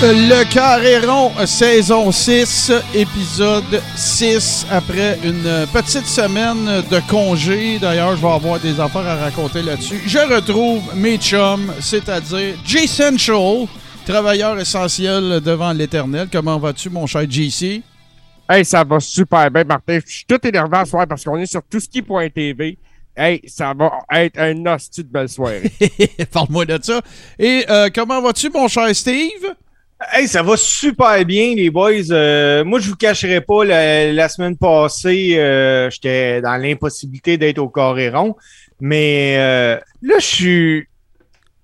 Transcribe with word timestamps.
Le 0.00 0.44
Carré 0.44 1.00
rond, 1.00 1.32
saison 1.44 2.12
6, 2.12 2.70
épisode 2.94 3.82
6, 3.96 4.64
après 4.70 5.18
une 5.24 5.66
petite 5.72 6.06
semaine 6.06 6.82
de 6.88 7.00
congé. 7.10 7.80
D'ailleurs, 7.80 8.14
je 8.14 8.22
vais 8.22 8.28
avoir 8.28 8.60
des 8.60 8.78
affaires 8.78 9.08
à 9.08 9.16
raconter 9.16 9.60
là-dessus. 9.60 10.00
Je 10.06 10.18
retrouve 10.18 10.82
mes 10.94 11.18
chums, 11.18 11.72
c'est-à-dire 11.80 12.54
Jason 12.64 13.18
Shaw, 13.18 13.68
travailleur 14.06 14.60
essentiel 14.60 15.40
devant 15.40 15.72
l'éternel. 15.72 16.28
Comment 16.30 16.60
vas-tu, 16.60 16.90
mon 16.90 17.06
cher 17.06 17.28
JC? 17.28 17.82
Hey, 18.48 18.64
ça 18.64 18.84
va 18.84 19.00
super 19.00 19.50
bien, 19.50 19.64
Martin. 19.64 19.98
Je 20.06 20.12
suis 20.12 20.24
tout 20.24 20.46
énervé 20.46 20.78
ce 20.84 20.90
soir 20.90 21.08
parce 21.08 21.24
qu'on 21.24 21.38
est 21.38 21.46
sur 21.46 21.64
touski.tv. 21.64 22.78
Hey, 23.16 23.40
ça 23.48 23.74
va 23.76 23.90
être 24.12 24.38
un 24.38 24.64
hostie 24.64 25.02
de 25.02 25.08
belle 25.08 25.28
soirée. 25.28 25.72
Parle-moi 26.32 26.66
de 26.66 26.78
ça. 26.80 27.00
Et 27.36 27.64
euh, 27.68 27.88
comment 27.92 28.22
vas-tu, 28.22 28.48
mon 28.48 28.68
cher 28.68 28.94
Steve? 28.94 29.56
Hey, 30.12 30.28
ça 30.28 30.42
va 30.42 30.56
super 30.56 31.24
bien, 31.24 31.54
les 31.56 31.70
boys. 31.70 32.10
Euh, 32.12 32.64
moi, 32.64 32.78
je 32.78 32.88
vous 32.88 32.96
cacherai 32.96 33.40
pas, 33.40 33.64
la, 33.64 34.12
la 34.12 34.28
semaine 34.28 34.56
passée, 34.56 35.34
euh, 35.38 35.90
j'étais 35.90 36.40
dans 36.40 36.56
l'impossibilité 36.56 37.36
d'être 37.36 37.58
au 37.58 37.68
Coréron. 37.68 38.36
Mais 38.80 39.34
euh, 39.38 39.76
là, 40.02 40.14
je 40.18 40.24
suis. 40.26 40.84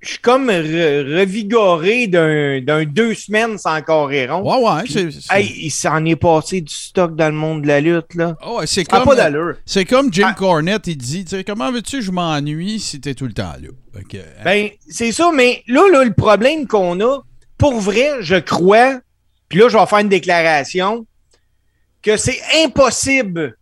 Je 0.01 0.11
suis 0.11 0.19
comme 0.19 0.51
re- 0.51 1.19
revigoré 1.21 2.09
d'un 2.09 2.85
deux 2.85 3.15
semaines 3.15 3.57
sans 3.57 3.81
Coréron. 3.81 4.43
Ouais, 4.43 4.63
ouais. 4.69 4.83
c'est- 4.87 5.11
c'est- 5.13 5.35
Hey, 5.35 5.51
il 5.63 5.71
s'en 5.71 6.05
est 6.05 6.17
passé 6.17 6.61
du 6.61 6.75
stock 6.75 7.17
dans 7.17 7.29
le 7.29 7.33
monde 7.35 7.63
de 7.63 7.69
la 7.69 7.81
lutte, 7.81 8.15
là. 8.15 8.37
Ouais, 8.47 8.67
c'est 8.67 8.85
comme, 8.85 9.05
pas 9.05 9.15
d'allure. 9.15 9.55
c'est 9.65 9.87
comme 9.87 10.13
Jim 10.13 10.27
Ah. 10.29 10.35
Cornette, 10.37 10.89
il 10.89 10.99
dit, 10.99 11.25
comment 11.47 11.73
veux-tu 11.73 12.01
que 12.01 12.03
je 12.05 12.11
m'ennuie 12.11 12.81
si 12.81 13.01
t'es 13.01 13.15
tout 13.15 13.25
le 13.27 13.33
temps 13.33 13.55
là? 13.59 13.69
Fait 13.97 14.05
que, 14.05 14.23
Ben, 14.45 14.69
c'est 14.91 15.11
ça, 15.13 15.31
mais 15.35 15.63
là, 15.69 15.81
là, 15.91 16.05
le 16.05 16.13
problème 16.13 16.67
qu'on 16.67 17.01
a, 17.01 17.21
pour 17.59 17.81
vrai, 17.81 18.09
je 18.21 18.37
crois, 18.37 19.01
puis 19.49 19.59
là, 19.59 19.69
je 19.69 19.77
vais 19.79 19.87
faire 19.87 19.99
une 19.99 20.09
déclaration, 20.09 21.07
que 22.03 22.17
c'est 22.17 22.39
impossible 22.65 23.57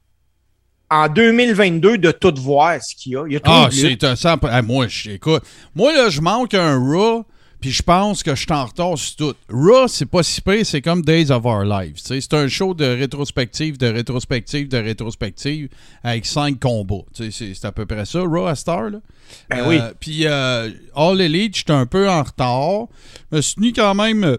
en 0.91 1.09
2022 1.09 1.99
de 1.99 2.11
tout 2.11 2.35
voir 2.39 2.79
ce 2.83 2.95
qu'il 2.95 3.13
y 3.13 3.17
a. 3.17 3.25
Il 3.27 3.33
y 3.33 3.37
a 3.37 3.41
trop 3.41 3.53
Ah, 3.55 3.69
de 3.69 3.75
lutte. 3.75 4.01
c'est 4.03 4.07
un 4.07 4.17
sang. 4.17 4.37
Ah, 4.43 4.63
moi, 4.63 4.87
je- 4.89 5.11
écoute, 5.11 5.43
moi, 5.75 5.93
là, 5.93 6.11
je 6.11 6.21
manque 6.21 6.55
un 6.55 6.77
Raw, 6.79 7.25
puis 7.63 7.71
je 7.71 7.83
pense 7.83 8.23
que 8.23 8.35
je 8.35 8.41
suis 8.43 8.53
en 8.53 8.67
retard 8.67 8.99
sur 8.99 9.17
tout. 9.17 9.35
Raw, 9.49 9.89
c'est 9.89 10.05
pas 10.05 10.23
si 10.23 10.41
pire, 10.43 10.67
c'est 10.67 10.83
comme 10.83 11.01
Days 11.03 11.31
of 11.31 11.45
Our 11.47 11.65
Lives. 11.65 11.95
C'est 11.97 12.35
un 12.35 12.49
show 12.49 12.75
de 12.75 12.85
rétrospective, 12.85 13.79
de 13.79 13.87
rétrospective, 13.87 14.69
de 14.69 14.77
rétrospective, 14.77 15.69
avec 16.03 16.27
cinq 16.27 16.61
combats. 16.61 17.05
C'est 17.13 17.65
à 17.65 17.73
peu 17.73 17.87
près 17.87 18.05
ça, 18.05 18.21
Raw 18.21 18.47
à 18.47 18.55
Star, 18.55 18.91
là. 18.91 19.01
Ben 19.49 19.67
oui. 19.67 19.79
Euh, 19.81 19.93
Puis 19.99 20.27
euh, 20.27 20.71
All 20.95 21.21
Elite, 21.21 21.57
j'étais 21.57 21.73
un 21.73 21.87
peu 21.87 22.11
en 22.11 22.23
retard. 22.23 22.89
Je 23.31 23.37
me 23.39 23.41
suis 23.41 23.55
tenu 23.55 23.73
quand 23.73 23.95
même 23.95 24.25
euh, 24.25 24.37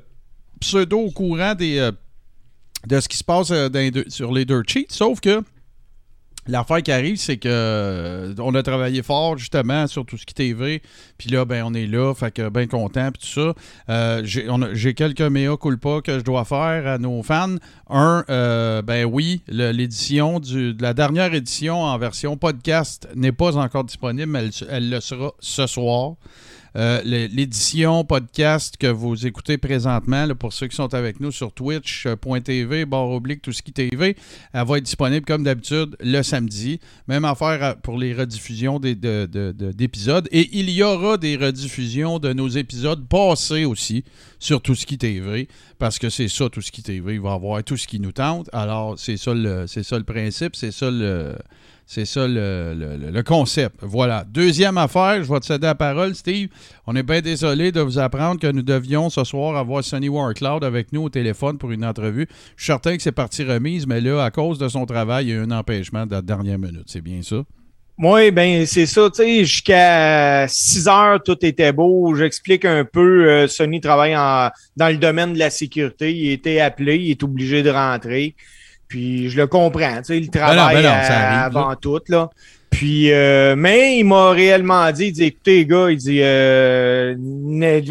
pseudo 0.59 0.99
au 0.99 1.09
courant 1.11 1.55
des, 1.55 1.79
euh, 1.79 1.91
de 2.85 2.99
ce 2.99 3.07
qui 3.07 3.17
se 3.17 3.23
passe 3.23 3.47
dans 3.49 3.71
les 3.73 3.89
deux- 3.89 4.05
sur 4.09 4.31
les 4.31 4.45
dirt 4.45 4.63
sheets, 4.67 4.87
sauf 4.91 5.19
que 5.19 5.41
L'affaire 6.45 6.83
qui 6.83 6.91
arrive, 6.91 7.15
c'est 7.15 7.37
que 7.37 7.47
euh, 7.49 8.33
on 8.39 8.53
a 8.53 8.63
travaillé 8.63 9.01
fort 9.01 9.37
justement 9.37 9.87
sur 9.87 10.05
tout 10.05 10.17
ce 10.17 10.25
qui 10.25 10.33
TV. 10.33 10.81
Puis 11.17 11.29
là, 11.29 11.45
ben 11.45 11.63
on 11.65 11.73
est 11.73 11.87
là, 11.87 12.13
fait 12.13 12.31
que 12.31 12.49
bien 12.49 12.67
content 12.67 13.11
puis 13.11 13.21
tout 13.21 13.41
ça. 13.41 13.53
Euh, 13.89 14.21
j'ai 14.73 14.93
quelques 14.93 15.21
mea 15.21 15.55
culpa 15.55 16.01
que 16.03 16.19
je 16.19 16.23
dois 16.23 16.43
faire 16.43 16.85
à 16.85 16.97
nos 16.97 17.23
fans. 17.23 17.55
Un, 17.89 18.25
euh, 18.29 18.81
ben 18.81 19.05
oui, 19.05 19.41
l'édition 19.47 20.39
de 20.41 20.75
la 20.81 20.93
dernière 20.93 21.33
édition 21.33 21.81
en 21.81 21.97
version 21.97 22.35
podcast 22.35 23.07
n'est 23.15 23.31
pas 23.31 23.55
encore 23.55 23.85
disponible, 23.85 24.31
mais 24.31 24.49
elle 24.69 24.89
le 24.89 24.99
sera 24.99 25.31
ce 25.39 25.65
soir. 25.65 26.15
Euh, 26.75 27.01
L'édition 27.03 28.03
podcast 28.03 28.77
que 28.77 28.87
vous 28.87 29.27
écoutez 29.27 29.59
présentement, 29.59 30.25
là, 30.25 30.33
pour 30.33 30.53
ceux 30.53 30.67
qui 30.67 30.75
sont 30.75 30.91
avec 30.95 31.19
nous 31.19 31.31
sur 31.31 31.51
twitch.tv, 31.53 32.85
barre 32.85 33.09
oblique, 33.11 33.41
tout 33.43 33.51
ce 33.51 33.61
qui 33.61 33.71
TV, 33.73 34.15
elle 34.53 34.65
va 34.65 34.77
être 34.79 34.83
disponible 34.83 35.23
comme 35.25 35.43
d'habitude 35.43 35.95
le 35.99 36.23
samedi. 36.23 36.79
Même 37.07 37.25
affaire 37.25 37.77
pour 37.83 37.97
les 37.99 38.13
rediffusions 38.13 38.79
des- 38.79 38.95
de- 38.95 39.29
de- 39.31 39.51
de- 39.55 39.71
d'épisodes. 39.71 40.27
Et 40.31 40.49
il 40.53 40.69
y 40.71 40.81
aura 40.81 41.17
des 41.17 41.35
rediffusions 41.37 42.17
de 42.17 42.33
nos 42.33 42.47
épisodes 42.47 43.07
passés 43.07 43.65
aussi 43.65 44.03
sur 44.39 44.61
tout 44.61 44.73
ce 44.73 44.85
qui 44.87 44.97
TV. 44.97 45.47
Parce 45.77 45.99
que 45.99 46.09
c'est 46.09 46.27
ça, 46.27 46.49
tout 46.49 46.61
ce 46.61 46.71
qui 46.71 46.81
TV. 46.81 47.13
Il 47.15 47.21
va 47.21 47.33
avoir 47.33 47.63
tout 47.63 47.77
ce 47.77 47.85
qui 47.87 47.99
nous 47.99 48.11
tente. 48.13 48.49
Alors, 48.51 48.97
c'est 48.97 49.17
ça 49.17 49.33
le, 49.35 49.65
c'est 49.67 49.83
ça 49.83 49.97
le 49.97 50.03
principe, 50.05 50.55
c'est 50.55 50.71
ça 50.71 50.89
le. 50.89 51.35
C'est 51.85 52.05
ça 52.05 52.27
le, 52.27 53.21
concept. 53.21 53.75
Voilà. 53.81 54.25
Deuxième 54.27 54.77
affaire, 54.77 55.23
je 55.23 55.31
vais 55.31 55.39
te 55.39 55.45
céder 55.45 55.67
la 55.67 55.75
parole, 55.75 56.15
Steve. 56.15 56.49
On 56.87 56.95
est 56.95 57.03
bien 57.03 57.21
désolé 57.21 57.71
de 57.71 57.81
vous 57.81 57.99
apprendre 57.99 58.39
que 58.39 58.47
nous 58.47 58.61
devions 58.61 59.09
ce 59.09 59.23
soir 59.23 59.57
avoir 59.57 59.83
Sonny 59.83 60.09
Warcloud 60.09 60.63
avec 60.63 60.93
nous 60.93 61.03
au 61.03 61.09
téléphone 61.09 61.57
pour 61.57 61.71
une 61.71 61.85
entrevue. 61.85 62.27
Je 62.55 62.63
suis 62.63 62.71
certain 62.71 62.95
que 62.95 63.03
c'est 63.03 63.11
parti 63.11 63.43
remise, 63.43 63.85
mais 63.85 64.01
là, 64.01 64.23
à 64.23 64.31
cause 64.31 64.57
de 64.57 64.67
son 64.69 64.85
travail, 64.85 65.25
il 65.25 65.29
y 65.29 65.33
a 65.33 65.35
eu 65.35 65.43
un 65.43 65.51
empêchement 65.51 66.05
de 66.05 66.11
la 66.13 66.21
dernière 66.21 66.57
minute. 66.57 66.85
C'est 66.87 67.01
bien 67.01 67.21
ça? 67.21 67.43
Oui, 67.99 68.31
ben 68.31 68.65
c'est 68.65 68.87
ça, 68.87 69.07
tu 69.11 69.21
sais, 69.21 69.45
jusqu'à 69.45 70.47
6 70.47 70.87
heures, 70.87 71.21
tout 71.21 71.37
était 71.45 71.71
beau. 71.71 72.15
J'explique 72.15 72.65
un 72.65 72.85
peu, 72.85 73.29
euh, 73.29 73.47
Sony 73.47 73.81
travaille 73.81 74.13
dans 74.13 74.89
le 74.89 74.97
domaine 74.97 75.33
de 75.33 75.39
la 75.39 75.51
sécurité. 75.51 76.11
Il 76.11 76.31
était 76.31 76.59
appelé, 76.59 76.95
il 76.95 77.11
est 77.11 77.23
obligé 77.23 77.61
de 77.61 77.69
rentrer. 77.69 78.35
Puis 78.93 79.31
je 79.31 79.37
le 79.37 79.47
comprends, 79.47 79.97
tu 79.97 80.03
sais, 80.03 80.17
il 80.19 80.29
travaille 80.29 80.75
ben 80.75 80.83
non, 80.83 80.89
ça 81.03 81.17
arrive, 81.17 81.57
avant 81.57 81.75
tout, 81.75 81.99
là. 82.09 82.29
Puis, 82.69 83.11
euh, 83.11 83.55
mais 83.57 83.97
il 83.97 84.03
m'a 84.03 84.29
réellement 84.29 84.91
dit, 84.91 85.05
il 85.07 85.11
dit, 85.13 85.23
écoutez, 85.23 85.55
les 85.55 85.65
gars, 85.65 85.89
il 85.89 85.97
dit, 85.97 86.19
euh, 86.21 87.15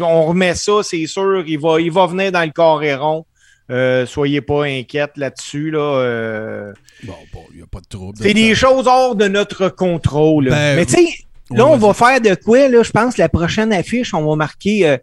on 0.01 0.23
remet 0.27 0.55
ça, 0.55 0.81
c'est 0.81 1.05
sûr, 1.05 1.43
il 1.45 1.59
va, 1.59 1.81
il 1.81 1.91
va 1.91 2.05
venir 2.07 2.31
dans 2.31 2.43
le 2.43 2.51
Coréron. 2.51 3.25
Euh, 3.69 4.05
soyez 4.05 4.39
pas 4.39 4.63
inquiètes 4.63 5.17
là-dessus, 5.17 5.71
là. 5.71 5.79
euh, 5.79 6.71
Bon, 7.03 7.15
bon, 7.33 7.41
il 7.51 7.57
n'y 7.57 7.63
a 7.63 7.67
pas 7.69 7.81
de 7.81 7.87
trouble. 7.89 8.17
c'est 8.21 8.33
des 8.33 8.55
choses 8.55 8.87
hors 8.87 9.15
de 9.17 9.27
notre 9.27 9.67
contrôle. 9.67 10.51
Ben, 10.51 10.77
Mais 10.77 10.85
tu 10.85 10.93
sais, 10.93 11.13
là, 11.51 11.67
on 11.67 11.75
va 11.75 11.93
faire 11.93 12.21
de 12.21 12.33
quoi, 12.35 12.69
là? 12.69 12.81
Je 12.81 12.91
pense 12.91 13.17
la 13.17 13.27
prochaine 13.27 13.73
affiche, 13.73 14.13
on 14.13 14.25
va 14.25 14.37
marquer 14.37 14.87
euh, 14.87 14.97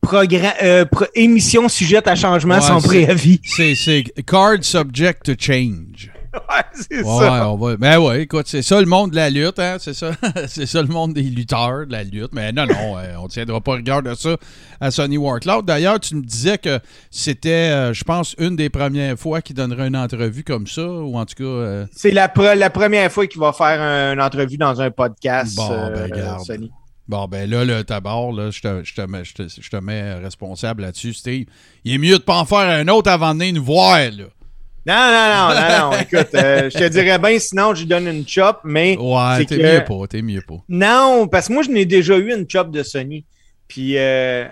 programme, 0.00 0.52
euh, 0.62 0.84
pro- 0.84 1.04
émission 1.14 1.68
sujette 1.68 2.08
à 2.08 2.14
changement 2.14 2.56
Ouais, 2.56 2.60
sans 2.60 2.80
préavis. 2.80 3.40
C'est, 3.44 4.04
card 4.26 4.58
subject 4.62 5.24
to 5.24 5.32
change. 5.38 6.10
Ouais, 6.32 6.62
c'est 6.74 7.02
Ouais, 7.02 7.26
ça. 7.26 7.50
on 7.50 7.56
va. 7.56 7.76
Ben 7.76 7.98
ouais, 7.98 8.22
écoute, 8.22 8.46
c'est 8.46 8.62
ça 8.62 8.78
le 8.78 8.86
monde 8.86 9.10
de 9.10 9.16
la 9.16 9.30
lutte, 9.30 9.58
hein? 9.58 9.78
C'est 9.80 9.94
ça. 9.94 10.12
c'est 10.46 10.64
ça 10.66 10.80
le 10.80 10.86
monde 10.86 11.12
des 11.12 11.22
lutteurs 11.22 11.88
de 11.88 11.90
la 11.92 12.04
lutte. 12.04 12.28
Mais 12.32 12.52
non, 12.52 12.66
non, 12.66 12.96
euh, 12.98 13.14
on 13.18 13.24
ne 13.24 13.28
tiendra 13.28 13.60
pas 13.60 13.72
rigueur 13.72 14.00
de 14.00 14.14
ça 14.14 14.36
à 14.80 14.92
Sonny 14.92 15.16
Warcloud. 15.18 15.66
D'ailleurs, 15.66 15.98
tu 15.98 16.14
me 16.14 16.22
disais 16.22 16.56
que 16.58 16.78
c'était, 17.10 17.72
euh, 17.72 17.92
je 17.92 18.04
pense, 18.04 18.36
une 18.38 18.54
des 18.54 18.70
premières 18.70 19.18
fois 19.18 19.42
qu'il 19.42 19.56
donnerait 19.56 19.88
une 19.88 19.96
entrevue 19.96 20.44
comme 20.44 20.68
ça, 20.68 20.86
ou 20.88 21.16
en 21.18 21.26
tout 21.26 21.34
cas. 21.34 21.42
euh, 21.42 21.86
C'est 21.90 22.12
la, 22.12 22.28
pre- 22.28 22.54
la 22.56 22.70
première 22.70 23.10
fois 23.10 23.26
qu'il 23.26 23.40
va 23.40 23.52
faire 23.52 23.80
un- 23.80 24.12
une 24.12 24.20
entrevue 24.22 24.56
dans 24.56 24.80
un 24.80 24.92
podcast, 24.92 25.56
Bon, 25.56 25.68
euh, 25.72 26.06
ben, 26.08 26.16
garde. 26.16 26.68
Bon, 27.10 27.26
ben 27.26 27.50
là, 27.50 27.64
le 27.64 27.82
tabac, 27.82 28.30
là, 28.36 28.50
je 28.52 28.60
te, 28.60 28.84
je 28.84 28.94
te 28.94 29.00
mets, 29.02 29.24
je 29.24 29.34
te- 29.34 29.48
je 29.60 29.68
te 29.68 29.76
mets 29.76 30.14
responsable 30.14 30.82
là-dessus, 30.82 31.12
Steve. 31.12 31.46
Il 31.84 31.94
est 31.94 31.98
mieux 31.98 32.18
de 32.18 32.22
pas 32.22 32.36
en 32.38 32.44
faire 32.44 32.58
un 32.60 32.86
autre 32.86 33.10
avant 33.10 33.34
de 33.34 33.40
venir 33.40 33.54
nous 33.54 33.64
voir, 33.64 33.98
là. 33.98 34.24
Non, 34.86 34.94
non, 34.94 35.26
non, 35.34 35.60
non, 35.60 35.90
non. 35.90 35.98
Écoute, 36.02 36.34
euh, 36.36 36.70
je 36.72 36.78
te 36.78 36.88
dirais 36.88 37.18
bien, 37.18 37.36
sinon, 37.40 37.74
je 37.74 37.80
lui 37.80 37.88
donne 37.88 38.06
une 38.06 38.26
chop, 38.26 38.60
mais 38.62 38.96
Ouais, 38.96 39.44
t'es 39.44 39.56
que- 39.58 39.60
mieux 39.62 39.84
pas, 39.84 40.06
t'es 40.08 40.22
mieux 40.22 40.40
pas. 40.40 40.62
non, 40.68 41.26
parce 41.26 41.48
que 41.48 41.52
moi, 41.52 41.64
je 41.64 41.70
n'ai 41.70 41.84
déjà 41.84 42.16
eu 42.16 42.32
une 42.32 42.48
chop 42.48 42.70
de 42.70 42.82
Sony. 42.84 43.24
Puis, 43.66 43.98
euh, 43.98 44.46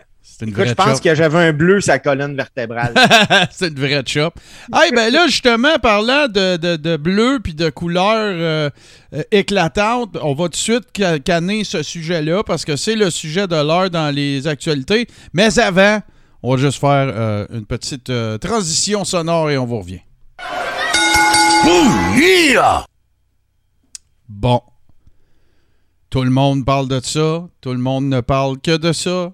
une 0.44 0.50
écoute, 0.50 0.61
vraie 0.61 0.69
je 0.70 0.75
pense 0.75 0.87
chop. 0.96 1.02
que 1.02 1.14
j'avais 1.14 1.38
un 1.38 1.52
bleu 1.52 1.81
sa 1.81 1.99
colonne 1.99 2.37
vertébrale. 2.37 2.94
c'est 3.50 3.69
une 3.69 3.79
vraie 3.79 4.02
chop. 4.06 4.35
Hey, 4.73 4.90
ben 4.93 5.12
là, 5.12 5.26
justement, 5.26 5.79
parlant 5.82 6.29
de, 6.29 6.56
de, 6.56 6.76
de 6.76 6.96
bleu 6.96 7.40
puis 7.43 7.55
de 7.55 7.70
couleurs 7.70 8.14
euh, 8.14 8.70
euh, 9.14 9.23
éclatantes, 9.32 10.17
on 10.23 10.35
va 10.35 10.44
tout 10.44 10.50
de 10.50 10.56
suite 10.56 10.85
ca- 10.96 11.19
canner 11.19 11.64
ce 11.64 11.82
sujet-là 11.82 12.43
parce 12.44 12.64
que 12.64 12.76
c'est 12.76 12.94
le 12.96 13.11
sujet 13.11 13.46
de 13.46 13.56
l'heure 13.56 13.90
dans 13.90 14.14
les 14.14 14.46
actualités. 14.46 15.06
Mais 15.32 15.58
avant, 15.58 16.00
on 16.43 16.55
va 16.55 16.61
juste 16.61 16.79
faire 16.81 17.11
euh, 17.14 17.46
une 17.52 17.67
petite 17.67 18.11
euh, 18.11 18.38
transition 18.38 19.05
sonore 19.05 19.50
et 19.50 19.58
on 19.58 19.67
vous 19.67 19.79
revient. 19.81 20.00
Bon. 24.29 24.61
Tout 26.11 26.23
le 26.23 26.31
monde 26.31 26.64
parle 26.64 26.88
de 26.88 27.00
ça. 27.02 27.46
Tout 27.61 27.73
le 27.73 27.79
monde 27.79 28.05
ne 28.08 28.20
parle 28.20 28.58
que 28.61 28.76
de 28.76 28.93
ça. 28.93 29.32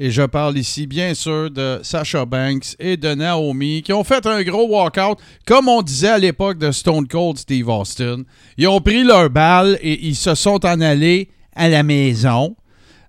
Et 0.00 0.12
je 0.12 0.22
parle 0.22 0.56
ici, 0.56 0.86
bien 0.86 1.12
sûr, 1.12 1.50
de 1.50 1.80
Sasha 1.82 2.24
Banks 2.24 2.76
et 2.78 2.96
de 2.96 3.14
Naomi 3.14 3.82
qui 3.82 3.92
ont 3.92 4.04
fait 4.04 4.24
un 4.26 4.44
gros 4.44 4.68
walkout, 4.68 5.18
comme 5.44 5.68
on 5.68 5.82
disait 5.82 6.08
à 6.08 6.18
l'époque 6.18 6.58
de 6.58 6.70
Stone 6.70 7.08
Cold 7.08 7.38
Steve 7.38 7.68
Austin. 7.68 8.22
Ils 8.56 8.68
ont 8.68 8.80
pris 8.80 9.02
leur 9.02 9.28
balle 9.28 9.76
et 9.82 10.06
ils 10.06 10.14
se 10.14 10.36
sont 10.36 10.64
en 10.64 10.80
allés 10.80 11.30
à 11.56 11.68
la 11.68 11.82
maison. 11.82 12.54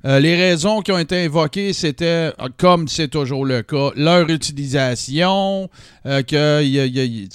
Euh, 0.06 0.19
les 0.19 0.36
raisons 0.36 0.81
qui 0.81 0.91
ont 0.91 0.97
été 0.97 1.25
invoquées, 1.25 1.74
c'était, 1.74 2.31
comme 2.57 2.88
c'est 2.88 3.09
toujours 3.09 3.45
le 3.45 3.62
cas, 3.62 3.92
leur 3.95 4.27
utilisation, 4.30 5.69
euh, 6.07 6.24
qu'ils 6.24 7.30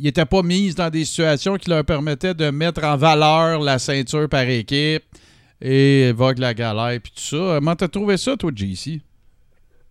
n'étaient 0.00 0.24
pas 0.24 0.42
mis 0.42 0.72
dans 0.72 0.88
des 0.88 1.04
situations 1.04 1.56
qui 1.56 1.68
leur 1.68 1.84
permettaient 1.84 2.32
de 2.32 2.48
mettre 2.50 2.84
en 2.84 2.96
valeur 2.96 3.60
la 3.60 3.78
ceinture 3.78 4.28
par 4.28 4.48
équipe 4.48 5.02
et 5.64 6.08
évoque 6.08 6.38
la 6.38 6.52
galère 6.52 7.00
puis 7.02 7.10
tout 7.10 7.22
ça. 7.22 7.54
Comment 7.56 7.74
t'as 7.74 7.88
trouvé 7.88 8.18
ça, 8.18 8.36
toi, 8.36 8.50
JC? 8.54 9.00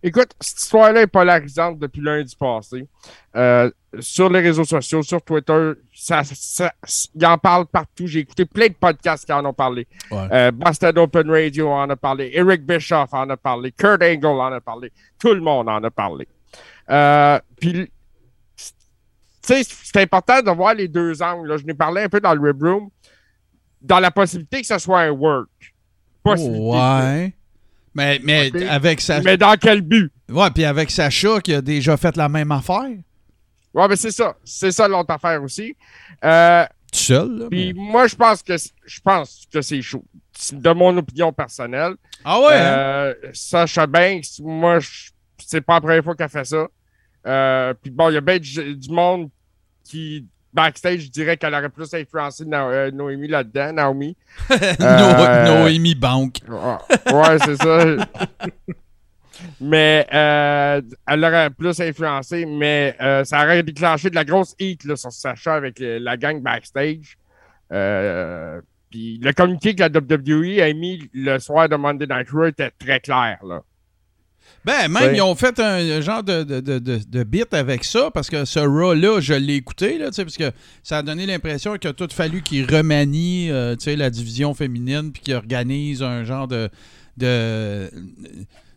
Écoute, 0.06 0.30
cette 0.38 0.60
histoire-là 0.60 1.00
est 1.02 1.06
polarisante 1.06 1.78
depuis 1.78 2.00
lundi 2.00 2.36
passé. 2.36 2.86
Euh, 3.34 3.70
sur 4.00 4.28
les 4.28 4.40
réseaux 4.40 4.64
sociaux, 4.64 5.02
sur 5.02 5.20
Twitter, 5.22 5.72
ça, 5.92 6.22
ça, 6.24 6.72
il 7.14 7.26
en 7.26 7.38
parle 7.38 7.66
partout. 7.66 8.06
J'ai 8.06 8.20
écouté 8.20 8.44
plein 8.44 8.68
de 8.68 8.74
podcasts 8.74 9.24
qui 9.24 9.32
en 9.32 9.44
ont 9.46 9.54
parlé. 9.54 9.86
Ouais. 10.10 10.28
Euh, 10.30 10.50
Busted 10.52 10.96
Open 10.98 11.28
Radio 11.30 11.70
en 11.70 11.88
a 11.88 11.96
parlé. 11.96 12.30
Eric 12.34 12.64
Bischoff 12.66 13.12
en 13.12 13.28
a 13.30 13.36
parlé. 13.36 13.72
Kurt 13.72 14.02
Angle 14.02 14.26
en 14.26 14.52
a 14.52 14.60
parlé. 14.60 14.92
Tout 15.18 15.32
le 15.32 15.40
monde 15.40 15.68
en 15.68 15.82
a 15.82 15.90
parlé. 15.90 16.28
Euh, 16.90 17.38
Puis, 17.58 17.72
tu 18.56 18.62
sais, 19.42 19.62
c'est 19.64 20.02
important 20.02 20.40
de 20.42 20.50
voir 20.50 20.74
les 20.74 20.86
deux 20.86 21.20
angles. 21.22 21.48
là. 21.48 21.56
Je 21.56 21.64
n'ai 21.64 21.74
parlé 21.74 22.02
un 22.02 22.08
peu 22.10 22.20
dans 22.20 22.34
le 22.34 22.40
Rib 22.40 22.62
Room. 22.62 22.90
Dans 23.84 24.00
la 24.00 24.10
possibilité 24.10 24.60
que 24.62 24.66
ce 24.66 24.78
soit 24.78 25.02
un 25.02 25.10
work. 25.10 25.48
Possibilité. 26.22 26.60
Ouais. 26.68 27.34
Mais, 27.94 28.20
mais 28.24 28.50
avec 28.68 29.00
sa. 29.00 29.20
Mais 29.20 29.36
dans 29.36 29.54
quel 29.56 29.80
but? 29.82 30.10
Ouais, 30.28 30.50
puis 30.50 30.64
avec 30.64 30.90
Sacha 30.90 31.40
qui 31.40 31.54
a 31.54 31.60
déjà 31.62 31.96
fait 31.96 32.16
la 32.16 32.28
même 32.28 32.50
affaire. 32.50 32.90
Ouais, 33.72 33.88
mais 33.88 33.96
c'est 33.96 34.10
ça. 34.10 34.34
C'est 34.42 34.72
ça 34.72 34.88
l'autre 34.88 35.12
affaire 35.12 35.40
aussi. 35.42 35.76
Euh, 36.24 36.64
Tout 36.92 36.98
seul, 36.98 37.38
là. 37.38 37.46
Puis 37.50 37.72
mais- 37.74 37.80
moi, 37.80 38.06
je 38.08 38.16
pense 38.16 38.42
que 38.42 38.54
je 38.56 39.00
pense 39.00 39.44
que 39.52 39.60
c'est 39.62 39.82
chaud. 39.82 40.04
C'est 40.32 40.58
De 40.60 40.70
mon 40.72 40.96
opinion 40.96 41.32
personnelle. 41.32 41.94
Ah 42.24 42.40
ouais? 42.40 42.54
hein? 42.54 42.76
Euh, 42.76 43.14
Sacha 43.32 43.86
Banks, 43.86 44.24
moi, 44.40 44.78
c'est 45.38 45.60
pas 45.60 45.74
la 45.74 45.80
première 45.82 46.02
fois 46.04 46.16
qu'elle 46.16 46.28
fait 46.30 46.44
ça. 46.46 46.66
Euh, 47.26 47.74
puis 47.80 47.90
bon, 47.90 48.10
il 48.10 48.14
y 48.14 48.16
a 48.16 48.20
bien 48.20 48.38
du, 48.38 48.76
du 48.76 48.90
monde 48.90 49.28
qui, 49.84 50.26
backstage, 50.54 51.00
je 51.00 51.10
dirais 51.10 51.36
qu'elle 51.36 51.54
aurait 51.54 51.68
plus 51.68 51.92
influencé 51.92 52.44
Na- 52.44 52.68
euh, 52.68 52.90
Noémie 52.90 53.28
là-dedans, 53.28 53.72
Naomi. 53.72 54.16
Euh, 54.80 55.44
Noémie 55.44 55.94
Bank. 55.94 56.38
Ouais, 56.48 57.38
c'est 57.44 57.56
ça. 57.56 57.84
Mais 59.60 60.06
euh, 60.14 60.80
elle 61.06 61.24
aurait 61.24 61.50
plus 61.50 61.78
influencé, 61.80 62.46
mais 62.46 62.96
euh, 63.00 63.24
ça 63.24 63.42
aurait 63.44 63.62
déclenché 63.62 64.08
de 64.08 64.14
la 64.14 64.24
grosse 64.24 64.54
heat 64.58 64.84
là, 64.84 64.96
sur 64.96 65.12
Sacha 65.12 65.54
avec 65.54 65.76
la 65.80 66.16
gang 66.16 66.40
backstage. 66.40 67.18
Puis 68.90 69.18
le 69.20 69.32
communiqué 69.32 69.74
que 69.74 69.80
la 69.80 69.88
WWE 69.88 70.60
a 70.62 70.72
mis 70.72 71.10
le 71.12 71.38
soir 71.40 71.68
de 71.68 71.76
Monday 71.76 72.06
Night 72.06 72.30
Raw 72.30 72.46
était 72.46 72.70
très 72.78 73.00
clair. 73.00 73.38
Là. 73.44 73.60
Ben, 74.64 74.88
même, 74.88 75.10
Ouais. 75.10 75.16
ils 75.16 75.22
ont 75.22 75.34
fait 75.34 75.60
un 75.60 76.00
genre 76.00 76.22
de, 76.22 76.42
de, 76.42 76.60
de, 76.60 76.78
de, 76.78 77.22
bit 77.24 77.52
avec 77.52 77.84
ça, 77.84 78.10
parce 78.12 78.30
que 78.30 78.44
ce 78.44 78.60
Raw-là, 78.60 79.20
je 79.20 79.34
l'ai 79.34 79.56
écouté, 79.56 79.98
là, 79.98 80.10
parce 80.16 80.36
que 80.36 80.52
ça 80.82 80.98
a 80.98 81.02
donné 81.02 81.26
l'impression 81.26 81.76
qu'il 81.76 81.90
a 81.90 81.92
tout 81.92 82.08
fallu 82.10 82.40
qu'ils 82.42 82.64
remanient, 82.64 83.50
euh, 83.52 83.76
la 83.86 84.08
division 84.10 84.54
féminine, 84.54 85.12
puis 85.12 85.22
qu'ils 85.22 85.34
organisent 85.34 86.02
un 86.02 86.24
genre 86.24 86.48
de... 86.48 86.70
de 87.18 87.90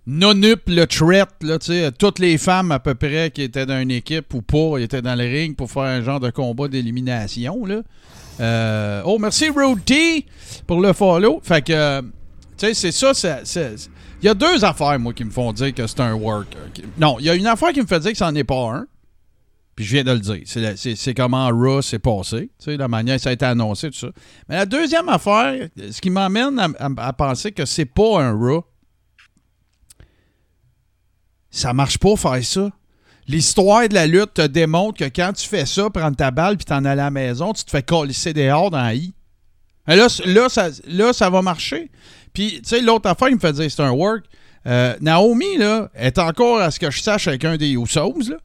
non-up 0.10 0.62
le 0.68 0.86
threat, 0.86 1.30
là, 1.42 1.60
tu 1.60 1.68
sais, 1.68 1.92
toutes 1.92 2.19
les 2.19 2.38
femmes 2.38 2.72
à 2.72 2.80
peu 2.80 2.95
près 2.95 3.30
qui 3.30 3.42
étaient 3.42 3.66
dans 3.66 3.80
une 3.81 3.92
équipe 3.92 4.33
ou 4.33 4.42
pas, 4.42 4.78
étaient 4.80 5.01
dans 5.01 5.16
le 5.16 5.25
ring 5.25 5.54
pour 5.56 5.69
faire 5.69 5.83
un 5.83 6.01
genre 6.01 6.22
de 6.22 6.30
combat 6.30 6.69
d'élimination, 6.69 7.66
là. 7.66 7.81
Euh, 8.40 9.01
oh, 9.04 9.18
merci 9.19 9.50
Road 9.50 9.83
T 9.83 10.25
pour 10.66 10.80
le 10.80 10.94
follow. 10.94 11.42
Fait 11.44 11.62
que, 11.62 11.74
euh, 11.74 12.01
tu 12.57 12.65
sais, 12.65 12.74
c'est 12.74 12.92
ça, 12.92 13.13
c'est- 13.13 13.89
il 14.21 14.25
y 14.25 14.30
a 14.30 14.33
deux 14.33 14.65
affaires, 14.65 15.00
moi, 15.00 15.13
qui 15.13 15.24
me 15.24 15.31
font 15.31 15.54
dire 15.54 15.74
que 15.74 15.86
c'est 15.86 16.00
un 16.00 16.13
work. 16.13 16.48
Ok. 16.68 16.83
Non, 16.98 17.18
il 17.19 17.25
y 17.25 17.30
a 17.30 17.36
une 17.36 17.48
affaire 17.48 17.71
qui 17.71 17.81
me 17.81 17.86
fait 17.86 18.00
dire 18.00 18.12
que 18.12 18.18
c'en 18.18 18.33
est 18.33 18.44
pas 18.44 18.71
un. 18.71 18.88
Puis 19.75 19.86
je 19.86 19.94
viens 19.94 20.04
de 20.04 20.12
le 20.12 20.19
dire. 20.19 20.42
C'est 20.98 21.13
comment 21.13 21.48
Raw 21.50 21.83
s'est 21.83 22.00
passé. 22.00 22.50
Tu 22.57 22.65
sais, 22.65 22.77
la 22.77 22.88
manière 22.88 23.19
ça 23.19 23.30
a 23.30 23.33
été 23.33 23.45
annoncé, 23.45 23.92
tout 23.92 23.98
ça. 24.00 24.07
Mais 24.50 24.56
la 24.56 24.65
deuxième 24.65 25.07
affaire, 25.07 25.69
ce 25.92 26.01
qui 26.01 26.09
m'amène 26.09 26.59
à, 26.80 27.13
penser 27.13 27.51
que 27.51 27.63
c'est 27.63 27.86
pas 27.86 28.24
un 28.24 28.31
Raw, 28.31 28.65
ça 31.51 31.74
marche 31.74 32.00
pas 32.00 32.15
faire 32.15 32.44
ça. 32.44 32.71
L'histoire 33.27 33.88
de 33.88 33.94
la 33.94 34.07
lutte 34.07 34.33
te 34.33 34.48
démontre 34.48 34.98
que 34.98 35.06
quand 35.06 35.33
tu 35.33 35.48
fais 35.48 35.68
ça, 35.68 35.92
prendre 35.92 36.15
ta 36.15 36.31
balle 36.31 36.57
puis 36.57 36.65
t'en 36.65 36.77
aller 36.77 37.01
à 37.01 37.06
la 37.06 37.12
maison, 37.12 37.54
tu 37.54 37.63
te 37.63 37.69
fais 37.69 37.83
colisser 37.83 38.33
dehors 38.33 38.71
dans 38.71 38.81
la 38.81 38.95
I. 38.95 39.13
Là, 39.86 40.07
là, 40.25 40.50
ça, 40.50 40.69
là, 40.88 41.13
ça 41.13 41.30
va 41.30 41.44
marcher. 41.44 41.92
Puis, 42.38 42.62
tu 42.62 42.69
sais, 42.69 42.81
l'autre 42.81 43.10
affaire, 43.10 43.30
il 43.30 43.36
me 43.36 43.39
fait 43.39 43.51
dire 43.54 43.72
c'est 43.72 43.81
un 43.81 43.89
work. 43.89 44.25
Euh, 44.68 44.94
Naomi, 45.01 45.57
là, 45.57 45.89
est 45.95 46.19
encore, 46.19 46.60
à 46.60 46.69
ce 46.69 46.80
que 46.80 46.92
je 46.92 47.01
sache, 47.01 47.28
avec 47.28 47.44
un 47.45 47.57
des 47.57 47.72
Usos, 47.72 48.13
là. 48.30 48.36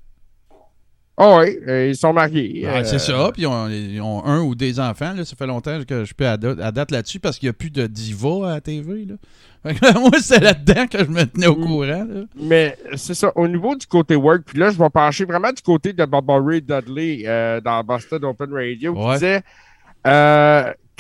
Oh 1.19 1.41
oui, 1.41 1.59
euh, 1.69 1.89
ils 1.89 1.95
sont 1.97 2.15
mariés. 2.15 2.67
Ouais, 2.67 2.79
euh, 2.81 2.85
c'est 2.85 2.99
ça. 2.99 3.29
Puis 3.35 3.43
ils 3.43 3.47
ont, 3.47 3.69
ils 3.69 4.01
ont 4.01 4.25
un 4.25 4.41
ou 4.41 4.55
des 4.55 4.81
enfants. 4.81 5.13
Là. 5.13 5.27
Ça 5.27 5.37
fait 5.37 5.47
longtemps 5.47 5.79
que 5.87 6.07
je 6.07 6.15
peux 6.15 6.27
à 6.27 6.39
date, 6.39 6.59
à 6.59 6.73
date 6.73 6.91
là-dessus 6.91 7.21
parce 7.21 7.39
qu'il 7.39 7.49
n'y 7.49 7.51
a 7.51 7.53
plus 7.53 7.69
de 7.71 7.87
diva 7.87 8.49
à 8.49 8.55
la 8.55 8.61
TV. 8.63 9.05
Là. 9.65 9.93
Moi, 10.01 10.11
c'est 10.23 10.41
là-dedans 10.41 10.87
que 10.87 10.99
je 11.01 11.11
me 11.11 11.25
tenais 11.27 11.49
au 11.49 11.57
Mm. 11.57 11.67
courant. 11.67 12.07
là. 12.09 12.23
Mais 12.35 12.79
c'est 12.97 13.13
ça, 13.13 13.31
au 13.37 13.47
niveau 13.47 13.77
du 13.77 13.87
côté 13.87 14.17
work, 14.17 14.43
puis 14.47 14.59
là, 14.59 14.71
je 14.71 14.79
vais 14.79 14.89
pencher 14.89 15.27
vraiment 15.27 15.53
du 15.53 15.61
côté 15.61 15.93
de 15.93 16.05
Baba 16.07 16.41
Ray 16.43 16.63
Dudley 16.63 17.25
euh, 17.27 17.61
dans 17.61 17.85
Boston 17.85 18.25
Open 18.25 18.51
Radio, 18.55 18.95
qui 18.95 19.13
disait 19.13 19.43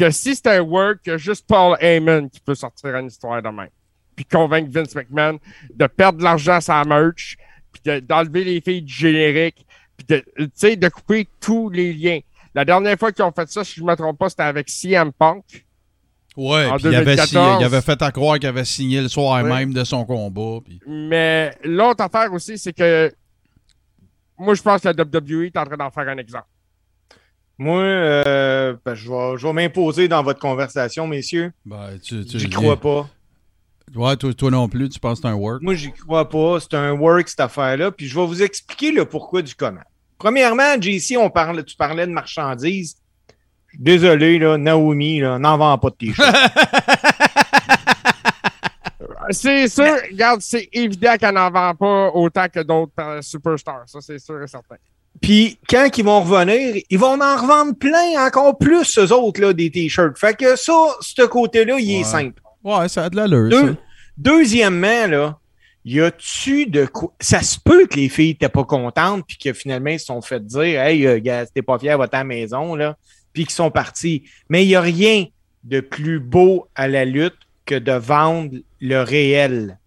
que 0.06 0.10
si 0.10 0.34
c'était 0.34 0.50
un 0.56 0.60
work, 0.62 1.00
il 1.06 1.10
y 1.10 1.12
a 1.12 1.16
juste 1.16 1.46
Paul 1.46 1.76
Heyman 1.80 2.28
qui 2.30 2.40
peut 2.40 2.54
sortir 2.54 2.94
une 2.96 3.06
histoire 3.06 3.42
de 3.42 3.48
même. 3.48 3.68
Puis 4.16 4.24
convaincre 4.24 4.70
Vince 4.70 4.94
McMahon 4.94 5.38
de 5.74 5.86
perdre 5.86 6.18
de 6.18 6.24
l'argent 6.24 6.60
sur 6.60 6.74
la 6.74 6.84
merch, 6.84 7.36
puis 7.72 7.82
de- 7.84 8.00
d'enlever 8.00 8.44
les 8.44 8.60
filles 8.60 8.82
du 8.82 8.92
générique, 8.92 9.66
puis 9.96 10.06
de, 10.08 10.74
de 10.74 10.88
couper 10.88 11.28
tous 11.40 11.70
les 11.70 11.92
liens. 11.92 12.20
La 12.54 12.64
dernière 12.64 12.98
fois 12.98 13.12
qu'ils 13.12 13.24
ont 13.24 13.32
fait 13.32 13.48
ça, 13.50 13.64
si 13.64 13.76
je 13.76 13.82
ne 13.82 13.86
me 13.86 13.94
trompe 13.96 14.18
pas, 14.18 14.28
c'était 14.28 14.42
avec 14.42 14.68
CM 14.68 15.12
Punk. 15.12 15.64
Ouais, 16.36 16.68
puis 16.76 16.84
il 16.84 16.94
avait, 16.94 17.16
2014. 17.16 17.28
signé- 17.28 17.56
il 17.60 17.64
avait 17.64 17.80
fait 17.82 18.00
à 18.02 18.10
croire 18.10 18.38
qu'il 18.38 18.48
avait 18.48 18.64
signé 18.64 19.00
le 19.02 19.08
soir 19.08 19.42
Ouais. 19.44 19.48
même 19.50 19.72
de 19.72 19.84
son 19.84 20.04
combat. 20.04 20.60
Mais 20.86 21.50
l'autre 21.64 22.02
affaire 22.04 22.32
aussi, 22.32 22.56
c'est 22.58 22.72
que 22.72 23.12
moi, 24.38 24.54
je 24.54 24.62
pense 24.62 24.80
que 24.80 24.88
la 24.88 24.94
WWE 24.94 25.46
est 25.46 25.56
en 25.56 25.64
train 25.64 25.76
d'en 25.76 25.90
faire 25.90 26.08
un 26.08 26.16
exemple. 26.18 26.46
Moi, 27.58 27.82
euh, 27.82 28.74
ben, 28.84 28.94
je 28.94 29.08
vais, 29.10 29.36
je 29.38 29.46
vais 29.46 29.52
m'imposer 29.52 30.08
dans 30.08 30.22
votre 30.22 30.40
conversation, 30.40 31.06
messieurs. 31.06 31.52
Ben, 31.64 31.98
tu, 32.02 32.24
tu- 32.24 32.38
J'y 32.38 32.48
crois 32.50 32.76
pas. 32.80 33.08
Ouais, 33.94 34.16
toi, 34.16 34.32
toi 34.32 34.50
non 34.50 34.68
plus, 34.68 34.88
tu 34.88 34.98
penses 34.98 35.20
que 35.20 35.28
c'est 35.28 35.32
un 35.32 35.36
work? 35.36 35.60
Moi, 35.62 35.74
j'y 35.74 35.92
crois 35.92 36.28
pas. 36.28 36.58
C'est 36.60 36.74
un 36.74 36.92
work, 36.92 37.28
cette 37.28 37.40
affaire-là. 37.40 37.90
Puis 37.90 38.06
je 38.08 38.18
vais 38.18 38.26
vous 38.26 38.42
expliquer 38.42 38.90
le 38.90 39.04
pourquoi 39.04 39.42
du 39.42 39.54
comment. 39.54 39.82
Premièrement, 40.18 40.80
JC, 40.80 41.16
on 41.18 41.28
parle, 41.30 41.62
tu 41.64 41.76
parlais 41.76 42.06
de 42.06 42.12
marchandises. 42.12 42.96
Désolé, 43.78 44.38
là, 44.38 44.56
Naomi, 44.58 45.20
là, 45.20 45.38
n'en 45.38 45.56
vend 45.58 45.76
pas 45.78 45.90
de 45.90 45.94
t-shirt. 45.96 46.34
C'est 49.30 49.68
sûr, 49.68 49.94
regarde, 50.10 50.40
c'est 50.42 50.68
évident 50.72 51.14
qu'elle 51.18 51.34
n'en 51.34 51.50
vend 51.50 51.74
pas 51.74 52.08
autant 52.10 52.46
que 52.48 52.60
d'autres 52.60 52.92
euh, 52.98 53.22
superstars. 53.22 53.84
Ça, 53.86 54.00
c'est 54.00 54.18
sûr 54.18 54.42
et 54.42 54.46
certain. 54.48 54.74
Puis 55.20 55.58
quand 55.68 55.88
ils 55.96 56.04
vont 56.04 56.22
revenir, 56.22 56.82
ils 56.90 56.98
vont 56.98 57.20
en 57.20 57.36
revendre 57.36 57.76
plein, 57.76 58.24
encore 58.26 58.58
plus, 58.58 58.98
eux 58.98 59.12
autres, 59.12 59.40
là, 59.40 59.52
des 59.52 59.70
t-shirts. 59.70 60.18
Fait 60.18 60.34
que 60.36 60.56
ça, 60.56 60.72
ce 61.00 61.22
côté-là, 61.22 61.78
il 61.78 61.94
Ouais. 61.94 62.00
est 62.00 62.04
simple. 62.04 62.42
Ouais, 62.64 62.88
ça 62.88 63.04
a 63.04 63.10
de 63.10 63.16
l'allure, 63.16 63.48
Deux- 63.48 63.72
ça. 63.74 63.78
Deuxièmement, 64.16 65.06
là, 65.06 65.38
y 65.84 66.00
a-tu 66.00 66.66
de 66.66 66.86
quoi. 66.86 67.12
Ça 67.20 67.42
se 67.42 67.58
peut 67.58 67.86
que 67.86 67.96
les 67.96 68.08
filles 68.08 68.28
n'étaient 68.30 68.48
pas 68.48 68.64
contentes, 68.64 69.24
puis 69.26 69.36
que 69.36 69.52
finalement, 69.52 69.90
ils 69.90 70.00
se 70.00 70.06
sont 70.06 70.22
fait 70.22 70.44
dire 70.44 70.80
Hey, 70.80 71.06
euh, 71.06 71.18
gars, 71.20 71.44
t'es 71.46 71.62
pas 71.62 71.78
fier, 71.78 71.98
va 71.98 72.04
à 72.04 72.08
ta 72.08 72.24
maison, 72.24 72.74
là, 72.74 72.96
puis 73.32 73.44
qu'ils 73.44 73.52
sont 73.54 73.70
partis. 73.70 74.24
Mais 74.48 74.64
il 74.64 74.68
n'y 74.68 74.76
a 74.76 74.80
rien 74.80 75.26
de 75.64 75.80
plus 75.80 76.20
beau 76.20 76.68
à 76.74 76.88
la 76.88 77.04
lutte 77.04 77.36
que 77.66 77.74
de 77.74 77.92
vendre 77.92 78.56
le 78.80 79.02
réel. 79.02 79.78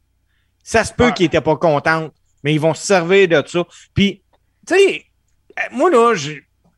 Ça 0.64 0.84
se 0.84 0.94
peut 0.94 1.12
qu'ils 1.12 1.26
n'étaient 1.26 1.42
pas 1.42 1.56
contents, 1.58 2.10
mais 2.44 2.54
ils 2.54 2.60
vont 2.60 2.74
se 2.74 2.86
servir 2.86 3.28
de 3.28 3.44
ça. 3.46 3.66
Puis, 3.94 4.22
tu 4.68 4.76
sais, 4.76 5.05
moi, 5.72 5.90
là, 5.90 6.14
je 6.16 6.34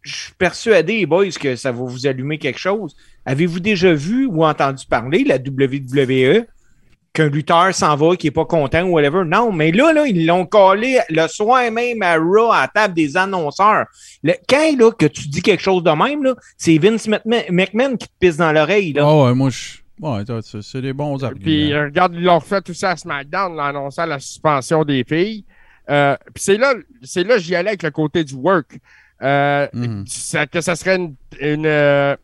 je 0.07 0.15
suis 0.15 0.33
persuadé, 0.33 0.99
les 0.99 1.05
boys, 1.05 1.29
que 1.29 1.55
ça 1.55 1.71
va 1.71 1.83
vous 1.83 2.07
allumer 2.07 2.37
quelque 2.37 2.59
chose. 2.59 2.95
Avez-vous 3.25 3.59
déjà 3.59 3.93
vu 3.93 4.25
ou 4.25 4.45
entendu 4.45 4.85
parler 4.85 5.25
la 5.25 5.35
WWE 5.35 6.45
qu'un 7.11 7.27
lutteur 7.29 7.73
s'en 7.73 7.95
va, 7.95 8.15
qui 8.15 8.27
n'est 8.27 8.31
pas 8.31 8.45
content 8.45 8.83
ou 8.83 8.93
whatever? 8.93 9.25
Non, 9.25 9.51
mais 9.51 9.71
là, 9.71 9.91
là 9.91 10.05
ils 10.07 10.25
l'ont 10.25 10.45
collé 10.45 10.99
le 11.09 11.27
soir 11.27 11.69
même 11.71 12.01
à 12.01 12.15
Raw 12.15 12.51
à 12.51 12.61
la 12.61 12.67
table 12.67 12.93
des 12.93 13.17
annonceurs. 13.17 13.85
Le- 14.23 14.35
quand 14.47 14.77
là, 14.77 14.91
que 14.91 15.07
tu 15.07 15.27
dis 15.27 15.41
quelque 15.41 15.63
chose 15.63 15.83
de 15.83 15.91
même, 15.91 16.23
là, 16.23 16.35
c'est 16.57 16.77
Vince 16.77 17.07
McMahon, 17.25 17.97
qui 17.97 18.07
te 18.07 18.13
pisse 18.19 18.37
dans 18.37 18.53
l'oreille. 18.53 18.93
là. 18.93 19.03
Ah 19.05 19.23
ouais, 19.25 19.33
moi, 19.35 19.49
je. 19.49 19.79
Ouais, 19.99 20.23
c'est 20.61 20.81
des 20.81 20.93
bons 20.93 21.21
arguments. 21.23 21.43
Puis, 21.43 21.75
regarde, 21.75 22.13
ils 22.13 22.23
l'ont 22.23 22.39
fait 22.39 22.61
tout 22.61 22.75
ça 22.75 22.91
à 22.91 22.95
SmackDown, 22.95 23.59
en 23.59 23.63
annonçant 23.63 24.05
la 24.05 24.19
suspension 24.19 24.85
des 24.85 25.03
filles. 25.03 25.43
Euh, 25.89 26.15
puis 26.33 26.43
c'est 26.43 26.57
là, 26.57 26.73
c'est 27.03 27.23
là 27.23 27.35
que 27.35 27.41
j'y 27.41 27.55
allais 27.55 27.69
avec 27.69 27.83
le 27.83 27.91
côté 27.91 28.23
du 28.23 28.35
work. 28.35 28.77
Euh, 29.21 29.67
ça- 30.05 30.45
que 30.45 30.61
ça 30.61 30.75
serait 30.75 30.97
une, 30.97 31.15
une, 31.39 31.65
euh, 31.65 32.15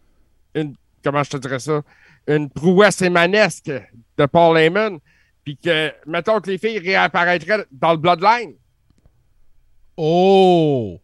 une- 0.55 0.75
Comment 1.03 1.23
je 1.23 1.31
te 1.31 1.37
dirais 1.37 1.59
ça? 1.59 1.81
une 2.27 2.49
prouesse 2.49 3.01
émanesque 3.01 3.69
de 4.17 4.25
Paul 4.25 4.57
Heyman, 4.57 4.99
puis 5.43 5.57
que, 5.57 5.91
mettons 6.07 6.39
que 6.39 6.49
les 6.49 6.57
filles 6.57 6.79
réapparaîtraient 6.79 7.65
dans 7.71 7.91
le 7.91 7.97
Bloodline. 7.97 8.53
Oh! 9.97 10.99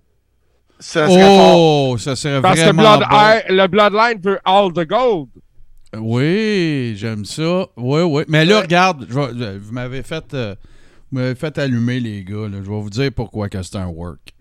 Ça 0.79 1.07
serait 1.09 1.21
fort. 1.21 1.57
Oh! 1.91 1.97
Ça 1.97 2.15
serait 2.15 2.41
Parce 2.41 2.55
que 2.59 2.65
vraiment 2.65 2.97
Blood- 2.97 3.09
bon. 3.09 3.17
euh, 3.17 3.39
le 3.49 3.67
Bloodline 3.67 4.21
veut 4.21 4.39
all 4.45 4.71
the 4.73 4.87
gold. 4.87 5.27
Oui, 5.97 6.93
j'aime 6.95 7.25
ça. 7.25 7.65
Oui, 7.75 8.01
oui. 8.03 8.23
Mais 8.27 8.45
là, 8.45 8.57
Ouais. 8.57 8.61
regarde, 8.61 9.05
je 9.09 9.57
vous 9.57 9.71
m'avez 9.73 10.03
fait, 10.03 10.33
euh, 10.33 10.55
vous 11.11 11.17
m'avez 11.19 11.35
fait 11.35 11.57
allumer, 11.57 11.99
les 11.99 12.23
gars. 12.23 12.47
là. 12.47 12.57
Je 12.63 12.69
vais 12.69 12.81
vous 12.81 12.89
dire 12.89 13.11
pourquoi 13.13 13.49
que 13.49 13.61
c'est 13.63 13.75
un 13.77 13.87
work. 13.87 14.33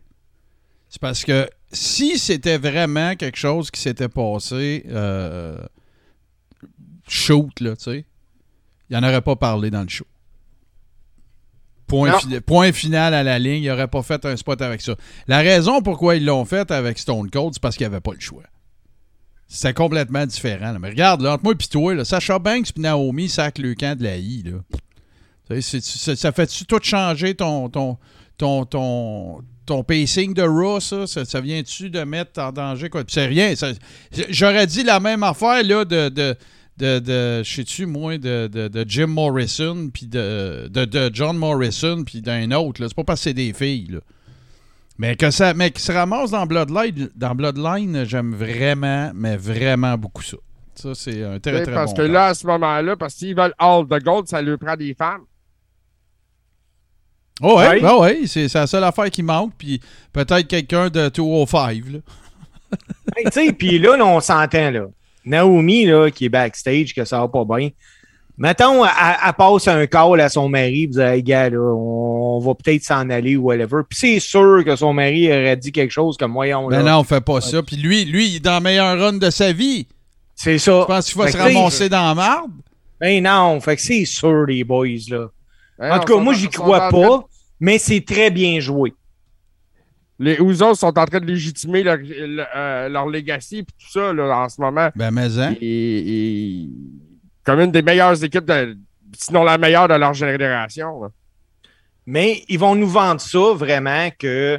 C'est 0.89 1.01
parce 1.01 1.25
que 1.25 1.49
si 1.73 2.19
c'était 2.19 2.57
vraiment 2.59 3.15
quelque 3.17 3.37
chose 3.37 3.71
qui 3.71 3.81
s'était 3.81 4.09
passé 4.09 4.85
euh, 4.89 5.59
shoot, 7.07 7.61
là, 7.61 7.77
tu 7.77 7.85
sais, 7.85 8.05
il 8.91 8.99
n'en 8.99 9.07
aurait 9.07 9.21
pas 9.23 9.37
parlé 9.37 9.71
dans 9.71 9.83
le 9.83 9.89
show. 9.89 10.07
Point, 11.87 12.11
Non. 12.13 12.19
fi- 12.19 12.41
point 12.41 12.73
final 12.73 13.15
à 13.15 13.23
la 13.23 13.39
ligne, 13.39 13.63
il 13.63 13.69
n'aurait 13.69 13.89
pas 13.89 14.03
fait 14.03 14.25
un 14.27 14.37
spot 14.37 14.61
avec 14.61 14.83
ça. 14.83 14.95
La 15.27 15.39
raison 15.39 15.81
pourquoi 15.81 16.17
ils 16.17 16.25
l'ont 16.25 16.45
fait 16.45 16.71
avec 16.71 16.99
Stone 16.99 17.31
Cold, 17.31 17.55
c'est 17.55 17.63
parce 17.63 17.77
qu'il 17.77 17.87
n'y 17.87 17.93
avait 17.95 18.01
pas 18.03 18.13
le 18.13 18.21
choix. 18.21 18.43
C'était 19.47 19.73
complètement 19.73 20.27
différent. 20.27 20.73
là. 20.73 20.79
Mais 20.79 20.91
regarde, 20.91 21.23
là, 21.23 21.33
entre 21.35 21.45
moi 21.45 21.55
et 21.55 21.67
toi, 21.67 21.95
là, 21.95 22.05
Sacha 22.05 22.39
Banks 22.39 22.69
et 22.77 22.81
Naomi 22.81 23.31
sac 23.31 23.57
le 23.59 23.75
camp 23.75 23.99
de 23.99 24.05
la 24.05 24.19
I. 24.19 24.43
Là. 24.43 24.59
Ça, 25.61 26.17
ça 26.17 26.33
fait-tu 26.33 26.65
tout 26.67 26.81
changer 26.83 27.35
ton, 27.35 27.69
ton, 27.69 27.97
ton, 28.37 28.65
ton, 28.65 29.41
ton 29.67 29.83
pacing 29.83 30.35
de 30.35 30.43
Raw, 30.43 30.81
ça? 30.81 31.07
Ça, 31.07 31.25
ça 31.25 31.41
vient-tu 31.41 31.91
de 31.91 32.01
mettre 32.05 32.41
en 32.41 32.53
danger? 32.53 32.89
quoi? 32.91 33.03
C'est 33.09 33.27
rien. 33.27 33.55
J'aurais 34.31 34.67
dit 34.67 34.83
la 34.83 35.01
même 35.01 35.23
affaire 35.23 35.63
là, 35.63 35.85
de, 35.85 36.09
de, 36.09 36.37
de, 36.79 36.99
de 36.99 37.43
je 37.43 37.55
sais-tu, 37.55 37.87
moi, 37.87 38.19
de, 38.19 38.47
de, 38.47 38.69
de 38.69 38.85
Jim 38.87 39.09
Morrison, 39.09 39.91
puis 39.93 40.07
de, 40.07 40.69
de, 40.69 41.11
John 41.13 41.37
Morrison, 41.37 42.05
puis 42.05 42.21
d'un 42.21 42.51
autre. 42.53 42.81
là. 42.81 42.89
C'est 42.89 42.97
pas 42.97 43.05
parce 43.05 43.21
que 43.21 43.25
c'est 43.25 43.35
des 43.35 43.53
filles. 43.53 43.89
Là. 43.91 44.01
Mais 44.99 45.15
que 45.17 45.31
ça, 45.31 45.55
mais 45.55 45.71
qui 45.71 45.81
se 45.81 45.93
ramasse 45.93 46.33
dans 46.33 46.45
Bloodline, 46.45 47.09
dans 47.15 47.35
Bloodline, 47.35 48.05
j'aime 48.05 48.35
vraiment, 48.35 49.13
mais 49.15 49.37
vraiment 49.37 49.97
beaucoup 49.97 50.23
ça. 50.23 50.37
Ça, 50.75 50.95
c'est 50.95 51.25
un 51.25 51.39
très, 51.41 51.63
très 51.63 51.73
parce 51.75 51.93
bon 51.93 52.03
que 52.03 52.03
là, 52.03 52.27
à 52.27 52.35
ce 52.35 52.47
moment-là, 52.47 52.97
parce 52.97 53.15
qu'ils 53.15 53.35
veulent 53.35 53.55
all 53.59 53.85
the 53.87 54.03
gold, 54.03 54.29
ça 54.29 54.41
leur 54.43 54.59
prend 54.59 54.77
des 54.77 54.95
femmes. 54.95 55.23
Oh 57.41 57.57
ouais, 57.59 57.81
Ouais. 57.81 57.83
ouais, 57.83 57.99
ouais, 58.01 58.21
c'est 58.27 58.53
la 58.53 58.67
seule 58.67 58.85
affaire 58.85 59.11
qui 59.11 59.23
manque, 59.23 59.53
puis 59.57 59.81
peut-être 60.13 60.47
quelqu'un 60.49 60.89
de 60.89 61.09
205, 61.09 61.83
là. 61.93 61.99
Hey, 63.17 63.25
tu 63.25 63.31
sais, 63.33 63.53
puis 63.53 63.79
là, 63.79 63.97
là, 63.97 64.05
on 64.05 64.21
s'entend, 64.21 64.71
là. 64.71 64.87
Naomi, 65.25 65.87
là, 65.87 66.11
qui 66.11 66.27
est 66.27 66.29
backstage, 66.29 66.95
que 66.95 67.05
ça 67.05 67.21
va 67.21 67.29
pas 67.29 67.45
bien. 67.45 67.71
Mettons, 68.37 68.85
elle, 68.85 68.91
elle 69.27 69.33
passe 69.33 69.67
un 69.69 69.87
call 69.87 70.21
à 70.21 70.29
son 70.29 70.49
mari, 70.49 70.87
vous 70.87 70.99
avez, 70.99 71.23
gars, 71.23 71.51
là, 71.51 71.59
on 71.59 72.39
va 72.39 72.55
peut-être 72.55 72.85
s'en 72.85 73.09
aller 73.11 73.37
ou 73.37 73.45
whatever. 73.45 73.83
Puis 73.89 73.99
c'est 73.99 74.21
sûr 74.21 74.63
que 74.65 74.77
son 74.77 74.93
mari 74.93 75.29
aurait 75.29 75.57
dit 75.57 75.73
quelque 75.73 75.91
chose 75.91 76.17
comme, 76.17 76.33
voyons, 76.33 76.69
là. 76.69 76.79
Mais 76.79 76.91
non, 76.91 76.99
on 76.99 77.05
fait 77.05 77.21
pas 77.21 77.41
ça. 77.41 77.63
Puis 77.63 77.77
lui, 77.77 78.05
lui, 78.05 78.29
il 78.29 78.37
est 78.37 78.41
dans 78.41 78.57
le 78.57 78.63
meilleur 78.63 78.99
run 78.99 79.15
de 79.15 79.31
sa 79.31 79.53
vie. 79.53 79.87
C'est 80.37 80.59
ça. 80.59 80.83
Je 80.83 80.87
pense 80.87 81.07
qu'il 81.07 81.19
va 81.19 81.27
Fait 81.27 81.33
se 81.33 81.39
ramasser 81.39 81.89
dans 81.89 82.09
la 82.09 82.15
marde. 82.15 82.51
Ben 83.01 83.23
non, 83.23 83.61
fait 83.61 83.77
que 83.77 83.83
c'est 83.83 84.05
sûr, 84.05 84.45
les 84.47 84.63
boys, 84.63 84.87
là. 85.09 85.27
Hein, 85.79 85.97
En 85.97 86.01
tout 86.01 86.15
cas, 86.15 86.21
moi, 86.21 86.35
j'y 86.35 86.49
crois 86.49 86.89
pas, 86.91 87.25
mais 87.61 87.79
c'est 87.79 88.05
très 88.05 88.31
bien 88.31 88.61
joué. 88.61 88.95
Les 90.19 90.41
Ouzos 90.41 90.75
sont 90.75 90.99
en 90.99 91.05
train 91.05 91.21
de 91.21 91.27
légitimer 91.27 91.85
leur, 91.85 91.97
le- 91.99 92.45
euh, 92.57 92.89
leur 92.89 93.07
legacy 93.07 93.59
et 93.59 93.65
tout 93.65 93.91
ça 93.93 94.13
là, 94.13 94.37
en 94.37 94.49
ce 94.49 94.61
moment. 94.61 94.91
Ben, 94.97 95.13
mais 95.13 95.39
hein. 95.39 95.55
Et, 95.61 96.63
et- 96.65 96.69
comme 97.45 97.61
une 97.61 97.71
des 97.71 97.83
meilleures 97.83 98.23
équipes, 98.25 98.45
de, 98.45 98.77
sinon 99.17 99.45
la 99.45 99.57
meilleure 99.59 99.87
de 99.87 99.95
leur 99.95 100.15
génération. 100.15 101.03
là. 101.03 101.09
Mais 102.05 102.43
ils 102.49 102.59
vont 102.59 102.75
nous 102.75 102.89
vendre 102.89 103.21
ça 103.21 103.53
vraiment 103.55 104.09
que 104.19 104.59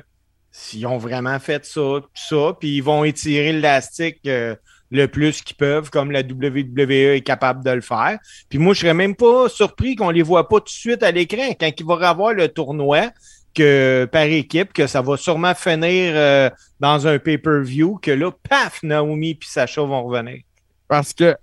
s'ils 0.51 0.87
ont 0.87 0.97
vraiment 0.97 1.37
fait 1.39 1.65
ça, 1.65 1.81
tout 2.01 2.09
ça, 2.15 2.53
puis 2.59 2.77
ils 2.77 2.81
vont 2.83 3.03
étirer 3.03 3.51
l'élastique 3.51 4.19
euh, 4.27 4.55
le 4.91 5.07
plus 5.07 5.41
qu'ils 5.41 5.55
peuvent, 5.55 5.89
comme 5.89 6.11
la 6.11 6.21
WWE 6.21 7.15
est 7.15 7.21
capable 7.25 7.63
de 7.63 7.71
le 7.71 7.81
faire. 7.81 8.17
Puis 8.49 8.57
moi, 8.57 8.73
je 8.73 8.79
serais 8.81 8.93
même 8.93 9.15
pas 9.15 9.47
surpris 9.49 9.95
qu'on 9.95 10.09
les 10.09 10.21
voit 10.23 10.47
pas 10.47 10.57
tout 10.57 10.65
de 10.65 10.69
suite 10.69 11.03
à 11.03 11.11
l'écran 11.11 11.51
quand 11.59 11.69
il 11.77 11.85
va 11.85 11.97
y 12.01 12.03
avoir 12.05 12.33
le 12.33 12.47
tournoi 12.47 13.11
que 13.53 14.07
par 14.11 14.23
équipe, 14.23 14.73
que 14.73 14.87
ça 14.87 15.01
va 15.01 15.17
sûrement 15.17 15.53
finir 15.55 16.13
euh, 16.15 16.49
dans 16.79 17.07
un 17.07 17.19
pay-per-view, 17.19 17.99
que 18.01 18.11
là, 18.11 18.31
paf, 18.47 18.81
Naomi 18.83 19.35
puis 19.35 19.49
Sacha 19.49 19.81
vont 19.81 20.03
revenir. 20.03 20.41
Parce 20.87 21.13
que, 21.13 21.35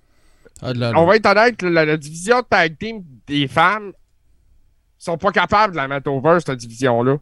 Ah, 0.63 0.73
on 0.97 1.05
va 1.05 1.17
être 1.17 1.27
honnête, 1.27 1.63
la, 1.63 1.85
la 1.85 1.97
division 1.97 2.39
de 2.41 2.47
tag 2.49 2.79
team 2.79 3.05
des 3.27 3.47
femmes 3.47 3.93
sont 4.99 5.19
pas 5.19 5.31
capables 5.31 5.73
de 5.73 5.77
la 5.77 5.89
mettre 5.89 6.11
over, 6.11 6.39
cette 6.45 6.59
division-là. 6.59 7.19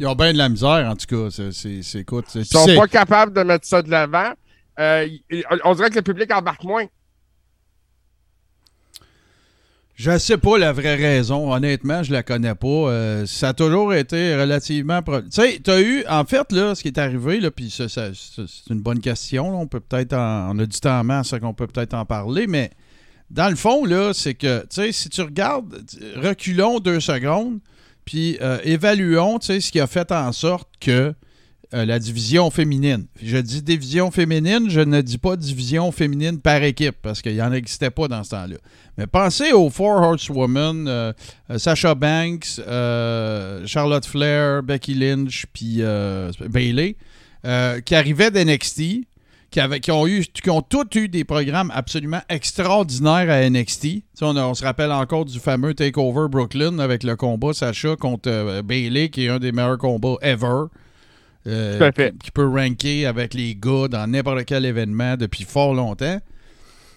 Ils 0.00 0.06
ont 0.06 0.14
bien 0.14 0.32
de 0.32 0.38
la 0.38 0.48
misère, 0.48 0.88
en 0.90 0.96
tout 0.96 1.06
cas. 1.06 1.30
C'est, 1.30 1.52
c'est, 1.52 1.82
c'est- 1.82 2.00
écoute, 2.00 2.24
c'est- 2.28 2.40
Ils 2.40 2.44
sont 2.46 2.66
pas 2.76 2.88
capables 2.88 3.32
de 3.32 3.42
mettre 3.42 3.66
ça 3.66 3.80
de 3.82 3.90
l'avant. 3.90 4.32
Euh, 4.80 5.06
on 5.64 5.74
dirait 5.74 5.90
que 5.90 5.94
le 5.96 6.02
public 6.02 6.32
embarque 6.34 6.64
moins. 6.64 6.86
Je 9.96 10.18
sais 10.18 10.38
pas 10.38 10.58
la 10.58 10.72
vraie 10.72 10.96
raison. 10.96 11.52
Honnêtement, 11.52 12.02
je 12.02 12.12
la 12.12 12.24
connais 12.24 12.56
pas. 12.56 12.66
Euh, 12.66 13.26
ça 13.26 13.50
a 13.50 13.52
toujours 13.54 13.94
été 13.94 14.34
relativement. 14.34 15.02
pro- 15.02 15.20
Tu 15.22 15.28
sais, 15.30 15.60
t'as 15.62 15.80
eu. 15.80 16.04
En 16.08 16.24
fait, 16.24 16.50
là, 16.50 16.74
ce 16.74 16.82
qui 16.82 16.88
est 16.88 16.98
arrivé, 16.98 17.38
là, 17.38 17.52
puis 17.52 17.70
ça, 17.70 17.88
ça- 17.88 18.12
ça- 18.12 18.42
c'est 18.48 18.74
une 18.74 18.80
bonne 18.80 18.98
question. 18.98 19.52
là. 19.52 19.56
on 19.58 19.68
peut 19.68 19.78
peut-être. 19.78 20.14
en- 20.14 20.50
On 20.50 20.58
a 20.58 20.66
du 20.66 20.80
temps 20.80 20.98
en 20.98 21.04
masse, 21.04 21.28
ça 21.28 21.38
qu'on 21.38 21.54
peut 21.54 21.68
peut-être 21.68 21.94
en 21.94 22.04
parler, 22.04 22.48
mais 22.48 22.70
dans 23.30 23.48
le 23.48 23.54
fond, 23.54 23.84
là, 23.84 24.12
c'est 24.12 24.34
que, 24.34 24.62
tu 24.62 24.66
sais, 24.70 24.90
si 24.90 25.08
tu 25.10 25.22
regardes, 25.22 25.72
reculons 26.16 26.80
deux 26.80 26.98
secondes, 26.98 27.60
puis 28.04 28.38
euh, 28.40 28.58
évaluons, 28.64 29.38
ce 29.40 29.70
qui 29.70 29.80
a 29.80 29.86
fait 29.86 30.10
en 30.12 30.32
sorte 30.32 30.68
que 30.80 31.14
euh, 31.74 31.84
la 31.84 31.98
division 31.98 32.50
féminine. 32.50 33.06
Je 33.20 33.36
dis 33.38 33.62
division 33.62 34.10
féminine, 34.10 34.66
je 34.68 34.80
ne 34.80 35.00
dis 35.00 35.18
pas 35.18 35.34
division 35.34 35.90
féminine 35.90 36.38
par 36.38 36.62
équipe, 36.62 36.96
parce 37.02 37.20
qu'il 37.20 37.36
n'en 37.36 37.52
existait 37.52 37.90
pas 37.90 38.06
dans 38.06 38.22
ce 38.22 38.30
temps-là. 38.30 38.56
Mais 38.96 39.06
pensez 39.08 39.52
aux 39.52 39.70
Four 39.70 40.02
Horsewomen, 40.02 40.86
euh, 40.86 41.12
euh, 41.50 41.58
Sasha 41.58 41.94
Banks, 41.96 42.60
euh, 42.60 43.66
Charlotte 43.66 44.06
Flair, 44.06 44.62
Becky 44.62 44.94
Lynch, 44.94 45.46
puis 45.52 45.82
Bailey, 46.48 46.96
qui 47.84 47.94
arrivaient 47.94 48.30
d'NXT, 48.30 49.06
qui, 49.54 49.60
avaient- 49.60 49.78
qui 49.78 49.92
ont 49.92 50.04
eu, 50.08 50.24
qui 50.24 50.50
ont 50.50 50.62
tous 50.62 50.98
eu 50.98 51.08
des 51.08 51.22
programmes 51.22 51.70
absolument 51.72 52.20
extraordinaires 52.28 53.30
à 53.30 53.48
NXT. 53.48 54.02
On, 54.20 54.36
a- 54.36 54.44
on 54.46 54.54
se 54.54 54.64
rappelle 54.64 54.90
encore 54.90 55.24
du 55.24 55.38
fameux 55.38 55.74
Takeover 55.74 56.26
Brooklyn 56.28 56.80
avec 56.80 57.04
le 57.04 57.14
combat 57.14 57.52
Sasha 57.52 57.94
contre 57.94 58.28
euh, 58.28 58.62
Bailey, 58.62 59.10
qui 59.10 59.26
est 59.26 59.28
un 59.28 59.38
des 59.38 59.52
meilleurs 59.52 59.78
combats 59.78 60.16
ever. 60.22 60.64
Euh, 61.46 61.78
qui, 62.10 62.18
qui 62.24 62.30
peut 62.32 62.48
ranker 62.48 63.06
avec 63.06 63.32
les 63.34 63.54
gars 63.54 63.86
dans 63.88 64.10
n'importe 64.10 64.44
quel 64.46 64.64
événement 64.64 65.16
depuis 65.16 65.44
fort 65.44 65.72
longtemps. 65.74 66.18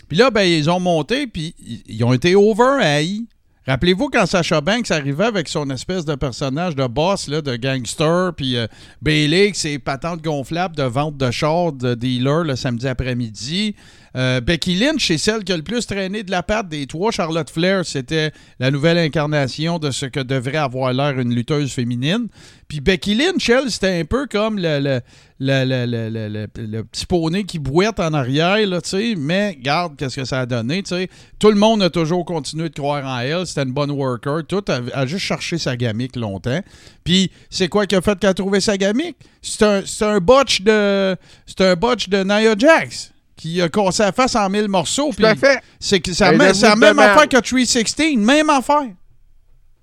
Puis 0.07 0.17
là, 0.17 0.31
ben, 0.31 0.41
ils 0.43 0.69
ont 0.69 0.79
monté, 0.79 1.27
puis 1.27 1.53
ils- 1.59 1.83
ils 1.87 2.03
ont 2.05 2.13
été 2.13 2.33
over 2.35 2.81
à 2.81 3.01
I. 3.03 3.27
Rappelez-vous 3.67 4.07
quand 4.07 4.25
Sacha 4.25 4.61
Banks 4.61 4.89
arrivait 4.91 5.25
avec 5.25 5.49
son 5.49 5.69
espèce 5.69 6.05
de 6.05 6.15
personnage 6.15 6.73
de 6.73 6.87
boss, 6.87 7.27
là, 7.27 7.41
de 7.41 7.57
gangster, 7.57 8.33
puis 8.33 8.55
euh, 8.55 8.65
Bailey, 9.01 9.51
ses 9.53 9.77
patentes 9.77 10.23
gonflables 10.23 10.77
de 10.77 10.83
vente 10.83 11.17
de 11.17 11.29
chars 11.31 11.73
de 11.73 11.93
dealer 11.93 12.45
le 12.45 12.55
samedi 12.55 12.87
après-midi. 12.87 13.75
Euh, 14.17 14.41
Becky 14.41 14.73
Lynch, 14.75 15.05
c'est 15.05 15.19
celle 15.19 15.43
qui 15.43 15.53
a 15.53 15.57
le 15.57 15.63
plus 15.63 15.85
traîné 15.85 16.23
de 16.23 16.31
la 16.31 16.41
patte 16.41 16.69
des 16.69 16.87
trois. 16.87 17.11
Charlotte 17.11 17.49
Flair, 17.51 17.85
c'était 17.85 18.31
la 18.59 18.71
nouvelle 18.71 18.97
incarnation 18.97 19.77
de 19.77 19.91
ce 19.91 20.07
que 20.07 20.19
devrait 20.19 20.57
avoir 20.57 20.91
l'air 20.91 21.19
une 21.19 21.35
lutteuse 21.35 21.71
féminine. 21.71 22.27
Puis 22.67 22.81
Becky 22.81 23.13
Lynch, 23.13 23.47
elle, 23.47 23.69
c'était 23.69 23.99
un 23.99 24.05
peu 24.05 24.25
comme 24.25 24.57
le, 24.57 24.79
le, 24.79 25.01
le, 25.39 26.47
le- 26.55 26.83
petit 26.83 27.05
poney 27.05 27.43
qui 27.43 27.59
bouette 27.59 27.99
en 27.99 28.13
arrière, 28.13 28.57
là. 28.65 28.79
Mais 29.17 29.49
regarde 29.49 29.95
qu'est-ce 29.95 30.15
que 30.15 30.25
ça 30.25 30.41
a 30.41 30.45
donné, 30.47 30.81
tu 30.81 30.89
sais. 30.95 31.09
Tout 31.37 31.49
le 31.49 31.55
monde 31.55 31.83
a 31.83 31.91
toujours 31.91 32.25
continué 32.25 32.69
de 32.69 32.73
croire 32.73 33.05
en 33.05 33.19
elle. 33.19 33.45
C'était 33.45 33.63
une 33.63 33.73
bonne 33.73 33.91
worker. 33.91 34.41
Tout 34.47 34.65
a, 34.67 35.05
juste 35.05 35.25
cherché 35.25 35.59
sa 35.59 35.77
gamique 35.77 36.15
longtemps. 36.15 36.61
Puis 37.03 37.29
c'est 37.51 37.67
quoi 37.67 37.85
qui 37.85 37.95
a 37.95 38.01
fait 38.01 38.17
qu'elle 38.17 38.31
a 38.31 38.33
trouvé 38.33 38.61
sa 38.61 38.77
gamique? 38.77 39.17
C'est 39.43 39.63
un, 39.63 39.83
un 40.01 40.19
botch 40.19 40.61
de. 40.61 41.15
C'est 41.45 41.61
un 41.61 41.75
botch 41.75 42.09
de 42.09 42.23
Nia 42.23 42.55
Jax. 42.57 43.13
Qui 43.37 43.61
a 43.61 43.69
cassé 43.69 44.03
la 44.03 44.11
face 44.11 44.35
en 44.35 44.49
mille 44.49 44.67
morceaux. 44.67 45.11
Tout 45.15 45.25
à 45.25 45.35
fait. 45.35 45.59
C'est 45.79 46.01
même- 46.37 46.53
la 46.61 46.75
même 46.75 46.89
demande. 46.89 47.05
affaire 47.05 47.29
que 47.29 47.37
316. 47.37 48.17
Même 48.17 48.49
affaire. 48.49 48.89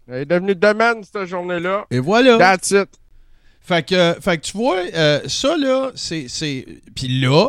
Elle 0.08 0.14
est 0.22 0.24
devenue 0.26 0.54
domaine 0.54 1.02
cette 1.04 1.24
journée-là. 1.26 1.86
Et 1.90 1.98
voilà. 2.00 2.36
That's 2.36 2.70
it. 2.72 2.88
Fait 3.60 3.86
que, 3.86 4.14
fait 4.20 4.36
que 4.36 4.42
tu 4.42 4.56
vois, 4.56 4.76
euh, 4.94 5.20
ça 5.28 5.56
là, 5.56 5.90
c'est. 5.94 6.26
Puis 6.94 7.20
là, 7.20 7.48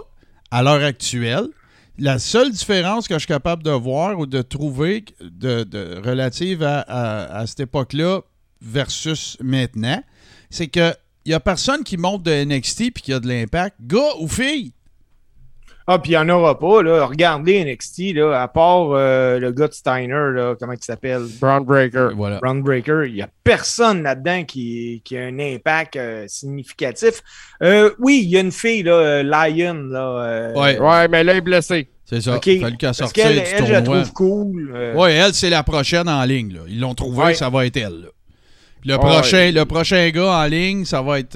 à 0.51 0.63
l'heure 0.63 0.81
actuelle, 0.83 1.47
la 1.97 2.19
seule 2.19 2.51
différence 2.51 3.07
que 3.09 3.15
je 3.15 3.19
suis 3.19 3.27
capable 3.27 3.63
de 3.63 3.71
voir 3.71 4.17
ou 4.19 4.25
de 4.25 4.41
trouver 4.41 5.03
de, 5.19 5.63
de- 5.63 6.01
relative 6.05 6.63
à, 6.63 6.79
à- 6.81 7.39
à 7.39 7.47
cette 7.47 7.62
époque-là 7.62 8.21
versus 8.62 9.38
maintenant, 9.41 10.01
c'est 10.50 10.67
que 10.67 10.93
il 11.25 11.31
y 11.31 11.33
a 11.33 11.39
personne 11.39 11.83
qui 11.83 11.97
monte 11.97 12.21
de 12.24 12.31
NXT 12.31 12.91
puis 12.93 13.01
qui 13.03 13.12
a 13.12 13.19
de 13.19 13.27
l'impact, 13.27 13.75
gars 13.81 14.13
ou 14.19 14.27
fille. 14.27 14.71
Ah, 15.88 16.00
puis 16.00 16.13
il 16.13 16.15
n'y 16.15 16.18
en 16.18 16.27
aura 16.30 16.58
pas, 16.58 16.82
là. 16.82 17.06
Regardez 17.06 17.63
NXT, 17.63 18.15
là, 18.15 18.42
à 18.42 18.48
part 18.48 18.88
euh, 18.94 19.38
le 19.38 19.51
gars 19.51 19.68
de 19.68 19.74
Steiner, 19.74 20.32
là, 20.34 20.56
comment 20.60 20.74
il 20.74 20.84
s'appelle? 20.84 21.22
Brown 21.39 21.63
Breaker. 21.63 22.10
Voilà. 22.15 22.39
Breaker, 22.42 23.04
il 23.06 23.13
n'y 23.13 23.22
a 23.22 23.30
personne 23.44 24.01
là-dedans 24.01 24.44
qui, 24.46 25.04
qui 25.06 25.15
a 25.15 25.25
un 25.25 25.38
impact 25.38 25.96
euh, 25.98 26.25
significatif. 26.27 27.22
Euh, 27.62 27.92
oui, 28.00 28.22
il 28.24 28.30
y 28.32 28.38
a 28.38 28.39
une 28.42 28.51
fille, 28.51 28.82
là, 28.82 29.22
Lion, 29.22 29.75
là. 29.92 30.25
euh, 30.25 30.54
Ouais, 30.54 30.80
Ouais, 30.80 31.08
mais 31.08 31.24
là, 31.24 31.34
il 31.34 31.38
est 31.38 31.42
blessé. 31.42 31.88
c'est 32.06 32.22
ça. 32.22 32.38
OK. 32.38 32.48
Il 32.48 32.62
fallu 32.62 32.77
qu'elle 32.77 32.94
sorte 32.96 33.13
qu'elle, 33.13 33.34
du 33.34 33.39
elle, 33.39 33.65
je 33.68 33.72
la 33.72 33.82
tournoi. 33.84 34.01
trouve 34.04 34.13
cool. 34.13 34.72
euh, 34.75 34.94
Oui, 34.96 35.12
elle, 35.12 35.34
c'est 35.36 35.51
la 35.51 35.62
prochaine 35.62 36.10
en 36.10 36.24
ligne. 36.24 36.54
Là. 36.54 36.62
Ils 36.68 36.80
l'ont 36.80 36.96
trouvé, 36.96 37.24
Ouais. 37.25 37.34
ça 37.36 37.50
va 37.50 37.63
être 37.65 37.77
elle. 37.77 38.01
là. 38.01 38.08
Le, 38.88 38.94
Ouais. 38.94 39.00
prochain, 39.00 39.51
le 39.51 39.65
prochain 39.65 40.10
gars 40.10 40.39
en 40.39 40.46
ligne, 40.46 40.84
ça 40.86 41.01
va 41.04 41.20
être. 41.20 41.36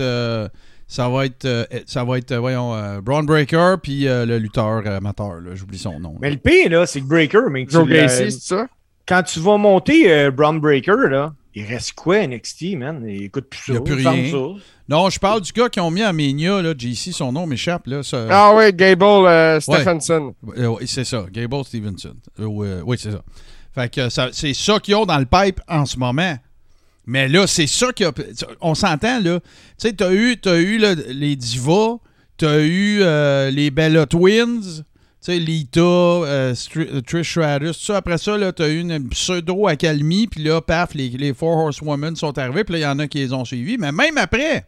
Ça 0.89 1.07
va 1.07 1.25
être, 1.25 1.45
euh, 1.45 1.63
ça 1.85 2.03
va 2.03 2.17
être, 2.17 2.31
euh, 2.33 2.39
voyons, 2.39 2.73
euh, 2.75 2.99
Braun 2.99 3.23
Breaker, 3.23 3.75
puis 3.81 4.07
euh, 4.07 4.25
le 4.25 4.37
lutteur 4.39 4.85
amateur, 4.85 5.35
là, 5.39 5.51
j'oublie 5.55 5.77
son 5.77 5.99
nom. 5.99 6.15
Mais 6.19 6.31
le 6.31 6.37
pire, 6.37 6.69
là, 6.69 6.85
c'est 6.85 6.99
que 6.99 7.05
Breaker, 7.05 7.43
mais 7.49 7.65
tu 7.65 7.71
Joe 7.73 7.87
l'as- 7.87 8.01
Gacy, 8.07 8.31
c'est 8.31 8.55
ça? 8.55 8.67
quand 9.07 9.23
tu 9.23 9.39
vas 9.39 9.57
monter 9.57 10.11
euh, 10.11 10.31
Brown 10.31 10.59
Breaker, 10.59 11.07
là, 11.09 11.33
il 11.55 11.63
reste 11.65 11.93
quoi 11.93 12.25
NXT, 12.27 12.75
man? 12.75 13.03
Il 13.07 13.23
écoute 13.23 13.45
plus 13.49 13.59
ça. 13.59 13.71
Il 13.71 13.75
y 13.75 13.77
a 13.77 13.81
plus 13.81 13.93
rien. 13.95 14.31
ça. 14.31 14.61
Non, 14.87 15.09
je 15.11 15.19
parle 15.19 15.41
du 15.41 15.51
gars 15.51 15.69
qui 15.69 15.79
ont 15.79 15.91
mis 15.91 16.01
à 16.01 16.11
Mania, 16.11 16.61
là, 16.61 16.73
JC, 16.77 17.11
son 17.11 17.31
nom 17.31 17.45
m'échappe, 17.45 17.85
là. 17.87 18.01
ça- 18.03 18.27
Ah 18.29 18.53
oui, 18.55 18.73
Gable 18.73 19.03
euh, 19.03 19.59
Stephenson. 19.59 20.33
Oui, 20.43 20.87
c'est 20.87 21.03
ça, 21.05 21.25
Gable 21.31 21.63
Stevenson. 21.63 22.15
Euh, 22.39 22.45
oui, 22.45 22.67
oui, 22.83 22.97
c'est 22.99 23.11
ça. 23.11 23.21
Fait 23.75 23.93
que 23.93 24.09
ça- 24.09 24.29
c'est 24.31 24.53
ça 24.55 24.79
qu'ils 24.79 24.95
ont 24.95 25.05
dans 25.05 25.19
le 25.19 25.25
pipe 25.25 25.61
en 25.67 25.85
ce 25.85 25.97
moment. 25.99 26.35
Mais 27.09 27.27
là, 27.27 27.47
c'est 27.47 27.65
ça 27.65 27.91
qui 27.91 28.05
a. 28.05 28.11
On 28.61 28.75
s'entend, 28.75 29.19
là. 29.19 29.39
Tu 29.39 29.47
sais, 29.79 29.93
t'as 29.93 30.13
eu, 30.13 30.37
t'as 30.39 30.59
eu 30.59 30.77
les 30.77 31.35
Divas, 31.35 31.97
t'as 32.37 32.59
eu 32.59 32.99
euh, 33.01 33.49
les 33.49 33.71
Bella 33.71 34.05
Twins, 34.05 34.61
tu 34.61 34.83
sais, 35.19 35.39
Lita, 35.39 35.81
euh, 35.81 36.53
euh, 36.77 37.01
Trish 37.01 37.31
Stratus. 37.31 37.89
Après 37.89 38.19
ça, 38.19 38.37
là, 38.37 38.51
t'as 38.51 38.69
eu 38.69 38.81
une 38.81 39.09
pseudo-accalmie, 39.09 40.27
puis 40.27 40.43
là, 40.43 40.61
paf, 40.61 40.93
les, 40.93 41.09
les 41.09 41.33
Four 41.33 41.57
Horsewomen 41.57 42.15
sont 42.15 42.37
arrivés, 42.37 42.63
puis 42.63 42.73
là, 42.73 42.79
il 42.79 42.83
y 42.83 42.85
en 42.85 42.99
a 42.99 43.07
qui 43.07 43.17
les 43.17 43.33
ont 43.33 43.43
suivis. 43.43 43.79
Mais 43.79 43.91
même 43.91 44.19
après, 44.19 44.67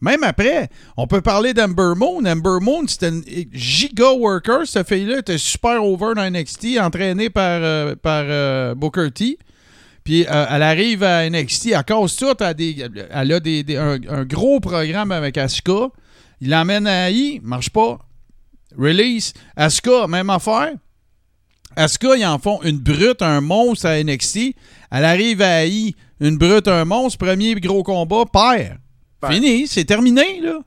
même 0.00 0.24
après, 0.24 0.70
on 0.96 1.06
peut 1.06 1.20
parler 1.20 1.52
d'Amber 1.52 1.92
Moon. 1.94 2.24
Amber 2.24 2.58
Moon, 2.62 2.86
c'était 2.88 3.10
une 3.10 3.22
giga 3.52 4.12
worker. 4.12 4.66
Cette 4.66 4.88
fille-là 4.88 5.18
était 5.18 5.36
super 5.36 5.84
over 5.84 6.14
dans 6.14 6.30
NXT, 6.30 6.78
entraînée 6.80 7.28
par, 7.28 7.60
euh, 7.62 7.94
par 7.96 8.74
Booker 8.76 9.10
T. 9.10 9.38
Puis 10.06 10.24
euh, 10.30 10.46
elle 10.50 10.62
arrive 10.62 11.02
à 11.02 11.28
NXT, 11.28 11.72
elle 11.72 11.82
casse 11.84 12.14
tout. 12.14 12.26
Elle 12.38 12.46
a, 12.46 12.54
des, 12.54 12.76
elle 13.10 13.32
a 13.32 13.40
des- 13.40 13.62
des- 13.64 13.76
un, 13.76 13.98
un 14.08 14.24
gros 14.24 14.60
programme 14.60 15.10
avec 15.10 15.36
Asuka. 15.36 15.88
Il 16.40 16.48
l'emmène 16.50 16.86
à 16.86 17.10
AI, 17.10 17.40
marche 17.42 17.70
pas. 17.70 17.98
Release. 18.78 19.32
Asuka, 19.56 20.06
même 20.06 20.30
affaire. 20.30 20.70
Asuka, 21.74 22.16
ils 22.16 22.24
en 22.24 22.38
font 22.38 22.62
une 22.62 22.78
brute, 22.78 23.20
un 23.20 23.40
monstre 23.40 23.86
à 23.86 24.02
NXT. 24.02 24.54
Elle 24.92 25.04
arrive 25.04 25.42
à 25.42 25.64
AI, 25.66 25.94
une 26.20 26.38
brute, 26.38 26.68
un 26.68 26.84
monstre. 26.84 27.18
Premier 27.18 27.56
gros 27.56 27.82
combat, 27.82 28.24
perd. 28.32 28.78
Perd. 29.20 29.32
Fini, 29.34 29.66
c'est 29.66 29.84
terminé, 29.84 30.40
là. 30.40 30.60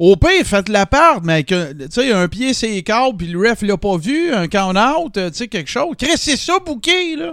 Au 0.00 0.16
pire, 0.16 0.44
faites 0.44 0.68
la 0.68 0.86
part, 0.86 1.22
mais 1.22 1.44
que, 1.44 1.72
tu 1.72 1.86
sais, 1.90 2.12
un 2.12 2.26
pied, 2.28 2.52
c'est 2.52 2.82
câble, 2.82 3.16
puis 3.16 3.28
le 3.28 3.38
ref 3.38 3.62
l'a 3.62 3.78
pas 3.78 3.96
vu, 3.96 4.30
un 4.34 4.46
count-out, 4.48 5.16
euh, 5.16 5.30
tu 5.30 5.36
sais, 5.36 5.48
quelque 5.48 5.70
chose. 5.70 5.94
Chris, 5.96 6.16
c'est 6.16 6.36
ça, 6.36 6.58
bouquet, 6.58 7.16
là. 7.16 7.32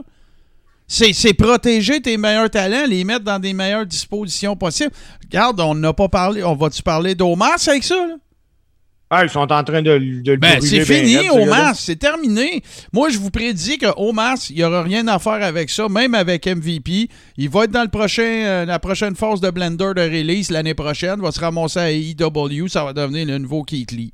C'est 0.94 1.34
protéger 1.34 2.02
tes 2.02 2.18
meilleurs 2.18 2.52
talents, 2.52 2.86
les 2.88 3.04
mettre 3.04 3.24
dans 3.26 3.40
des 3.40 3.54
meilleures 3.54 3.86
dispositions 3.86 4.56
possibles. 4.56 4.92
Regarde, 5.24 5.60
on 5.60 5.74
n'a 5.74 5.92
pas 5.92 6.08
parlé. 6.08 6.44
On 6.44 6.56
va-tu 6.56 6.84
parler 6.84 7.16
d'Omas 7.16 7.68
avec 7.68 7.84
ça, 7.84 7.96
là? 7.96 8.16
Ah, 9.16 9.24
ils 9.24 9.30
sont 9.30 9.52
en 9.52 9.64
train 9.64 9.84
de, 9.84 9.98
de 10.24 10.32
le 10.32 10.38
Ben, 10.38 10.60
c'est 10.60 10.84
fini. 10.86 11.30
Omas. 11.30 11.76
C'est 11.76 11.98
terminé. 11.98 12.64
Moi, 12.92 13.10
je 13.10 13.20
vous 13.20 13.30
prédis 13.30 13.78
que 13.78 13.86
Omas, 13.96 14.48
il 14.50 14.56
n'y 14.56 14.64
aura 14.64 14.82
rien 14.82 15.08
à 15.08 15.20
faire 15.20 15.44
avec 15.44 15.70
ça, 15.70 15.88
même 15.88 16.16
avec 16.16 16.48
MVP. 16.48 17.10
Il 17.38 17.50
va 17.50 17.66
être 17.66 17.72
dans 17.72 17.84
le 17.84 17.90
prochain, 17.90 18.24
euh, 18.24 18.65
la 18.65 18.80
prochaine 18.80 19.15
phase 19.15 19.39
de 19.39 19.52
Blender 19.52 19.94
de 19.96 20.02
release 20.02 20.50
l'année 20.50 20.74
prochaine. 20.74 21.22
va 21.22 21.32
se 21.32 21.39
ramasser 21.39 21.80
à 21.80 21.91
AEW. 21.91 22.67
Ça 22.70 22.86
va 22.86 22.94
devenir 22.94 23.28
le 23.28 23.38
nouveau 23.38 23.62
Keith 23.62 23.91
Lee. 23.91 24.13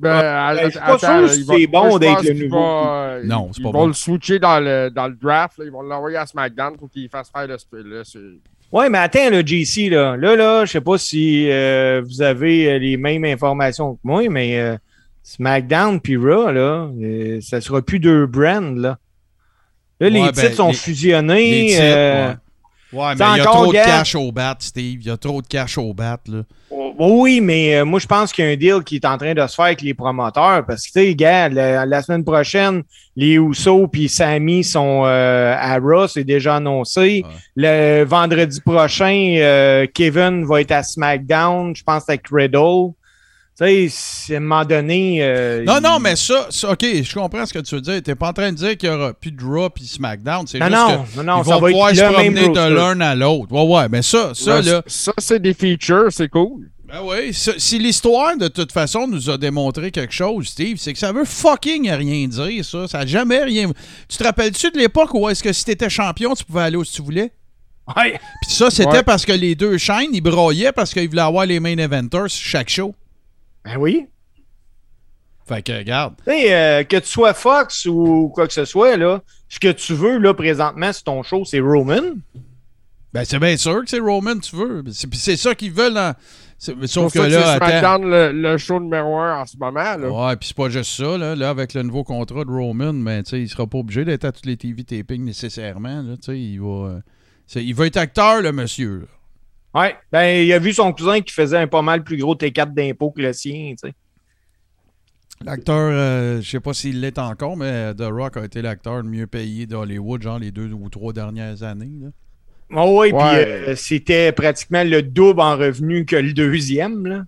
Ben, 0.00 0.20
ben, 0.20 0.64
je 0.64 0.70
suis 0.70 0.78
pas 0.80 0.86
attends, 0.94 0.98
sûr 1.28 1.30
si 1.30 1.44
c'est 1.44 1.66
bon 1.66 1.98
d'être 1.98 2.22
le 2.22 2.32
nouveau 2.44 2.58
va, 2.58 2.90
euh, 2.92 3.22
Non, 3.24 3.50
c'est 3.52 3.58
ils 3.60 3.62
pas 3.64 3.70
vont 3.70 3.78
bon. 3.80 3.86
le 3.88 3.92
switcher 3.92 4.38
dans 4.38 4.58
le, 4.60 4.88
dans 4.90 5.08
le 5.08 5.14
draft. 5.14 5.58
là. 5.58 5.64
Ils 5.66 5.70
vont 5.70 5.82
l'envoyer 5.82 6.16
à 6.16 6.26
SmackDown 6.26 6.76
pour 6.76 6.90
qu'il 6.90 7.08
fasse 7.08 7.30
faire 7.30 7.46
le 7.46 7.56
c'est- 8.04 8.18
Ouais, 8.72 8.88
mais 8.88 8.98
attends, 8.98 9.28
le 9.30 9.42
JC, 9.44 9.90
là. 9.90 10.16
Là, 10.16 10.36
là, 10.36 10.64
je 10.64 10.70
sais 10.72 10.80
pas 10.80 10.96
si 10.96 11.50
euh, 11.50 12.02
vous 12.06 12.22
avez 12.22 12.70
euh, 12.72 12.78
les 12.78 12.96
mêmes 12.96 13.24
informations 13.24 13.94
que 13.94 14.00
moi, 14.04 14.22
mais 14.28 14.58
euh, 14.60 14.76
SmackDown 15.22 16.00
puis 16.00 16.16
Raw, 16.16 16.50
là, 16.52 16.88
euh, 17.02 17.40
ça 17.40 17.60
sera 17.60 17.82
plus 17.82 17.98
deux 17.98 18.26
brands, 18.26 18.74
là. 18.76 18.96
Là, 20.00 20.08
les 20.08 20.20
Ouais, 20.20 20.28
titres 20.32 20.42
ben, 20.48 20.54
sont 20.54 20.68
les- 20.68 20.74
fusionnés. 20.74 21.50
Les 21.62 21.66
titres, 21.68 21.80
euh, 21.82 22.32
ouais. 22.92 23.14
Mais 23.18 23.24
il 23.34 23.36
y 23.36 23.40
a 23.40 23.42
encore, 23.42 23.54
trop 23.54 23.66
de 23.66 23.72
gars. 23.74 23.84
cash 23.84 24.14
au 24.14 24.32
bat, 24.32 24.56
Steve. 24.60 25.00
Il 25.02 25.06
y 25.06 25.10
a 25.10 25.16
trop 25.18 25.42
de 25.42 25.46
cash 25.46 25.76
au 25.76 25.92
bat, 25.92 26.18
là. 26.26 26.42
Oui, 26.98 27.40
mais 27.40 27.76
euh, 27.76 27.84
moi, 27.84 27.98
je 28.00 28.06
pense 28.06 28.32
qu'il 28.32 28.44
y 28.44 28.48
a 28.48 28.50
un 28.50 28.56
deal 28.56 28.82
qui 28.84 28.96
est 28.96 29.04
en 29.04 29.16
train 29.16 29.32
de 29.34 29.46
se 29.46 29.54
faire 29.54 29.66
avec 29.66 29.82
les 29.82 29.94
promoteurs 29.94 30.64
parce 30.66 30.82
que, 30.86 30.92
tu 30.92 31.06
sais, 31.08 31.14
gars, 31.14 31.48
la, 31.48 31.86
la 31.86 32.02
semaine 32.02 32.24
prochaine, 32.24 32.82
les 33.16 33.34
Usos 33.36 33.88
puis 33.88 34.08
Sammy 34.08 34.62
sont 34.64 35.02
euh, 35.06 35.54
à 35.58 35.78
Raw, 35.78 36.08
c'est 36.08 36.24
déjà 36.24 36.56
annoncé. 36.56 37.24
Le 37.56 38.04
vendredi 38.04 38.60
prochain, 38.60 39.34
euh, 39.38 39.86
Kevin 39.92 40.44
va 40.44 40.60
être 40.60 40.72
à 40.72 40.82
SmackDown, 40.82 41.74
je 41.74 41.82
pense 41.82 42.08
avec 42.08 42.22
Riddle. 42.30 42.92
Tu 43.58 43.66
sais, 43.66 43.86
c'est- 43.90 44.34
à 44.34 44.36
un 44.38 44.40
moment 44.40 44.64
donné... 44.64 45.18
euh, 45.20 45.64
Non, 45.66 45.78
il- 45.78 45.82
non, 45.82 45.98
mais 45.98 46.16
ça, 46.16 46.46
ça, 46.48 46.70
OK, 46.70 46.82
je 46.82 47.14
comprends 47.14 47.44
ce 47.44 47.52
que 47.52 47.58
tu 47.58 47.74
veux 47.74 47.80
dire. 47.82 48.00
T'es 48.02 48.14
pas 48.14 48.28
en 48.28 48.32
train 48.32 48.52
de 48.52 48.56
dire 48.56 48.74
qu'il 48.76 48.88
y 48.88 48.92
aura 48.92 49.12
plus 49.12 49.32
de 49.32 49.44
Raw 49.44 49.68
puis 49.68 49.84
SmackDown. 49.84 50.46
C'est 50.46 50.58
Non, 50.60 50.66
juste 50.66 50.78
non, 50.78 50.86
que 51.04 51.16
non, 51.18 51.24
non, 51.36 51.42
ils 51.42 51.44
ça 51.46 51.54
vont 51.54 51.60
va 51.60 51.68
être 51.68 51.72
pouvoir 51.74 51.94
se 51.94 52.12
promener 52.14 52.48
de 52.48 52.74
l'un 52.74 53.00
à 53.02 53.14
l'autre. 53.14 53.52
Ouais, 53.52 53.76
ouais, 53.76 53.88
mais 53.90 54.00
ça, 54.00 54.30
ça, 54.34 54.56
Ouais, 54.56 54.62
là... 54.62 54.82
ça, 54.86 55.12
c'est 55.18 55.42
des 55.42 55.52
features, 55.52 56.06
c'est 56.10 56.28
cool. 56.28 56.70
Ben 56.92 57.02
oui, 57.04 57.32
si 57.32 57.78
l'histoire, 57.78 58.36
de 58.36 58.48
toute 58.48 58.72
façon, 58.72 59.06
nous 59.06 59.30
a 59.30 59.38
démontré 59.38 59.92
quelque 59.92 60.12
chose, 60.12 60.48
Steve, 60.48 60.76
c'est 60.78 60.92
que 60.92 60.98
ça 60.98 61.12
veut 61.12 61.24
fucking 61.24 61.88
rien 61.88 62.26
dire, 62.26 62.64
ça. 62.64 62.88
Ça 62.88 62.98
a 63.00 63.06
jamais 63.06 63.44
rien... 63.44 63.70
Tu 64.08 64.16
te 64.18 64.24
rappelles-tu 64.24 64.72
de 64.72 64.78
l'époque 64.78 65.14
où 65.14 65.28
est-ce 65.28 65.42
que 65.42 65.52
si 65.52 65.64
t'étais 65.64 65.88
champion, 65.88 66.34
tu 66.34 66.44
pouvais 66.44 66.62
aller 66.62 66.76
où 66.76 66.84
tu 66.84 67.00
voulais? 67.00 67.32
Ouais. 67.96 68.18
Puis 68.42 68.50
ça, 68.52 68.70
c'était 68.70 68.88
Ouais. 68.88 69.02
parce 69.04 69.24
que 69.24 69.32
les 69.32 69.54
deux 69.54 69.78
chaînes, 69.78 70.10
ils 70.12 70.20
braillaient 70.20 70.72
parce 70.72 70.92
qu'ils 70.92 71.08
voulaient 71.08 71.22
avoir 71.22 71.46
les 71.46 71.60
main 71.60 71.76
eventers 71.78 72.28
chaque 72.28 72.68
show. 72.68 72.92
Ben 73.64 73.76
oui. 73.76 74.06
Fait 75.46 75.62
que, 75.62 75.72
regarde. 75.72 76.14
Tu 76.26 76.32
sais, 76.32 76.54
euh, 76.54 76.84
que 76.84 76.96
tu 76.96 77.08
sois 77.08 77.34
Fox 77.34 77.86
ou 77.86 78.30
quoi 78.34 78.46
que 78.48 78.52
ce 78.52 78.64
soit, 78.64 78.96
là, 78.96 79.22
ce 79.48 79.60
que 79.60 79.70
tu 79.72 79.94
veux, 79.94 80.18
là, 80.18 80.34
présentement, 80.34 80.92
sur 80.92 81.04
ton 81.04 81.22
show, 81.22 81.44
c'est 81.44 81.60
Roman. 81.60 82.02
Ben, 83.12 83.24
c'est 83.24 83.38
bien 83.40 83.56
sûr 83.56 83.80
que 83.84 83.90
c'est 83.90 83.98
Roman, 83.98 84.38
tu 84.38 84.54
veux. 84.56 84.84
C'est- 84.92 85.06
Puis 85.08 85.18
c'est 85.18 85.36
ça 85.36 85.54
qu'ils 85.54 85.72
veulent. 85.72 85.94
C'est 85.94 86.49
Sauf 86.86 87.12
que 87.14 87.18
que 87.18 87.24
là. 87.24 87.56
SmackDown 87.56 88.10
le, 88.10 88.32
le 88.32 88.58
show 88.58 88.78
numéro 88.78 89.16
un 89.16 89.40
en 89.40 89.46
ce 89.46 89.56
moment. 89.56 89.96
Là. 89.96 90.10
Ouais, 90.10 90.36
puis 90.36 90.48
c'est 90.48 90.56
pas 90.56 90.68
juste 90.68 90.90
ça, 90.92 91.16
là. 91.16 91.34
Là, 91.34 91.48
avec 91.48 91.72
le 91.72 91.82
nouveau 91.82 92.04
contrat 92.04 92.44
de 92.44 92.50
Roman, 92.50 92.92
ben, 92.92 93.22
tu 93.22 93.30
sais, 93.30 93.40
il 93.40 93.48
sera 93.48 93.66
pas 93.66 93.78
obligé 93.78 94.04
d'être 94.04 94.26
à 94.26 94.32
tous 94.32 94.44
les 94.44 94.58
TV 94.58 94.84
tapings 94.84 95.24
nécessairement, 95.24 96.02
là. 96.02 96.16
Tu 96.16 96.22
sais, 96.32 96.38
il 96.38 96.60
va. 96.60 96.66
euh, 96.66 97.00
il 97.56 97.74
va 97.74 97.86
être 97.86 97.96
acteur, 97.96 98.42
le 98.42 98.52
monsieur. 98.52 99.08
Ouais. 99.74 99.96
Ben, 100.12 100.44
il 100.44 100.52
a 100.52 100.58
vu 100.58 100.74
son 100.74 100.92
cousin 100.92 101.22
qui 101.22 101.32
faisait 101.32 101.56
un 101.56 101.66
pas 101.66 101.80
mal 101.80 102.04
plus 102.04 102.18
gros 102.18 102.34
T4 102.34 102.74
d'impôts 102.74 103.10
que 103.10 103.22
le 103.22 103.32
sien, 103.32 103.72
tu 103.82 103.88
sais. 103.88 103.94
L'acteur, 105.42 105.90
euh, 105.90 106.42
je 106.42 106.50
sais 106.50 106.60
pas 106.60 106.74
s'il 106.74 107.00
l'est 107.00 107.18
encore, 107.18 107.56
mais 107.56 107.94
The 107.94 108.02
Rock 108.10 108.36
a 108.36 108.44
été 108.44 108.60
l'acteur 108.60 108.96
le 108.98 109.04
mieux 109.04 109.26
payé 109.26 109.66
d'Hollywood, 109.66 110.20
genre 110.20 110.38
les 110.38 110.50
deux 110.50 110.70
ou 110.72 110.90
trois 110.90 111.14
dernières 111.14 111.62
années, 111.62 111.98
là. 112.02 112.08
Oh, 112.72 113.00
oui, 113.00 113.10
puis 113.10 113.18
euh, 113.20 113.74
c'était 113.74 114.30
pratiquement 114.32 114.84
le 114.84 115.02
double 115.02 115.40
en 115.40 115.56
revenu 115.56 116.04
que 116.04 116.16
le 116.16 116.32
deuxième, 116.32 117.06
là. 117.06 117.24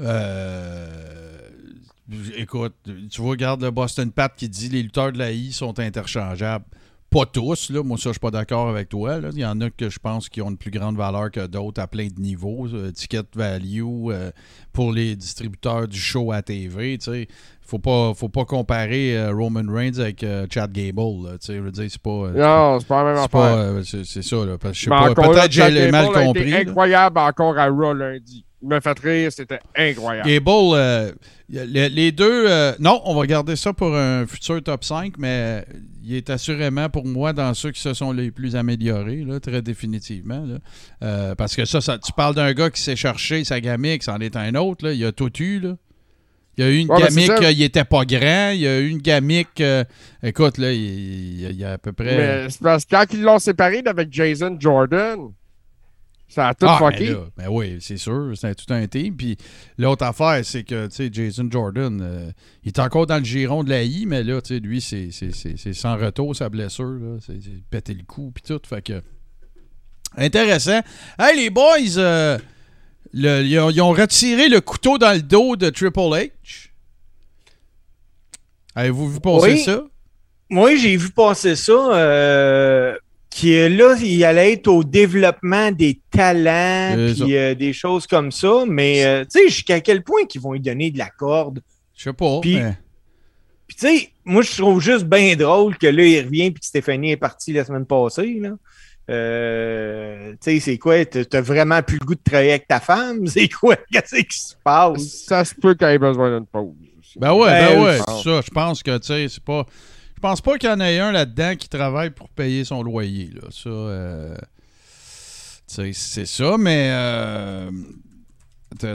Euh, 0.00 1.38
écoute, 2.36 2.74
tu 3.10 3.20
vois, 3.20 3.30
regarde 3.30 3.62
le 3.62 3.70
Boston 3.70 4.10
Pat 4.10 4.32
qui 4.34 4.48
dit 4.48 4.68
les 4.68 4.82
lutteurs 4.82 5.12
de 5.12 5.18
la 5.18 5.30
I 5.32 5.52
sont 5.52 5.78
interchangeables. 5.78 6.64
Pas 7.10 7.26
tous, 7.26 7.68
là. 7.70 7.82
Moi, 7.82 7.98
ça, 7.98 8.08
je 8.08 8.12
suis 8.12 8.20
pas 8.20 8.30
d'accord 8.30 8.70
avec 8.70 8.88
toi. 8.88 9.20
là. 9.20 9.28
Il 9.32 9.38
y 9.38 9.44
en 9.44 9.60
a 9.60 9.68
que 9.68 9.90
je 9.90 9.98
pense 9.98 10.30
qui 10.30 10.40
ont 10.40 10.48
une 10.48 10.56
plus 10.56 10.70
grande 10.70 10.96
valeur 10.96 11.30
que 11.30 11.46
d'autres 11.46 11.80
à 11.80 11.86
plein 11.86 12.08
de 12.08 12.18
niveaux. 12.18 12.66
euh, 12.72 12.90
Ticket 12.90 13.20
value 13.34 13.82
euh, 14.08 14.30
pour 14.72 14.92
les 14.92 15.14
distributeurs 15.14 15.86
du 15.88 15.98
show 15.98 16.32
à 16.32 16.40
TV. 16.40 16.96
Tu 16.96 17.04
sais, 17.10 17.28
faut 17.72 17.78
pas, 17.78 18.12
faut 18.14 18.28
pas 18.28 18.44
comparer 18.44 19.16
euh, 19.16 19.32
Roman 19.32 19.62
Reigns 19.66 19.98
avec 19.98 20.22
euh, 20.22 20.46
Chad 20.52 20.70
Gable. 20.72 21.24
là. 21.24 21.36
Je 21.46 21.52
veux 21.54 21.70
dire, 21.70 21.86
c'est 21.88 22.00
pas. 22.02 22.10
euh, 22.10 22.32
Non, 22.34 22.78
c'est 22.78 22.86
pas 22.86 23.02
la 23.02 23.14
même 23.14 23.22
affaire. 23.24 23.80
c'est 24.04 24.22
ça, 24.22 24.36
là. 24.44 24.58
Parce 24.58 24.72
que 24.74 24.78
je 24.78 24.82
sais 24.84 24.90
pas. 24.90 25.14
Peut-être 25.14 25.50
j'ai 25.50 25.90
mal 25.90 26.04
a 26.14 26.22
compris. 26.24 26.50
là. 26.50 26.58
incroyable 26.58 27.18
encore 27.18 27.58
à 27.58 27.68
Raw 27.68 27.94
lundi. 27.94 28.44
Il 28.60 28.68
m'a 28.68 28.80
fait 28.80 28.98
rire, 29.00 29.32
c'était 29.32 29.58
incroyable. 29.76 30.28
Gable, 30.28 31.14
les, 31.48 31.88
les 31.88 32.12
deux. 32.12 32.46
non, 32.78 33.00
on 33.06 33.14
va 33.16 33.26
garder 33.26 33.56
ça 33.56 33.72
pour 33.72 33.96
un 33.96 34.26
futur 34.26 34.62
top 34.62 34.84
5, 34.84 35.14
mais 35.18 35.64
il 36.04 36.14
est 36.14 36.30
assurément 36.30 36.88
pour 36.88 37.04
moi 37.06 37.32
dans 37.32 37.54
ceux 37.54 37.70
qui 37.72 37.80
se 37.80 37.92
sont 37.94 38.12
les 38.12 38.30
plus 38.30 38.54
améliorés, 38.54 39.24
là, 39.26 39.40
très 39.40 39.62
définitivement. 39.62 40.44
là. 41.00 41.34
Parce 41.36 41.56
que 41.56 41.64
ça, 41.64 41.80
ça- 41.80 41.98
tu 41.98 42.12
parles 42.12 42.34
d'un 42.34 42.52
gars 42.52 42.70
qui 42.70 42.80
s'est 42.82 42.94
cherché 42.96 43.42
sa 43.44 43.60
gamique, 43.60 44.02
c'en 44.04 44.18
est 44.20 44.36
un 44.36 44.54
autre. 44.56 44.84
Là, 44.86 44.92
il 44.92 45.04
a 45.04 45.10
tout 45.12 45.32
eu. 45.42 45.58
Là. 45.58 45.74
Il 46.58 46.64
y 46.64 46.66
a 46.66 46.70
eu 46.70 46.76
une 46.78 46.90
Ouais, 46.90 47.00
ben, 47.00 47.08
gamique, 47.08 47.30
euh, 47.30 47.50
il 47.50 47.62
était 47.62 47.84
pas 47.84 48.04
grand. 48.04 48.50
Il 48.50 48.60
y 48.60 48.66
a 48.66 48.78
eu 48.80 48.88
une 48.88 48.98
gamique. 48.98 49.60
euh, 49.60 49.84
écoute, 50.22 50.58
là, 50.58 50.70
il, 50.72 51.40
y 51.56 51.64
a 51.64 51.72
à 51.72 51.78
peu 51.78 51.92
près. 51.92 52.16
Mais 52.16 52.50
c'est 52.50 52.60
parce 52.60 52.84
que 52.84 52.90
quand 52.94 53.06
ils 53.12 53.22
l'ont 53.22 53.38
séparé 53.38 53.82
avec 53.86 54.12
Jason 54.12 54.54
Jordan, 54.60 55.30
ça 56.28 56.48
a 56.48 56.54
tout 56.54 56.66
Ah, 56.68 56.76
fucké. 56.78 57.06
ben, 57.08 57.12
là, 57.14 57.24
ben 57.38 57.46
oui, 57.50 57.78
c'est 57.80 57.96
sûr, 57.96 58.32
c'est 58.36 58.54
tout 58.54 58.72
un 58.72 58.86
team. 58.86 59.16
Puis 59.16 59.36
l'autre 59.78 60.04
affaire, 60.04 60.40
c'est 60.44 60.62
que, 60.64 60.86
tu 60.88 60.94
sais, 60.96 61.08
Jason 61.10 61.48
Jordan, 61.50 61.98
euh, 62.02 62.30
il 62.64 62.68
est 62.68 62.78
encore 62.78 63.06
dans 63.06 63.18
le 63.18 63.24
giron 63.24 63.64
de 63.64 63.70
la 63.70 63.82
I, 63.82 64.04
mais 64.06 64.22
là, 64.22 64.40
tu 64.42 64.54
sais, 64.54 64.60
lui, 64.60 64.80
c'est 64.82 65.10
c'est- 65.10 65.34
c'est- 65.34 65.56
c'est 65.56 65.72
sans 65.74 65.96
retour, 65.96 66.36
sa 66.36 66.50
blessure. 66.50 66.98
C'est 67.26 67.42
c'est 67.42 67.62
pété 67.70 67.94
le 67.94 68.02
cou, 68.04 68.30
puis 68.34 68.42
tout. 68.46 68.60
Fait 68.68 68.82
que. 68.82 69.02
Intéressant. 70.16 70.80
Hey, 71.18 71.36
les 71.38 71.48
boys, 71.50 71.96
euh, 71.96 72.38
le- 73.12 73.42
ils, 73.42 73.58
ont, 73.58 73.70
ils 73.70 73.80
ont 73.80 73.90
retiré 73.92 74.48
le 74.48 74.60
couteau 74.60 74.98
dans 74.98 75.12
le 75.12 75.22
dos 75.22 75.56
de 75.56 75.70
Triple 75.70 75.98
H. 76.00 76.30
Avez-vous 78.74 79.10
vu 79.10 79.20
passer 79.20 79.52
Oui. 79.52 79.58
ça? 79.60 79.84
Moi, 80.48 80.76
j'ai 80.76 80.96
vu 80.96 81.10
passer 81.10 81.56
ça. 81.56 81.72
Euh, 81.72 82.96
qui 83.30 83.54
est 83.54 83.70
là, 83.70 83.96
il 84.02 84.22
allait 84.24 84.52
être 84.52 84.68
au 84.68 84.84
développement 84.84 85.70
des 85.72 85.98
talents, 86.10 86.94
puis 87.14 87.34
euh, 87.34 87.54
des 87.54 87.72
choses 87.72 88.06
comme 88.06 88.30
ça. 88.30 88.64
Mais 88.68 89.04
euh, 89.06 89.24
tu 89.24 89.40
sais, 89.40 89.48
jusqu'à 89.48 89.80
quel 89.80 90.02
point 90.04 90.26
qu'ils 90.26 90.42
vont 90.42 90.52
lui 90.52 90.60
donner 90.60 90.90
de 90.90 90.98
la 90.98 91.08
corde? 91.08 91.60
Je 91.96 92.02
sais 92.04 92.12
pas. 92.12 92.40
Puis- 92.40 92.56
mais- 92.56 92.76
Puis 93.66 93.76
tu 93.76 93.86
sais, 93.86 94.10
moi, 94.26 94.42
je 94.42 94.54
trouve 94.60 94.82
juste 94.82 95.04
bien 95.04 95.34
drôle 95.34 95.78
que 95.78 95.86
là, 95.86 96.04
il 96.04 96.20
revient 96.26 96.50
puis 96.50 96.60
que 96.60 96.66
Stéphanie 96.66 97.12
est 97.12 97.16
partie 97.16 97.54
la 97.54 97.64
semaine 97.64 97.86
passée. 97.86 98.38
Là. 98.38 98.50
Euh, 99.10 100.32
tu 100.32 100.36
sais, 100.40 100.60
c'est 100.60 100.78
quoi? 100.78 101.04
T'as 101.04 101.40
vraiment 101.40 101.82
plus 101.82 101.98
le 102.00 102.06
goût 102.06 102.14
de 102.14 102.20
travailler 102.22 102.50
avec 102.50 102.68
ta 102.68 102.80
femme? 102.80 103.26
C'est 103.26 103.48
quoi? 103.48 103.76
Qu'est-ce 103.90 104.16
qui 104.22 104.38
se 104.38 104.54
passe? 104.62 105.02
Ça 105.26 105.44
se 105.44 105.54
peut 105.54 105.74
qu'il 105.74 105.88
ait 105.88 105.98
besoin 105.98 106.36
d'une 106.36 106.46
pause. 106.46 106.74
aussi. 107.00 107.18
Ben 107.18 107.32
ouais, 107.34 107.50
Ben 107.50 107.74
ben 107.74 107.82
ouais. 107.84 107.98
Ça, 107.98 108.40
je 108.40 108.50
pense 108.50 108.82
que, 108.82 108.96
tu 108.98 109.06
sais, 109.08 109.26
c'est 109.28 109.42
pas. 109.42 109.66
Je 110.14 110.20
pense 110.20 110.40
pas 110.40 110.56
qu'il 110.56 110.70
y 110.70 110.72
en 110.72 110.78
ait 110.80 111.00
un 111.00 111.10
là-dedans 111.10 111.56
qui 111.56 111.68
travaille 111.68 112.10
pour 112.10 112.28
payer 112.28 112.64
son 112.64 112.82
loyer, 112.84 113.30
là. 113.34 113.48
Ça, 113.50 113.68
euh, 113.68 114.36
tu 115.68 115.74
sais, 115.74 115.90
c'est 115.92 116.26
ça, 116.26 116.56
mais. 116.58 116.90
euh, 116.92 117.70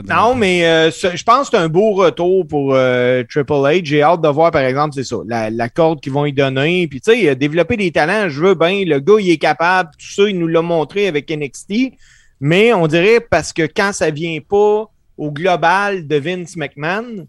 Non, 0.08 0.34
mais 0.34 0.66
euh, 0.66 0.90
je 0.90 1.22
pense 1.22 1.50
que 1.50 1.56
c'est 1.56 1.62
un 1.62 1.68
beau 1.68 1.92
retour 1.92 2.46
pour 2.46 2.74
euh, 2.74 3.22
Triple 3.28 3.52
H. 3.52 3.84
J'ai 3.84 4.02
hâte 4.02 4.20
de 4.20 4.28
voir, 4.28 4.50
par 4.50 4.62
exemple, 4.62 4.94
c'est 4.94 5.04
ça, 5.04 5.16
la, 5.26 5.50
la 5.50 5.68
corde 5.68 6.00
qu'ils 6.00 6.12
vont 6.12 6.24
lui 6.24 6.32
donner. 6.32 6.86
Puis, 6.88 7.00
tu 7.00 7.12
sais, 7.12 7.36
développer 7.36 7.76
des 7.76 7.90
talents, 7.90 8.28
je 8.28 8.40
veux 8.40 8.54
bien. 8.54 8.84
Le 8.84 8.98
gars, 8.98 9.16
il 9.18 9.30
est 9.30 9.38
capable. 9.38 9.90
Tout 9.98 10.10
ça, 10.10 10.28
il 10.28 10.38
nous 10.38 10.48
l'a 10.48 10.62
montré 10.62 11.06
avec 11.06 11.30
NXT. 11.30 11.92
Mais 12.40 12.72
on 12.72 12.86
dirait 12.86 13.20
parce 13.20 13.52
que 13.52 13.62
quand 13.62 13.92
ça 13.92 14.10
vient 14.10 14.38
pas 14.40 14.90
au 15.16 15.32
global 15.32 16.06
de 16.06 16.16
Vince 16.16 16.56
McMahon, 16.56 17.26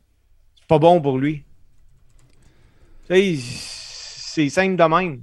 c'est 0.55 0.67
pas 0.67 0.79
bon 0.79 1.01
pour 1.01 1.17
lui. 1.17 1.43
Tu 3.09 3.15
sais, 3.15 3.39
c'est 3.39 4.49
simple 4.49 4.75
de 4.75 4.83
même. 4.83 5.21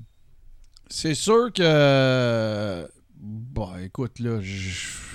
C'est 0.88 1.14
sûr 1.14 1.52
que. 1.52 2.86
Bon, 3.18 3.70
écoute, 3.82 4.18
là, 4.18 4.40
je. 4.40 5.05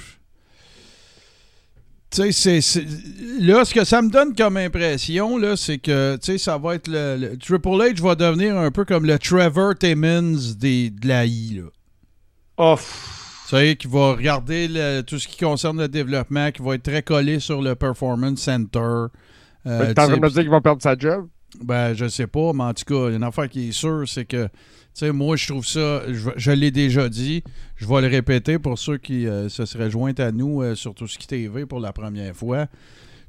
Tu 2.13 2.31
sais, 2.33 2.59
là, 3.39 3.63
ce 3.63 3.73
que 3.73 3.85
ça 3.85 4.01
me 4.01 4.09
donne 4.09 4.35
comme 4.35 4.57
impression, 4.57 5.37
là, 5.37 5.55
c'est 5.55 5.77
que, 5.77 6.15
tu 6.17 6.25
sais, 6.33 6.37
ça 6.37 6.57
va 6.57 6.75
être 6.75 6.89
le, 6.89 7.15
le- 7.17 7.37
Triple 7.37 7.69
H 7.69 8.01
va 8.01 8.15
devenir 8.15 8.57
un 8.57 8.69
peu 8.69 8.83
comme 8.83 9.05
le 9.05 9.17
Trevor 9.17 9.75
Timmons 9.77 10.37
des, 10.57 10.89
de 10.89 11.07
la 11.07 11.25
I, 11.25 11.61
là. 11.61 11.69
Oh, 12.57 12.75
Tu 13.47 13.55
sais, 13.55 13.75
qui 13.77 13.87
va 13.87 14.11
regarder 14.11 14.67
le- 14.67 15.01
tout 15.03 15.19
ce 15.19 15.27
qui 15.29 15.37
concerne 15.37 15.79
le 15.79 15.87
développement, 15.87 16.51
qui 16.51 16.61
va 16.61 16.75
être 16.75 16.83
très 16.83 17.01
collé 17.01 17.39
sur 17.39 17.61
le 17.61 17.75
Performance 17.75 18.39
Center. 18.41 19.05
Euh, 19.65 19.93
T'es 19.93 20.01
en 20.01 20.07
tu 20.07 20.09
train 20.09 20.17
de 20.17 20.21
me 20.21 20.29
dire 20.29 20.41
qu'il 20.41 20.51
va 20.51 20.59
perdre 20.59 20.81
sa 20.81 20.97
job? 20.97 21.27
ben, 21.61 21.93
je 21.93 22.07
sais 22.09 22.27
pas, 22.27 22.51
mais 22.53 22.63
en 22.63 22.73
tout 22.73 22.83
cas, 22.85 23.07
il 23.07 23.11
y 23.11 23.13
a 23.13 23.17
une 23.17 23.23
affaire 23.23 23.47
qui 23.49 23.69
est 23.69 23.71
sûre, 23.71 24.03
c'est 24.07 24.25
que, 24.25 24.49
sais, 24.93 25.11
moi, 25.11 25.35
je 25.35 25.47
trouve 25.47 25.65
ça, 25.65 26.01
je, 26.09 26.51
l'ai 26.51 26.71
déjà 26.71 27.09
dit, 27.09 27.43
je 27.77 27.87
vais 27.87 28.01
le 28.01 28.07
répéter 28.07 28.59
pour 28.59 28.77
ceux 28.77 28.97
qui 28.97 29.27
euh, 29.27 29.49
se 29.49 29.65
seraient 29.65 29.89
joints 29.89 30.19
à 30.19 30.31
nous 30.31 30.61
euh, 30.61 30.75
sur 30.75 30.93
tout 30.93 31.07
ce 31.07 31.17
qui 31.17 31.27
TV 31.27 31.65
pour 31.65 31.79
la 31.79 31.93
première 31.93 32.35
fois. 32.35 32.67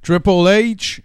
Triple 0.02 0.30
H, 0.30 1.00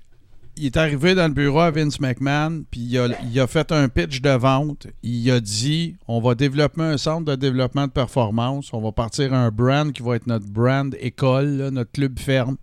il 0.58 0.66
est 0.66 0.78
arrivé 0.78 1.14
dans 1.14 1.28
le 1.28 1.34
bureau 1.34 1.60
à 1.60 1.72
Vince 1.72 2.00
McMahon, 2.00 2.64
puis 2.70 2.82
il 2.82 3.40
a, 3.40 3.48
fait 3.48 3.72
un 3.72 3.90
pitch 3.90 4.22
de 4.22 4.32
vente. 4.32 4.88
Il 5.04 5.30
a 5.30 5.40
dit 5.40 5.96
on 6.08 6.20
va 6.20 6.34
développer 6.34 6.82
un 6.82 6.98
centre 6.98 7.26
de 7.26 7.36
développement 7.36 7.86
de 7.86 7.92
performance, 7.92 8.74
on 8.74 8.82
va 8.82 8.92
partir 8.92 9.34
un 9.34 9.52
brand 9.52 9.94
qui 9.94 10.02
va 10.02 10.16
être 10.16 10.26
notre 10.26 10.48
brand 10.48 10.96
école, 11.00 11.70
notre 11.72 11.92
club 11.92 12.18
ferme. 12.18 12.58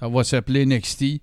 Ça 0.00 0.08
va 0.08 0.24
s'appeler 0.24 0.66
NXT. 0.66 1.20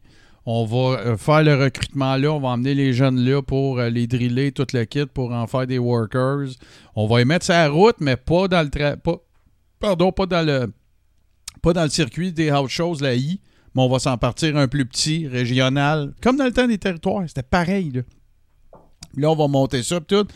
On 0.50 0.64
va 0.64 1.00
euh, 1.00 1.18
faire 1.18 1.44
le 1.44 1.62
recrutement 1.62 2.16
là, 2.16 2.32
on 2.32 2.40
va 2.40 2.48
emmener 2.48 2.74
les 2.74 2.94
jeunes 2.94 3.20
là 3.20 3.42
pour 3.42 3.80
euh, 3.80 3.90
les 3.90 4.08
driller, 4.08 4.54
tout 4.54 4.66
le 4.74 4.86
kit, 4.86 5.06
pour 5.06 5.34
en 5.34 5.46
faire 5.46 5.68
des 5.68 5.78
workers. 5.78 6.48
On 6.96 7.06
va 7.06 7.18
les 7.18 7.26
mettre 7.26 7.44
sur 7.44 7.54
la 7.54 7.68
route, 7.68 7.98
mais 8.00 8.16
pas 8.16 8.48
dans 8.48 8.62
le 8.62 8.70
tra- 8.70 8.96
pas, 8.96 9.96
dans 9.96 10.46
le 10.46 10.72
pas 11.62 11.74
dans 11.74 11.84
le 11.84 11.90
circuit 11.90 12.32
des 12.32 12.50
house 12.50 12.72
shows, 12.72 12.96
la 13.02 13.16
I, 13.16 13.42
mais 13.76 13.82
on 13.82 13.90
va 13.90 14.00
s'en 14.00 14.18
partir 14.18 14.56
un 14.56 14.70
plus 14.70 14.86
petit, 14.86 15.28
régional, 15.28 16.14
comme 16.22 16.38
dans 16.38 16.46
le 16.46 16.54
temps 16.54 16.68
des 16.68 16.78
territoires. 16.78 17.26
C'était 17.28 17.44
pareil. 17.44 18.04
Là, 19.18 19.30
on 19.30 19.36
va 19.36 19.50
monter 19.50 19.84
ça, 19.84 20.00
tout. 20.00 20.28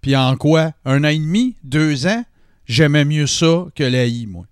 Puis 0.00 0.14
en 0.14 0.36
quoi? 0.36 0.74
Un 0.84 1.02
an 1.02 1.08
et 1.08 1.18
demi? 1.18 1.56
Deux 1.64 2.06
ans? 2.06 2.24
J'aimais 2.66 3.04
mieux 3.04 3.26
ça 3.26 3.66
que 3.74 3.82
la 3.82 4.06
I, 4.06 4.26
moi. 4.28 4.46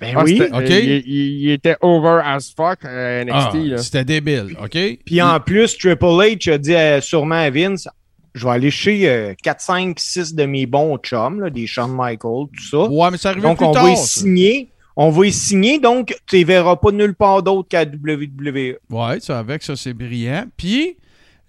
Ben 0.00 0.14
Ah, 0.16 0.22
oui. 0.24 0.38
c'était- 0.38 0.52
ok. 0.54 0.68
Il, 0.68 1.02
il- 1.06 1.42
il 1.44 1.50
était 1.50 1.76
over 1.80 2.20
as 2.24 2.52
fuck 2.56 2.84
à 2.84 3.24
NXT. 3.24 3.32
Ah, 3.34 3.52
là. 3.54 3.78
C'était 3.78 4.04
débile, 4.04 4.56
OK? 4.62 4.78
Puis 5.04 5.22
en 5.22 5.40
plus, 5.40 5.76
Triple 5.78 6.04
H 6.04 6.50
a 6.52 6.58
dit 6.58 6.74
à- 6.74 7.00
sûrement 7.00 7.36
à 7.36 7.50
Vince 7.50 7.88
Je 8.34 8.44
vais 8.44 8.50
aller 8.52 8.70
chez 8.70 9.08
euh, 9.08 9.32
4, 9.42 9.62
5, 9.62 9.98
6 9.98 10.34
de 10.34 10.44
mes 10.44 10.66
bons 10.66 10.98
chums, 10.98 11.40
là, 11.40 11.48
des 11.48 11.66
Shawn 11.66 11.90
Michaels, 11.90 12.48
tout 12.54 12.62
ça. 12.70 12.84
Ouais, 12.86 13.10
mais 13.10 13.16
ça 13.16 13.30
arrivait 13.30 13.48
donc, 13.48 13.56
plus 13.56 13.64
on 13.66 13.72
tard. 13.72 13.84
va 13.84 13.90
y 13.92 13.96
signer. 13.96 14.68
On 14.94 15.08
va 15.08 15.26
y 15.26 15.32
signer, 15.32 15.78
donc 15.78 16.14
tu 16.26 16.38
ne 16.40 16.44
verras 16.44 16.76
pas 16.76 16.90
nulle 16.92 17.14
part 17.14 17.42
d'autre 17.42 17.66
qu'à 17.68 17.86
WWE. 17.86 18.76
Ouais, 18.90 19.20
ça 19.20 19.38
avec, 19.38 19.62
ça 19.62 19.74
c'est 19.76 19.94
brillant. 19.94 20.44
Puis 20.58 20.96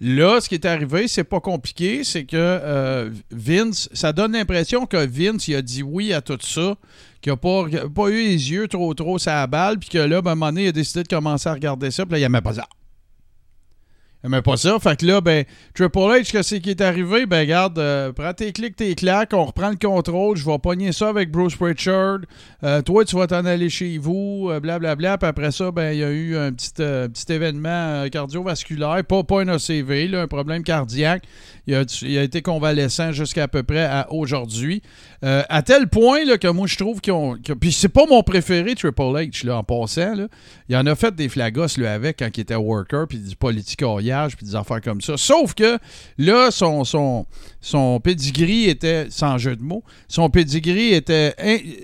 là, 0.00 0.40
ce 0.40 0.48
qui 0.48 0.54
est 0.54 0.64
arrivé, 0.64 1.08
c'est 1.08 1.24
pas 1.24 1.40
compliqué, 1.40 2.04
c'est 2.04 2.24
que 2.24 2.36
euh, 2.36 3.10
Vince, 3.30 3.88
ça 3.92 4.12
donne 4.14 4.32
l'impression 4.32 4.86
que 4.86 4.96
Vince, 4.96 5.46
il 5.48 5.56
a 5.56 5.62
dit 5.62 5.82
oui 5.82 6.12
à 6.14 6.20
tout 6.22 6.38
ça, 6.40 6.76
qu'il 7.20 7.32
n'a 7.32 7.36
pas, 7.36 8.08
eu 8.08 8.22
les 8.22 8.50
yeux 8.50 8.68
trop 8.68 8.94
trop 8.94 9.18
la 9.26 9.46
balle, 9.46 9.78
puis 9.78 9.88
que 9.88 9.98
là, 9.98 10.22
ben, 10.22 10.30
à 10.30 10.32
un 10.32 10.36
moment 10.36 10.52
donné, 10.52 10.64
il 10.64 10.68
a 10.68 10.72
décidé 10.72 11.02
de 11.02 11.08
commencer 11.08 11.48
à 11.48 11.54
regarder 11.54 11.90
ça, 11.90 12.04
puis 12.04 12.12
là, 12.12 12.18
il 12.18 12.22
n'aimait 12.22 12.40
pas 12.40 12.54
ça. 12.54 12.68
Aimait 14.24 14.42
pas 14.42 14.56
ça. 14.56 14.80
Fait 14.80 14.98
que 14.98 15.06
là, 15.06 15.20
ben, 15.20 15.44
Triple 15.74 15.98
H, 15.98 16.32
qu'est-ce 16.32 16.56
qui 16.56 16.70
est 16.70 16.80
arrivé? 16.80 17.24
Ben, 17.26 17.38
regarde, 17.38 17.78
euh, 17.78 18.12
prends 18.12 18.32
tes 18.32 18.50
clics, 18.50 18.74
tes 18.74 18.96
claques, 18.96 19.32
on 19.32 19.44
reprend 19.44 19.70
le 19.70 19.76
contrôle, 19.76 20.36
je 20.36 20.44
vais 20.44 20.58
pogner 20.58 20.90
ça 20.90 21.08
avec 21.08 21.30
Bruce 21.30 21.54
Pritchard. 21.54 22.18
Euh, 22.64 22.82
toi, 22.82 23.04
tu 23.04 23.14
vas 23.14 23.28
t'en 23.28 23.44
aller 23.44 23.70
chez 23.70 23.96
vous, 23.98 24.48
euh, 24.50 24.58
blablabla. 24.58 25.18
Puis 25.18 25.28
après 25.28 25.52
ça, 25.52 25.70
ben, 25.70 25.92
il 25.92 26.00
y 26.00 26.04
a 26.04 26.10
eu 26.10 26.36
un 26.36 26.52
petit, 26.52 26.72
euh, 26.80 27.06
événement 27.28 28.08
cardiovasculaire, 28.10 29.04
pas, 29.04 29.22
pas 29.22 29.42
un 29.42 29.48
ACV, 29.48 30.08
là, 30.08 30.22
un 30.22 30.26
problème 30.26 30.64
cardiaque. 30.64 31.22
Il 31.68 31.74
a, 31.76 32.22
été 32.22 32.42
convalescent 32.42 33.12
jusqu'à 33.12 33.46
peu 33.46 33.62
près 33.62 33.84
à 33.84 34.10
aujourd'hui. 34.10 34.82
À 35.20 35.62
tel 35.62 35.88
point 35.88 36.24
là, 36.24 36.38
que 36.38 36.48
moi, 36.48 36.66
je 36.66 36.78
trouve 36.78 37.02
qu'ils 37.02 37.12
ont. 37.12 37.36
puis 37.60 37.72
c'est 37.72 37.90
pas 37.90 38.06
mon 38.08 38.22
préféré, 38.22 38.74
Triple 38.74 39.02
H, 39.02 39.46
là, 39.46 39.58
en 39.58 39.64
passant. 39.64 40.14
Là. 40.14 40.28
Il 40.70 40.76
en 40.76 40.86
a 40.86 40.94
fait 40.94 41.14
des 41.14 41.28
flagos, 41.28 41.66
lui, 41.76 41.86
avec, 41.86 42.20
quand 42.20 42.30
il 42.34 42.40
était 42.40 42.54
worker, 42.54 43.06
puis 43.06 43.18
du 43.18 43.36
politicoyage, 44.18 44.36
puis 44.36 44.46
des 44.46 44.54
affaires 44.54 44.80
comme 44.80 45.00
ça. 45.00 45.16
Sauf 45.16 45.54
que 45.54 45.78
là, 46.16 46.50
son, 46.50 46.84
son, 47.60 48.00
pedigree 48.00 48.68
était, 48.68 49.06
sans 49.10 49.38
jeu 49.38 49.56
de 49.56 49.62
mots, 49.62 49.82
son 50.08 50.30
pedigree 50.30 50.94
était 50.94 51.34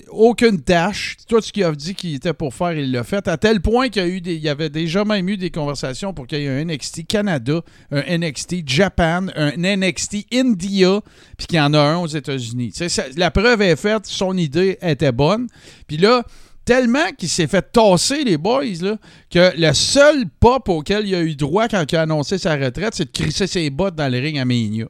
aucune 0.09 0.61
tâche. 0.61 1.17
Tout 1.29 1.41
ce 1.41 1.53
qu'il 1.53 1.65
a 1.65 1.73
dit 1.73 1.95
qu'il 1.95 2.15
était 2.15 2.33
pour 2.33 2.55
faire, 2.55 2.73
il 2.73 2.93
l'a 2.93 3.05
fait. 3.05 3.27
À 3.29 3.37
tel 3.37 3.61
point 3.61 3.89
qu'il 3.89 4.27
y, 4.27 4.39
y 4.39 4.49
avait 4.49 4.71
déjà 4.71 5.05
même 5.05 5.29
eu 5.29 5.37
des 5.37 5.51
conversations 5.51 6.13
pour 6.13 6.27
qu'il 6.27 6.41
y 6.41 6.45
ait 6.45 6.49
un 6.49 6.65
NXT 6.65 7.07
Canada, 7.07 7.61
un 7.91 8.19
NXT 8.19 8.67
Japan, 8.67 9.27
un 9.37 9.53
NXT 9.57 10.27
India, 10.33 11.01
puis 11.37 11.47
qu'il 11.47 11.59
y 11.59 11.61
en 11.61 11.75
a 11.75 11.81
un 11.81 11.99
aux 11.99 12.07
États-Unis. 12.07 12.73
La 13.17 13.31
preuve 13.31 13.63
est 13.63 13.77
faite, 13.77 14.07
son 14.07 14.37
idée 14.37 14.79
était 14.83 15.13
bonne. 15.13 15.49
Puis 15.87 15.97
là, 15.97 16.25
tellement 16.65 17.13
qu'il 17.17 17.29
s'est 17.29 17.47
fait 17.47 17.73
tasser, 17.73 18.25
les 18.25 18.39
boys, 18.39 18.65
là, 18.81 18.97
que 19.31 19.53
le 19.57 19.73
seul 19.73 20.25
pop 20.41 20.69
auquel 20.69 21.07
il 21.07 21.15
a 21.15 21.23
eu 21.23 21.35
droit 21.35 21.69
quand 21.69 21.85
il 21.91 21.97
a 21.97 22.03
annoncé 22.03 22.39
sa 22.39 22.57
retraite, 22.57 22.95
c'est 22.95 23.07
de 23.07 23.11
crisser 23.11 23.47
ses 23.47 23.71
bottes 23.71 23.95
dans 23.95 24.11
le 24.11 24.19
ring 24.19 24.39
à 24.39 24.45
Mania. 24.45 24.87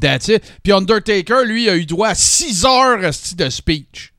That's 0.00 0.28
it. 0.28 0.42
Puis 0.62 0.72
Undertaker, 0.72 1.44
lui, 1.44 1.68
a 1.68 1.76
eu 1.76 1.84
droit 1.84 2.08
à 2.08 2.14
6 2.14 2.64
heures 2.64 2.98
de 3.36 3.50
speech. 3.50 4.12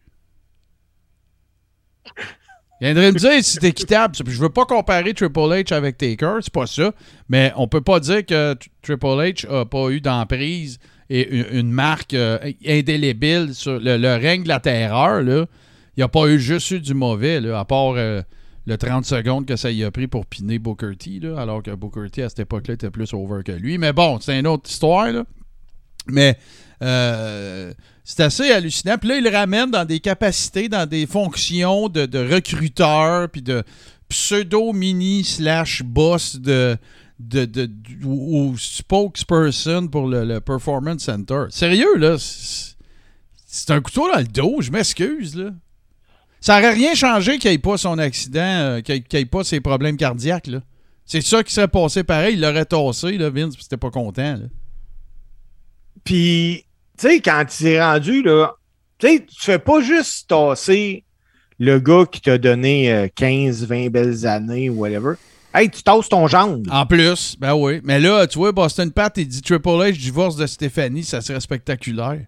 Il 2.82 2.86
viendrait 2.86 3.12
me 3.12 3.19
dire 3.19 3.32
si 3.43 3.43
c'est 3.43 3.63
équitable. 3.63 4.15
je 4.26 4.39
veux 4.39 4.50
pas 4.50 4.65
comparer 4.65 5.13
Triple 5.13 5.39
H 5.39 5.71
avec 5.71 5.97
Taker, 5.97 6.39
c'est 6.41 6.52
pas 6.52 6.65
ça. 6.65 6.91
Mais 7.30 7.54
on 7.56 7.67
peut 7.67 7.82
pas 7.82 8.00
dire 8.00 8.26
que 8.26 8.56
Triple 8.82 9.06
H 9.06 9.47
a 9.47 9.65
pas 9.65 9.89
eu 9.89 10.02
d'emprise 10.02 10.80
et 11.08 11.30
une, 11.30 11.60
une 11.60 11.71
marque 11.71 12.15
euh, 12.15 12.39
indélébile 12.65 13.54
sur 13.54 13.80
le, 13.80 13.97
le 13.97 14.15
règne 14.15 14.43
de 14.43 14.47
la 14.47 14.60
terreur. 14.60 15.21
Là. 15.21 15.45
Il 15.98 16.04
a 16.04 16.08
pas 16.08 16.28
eu 16.28 16.40
juste 16.40 16.72
eu 16.72 16.80
du 16.80 16.94
mauvais, 16.94 17.42
là, 17.42 17.60
à 17.60 17.66
part 17.66 17.94
euh, 17.96 18.22
le 18.66 18.74
le 18.74 18.78
30 18.78 19.06
secondes 19.06 19.46
que 19.46 19.56
ça 19.56 19.72
y 19.72 19.84
a 19.84 19.92
pris 19.92 20.08
pour 20.08 20.26
piner 20.26 20.60
Booker 20.60 20.96
T, 20.96 21.20
alors 21.38 21.64
que 21.64 21.72
Booker 21.72 22.10
T, 22.12 22.24
à 22.24 22.30
cette 22.30 22.40
époque-là, 22.40 22.76
était 22.76 22.92
plus 22.92 23.14
over 23.14 23.42
que 23.44 23.52
lui. 23.52 23.78
Mais 23.78 23.92
bon, 23.92 24.20
c'est 24.20 24.40
une 24.40 24.48
autre 24.48 24.70
histoire. 24.70 25.08
Mais 26.08 26.38
euh, 26.82 27.74
c'est 28.04 28.22
assez 28.22 28.52
hallucinant. 28.52 28.98
Puis 28.98 29.10
là, 29.10 29.18
il 29.18 29.24
le 29.24 29.30
ramène 29.30 29.72
dans 29.72 29.86
des 29.86 30.00
capacités, 30.00 30.70
dans 30.70 30.88
des 30.88 31.06
fonctions 31.08 31.90
de, 31.90 32.34
recruteur, 32.34 33.30
puis 33.30 33.42
de 33.42 33.64
pseudo-mini 34.10 35.24
slash 35.24 35.84
boss 35.84 36.36
de, 36.38 36.78
ou, 38.04 38.56
spokesperson 38.58 39.88
pour 39.88 40.08
le, 40.08 40.26
le 40.26 40.40
Performance 40.42 41.04
Center. 41.04 41.46
Sérieux, 41.50 41.98
là, 41.98 42.16
c'est 42.18 43.72
un 43.72 43.82
couteau 43.82 44.12
dans 44.12 44.20
le 44.20 44.26
dos, 44.26 44.62
je 44.62 44.72
m'excuse, 44.72 45.36
là. 45.36 45.52
Ça 46.42 46.58
aurait 46.58 46.74
rien 46.74 46.96
changé 46.96 47.38
qu'il 47.38 47.52
n'y 47.52 47.56
ait 47.56 47.60
pas 47.60 47.78
son 47.78 48.00
accident, 48.00 48.42
euh, 48.42 48.82
qu'il 48.82 49.04
n'y 49.14 49.20
ait 49.20 49.26
pas 49.26 49.44
ses 49.44 49.62
problèmes 49.62 49.96
cardiaques, 49.96 50.48
là. 50.48 50.62
C'est 51.06 51.22
ça 51.22 51.44
qui 51.44 51.54
serait 51.54 51.68
passé 51.68 52.04
pareil, 52.04 52.36
il 52.36 52.42
l'aurait 52.42 52.66
tassé, 52.66 53.18
là, 53.18 53.30
Vince, 53.30 53.56
puis 53.56 53.64
c'était 53.64 53.78
pas 53.78 53.92
content, 53.92 54.34
là. 54.34 54.46
Puis, 56.04 56.66
tu 56.98 57.08
sais, 57.08 57.20
quand 57.22 57.46
tu 57.46 57.68
es 57.68 57.82
rendu, 57.82 58.24
là, 58.24 58.56
tu 58.98 59.08
sais, 59.08 59.26
tu 59.26 59.44
fais 59.44 59.60
pas 59.60 59.82
juste 59.82 60.30
tasser 60.30 61.04
le 61.60 61.80
gars 61.80 62.06
qui 62.12 62.22
t'a 62.22 62.40
donné 62.40 62.92
euh, 62.92 63.08
15, 63.14 63.68
20 63.68 63.90
belles 63.90 64.26
années 64.26 64.70
ou 64.70 64.80
whatever. 64.80 65.14
Hey, 65.54 65.70
tu 65.70 65.84
tasses 65.84 66.10
ton 66.10 66.28
jambe. 66.28 66.66
En 66.72 66.88
plus, 66.88 67.36
ben 67.38 67.54
oui. 67.54 67.82
Mais 67.84 68.00
là, 68.00 68.26
tu 68.26 68.40
vois, 68.40 68.52
Boston 68.52 68.92
Pat, 68.92 69.16
il 69.18 69.28
dit 69.28 69.42
Triple 69.42 69.70
H 69.70 69.92
divorce 69.98 70.38
de 70.38 70.48
Stéphanie, 70.48 71.04
ça 71.04 71.22
serait 71.22 71.42
spectaculaire. 71.42 72.26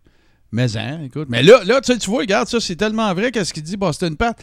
Mais 0.53 0.77
hein, 0.77 0.99
écoute. 1.03 1.27
Mais 1.29 1.41
là, 1.41 1.61
là 1.65 1.81
tu 1.81 1.93
vois, 2.05 2.19
regarde, 2.19 2.47
ça, 2.47 2.59
c'est 2.59 2.75
tellement 2.75 3.11
vrai 3.15 3.31
qu'est-ce 3.31 3.51
qu'il 3.51 3.63
dit 3.63 3.75
Boston 3.75 4.15
Pat? 4.15 4.39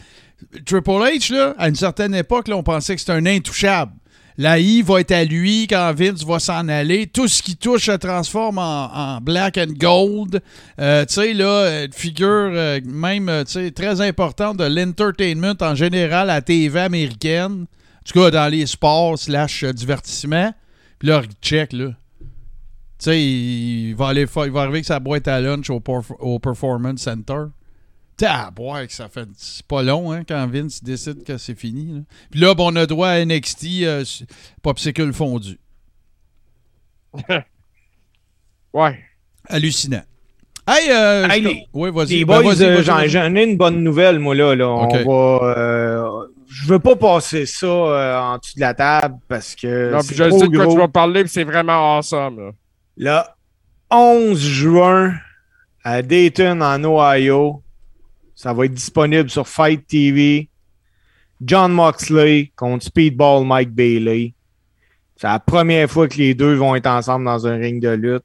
Triple 0.65 0.89
H, 0.89 1.33
là, 1.33 1.55
à 1.57 1.69
une 1.69 1.75
certaine 1.75 2.13
époque, 2.13 2.49
là, 2.49 2.57
on 2.57 2.63
pensait 2.63 2.95
que 2.95 2.99
c'était 2.99 3.13
un 3.13 3.25
intouchable. 3.25 3.93
La 4.37 4.59
I 4.59 4.81
va 4.81 4.99
être 4.99 5.11
à 5.11 5.23
lui 5.23 5.67
quand 5.67 5.93
Vince 5.93 6.25
va 6.25 6.39
s'en 6.39 6.67
aller. 6.67 7.07
Tout 7.07 7.29
ce 7.29 7.41
qui 7.41 7.55
touche 7.55 7.85
se 7.85 7.91
transforme 7.93 8.57
en, 8.57 9.21
black 9.21 9.57
and 9.57 9.73
gold. 9.77 10.41
Euh, 10.79 11.05
tu 11.05 11.13
sais, 11.13 11.33
là, 11.33 11.85
une 11.85 11.93
figure 11.93 12.51
euh, 12.53 12.79
même, 12.85 13.29
euh, 13.29 13.43
très 13.73 14.01
importante 14.01 14.57
de 14.57 14.65
l'entertainment 14.65 15.55
en 15.61 15.75
général 15.75 16.29
à 16.29 16.41
TV 16.41 16.77
américaine. 16.77 17.67
En 17.67 18.03
tout 18.05 18.19
cas, 18.19 18.31
dans 18.31 18.51
les 18.51 18.65
sports 18.65 19.17
slash 19.17 19.63
euh, 19.63 19.71
divertissement. 19.71 20.53
Puis 20.99 21.07
là, 21.07 21.21
check, 21.41 21.71
là. 21.71 21.91
Tu 23.01 23.05
sais, 23.05 23.19
il, 23.21 23.93
va 23.95 24.09
aller 24.09 24.27
fa- 24.27 24.45
il 24.45 24.51
va 24.51 24.59
arriver 24.61 24.77
avec 24.77 24.85
sa 24.85 24.99
boîte 24.99 25.27
à 25.27 25.41
lunch 25.41 25.69
au, 25.71 25.81
au 26.19 26.37
Performance 26.39 26.99
Center. 27.01 27.45
Tu 28.17 28.25
sais, 28.25 28.31
à 28.31 28.51
boire, 28.51 28.85
que 28.85 28.93
ça 28.93 29.09
fait. 29.09 29.27
C'est 29.37 29.65
pas 29.65 29.81
long, 29.81 30.11
hein, 30.11 30.23
quand 30.27 30.45
Vince 30.47 30.83
décide 30.83 31.23
que 31.23 31.37
c'est 31.39 31.55
fini. 31.57 31.93
là. 31.95 31.99
Puis 32.29 32.39
là, 32.39 32.53
bon, 32.53 32.71
on 32.71 32.75
a 32.75 32.85
droit 32.85 33.07
à 33.09 33.25
NXT 33.25 33.65
euh, 33.83 34.03
popsicle 34.61 35.11
fondu. 35.13 35.57
Ouais. 38.73 38.97
Hallucinant. 39.49 40.03
Hey, 40.67 40.89
euh, 40.91 41.27
Hey, 41.27 41.41
les- 41.41 41.65
oui, 41.73 41.89
vas-y. 41.91 42.19
Les 42.19 42.25
Ben, 42.25 42.35
euh, 42.39 42.41
vas-y, 42.43 42.83
j'en 42.83 42.95
vas-y. 42.95 43.09
j'en 43.09 43.35
ai 43.35 43.43
une 43.43 43.57
bonne 43.57 43.83
nouvelle, 43.83 44.19
moi, 44.19 44.35
là. 44.35 44.55
là. 44.55 44.69
On 44.69 44.87
va. 44.87 45.57
euh, 45.57 46.27
je 46.47 46.67
veux 46.67 46.79
pas 46.79 46.95
passer 46.95 47.45
ça 47.45 47.65
euh, 47.67 48.17
en 48.19 48.37
dessous 48.37 48.55
de 48.55 48.61
la 48.61 48.73
table 48.73 49.15
parce 49.27 49.55
que. 49.55 49.91
Non, 49.91 49.99
c'est 50.01 50.07
puis 50.09 50.15
je 50.17 50.23
trop 50.25 50.39
sais 50.39 50.47
de 50.47 50.55
quoi 50.55 50.67
tu 50.67 50.77
vas 50.77 50.87
parler, 50.87 51.23
puis 51.23 51.31
c'est 51.31 51.43
vraiment 51.43 51.97
awesome. 51.97 52.39
Là. 52.39 52.51
Le 53.03 53.19
11 53.89 54.39
juin 54.39 55.15
à 55.83 56.03
Dayton, 56.03 56.61
en 56.61 56.83
Ohio, 56.83 57.63
ça 58.35 58.53
va 58.53 58.65
être 58.65 58.75
disponible 58.75 59.27
sur 59.27 59.47
Fight 59.47 59.87
TV. 59.87 60.49
John 61.43 61.71
Moxley 61.71 62.51
contre 62.55 62.85
Speedball 62.85 63.43
Mike 63.43 63.71
Bailey. 63.71 64.35
C'est 65.15 65.25
la 65.25 65.39
première 65.39 65.89
fois 65.89 66.07
que 66.07 66.17
les 66.17 66.35
deux 66.35 66.53
vont 66.53 66.75
être 66.75 66.85
ensemble 66.85 67.25
dans 67.25 67.47
un 67.47 67.55
ring 67.57 67.81
de 67.81 67.89
lutte. 67.89 68.23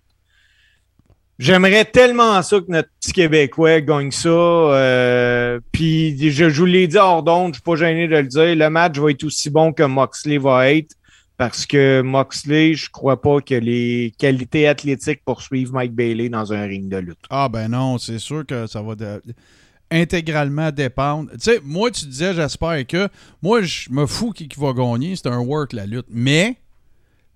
J'aimerais 1.38 1.86
tellement 1.86 2.42
ça 2.42 2.60
que 2.60 2.66
notre 2.68 2.90
petit 3.00 3.14
Québécois 3.14 3.80
gagne 3.80 4.10
ça. 4.10 4.28
euh, 4.28 5.58
Puis 5.72 6.18
je, 6.30 6.50
je 6.50 6.60
vous 6.60 6.66
l'ai 6.66 6.86
dit 6.86 6.98
hors 6.98 7.22
d'onde, 7.22 7.54
je 7.54 7.60
suis 7.60 7.62
pas 7.62 7.76
gêné 7.76 8.08
de 8.08 8.16
le 8.16 8.24
dire. 8.24 8.54
Le 8.54 8.68
match 8.68 8.98
va 8.98 9.10
être 9.10 9.24
aussi 9.24 9.48
bon 9.48 9.72
que 9.72 9.84
Moxley 9.84 10.36
va 10.36 10.70
être. 10.70 10.94
Parce 11.36 11.66
que 11.66 12.00
Moxley, 12.00 12.74
je 12.74 12.88
crois 12.90 13.20
pas 13.20 13.40
que 13.40 13.54
les 13.54 14.12
qualités 14.18 14.66
athlétiques 14.66 15.22
poursuivent 15.24 15.72
Mike 15.72 15.92
Bailey 15.92 16.28
dans 16.30 16.52
un 16.52 16.62
ring 16.62 16.88
de 16.88 16.96
lutte. 16.96 17.18
Ah 17.28 17.48
ben 17.48 17.68
non, 17.68 17.98
c'est 17.98 18.18
sûr 18.18 18.46
que 18.46 18.66
ça 18.66 18.80
va 18.80 18.94
intégralement 19.90 20.70
dépendre. 20.70 21.30
Tu 21.32 21.38
sais, 21.40 21.60
moi 21.62 21.90
tu 21.90 22.06
disais 22.06 22.34
j'espère 22.34 22.86
que 22.86 23.08
moi 23.42 23.62
je 23.62 23.90
me 23.90 24.06
fous 24.06 24.32
qui, 24.32 24.48
qui 24.48 24.58
va 24.58 24.72
gagner, 24.72 25.14
c'est 25.14 25.28
un 25.28 25.38
work 25.38 25.72
la 25.72 25.86
lutte, 25.86 26.06
mais 26.10 26.56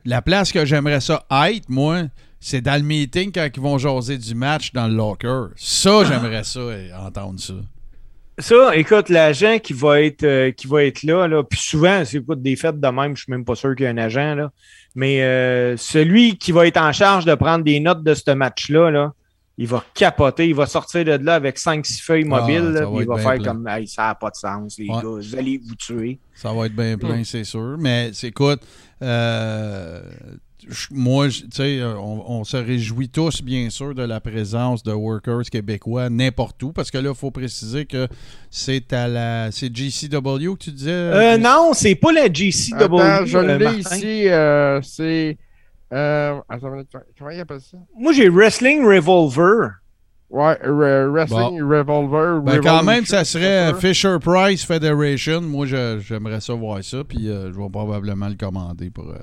la 0.04 0.22
place 0.22 0.50
que 0.50 0.64
j'aimerais 0.64 1.00
ça 1.00 1.26
être 1.30 1.68
moi, 1.68 2.04
c'est 2.40 2.62
dans 2.62 2.80
le 2.80 2.86
meeting 2.86 3.32
quand 3.32 3.48
ils 3.54 3.60
vont 3.62 3.76
jaser 3.76 4.16
du 4.16 4.34
match 4.34 4.72
dans 4.72 4.88
le 4.88 4.94
locker. 4.94 5.48
Ça 5.56 6.04
j'aimerais 6.04 6.44
ça 6.44 6.60
entendre 7.06 7.38
ça. 7.38 7.54
Ça, 8.40 8.76
écoute, 8.76 9.08
l'agent 9.08 9.58
qui 9.58 9.72
va 9.72 10.00
être 10.02 10.24
euh, 10.24 10.50
qui 10.50 10.66
va 10.66 10.84
être 10.84 11.02
là, 11.02 11.26
là 11.28 11.42
puis 11.42 11.58
souvent, 11.60 12.04
c'est 12.04 12.18
écoute, 12.18 12.42
des 12.42 12.56
fêtes 12.56 12.80
de 12.80 12.88
même, 12.88 13.16
je 13.16 13.22
suis 13.24 13.30
même 13.32 13.44
pas 13.44 13.54
sûr 13.54 13.74
qu'il 13.76 13.84
y 13.84 13.86
a 13.86 13.90
un 13.90 13.98
agent, 13.98 14.34
là. 14.34 14.50
Mais 14.94 15.22
euh, 15.22 15.76
celui 15.76 16.36
qui 16.38 16.50
va 16.52 16.66
être 16.66 16.76
en 16.80 16.92
charge 16.92 17.24
de 17.24 17.34
prendre 17.34 17.64
des 17.64 17.78
notes 17.80 18.02
de 18.02 18.14
ce 18.14 18.30
match-là, 18.32 18.90
là, 18.90 19.12
il 19.58 19.66
va 19.68 19.84
capoter, 19.94 20.48
il 20.48 20.54
va 20.54 20.66
sortir 20.66 21.04
de 21.04 21.12
là 21.12 21.34
avec 21.34 21.58
5-6 21.58 22.02
feuilles 22.02 22.24
Ah, 22.32 22.40
mobiles, 22.40 22.70
là, 22.72 22.86
puis 22.86 23.00
il 23.02 23.06
va 23.06 23.18
faire 23.18 23.34
plein. 23.34 23.44
comme 23.52 23.68
Hey, 23.68 23.86
ça 23.86 24.02
n'a 24.08 24.14
pas 24.14 24.30
de 24.30 24.36
sens, 24.36 24.78
les 24.78 24.86
Ouais. 24.88 24.94
gars, 24.94 25.00
vous 25.08 25.36
allez 25.36 25.58
vous 25.64 25.74
tuer. 25.76 26.18
Ça 26.34 26.52
va 26.52 26.66
être 26.66 26.74
bien 26.74 26.96
plein, 26.96 27.22
c'est 27.24 27.44
sûr. 27.44 27.76
Mais 27.78 28.10
écoute, 28.22 28.62
euh, 29.02 30.00
moi, 30.90 31.28
tu 31.28 31.44
sais, 31.52 31.80
euh, 31.80 31.94
on, 31.98 32.24
on 32.40 32.44
se 32.44 32.56
réjouit 32.56 33.08
tous, 33.08 33.42
bien 33.42 33.70
sûr, 33.70 33.94
de 33.94 34.02
la 34.02 34.20
présence 34.20 34.82
de 34.82 34.92
workers 34.92 35.42
québécois 35.50 36.10
n'importe 36.10 36.62
où, 36.62 36.72
parce 36.72 36.90
que 36.90 36.98
là, 36.98 37.10
il 37.10 37.16
faut 37.16 37.30
préciser 37.30 37.86
que 37.86 38.06
c'est 38.50 38.92
à 38.92 39.08
la. 39.08 39.50
C'est 39.52 39.74
GCW 39.74 40.54
que 40.54 40.64
tu 40.64 40.70
disais? 40.72 40.90
Euh, 40.90 41.36
non, 41.38 41.70
c'est 41.72 41.94
pas 41.94 42.12
la 42.12 42.32
GCW. 42.32 42.74
Attends, 43.00 43.26
je 43.26 43.38
euh, 43.38 43.58
l'ai 43.58 43.64
Martin. 43.64 43.96
ici. 43.96 44.28
euh, 44.28 44.80
c'est. 44.82 45.36
Euh, 45.92 46.38
attends, 46.48 46.70
comment 47.18 47.30
il 47.30 47.40
appelle 47.40 47.60
ça? 47.60 47.76
Moi, 47.98 48.12
j'ai 48.12 48.28
Wrestling 48.28 48.84
Revolver. 48.84 49.70
Ouais, 50.28 50.54
Re- 50.64 51.10
Wrestling 51.10 51.60
Revolver. 51.60 52.40
Ben, 52.42 52.60
quand 52.60 52.84
même, 52.84 53.04
ça 53.04 53.24
serait. 53.24 53.74
Fisher 53.74 54.16
Price 54.20 54.64
Federation. 54.64 55.40
Moi, 55.40 55.66
j'aimerais 55.66 56.40
ça 56.40 56.54
voir 56.54 56.84
ça, 56.84 57.02
puis 57.02 57.28
euh, 57.28 57.52
je 57.52 57.58
vais 57.58 57.68
probablement 57.68 58.28
le 58.28 58.36
commander 58.36 58.90
pour, 58.90 59.08
euh, 59.08 59.16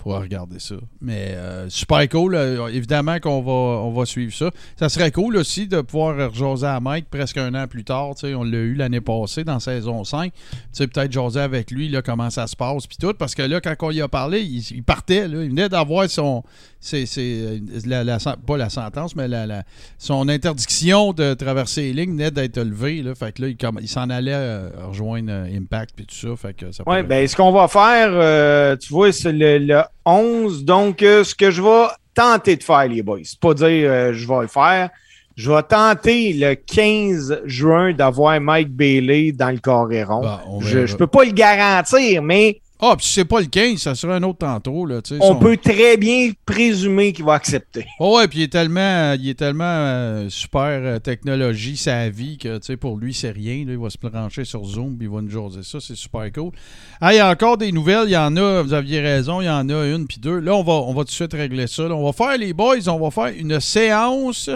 pour 0.00 0.18
regarder 0.18 0.58
ça. 0.58 0.76
Mais 1.02 1.34
euh, 1.34 1.68
super 1.68 2.08
cool. 2.08 2.34
euh, 2.34 2.68
évidemment 2.68 3.20
qu'on 3.20 3.42
va, 3.42 3.52
on 3.82 3.92
va 3.92 4.06
suivre 4.06 4.32
ça. 4.32 4.50
Ça 4.78 4.88
serait 4.88 5.10
cool 5.12 5.36
aussi 5.36 5.68
de 5.68 5.82
pouvoir 5.82 6.16
rejaser 6.30 6.66
à 6.66 6.80
Mike 6.80 7.06
presque 7.10 7.36
un 7.36 7.54
an 7.54 7.68
plus 7.68 7.84
tard. 7.84 8.14
On 8.24 8.42
l'a 8.42 8.58
eu 8.58 8.74
l'année 8.74 9.02
passée 9.02 9.44
dans 9.44 9.60
saison 9.60 10.02
5. 10.02 10.32
Tu 10.32 10.58
sais, 10.72 10.86
peut-être 10.86 11.12
jaser 11.12 11.40
avec 11.40 11.70
lui, 11.70 11.94
comment 12.04 12.30
ça 12.30 12.46
se 12.46 12.56
passe, 12.56 12.86
puis 12.86 12.96
tout. 12.98 13.12
Parce 13.12 13.34
que 13.34 13.42
là, 13.42 13.60
quand 13.60 13.74
on 13.82 13.90
y 13.90 14.00
a 14.00 14.08
parlé, 14.08 14.40
il, 14.40 14.60
il 14.72 14.82
partait. 14.82 15.28
Là, 15.28 15.42
il 15.42 15.50
venait 15.50 15.68
d'avoir 15.68 16.08
son. 16.08 16.42
C'est, 16.82 17.04
c'est, 17.04 17.60
la, 17.86 18.16
pas 18.46 18.56
la 18.56 18.70
sentence, 18.70 19.14
mais 19.14 19.28
la, 19.28 19.46
la- 19.46 19.64
son 19.98 20.28
interdiction 20.30 21.12
de 21.12 21.34
traverser 21.34 21.82
les 21.82 21.92
lignes 21.92 22.12
venait 22.12 22.30
d'être 22.30 22.58
levée. 22.58 23.02
Là, 23.02 23.14
fait 23.14 23.32
que 23.32 23.42
là, 23.42 23.48
il, 23.80 23.88
s'en 23.88 24.08
allait 24.08 24.32
euh, 24.34 24.70
rejoindre 24.88 25.30
euh, 25.30 25.56
Impact 25.58 25.90
puis 25.94 26.06
tout 26.06 26.14
ça. 26.14 26.28
Fait 26.36 26.54
que 26.54 26.72
ça 26.72 26.82
pourrait- 26.84 27.02
ben, 27.02 27.28
ce 27.28 27.36
qu'on 27.36 27.52
va 27.52 27.68
faire, 27.68 28.08
euh, 28.12 28.76
tu 28.76 28.92
vois, 28.94 29.12
c'est 29.12 29.32
le, 29.32 29.58
le 29.58 29.82
11. 30.06 30.64
Donc, 30.64 31.02
euh, 31.02 31.22
ce 31.22 31.34
que 31.34 31.50
je 31.50 31.60
vais 31.60 31.86
tenter 32.14 32.56
de 32.56 32.62
faire, 32.62 32.88
les 32.88 33.02
boys, 33.02 33.18
c'est 33.24 33.38
pas 33.38 33.52
dire 33.52 33.66
euh, 33.68 34.12
je 34.14 34.26
vais 34.26 34.40
le 34.40 34.46
faire. 34.48 34.88
Je 35.36 35.50
vais 35.50 35.62
tenter 35.62 36.32
le 36.32 36.54
15 36.54 37.42
juin 37.44 37.92
d'avoir 37.92 38.40
Mike 38.40 38.70
Bailey 38.70 39.32
dans 39.32 39.50
le 39.50 39.58
Coréron. 39.58 40.22
Bah, 40.22 40.42
je, 40.60 40.86
je 40.86 40.96
peux 40.96 41.06
pas 41.06 41.24
le 41.24 41.30
garantir, 41.32 42.22
mais 42.22 42.60
Ah, 42.82 42.94
puis 42.96 43.06
si 43.06 43.12
c'est 43.12 43.24
pas 43.26 43.40
le 43.40 43.46
15, 43.46 43.78
ça 43.78 43.94
sera 43.94 44.14
un 44.14 44.22
autre 44.22 44.38
tantôt. 44.38 44.86
Là, 44.86 45.00
on 45.20 45.34
son- 45.34 45.38
peut 45.38 45.56
très 45.56 45.96
bien 45.98 46.30
présumer 46.46 47.12
qu'il 47.12 47.24
va 47.26 47.34
accepter. 47.34 47.84
Oh 47.98 48.16
ouais, 48.16 48.26
puis 48.28 48.38
il 48.38 48.42
est 48.44 48.48
tellement, 48.52 49.12
il 49.12 49.28
est 49.28 49.38
tellement 49.38 49.64
euh, 49.66 50.28
super 50.30 50.62
euh, 50.64 50.98
technologie, 50.98 51.76
sa 51.76 52.08
vie, 52.08 52.38
que 52.38 52.74
pour 52.76 52.96
lui, 52.96 53.12
c'est 53.12 53.30
rien. 53.30 53.64
là. 53.66 53.72
il 53.72 53.78
va 53.78 53.90
se 53.90 53.98
brancher 53.98 54.44
sur 54.44 54.64
Zoom, 54.64 54.96
puis 54.96 55.06
il 55.08 55.12
va 55.12 55.20
nous 55.20 55.30
jaser 55.30 55.62
ça. 55.62 55.78
C'est 55.80 55.94
super 55.96 56.32
cool. 56.32 56.52
Ah, 57.00 57.12
il 57.12 57.16
y 57.16 57.20
a 57.20 57.28
encore 57.28 57.58
des 57.58 57.70
nouvelles. 57.72 58.04
Il 58.08 58.12
y 58.12 58.16
en 58.16 58.34
a, 58.36 58.62
vous 58.62 58.72
aviez 58.72 59.00
raison, 59.00 59.40
il 59.40 59.46
y 59.46 59.50
en 59.50 59.68
a 59.68 59.86
une 59.86 60.06
puis 60.06 60.18
deux. 60.18 60.38
Là, 60.38 60.54
on 60.54 60.62
va, 60.62 60.72
on 60.72 60.94
va 60.94 61.02
tout 61.02 61.08
de 61.08 61.10
suite 61.10 61.32
régler 61.34 61.66
ça. 61.66 61.82
là. 61.82 61.94
On 61.94 62.04
va 62.04 62.12
faire, 62.12 62.38
les 62.38 62.52
boys, 62.54 62.88
on 62.88 62.98
va 62.98 63.10
faire 63.10 63.34
une 63.36 63.60
séance 63.60 64.48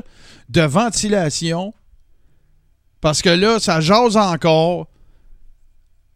de 0.48 0.62
ventilation. 0.62 1.74
Parce 3.00 3.20
que 3.20 3.28
là, 3.28 3.58
ça 3.60 3.80
jase 3.80 4.16
encore. 4.16 4.86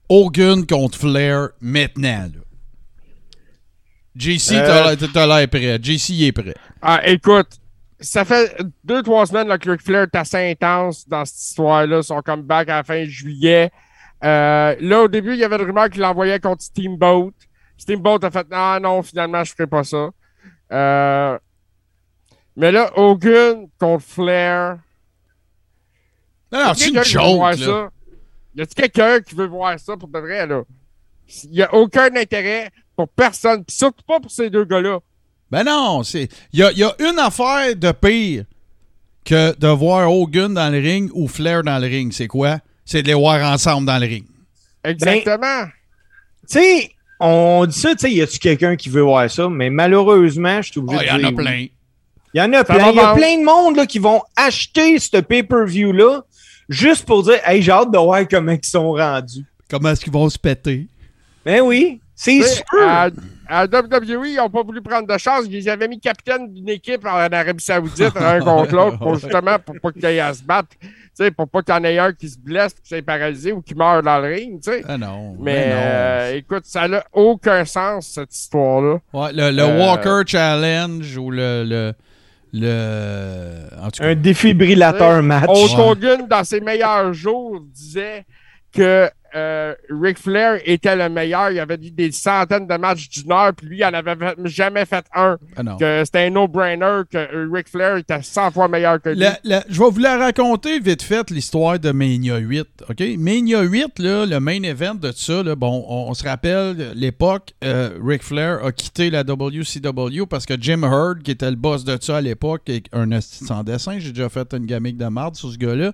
Hogan 0.09 0.67
contre 0.67 0.99
Flair 0.99 1.49
maintenant. 1.61 2.25
Là. 2.35 2.41
JC, 4.17 4.53
Euh, 4.55 4.97
t'as 5.13 5.27
l'air- 5.27 5.49
prêt. 5.49 5.79
JC, 5.83 6.11
il 6.15 6.25
est 6.25 6.33
prêt. 6.33 6.55
Ah, 6.83 7.01
écoute, 7.05 7.49
ça 8.01 8.25
fait 8.25 8.57
deux, 8.85 9.03
trois 9.03 9.27
semaines 9.27 9.49
là, 9.49 9.59
que 9.59 9.71
Ric 9.71 9.83
Flair 9.83 10.03
est 10.05 10.17
assez 10.17 10.51
intense 10.51 11.07
dans 11.09 11.25
cette 11.25 11.39
histoire-là. 11.39 12.03
Son 12.03 12.21
comeback 12.23 12.69
à 12.69 12.77
la 12.77 12.83
fin 12.85 13.05
juillet 13.05 13.71
Euh, 14.25 14.75
là, 14.81 15.03
au 15.03 15.07
début, 15.09 15.35
il 15.35 15.39
y 15.39 15.45
avait 15.45 15.55
une 15.55 15.63
rumeur 15.67 15.89
qu'il 15.91 16.01
l'envoyait 16.01 16.41
contre 16.41 16.63
Steamboat. 16.65 17.31
Steamboat 17.77 18.19
a 18.25 18.31
fait 18.33 18.49
non, 18.51 18.81
non, 18.81 19.03
finalement, 19.05 19.45
je 19.45 19.53
ferai 19.53 19.69
pas 19.69 19.85
ça. 19.85 20.09
Euh, 20.73 21.39
mais 22.57 22.73
là, 22.73 22.91
Hogan 22.99 23.69
contre 23.79 24.03
Flair. 24.05 24.79
Non, 26.51 26.65
non, 26.65 26.75
c'est 26.75 26.89
une 26.89 27.05
joke, 27.05 27.59
là. 27.61 27.91
Y 28.55 28.63
a-t-il 28.63 28.75
quelqu'un 28.75 29.21
qui 29.21 29.35
veut 29.35 29.47
voir 29.47 29.79
ça 29.79 29.97
pour 29.97 30.09
de 30.09 30.19
vrai, 30.19 30.47
là? 30.47 30.63
Il 31.45 31.51
n'y 31.51 31.63
a 31.63 31.75
aucun 31.75 32.15
intérêt 32.17 32.71
pour 32.97 33.09
personne, 33.09 33.65
pis 33.65 33.75
surtout 33.75 34.05
pas 34.07 34.19
pour 34.19 34.31
ces 34.31 34.51
deux 34.51 34.65
gars-là. 34.65 34.99
Ben 35.51 35.65
non, 35.65 36.03
c'est. 36.03 36.29
Il 36.53 36.61
y 36.61 36.63
a, 36.63 36.73
il 36.73 36.79
y 36.79 36.85
a 36.85 36.95
une 36.99 37.19
affaire 37.19 37.77
de 37.77 37.93
pire 37.93 38.45
que 39.25 39.57
de 39.59 39.69
voir 39.69 40.11
Hogan 40.11 40.55
dans 40.55 40.73
le 40.73 40.79
ring 40.79 41.11
ou 41.13 41.29
Flair 41.29 41.63
dans 41.63 41.79
le 41.79 41.87
ring. 41.87 42.13
C'est 42.13 42.27
quoi? 42.27 42.59
C'est 42.85 43.03
de 43.03 43.09
les 43.09 43.15
voir 43.15 43.53
ensemble 43.53 43.87
dans 43.87 43.99
le 43.99 44.07
ring. 44.07 44.25
Exactement. 44.85 45.65
Tu 46.51 46.59
sais, 46.59 46.91
on 47.21 47.67
dit 47.67 47.79
ça, 47.79 47.95
tu 47.95 47.99
sais, 47.99 48.13
y 48.13 48.23
a-tu 48.23 48.39
quelqu'un 48.39 48.77
qui 48.77 48.89
veut 48.89 49.03
voir 49.03 49.31
ça? 49.31 49.49
Mais 49.49 49.69
malheureusement, 49.71 50.63
je 50.63 50.71
suis 50.71 50.81
obligé 50.81 51.07
Ah, 51.11 51.17
Il 51.17 51.19
de 51.19 51.23
y 51.23 51.27
en 51.27 51.29
a 51.29 51.33
plein. 51.33 51.67
Il 52.35 52.39
y 52.39 52.41
en 52.41 52.53
a 52.53 52.59
Ça 52.59 52.65
plein. 52.65 52.91
Il 52.91 52.97
y 52.97 53.01
a 53.01 53.15
plein 53.15 53.39
de 53.39 53.45
monde 53.45 53.77
là, 53.77 53.87
qui 53.87 53.99
vont 53.99 54.23
acheter 54.37 54.99
ce 54.99 55.19
pay-per-view-là 55.19 56.23
juste 56.69 57.07
pour 57.07 57.23
dire 57.23 57.41
Hey, 57.45 57.63
j'ai 57.63 57.73
hâte 57.73 57.91
de 57.91 57.99
voir 57.99 58.27
comment 58.29 58.53
ils 58.53 58.65
sont 58.67 58.93
rendus. 58.93 59.45
Comment 59.71 59.91
est-ce 59.91 60.01
qu'ils 60.03 60.13
vont 60.13 60.29
se 60.29 60.39
péter? 60.39 60.87
Ben 61.45 61.61
oui, 61.63 62.01
c'est 62.15 62.43
sûr. 62.43 62.65
À, 62.83 63.09
à 63.49 63.65
WWE, 63.65 64.27
ils 64.27 64.37
n'ont 64.37 64.51
pas 64.51 64.63
voulu 64.63 64.83
prendre 64.83 65.07
de 65.07 65.19
chance. 65.19 65.45
Ils 65.49 65.71
avaient 65.71 65.89
mis 65.89 66.01
capitaine 66.01 66.53
d'une 66.53 66.69
équipe 66.69 67.07
en 67.07 67.17
Arabie 67.33 67.63
Saoudite, 67.65 68.13
un 68.17 68.41
contre 68.41 68.75
l'autre, 68.75 68.99
pour 68.99 69.15
justement 69.15 69.59
pour 69.59 69.77
pas 69.81 69.93
qu'il 69.93 70.03
y 70.03 70.07
ait 70.07 70.21
à 70.21 70.35
se 70.35 70.43
battre. 70.43 70.69
Tu 70.81 70.89
sais, 71.15 71.31
pour 71.31 71.49
pas 71.49 71.63
qu'il 71.63 71.75
y 71.75 71.79
en 71.79 71.85
ait 71.85 71.99
un 71.99 72.13
qui 72.13 72.29
se 72.29 72.39
blesse, 72.39 72.75
qui 72.75 72.89
s'est 72.89 73.03
paralysé 73.03 73.53
ou 73.53 73.63
qui 73.63 73.75
meurt 73.75 74.05
dans 74.05 74.19
le 74.19 74.29
ring. 74.35 74.61
tu 74.63 74.71
sais. 74.71 74.85
Ah 74.87 74.99
non. 74.99 75.37
Mais 75.41 75.55
ben 75.55 75.71
non. 75.71 75.77
euh, 75.81 76.35
écoute, 76.35 76.65
ça 76.67 76.89
n'a 76.89 77.05
aucun 77.13 77.65
sens, 77.65 78.09
cette 78.09 78.35
histoire-là. 78.35 78.99
Ouais, 79.13 79.33
le 79.33 79.51
le 79.51 79.63
euh, 79.63 79.79
Walker 79.79 80.23
Challenge 80.27 81.17
ou 81.17 81.31
le. 81.31 81.65
le, 81.65 81.95
le 82.53 83.69
en 83.81 83.91
tout 83.91 84.01
cas. 84.01 84.09
Un 84.09 84.15
défibrillateur 84.15 85.23
match. 85.23 85.49
Hulk 85.49 85.79
Ouais. 85.79 85.85
Hogan, 85.91 86.27
dans 86.29 86.45
ses 86.45 86.61
meilleurs 86.61 87.13
jours, 87.13 87.61
disait 87.73 88.25
que 88.73 89.09
euh, 89.35 89.75
Ric 89.91 90.19
Flair 90.19 90.61
était 90.65 90.97
le 90.97 91.09
meilleur. 91.09 91.51
Il 91.51 91.59
avait 91.61 91.77
dit 91.77 91.91
des 91.91 92.11
centaines 92.13 92.67
de 92.67 92.77
matchs 92.77 93.09
d'une 93.09 93.33
heure, 93.33 93.53
puis 93.55 93.67
lui, 93.67 93.79
il 93.79 93.83
n'en 93.83 93.95
avait 93.95 94.17
fait- 94.17 94.37
jamais 94.47 94.85
fait 94.85 95.05
un. 95.15 95.37
Ah. 95.57 95.77
Que 95.79 96.05
c'était 96.05 96.21
un 96.27 96.31
no-brainer, 96.31 97.03
que 97.11 97.19
euh, 97.19 97.49
Ric 97.53 97.69
Flair 97.69 97.97
était 97.97 98.23
100 98.23 98.51
fois 98.53 98.69
meilleur 98.69 99.01
que 99.01 99.11
lui. 99.11 99.19
La- 99.19 99.39
la- 99.45 99.65
je 99.69 99.79
vais 99.83 99.91
vous 99.91 99.99
la 100.01 100.17
raconter 100.19 100.81
vite 100.81 101.03
fait, 101.03 101.31
l'histoire 101.31 101.79
de 101.79 101.91
Mania 101.93 102.37
8. 102.39 102.67
OK? 102.89 103.03
Mania 103.19 103.61
8, 103.63 103.99
là, 103.99 104.27
le 104.27 104.41
main 104.41 104.63
event 104.63 104.95
de 104.95 105.13
ça, 105.13 105.43
là, 105.43 105.55
bon, 105.55 105.85
on, 105.89 106.11
on 106.11 106.15
se 106.15 106.25
rappelle, 106.25 106.93
l'époque, 106.95 107.53
euh, 107.65 107.91
Ric 108.05 108.23
Flair 108.23 108.65
a 108.65 108.73
quitté 108.73 109.11
la 109.11 109.23
WCW 109.25 110.27
parce 110.29 110.47
que 110.47 110.55
Jim 110.61 110.83
Hurd, 110.85 111.23
qui 111.23 111.31
était 111.33 111.51
le 111.51 111.57
boss 111.57 111.85
de 111.85 111.97
ça 112.01 112.19
à 112.19 112.21
l'époque, 112.21 112.63
est 112.69 112.85
un 112.93 113.09
sans 113.21 113.63
dessin. 113.65 113.99
J'ai 113.99 114.13
déjà 114.13 114.29
fait 114.29 114.53
une 114.55 114.67
gamique 114.67 114.97
de 114.97 115.07
marde 115.07 115.35
sur 115.37 115.51
ce 115.51 115.57
gars-là. 115.59 115.93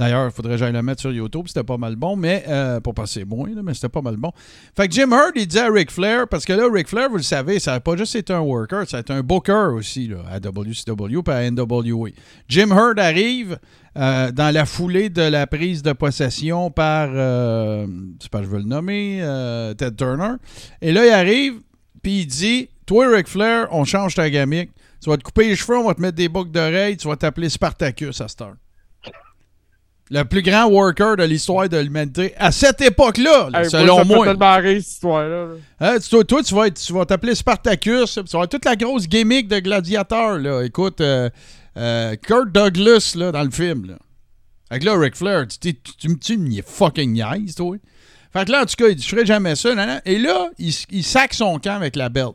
D'ailleurs, 0.00 0.28
il 0.28 0.32
faudrait 0.32 0.52
que 0.54 0.56
j'aille 0.60 0.72
le 0.72 0.82
mettre 0.82 1.02
sur 1.02 1.12
YouTube, 1.12 1.44
c'était 1.46 1.62
pas 1.62 1.76
mal 1.76 1.94
bon, 1.94 2.16
mais 2.16 2.42
euh, 2.48 2.80
pour 2.80 2.94
passer 2.94 3.26
moins, 3.26 3.50
là, 3.54 3.60
mais 3.62 3.74
c'était 3.74 3.90
pas 3.90 4.00
mal 4.00 4.16
bon. 4.16 4.32
Fait 4.74 4.88
que 4.88 4.94
Jim 4.94 5.10
Hurd, 5.12 5.32
il 5.36 5.46
dit 5.46 5.58
à 5.58 5.70
Ric 5.70 5.90
Flair, 5.90 6.26
parce 6.26 6.46
que 6.46 6.54
là, 6.54 6.64
Ric 6.72 6.88
Flair, 6.88 7.10
vous 7.10 7.18
le 7.18 7.22
savez, 7.22 7.60
ça 7.60 7.72
n'a 7.72 7.80
pas 7.80 7.98
juste 7.98 8.14
été 8.14 8.32
un 8.32 8.40
worker, 8.40 8.88
ça 8.88 8.96
a 8.96 9.00
été 9.00 9.12
un 9.12 9.20
booker 9.20 9.74
aussi 9.74 10.08
là, 10.08 10.22
à 10.30 10.38
WCW 10.38 11.20
et 11.26 11.30
à 11.30 11.50
NWA. 11.50 12.08
Jim 12.48 12.68
Hurd 12.70 12.98
arrive 12.98 13.58
euh, 13.98 14.32
dans 14.32 14.54
la 14.54 14.64
foulée 14.64 15.10
de 15.10 15.20
la 15.20 15.46
prise 15.46 15.82
de 15.82 15.92
possession 15.92 16.70
par, 16.70 17.10
euh, 17.12 17.86
je 18.18 18.22
sais 18.22 18.30
pas, 18.30 18.42
je 18.42 18.48
veux 18.48 18.60
le 18.60 18.64
nommer, 18.64 19.18
euh, 19.20 19.74
Ted 19.74 19.96
Turner. 19.96 20.36
Et 20.80 20.92
là, 20.92 21.04
il 21.04 21.12
arrive, 21.12 21.60
puis 22.02 22.20
il 22.20 22.26
dit 22.26 22.70
Toi, 22.86 23.14
Ric 23.14 23.28
Flair, 23.28 23.68
on 23.70 23.84
change 23.84 24.14
ta 24.14 24.30
gamique. 24.30 24.70
Tu 25.02 25.10
vas 25.10 25.18
te 25.18 25.24
couper 25.24 25.48
les 25.48 25.56
cheveux, 25.56 25.76
on 25.76 25.86
va 25.88 25.94
te 25.94 26.00
mettre 26.00 26.16
des 26.16 26.30
boucles 26.30 26.52
d'oreilles, 26.52 26.96
tu 26.96 27.06
vas 27.06 27.16
t'appeler 27.16 27.50
Spartacus 27.50 28.18
à 28.22 28.28
cette 28.28 28.40
heure. 28.40 28.56
Le 30.12 30.24
plus 30.24 30.42
grand 30.42 30.66
worker 30.66 31.16
de 31.16 31.22
l'histoire 31.22 31.68
de 31.68 31.76
l'humanité 31.78 32.34
à 32.36 32.50
cette 32.50 32.80
époque-là, 32.80 33.48
là, 33.50 33.62
Hey, 33.62 33.70
selon 33.70 33.98
ça 33.98 34.04
me 34.04 34.08
fait 34.24 34.34
moi. 34.34 34.56
rire, 34.56 34.80
cette 34.82 34.92
histoire-là. 34.92 35.46
là. 35.46 35.54
Hein, 35.78 35.96
toi, 36.10 36.24
toi, 36.24 36.42
tu 36.42 36.52
vas 36.54 36.66
être- 36.66 36.80
tu 36.80 36.92
vas 36.92 37.04
t'appeler 37.06 37.34
Spartacus. 37.36 38.14
Tu 38.14 38.20
vas 38.20 38.24
avoir 38.32 38.48
toute 38.48 38.64
la 38.64 38.74
grosse 38.74 39.06
gimmick 39.08 39.46
de 39.46 39.60
gladiateur. 39.60 40.38
Là. 40.38 40.62
Écoute, 40.64 41.00
euh, 41.00 41.30
euh, 41.76 42.16
Kurt 42.16 42.50
Douglas 42.50 43.12
là, 43.16 43.30
dans 43.30 43.44
le 43.44 43.50
film. 43.52 43.86
Là. 43.86 43.94
Fait 44.68 44.80
que 44.80 44.84
là, 44.86 44.98
Ric 44.98 45.14
Flair, 45.14 45.46
tu, 45.46 45.58
tu, 45.74 45.80
tu, 45.96 46.18
tu 46.18 46.38
me 46.38 46.60
fucking 46.66 47.12
niaise, 47.12 47.54
toi. 47.54 47.76
Fait 48.32 48.44
que 48.44 48.50
là, 48.52 48.62
en 48.62 48.66
tout 48.66 48.74
cas, 48.76 48.88
il 48.88 48.96
dit, 48.96 49.02
je 49.04 49.08
ferai 49.08 49.24
jamais 49.26 49.54
ça. 49.54 49.74
nan, 49.76 49.86
nan. 49.88 50.00
Et 50.04 50.18
là, 50.18 50.50
il, 50.58 50.74
il 50.90 51.04
sac 51.04 51.34
son 51.34 51.58
camp 51.60 51.76
avec 51.76 51.94
la 51.96 52.08
belt. 52.08 52.34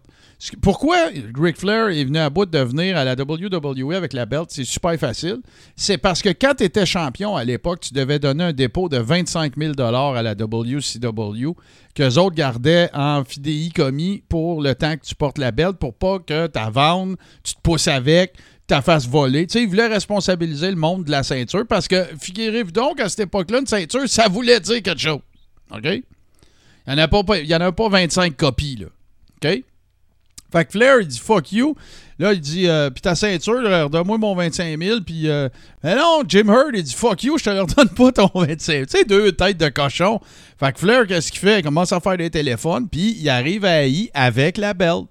Pourquoi 0.61 0.97
Ric 1.33 1.57
Flair 1.57 1.89
est 1.89 2.03
venu 2.03 2.19
à 2.19 2.29
bout 2.29 2.45
de 2.45 2.59
venir 2.59 2.97
à 2.97 3.03
la 3.03 3.13
WWE 3.13 3.93
avec 3.93 4.13
la 4.13 4.25
belt? 4.25 4.47
C'est 4.49 4.65
super 4.65 4.95
facile. 4.97 5.37
C'est 5.75 5.97
parce 5.97 6.21
que 6.21 6.29
quand 6.29 6.55
tu 6.57 6.63
étais 6.65 6.85
champion 6.85 7.35
à 7.35 7.43
l'époque, 7.43 7.79
tu 7.79 7.93
devais 7.93 8.19
donner 8.19 8.43
un 8.45 8.53
dépôt 8.53 8.89
de 8.89 8.97
25 8.97 9.53
000 9.57 9.73
à 9.79 10.21
la 10.21 10.33
WCW 10.33 11.55
qu'eux 11.95 12.17
autres 12.17 12.35
gardaient 12.35 12.89
en 12.93 13.23
fidéicommis 13.23 14.23
pour 14.27 14.61
le 14.61 14.75
temps 14.75 14.97
que 14.97 15.05
tu 15.05 15.15
portes 15.15 15.37
la 15.37 15.51
belt 15.51 15.77
pour 15.77 15.93
pas 15.93 16.19
que 16.19 16.47
tu 16.47 16.71
vende, 16.71 17.15
tu 17.43 17.55
te 17.55 17.61
pousses 17.61 17.87
avec, 17.87 18.35
ta 18.67 18.81
fasses 18.81 19.07
voler. 19.07 19.47
Tu 19.47 19.53
sais, 19.53 19.63
ils 19.63 19.69
voulaient 19.69 19.87
responsabiliser 19.87 20.69
le 20.69 20.75
monde 20.75 21.05
de 21.05 21.11
la 21.11 21.23
ceinture 21.23 21.65
parce 21.67 21.87
que, 21.87 22.03
figurez-vous 22.19 22.71
donc, 22.71 22.99
à 22.99 23.07
cette 23.09 23.21
époque-là, 23.21 23.59
une 23.59 23.67
ceinture, 23.67 24.07
ça 24.07 24.27
voulait 24.27 24.59
dire 24.59 24.81
quelque 24.81 25.01
chose. 25.01 25.19
OK? 25.71 25.85
Il 25.85 26.93
n'y 26.93 27.01
en, 27.01 27.57
en 27.57 27.61
a 27.61 27.71
pas 27.71 27.89
25 27.89 28.35
copies, 28.35 28.77
là. 28.77 28.87
OK? 29.43 29.63
Fait 30.55 30.63
que 30.63 30.71
Flair, 30.71 31.01
il 31.01 31.07
dit 31.07 31.19
fuck 31.19 31.51
you. 31.51 31.75
Là, 32.17 32.31
il 32.31 32.39
dit, 32.39 32.65
euh, 32.69 32.89
puis 32.89 33.01
ta 33.01 33.13
ceinture, 33.13 33.55
redonne-moi 33.55 34.17
mon 34.17 34.35
25 34.35 34.81
000. 34.81 35.01
Puis, 35.01 35.27
euh, 35.27 35.49
mais 35.83 35.97
non, 35.97 36.23
Jim 36.25 36.47
Hurd, 36.47 36.71
il 36.73 36.81
dit 36.81 36.93
fuck 36.93 37.23
you, 37.23 37.37
je 37.37 37.43
te 37.43 37.49
redonne 37.49 37.89
pas 37.89 38.13
ton 38.13 38.31
25 38.35 38.57
000. 38.71 38.85
Tu 38.85 38.97
sais, 38.97 39.03
deux 39.03 39.33
têtes 39.33 39.57
de 39.57 39.67
cochon. 39.67 40.21
Fait 40.57 40.71
que 40.71 40.79
Flair, 40.79 41.07
qu'est-ce 41.07 41.29
qu'il 41.29 41.41
fait? 41.41 41.59
Il 41.59 41.63
commence 41.63 41.91
à 41.91 41.99
faire 41.99 42.15
des 42.15 42.29
téléphones, 42.29 42.87
puis 42.87 43.17
il 43.19 43.27
arrive 43.27 43.65
à 43.65 43.85
I 43.85 44.09
avec 44.13 44.57
la 44.57 44.73
belt. 44.73 45.09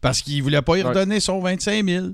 Parce 0.00 0.22
qu'il 0.22 0.40
voulait 0.40 0.62
pas 0.62 0.76
y 0.76 0.82
redonner 0.82 1.18
son 1.18 1.40
25 1.40 1.84
000. 1.84 2.06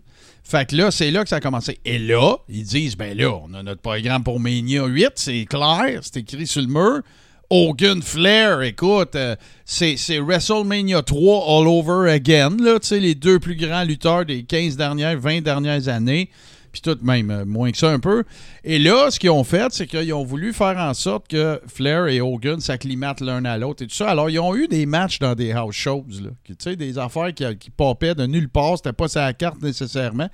Fait 0.42 0.66
que 0.66 0.76
là, 0.76 0.90
c'est 0.90 1.10
là 1.10 1.22
que 1.22 1.28
ça 1.28 1.36
a 1.36 1.40
commencé. 1.40 1.78
Et 1.84 1.98
là, 1.98 2.36
ils 2.48 2.64
disent, 2.64 2.96
ben 2.96 3.14
là, 3.18 3.32
on 3.34 3.52
a 3.52 3.62
notre 3.62 3.82
programme 3.82 4.24
pour 4.24 4.40
Mania 4.40 4.86
8, 4.86 5.10
c'est 5.16 5.44
clair, 5.44 6.00
c'est 6.00 6.16
écrit 6.16 6.46
sur 6.46 6.62
le 6.62 6.68
mur. 6.68 7.02
Hogan 7.52 8.00
Flair, 8.00 8.62
écoute, 8.62 9.16
euh, 9.16 9.34
c'est 9.64 10.20
WrestleMania 10.20 11.02
3 11.02 11.44
all 11.48 11.66
over 11.66 12.08
again, 12.08 12.56
les 12.92 13.16
deux 13.16 13.40
plus 13.40 13.56
grands 13.56 13.82
lutteurs 13.82 14.24
des 14.24 14.44
15 14.44 14.76
dernières, 14.76 15.18
20 15.18 15.40
dernières 15.40 15.88
années, 15.88 16.30
puis 16.70 16.80
tout 16.80 16.96
même, 17.02 17.32
euh, 17.32 17.44
moins 17.44 17.72
que 17.72 17.76
ça 17.76 17.90
un 17.90 17.98
peu. 17.98 18.22
Et 18.62 18.78
là, 18.78 19.10
ce 19.10 19.18
qu'ils 19.18 19.30
ont 19.30 19.42
fait, 19.42 19.66
c'est 19.72 19.88
qu'ils 19.88 20.14
ont 20.14 20.22
voulu 20.22 20.52
faire 20.52 20.78
en 20.78 20.94
sorte 20.94 21.26
que 21.26 21.60
Flair 21.66 22.06
et 22.06 22.20
Hogan 22.20 22.60
s'acclimatent 22.60 23.20
l'un 23.20 23.44
à 23.44 23.58
l'autre. 23.58 23.84
Alors, 24.04 24.30
ils 24.30 24.38
ont 24.38 24.54
eu 24.54 24.68
des 24.68 24.86
matchs 24.86 25.18
dans 25.18 25.34
des 25.34 25.50
house 25.50 25.74
shows, 25.74 26.06
tu 26.44 26.54
sais, 26.56 26.76
des 26.76 26.98
affaires 26.98 27.34
qui, 27.34 27.44
qui 27.56 27.70
popaient 27.70 28.14
de 28.14 28.26
nulle 28.26 28.48
part, 28.48 28.76
c'était 28.76 28.92
pas 28.92 29.08
sa 29.08 29.32
carte 29.32 29.60
nécessairement. 29.60 30.28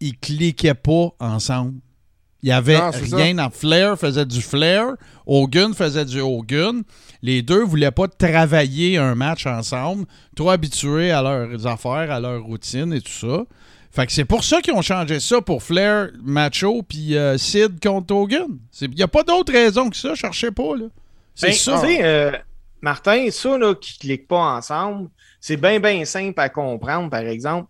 Ils 0.00 0.18
cliquaient 0.18 0.74
pas 0.74 1.08
ensemble. 1.20 1.80
Il 2.42 2.48
y 2.48 2.52
avait 2.52 2.78
Non, 2.78 2.90
rien 3.12 3.38
en 3.38 3.50
Flair 3.50 3.98
faisait 3.98 4.24
du 4.24 4.40
Flair, 4.40 4.94
Hogan 5.26 5.74
faisait 5.74 6.04
du 6.06 6.20
Hogan. 6.20 6.82
Les 7.22 7.42
deux 7.42 7.62
voulaient 7.62 7.90
pas 7.90 8.08
travailler 8.08 8.96
un 8.96 9.14
match 9.14 9.46
ensemble, 9.46 10.06
trop 10.34 10.50
habitués 10.50 11.10
à 11.10 11.20
leurs 11.22 11.66
affaires, 11.66 12.10
à 12.10 12.18
leur 12.18 12.42
routine 12.42 12.92
et 12.94 13.00
tout 13.00 13.12
ça. 13.12 13.44
Fait 13.92 14.06
que 14.06 14.12
c'est 14.12 14.24
pour 14.24 14.44
ça 14.44 14.60
qu'ils 14.62 14.72
ont 14.72 14.82
changé 14.82 15.18
ça 15.20 15.40
pour 15.40 15.62
Flair, 15.62 16.10
Macho, 16.22 16.82
puis 16.82 17.16
euh, 17.16 17.36
Sid 17.36 17.82
contre 17.82 18.14
Hogan. 18.14 18.46
Il 18.80 18.90
n'y 18.90 19.02
a 19.02 19.08
pas 19.08 19.24
d'autre 19.24 19.52
raison 19.52 19.90
que 19.90 19.96
ça, 19.96 20.14
cherchez 20.14 20.50
pas, 20.52 20.76
là. 20.76 20.86
C'est 21.34 21.48
Ben, 21.48 21.54
ça. 21.54 21.80
Tu 21.80 21.86
sais, 21.86 21.98
euh, 22.02 22.32
Martin, 22.80 23.26
ça 23.30 23.58
là, 23.58 23.74
qui 23.74 23.94
ne 23.94 23.98
cliquent 23.98 24.28
pas 24.28 24.56
ensemble, 24.56 25.08
c'est 25.40 25.56
bien, 25.56 25.80
bien 25.80 26.04
simple 26.04 26.40
à 26.40 26.48
comprendre, 26.48 27.10
par 27.10 27.20
exemple. 27.20 27.68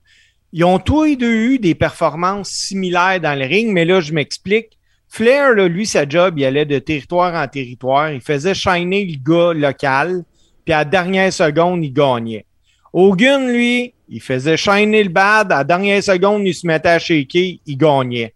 Ils 0.53 0.64
ont 0.64 0.78
tous 0.78 1.05
les 1.05 1.16
deux 1.16 1.32
eu 1.32 1.59
des 1.59 1.74
performances 1.74 2.51
similaires 2.51 3.20
dans 3.20 3.38
le 3.38 3.44
ring, 3.46 3.72
mais 3.72 3.84
là, 3.84 4.01
je 4.01 4.12
m'explique. 4.12 4.78
Flair, 5.09 5.55
là, 5.55 5.68
lui, 5.68 5.86
sa 5.86 6.09
job, 6.09 6.38
il 6.38 6.44
allait 6.44 6.64
de 6.66 6.78
territoire 6.78 7.34
en 7.34 7.46
territoire. 7.48 8.12
Il 8.12 8.20
faisait 8.20 8.55
shiner 8.55 9.05
le 9.05 9.16
gars 9.22 9.53
local, 9.53 10.24
puis 10.64 10.72
à 10.74 10.78
la 10.78 10.84
dernière 10.84 11.32
seconde, 11.32 11.84
il 11.84 11.92
gagnait. 11.92 12.46
Hogan, 12.92 13.48
lui, 13.53 13.92
il 14.09 14.20
faisait 14.20 14.57
shiner 14.57 15.05
le 15.05 15.09
bad. 15.11 15.53
À 15.53 15.59
la 15.59 15.64
dernière 15.64 16.03
seconde, 16.03 16.44
il 16.46 16.55
se 16.55 16.66
mettait 16.66 16.88
à 16.90 16.98
shaker, 16.98 17.59
il 17.66 17.76
gagnait. 17.76 18.34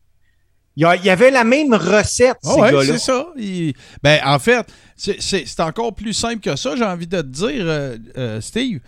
Il 0.77 0.83
y 1.05 1.11
avait 1.11 1.31
la 1.31 1.45
même 1.45 1.73
recette, 1.75 2.37
Ah 2.45 2.53
ces 2.55 2.61
ouais, 2.61 2.73
gars-là. 2.73 2.85
c'est 2.85 2.99
ça. 2.99 3.27
Il- 3.37 3.75
Ben, 4.03 4.21
en 4.25 4.39
fait, 4.41 4.67
c'est 4.97 5.61
encore 5.61 5.95
plus 5.95 6.13
simple 6.13 6.41
que 6.41 6.57
ça, 6.57 6.75
j'ai 6.77 6.85
envie 6.85 7.07
de 7.07 7.21
te 7.21 7.27
dire, 7.27 7.65
euh, 7.67 7.97
euh, 8.19 8.41
Steve. 8.41 8.81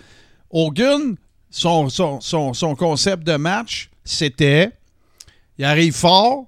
Hogan, 0.51 1.17
son, 1.57 1.89
son, 1.89 2.21
son, 2.21 2.53
son 2.53 2.75
concept 2.75 3.27
de 3.27 3.37
match, 3.37 3.89
c'était 4.05 4.73
il 5.59 5.65
arrive 5.65 5.95
fort, 5.95 6.45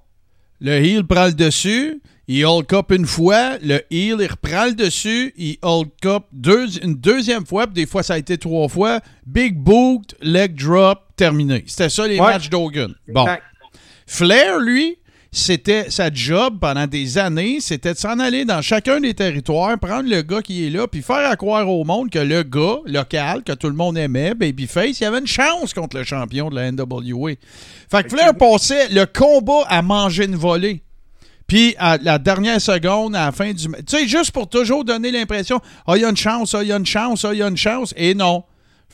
le 0.59 0.73
heel 0.73 1.03
prend 1.03 1.25
le 1.25 1.33
dessus, 1.33 1.99
il 2.27 2.45
Hulk 2.45 2.73
up 2.73 2.91
une 2.91 3.07
fois, 3.07 3.57
le 3.57 3.81
heel, 3.89 4.17
il 4.19 4.27
reprend 4.27 4.65
le 4.65 4.73
dessus, 4.75 5.33
il 5.35 5.57
Hulk 5.63 6.05
up 6.05 6.23
deux, 6.31 6.77
une 6.83 6.93
deuxième 6.93 7.43
fois, 7.43 7.65
puis 7.65 7.73
des 7.73 7.85
fois 7.87 8.03
ça 8.03 8.13
a 8.13 8.17
été 8.19 8.37
trois 8.37 8.67
fois. 8.67 8.99
Big 9.25 9.55
boot, 9.57 10.13
leg 10.21 10.53
drop, 10.53 10.99
terminé. 11.15 11.63
C'était 11.65 11.89
ça 11.89 12.07
les 12.07 12.19
Ouais. 12.19 12.27
matchs 12.33 12.49
d'Hogan. 12.51 12.93
Bon. 13.07 13.25
Flair, 14.05 14.59
lui, 14.59 14.98
c'était 15.31 15.91
sa 15.91 16.11
job 16.11 16.57
pendant 16.59 16.87
des 16.87 17.19
années, 17.19 17.59
c'était 17.59 17.93
de 17.93 17.99
s'en 17.99 18.17
aller 18.17 18.45
dans 18.45 18.61
chacun 18.61 18.99
des 18.99 19.13
territoires, 19.13 19.77
prendre 19.77 20.09
le 20.09 20.23
gars 20.23 20.41
qui 20.41 20.65
est 20.65 20.69
là, 20.71 20.87
puis 20.87 21.03
faire 21.03 21.29
à 21.29 21.35
croire 21.35 21.69
au 21.69 21.83
monde 21.83 22.09
que 22.09 22.19
le 22.19 22.41
gars 22.41 22.77
local, 22.85 23.43
que 23.43 23.53
tout 23.53 23.67
le 23.67 23.75
monde 23.75 23.97
aimait, 23.97 24.33
Babyface, 24.33 24.99
il 24.99 25.05
avait 25.05 25.19
une 25.19 25.27
chance 25.27 25.73
contre 25.73 25.97
le 25.97 26.03
champion 26.03 26.49
de 26.49 26.55
la 26.55 26.71
NWA. 26.71 27.33
Fait 27.91 28.03
que 28.03 28.09
Flair 28.09 28.35
passait 28.35 28.89
le 28.89 29.05
combat 29.05 29.65
à 29.67 29.81
manger 29.83 30.25
une 30.25 30.35
volée. 30.35 30.81
Puis 31.45 31.75
à 31.79 31.97
la 31.97 32.19
dernière 32.19 32.61
seconde, 32.61 33.15
à 33.15 33.25
la 33.25 33.31
fin 33.31 33.51
du... 33.51 33.67
Tu 33.67 33.73
sais, 33.87 34.07
juste 34.07 34.31
pour 34.31 34.47
toujours 34.47 34.85
donner 34.85 35.11
l'impression, 35.11 35.59
ah, 35.87 35.97
il 35.97 36.01
y 36.01 36.05
a 36.05 36.09
une 36.09 36.17
chance, 36.17 36.53
ah, 36.53 36.61
il 36.63 36.69
y 36.69 36.71
a 36.71 36.77
une 36.77 36.85
chance, 36.85 37.25
ah, 37.25 37.33
il 37.33 37.39
y 37.39 37.43
a 37.43 37.47
une 37.47 37.57
chance. 37.57 37.93
Et 37.97 38.13
non. 38.13 38.43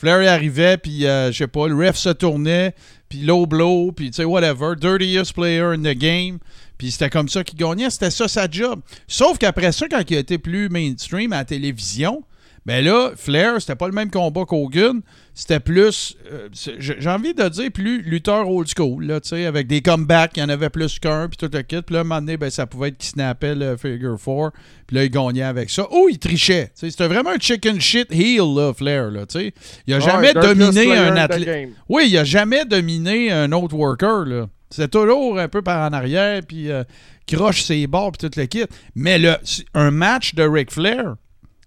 Il 0.03 0.09
arrivait, 0.09 0.77
puis 0.77 1.05
euh, 1.05 1.31
je 1.31 1.37
sais 1.37 1.47
pas, 1.47 1.67
le 1.67 1.75
ref 1.75 1.95
se 1.95 2.09
tournait, 2.09 2.75
puis 3.09 3.21
low 3.21 3.45
blow, 3.45 3.91
puis 3.91 4.11
tu 4.11 4.17
sais, 4.17 4.25
whatever, 4.25 4.75
dirtiest 4.75 5.33
player 5.33 5.73
in 5.73 5.79
the 5.79 5.97
game. 5.97 6.39
Puis 6.77 6.91
c'était 6.91 7.09
comme 7.09 7.29
ça 7.29 7.43
qu'il 7.43 7.57
gagnait, 7.57 7.89
c'était 7.89 8.11
ça 8.11 8.27
sa 8.27 8.49
job. 8.49 8.81
Sauf 9.07 9.37
qu'après 9.37 9.71
ça, 9.71 9.87
quand 9.87 10.03
il 10.09 10.17
a 10.17 10.19
été 10.19 10.37
plus 10.37 10.69
mainstream 10.69 11.31
à 11.33 11.37
la 11.37 11.45
télévision, 11.45 12.23
ben 12.65 12.83
là, 12.83 13.11
Flair, 13.15 13.61
c'était 13.61 13.75
pas 13.75 13.85
le 13.87 13.93
même 13.93 14.09
combat 14.09 14.43
qu'Hogan. 14.45 15.01
C'était 15.35 15.59
plus, 15.59 16.17
euh, 16.31 16.47
j'ai 16.79 17.09
envie 17.09 17.33
de 17.33 17.47
dire, 17.49 17.69
plus 17.71 18.01
lutteur 18.01 18.49
old 18.49 18.67
school, 18.67 19.05
là, 19.05 19.19
tu 19.19 19.29
sais, 19.29 19.45
avec 19.45 19.67
des 19.67 19.81
comebacks, 19.81 20.31
il 20.37 20.39
y 20.39 20.43
en 20.43 20.49
avait 20.49 20.69
plus 20.69 20.97
qu'un, 20.97 21.27
puis 21.27 21.37
tout 21.37 21.49
le 21.53 21.61
kit. 21.61 21.81
Puis 21.81 21.93
là, 21.93 21.99
à 21.99 22.01
un 22.01 22.05
moment 22.05 22.21
donné, 22.21 22.37
ben, 22.37 22.49
ça 22.49 22.65
pouvait 22.65 22.87
être 22.87 22.97
qui 22.97 23.07
snappait 23.07 23.53
le 23.53 23.77
figure 23.77 24.19
four, 24.19 24.51
puis 24.87 24.95
là, 24.95 25.03
il 25.03 25.11
gagnait 25.11 25.43
avec 25.43 25.69
ça. 25.69 25.85
Ou 25.91 26.07
il 26.09 26.17
trichait. 26.17 26.71
C'était 26.73 27.07
vraiment 27.07 27.31
un 27.31 27.39
chicken 27.39 27.79
shit 27.79 28.11
heel, 28.11 28.55
là, 28.55 28.73
Flair, 28.73 29.11
là, 29.11 29.25
tu 29.25 29.39
sais. 29.39 29.53
Il 29.85 29.93
a 29.93 29.99
jamais 29.99 30.33
dominé 30.33 30.95
un 30.95 31.15
athlète. 31.17 31.69
Oui, 31.87 32.07
il 32.09 32.17
a 32.17 32.23
jamais 32.23 32.65
dominé 32.65 33.31
un 33.31 33.51
autre 33.51 33.75
worker, 33.75 34.25
là. 34.25 34.47
C'est 34.71 34.89
toujours 34.89 35.37
un 35.37 35.47
peu 35.47 35.61
par 35.61 35.87
en 35.87 35.93
arrière, 35.93 36.41
puis 36.47 36.71
euh, 36.71 36.83
croche 37.27 37.63
ses 37.63 37.85
bords, 37.87 38.13
puis 38.13 38.27
tout 38.27 38.39
le 38.39 38.45
kit. 38.47 38.65
Mais 38.95 39.19
le, 39.19 39.35
un 39.73 39.91
match 39.91 40.33
de 40.33 40.43
Ric 40.43 40.71
Flair, 40.71 41.15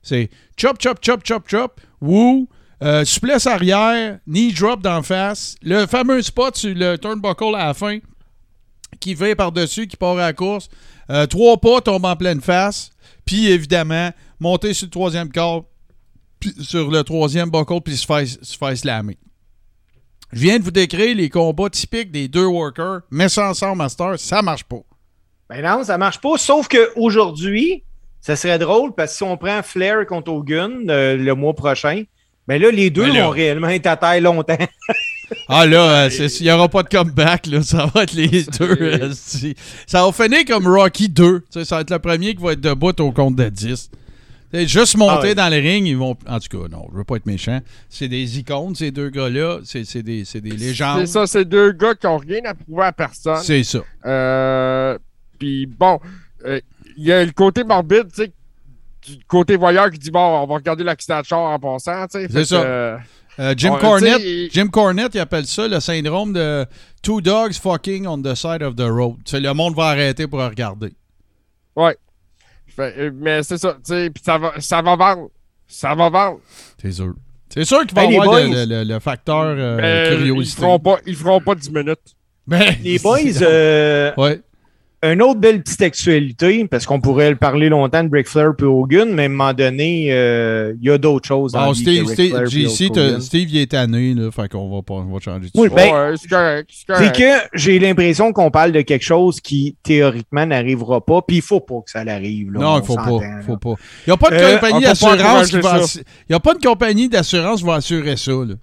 c'est 0.09 0.30
chop, 0.56 0.80
chop, 0.80 0.98
chop, 1.02 1.20
chop, 1.24 1.48
chop, 1.48 1.80
woo, 2.00 2.48
euh, 2.82 3.04
arrière, 3.46 4.18
knee 4.26 4.52
drop 4.52 4.80
d'en 4.82 5.02
face, 5.02 5.56
le 5.62 5.86
fameux 5.86 6.22
spot 6.22 6.56
sur 6.56 6.74
le 6.74 6.96
turnbuckle 6.96 7.54
à 7.54 7.66
la 7.66 7.74
fin, 7.74 7.98
qui 9.00 9.14
va 9.14 9.34
par-dessus, 9.36 9.86
qui 9.86 9.96
part 9.96 10.16
à 10.16 10.26
la 10.26 10.32
course, 10.32 10.68
euh, 11.11 11.26
trois 11.26 11.59
pas, 11.59 11.80
tombe 11.80 12.04
en 12.04 12.16
pleine 12.16 12.40
face, 12.40 12.90
puis 13.24 13.48
évidemment, 13.48 14.11
monter 14.40 14.74
sur 14.74 14.86
le 14.86 14.90
troisième 14.90 15.30
corps, 15.30 15.64
sur 16.61 16.90
le 16.90 17.02
troisième 17.02 17.50
buckle, 17.50 17.80
puis 17.84 17.96
se 17.96 18.06
faire, 18.06 18.26
se 18.26 18.56
faire 18.56 18.76
slammer. 18.76 19.18
Je 20.32 20.40
viens 20.40 20.59
de 20.59 20.64
vous 20.64 20.70
décrire 20.70 21.16
les 21.16 21.30
combats 21.30 21.70
typiques 21.70 22.11
des 22.11 22.28
deux 22.28 22.46
workers, 22.46 23.00
mais 23.11 23.28
ça 23.28 23.48
ensemble, 23.50 23.78
Master, 23.78 24.18
ça 24.18 24.42
marche 24.42 24.64
pas. 24.64 24.82
Ben 25.48 25.62
non, 25.62 25.82
ça 25.82 25.96
marche 25.96 26.20
pas. 26.20 26.36
Sauf 26.36 26.68
qu'aujourd'hui, 26.68 27.82
ça 28.20 28.36
serait 28.36 28.58
drôle 28.58 28.92
parce 28.94 29.12
que 29.12 29.16
si 29.18 29.22
on 29.22 29.36
prend 29.36 29.62
Flair 29.62 30.06
contre 30.06 30.32
Hogan 30.32 30.84
euh, 30.90 31.16
le 31.16 31.34
mois 31.34 31.54
prochain, 31.54 32.02
ben 32.46 32.60
là, 32.60 32.70
les 32.70 32.90
deux 32.90 33.02
Ben 33.06 33.14
là. 33.14 33.24
vont 33.24 33.30
réellement 33.30 33.68
être 33.68 33.86
à 33.86 33.96
taille 33.96 34.20
longtemps. 34.22 34.56
Ah 35.46 35.66
là, 35.66 36.06
euh, 36.06 36.28
il 36.40 36.42
n'y 36.44 36.50
aura 36.50 36.70
pas 36.70 36.82
de 36.82 36.88
comeback, 36.88 37.48
là. 37.48 37.62
ça 37.62 37.84
va 37.94 38.04
être 38.04 38.14
les 38.14 38.44
deux. 38.58 38.78
euh, 38.80 39.12
ça 39.86 40.02
va 40.06 40.10
finir 40.10 40.42
comme 40.46 40.66
Rocky 40.66 41.10
2. 41.10 41.40
Tu 41.40 41.46
sais, 41.50 41.64
ça 41.66 41.74
va 41.76 41.80
être 41.82 41.90
le 41.90 41.98
premier 41.98 42.34
qui 42.34 42.42
va 42.42 42.52
être 42.52 42.62
debout 42.62 42.98
au 42.98 43.12
compte 43.12 43.36
de 43.36 43.46
10. 43.50 43.90
Tu 43.90 44.58
sais, 44.58 44.66
Juste 44.66 44.96
monter 44.96 45.12
Ah 45.18 45.20
ouais. 45.24 45.34
dans 45.34 45.48
les 45.50 45.60
rings, 45.60 45.84
ils 45.84 45.98
vont. 45.98 46.16
En 46.26 46.38
tout 46.40 46.48
cas, 46.62 46.66
non, 46.70 46.86
je 46.90 46.96
veux 46.96 47.04
pas 47.04 47.16
être 47.16 47.26
méchant. 47.26 47.60
C'est 47.90 48.08
des 48.08 48.38
icônes, 48.38 48.74
ces 48.74 48.90
deux 48.90 49.10
gars-là. 49.10 49.58
C'est 49.64 49.84
c'est 49.84 50.02
des, 50.02 50.24
c'est 50.24 50.40
des 50.40 50.52
légendes. 50.56 51.00
C'est 51.00 51.06
ça, 51.12 51.26
c'est 51.26 51.44
deux 51.44 51.72
gars 51.72 51.94
qui 51.94 52.06
ont 52.06 52.16
rien 52.16 52.40
à 52.46 52.54
prouver 52.54 52.84
à 52.84 52.92
personne. 52.92 53.42
C'est 53.42 53.64
ça. 53.64 53.80
Euh, 54.06 54.96
Puis 55.38 55.66
bon, 55.66 56.00
euh, 56.46 56.58
il 56.99 57.07
y 57.07 57.12
a 57.12 57.24
le 57.24 57.30
côté 57.32 57.64
morbide, 57.64 58.09
tu 58.14 58.24
sais, 58.24 58.32
du 59.07 59.24
côté 59.26 59.57
voyeur 59.57 59.90
qui 59.90 59.99
dit 59.99 60.11
bon, 60.11 60.20
on 60.42 60.46
va 60.46 60.55
regarder 60.57 60.84
l'accident 60.84 61.20
de 61.20 61.24
char 61.24 61.38
en 61.40 61.59
passant, 61.59 62.07
tu 62.09 62.18
sais. 62.20 62.28
C'est 62.30 62.44
ça. 62.44 62.61
que, 62.61 62.62
euh, 63.42 63.55
Jim 63.57 63.72
Ouais, 63.74 63.80
Cornette, 63.80 64.20
il- 64.20 64.51
Jim 64.53 64.66
Cornette, 64.68 65.14
il 65.14 65.20
appelle 65.20 65.46
ça 65.46 65.66
le 65.68 65.78
syndrome 65.80 66.32
de 66.32 66.66
two 67.03 67.20
dogs 67.20 67.55
fucking 67.55 68.07
on 68.07 68.20
the 68.20 68.34
side 68.34 68.62
of 68.62 68.74
the 68.76 68.82
road. 68.88 69.14
Tu 69.24 69.30
sais, 69.30 69.40
le 69.40 69.53
monde 69.55 69.74
va 69.76 69.84
arrêter 69.90 70.26
pour 70.26 70.40
regarder. 70.40 70.92
fait, 72.76 72.94
euh, 72.99 73.11
mais 73.14 73.42
c'est 73.42 73.59
ça, 73.59 73.72
tu 73.74 73.80
sais, 73.92 74.11
puis 74.11 74.22
ça 74.24 74.38
va, 74.38 74.53
ça 74.61 74.82
va 74.82 74.96
vendre. 74.96 75.30
Ça 75.66 75.94
va 75.94 76.09
vendre. 76.09 76.40
C'est 76.80 76.92
sûr. 76.92 77.14
C'est 77.53 77.64
sûr 77.64 77.84
qu'il 77.86 77.94
va 77.94 78.05
y 78.05 78.07
Hey, 78.07 78.11
les 78.12 78.18
avoir 78.20 78.38
le, 78.40 78.46
boys. 78.49 78.57
le- 78.66 78.66
le- 78.66 78.84
le 78.94 78.99
facteur 79.01 79.42
euh, 79.46 79.76
Mais 79.80 80.12
ils 80.12 80.16
curiosité. 80.18 80.61
feront 80.62 80.78
pas, 80.78 80.99
ils 81.07 81.16
feront 81.16 81.40
pas 81.40 81.55
10 81.55 81.70
minutes. 81.70 82.14
Ben, 82.46 82.74
Les 82.82 82.99
boys, 82.99 83.18
euh, 83.42 84.12
Ouais. 84.16 84.40
Une 85.03 85.22
autre 85.22 85.38
belle 85.38 85.62
petite 85.62 85.82
actualité, 85.82 86.66
parce 86.66 86.84
qu'on 86.86 87.01
pourrait 87.01 87.30
le 87.30 87.36
parler 87.36 87.68
longtemps 87.68 88.03
de 88.03 88.11
Ric 88.12 88.26
Flair 88.28 88.53
et 88.59 88.64
Hogan, 88.64 89.09
mais 89.12 89.22
à 89.22 89.26
un 89.26 89.28
moment 89.28 89.53
donné, 89.53 90.09
euh, 90.11 90.74
il 90.80 90.88
y 90.88 90.90
a 90.90 90.99
d'autres 90.99 91.28
choses. 91.28 91.53
dans 91.53 91.66
Bon, 91.66 91.74
Steve, 91.74 92.07
Steve, 92.09 92.42
puis 92.49 92.68
JC. 92.68 93.20
Steve, 93.20 93.49
il 93.51 93.59
est 93.59 93.70
tanné, 93.70 94.14
là. 94.14 94.30
Fait 94.32 94.49
qu'on 94.49 94.68
va, 94.74 94.82
pas, 94.82 94.94
on 94.94 95.12
va 95.12 95.20
changer 95.20 95.46
de 95.46 95.51
Oui, 95.55 95.68
sujet. 95.68 95.74
Ben, 95.90 96.11
ouais, 96.11 96.64
c'est 96.99 97.12
que 97.16 97.49
j'ai 97.55 97.78
l'impression 97.78 98.32
qu'on 98.32 98.51
parle 98.51 98.72
de 98.72 98.80
quelque 98.80 99.05
chose 99.05 99.40
qui 99.40 99.76
théoriquement 99.82 100.46
n'arrivera 100.46 101.01
pas, 101.05 101.22
puis 101.22 101.36
il 101.36 101.42
faut 101.42 101.61
pas 101.61 101.80
que 101.84 101.90
ça 101.90 102.03
l'arrive. 102.05 102.51
là, 102.53 102.61
Non, 102.61 102.68
on 102.74 102.80
il 102.80 102.84
faut 102.84 102.96
pas. 102.96 103.20
Faut 103.46 103.57
pas. 103.57 103.74
Il 104.07 104.11
n'y 104.11 104.14
a 104.14 104.16
pas 104.16 104.30
de 104.30 104.34
Euh, 104.36 104.55
compagnie 104.55 104.82
d'assurance 104.84 105.49
qui 105.49 105.61
va. 105.61 105.80
Il 106.28 106.32
y 106.32 106.34
a 106.34 106.40
pas 106.40 106.55
de 106.55 106.59
compagnie 106.66 107.09
d'assurance 107.09 107.61
qui 107.61 107.66
va 107.66 107.74
assurer 107.74 108.16
ça, 108.16 108.32
là. 108.32 108.55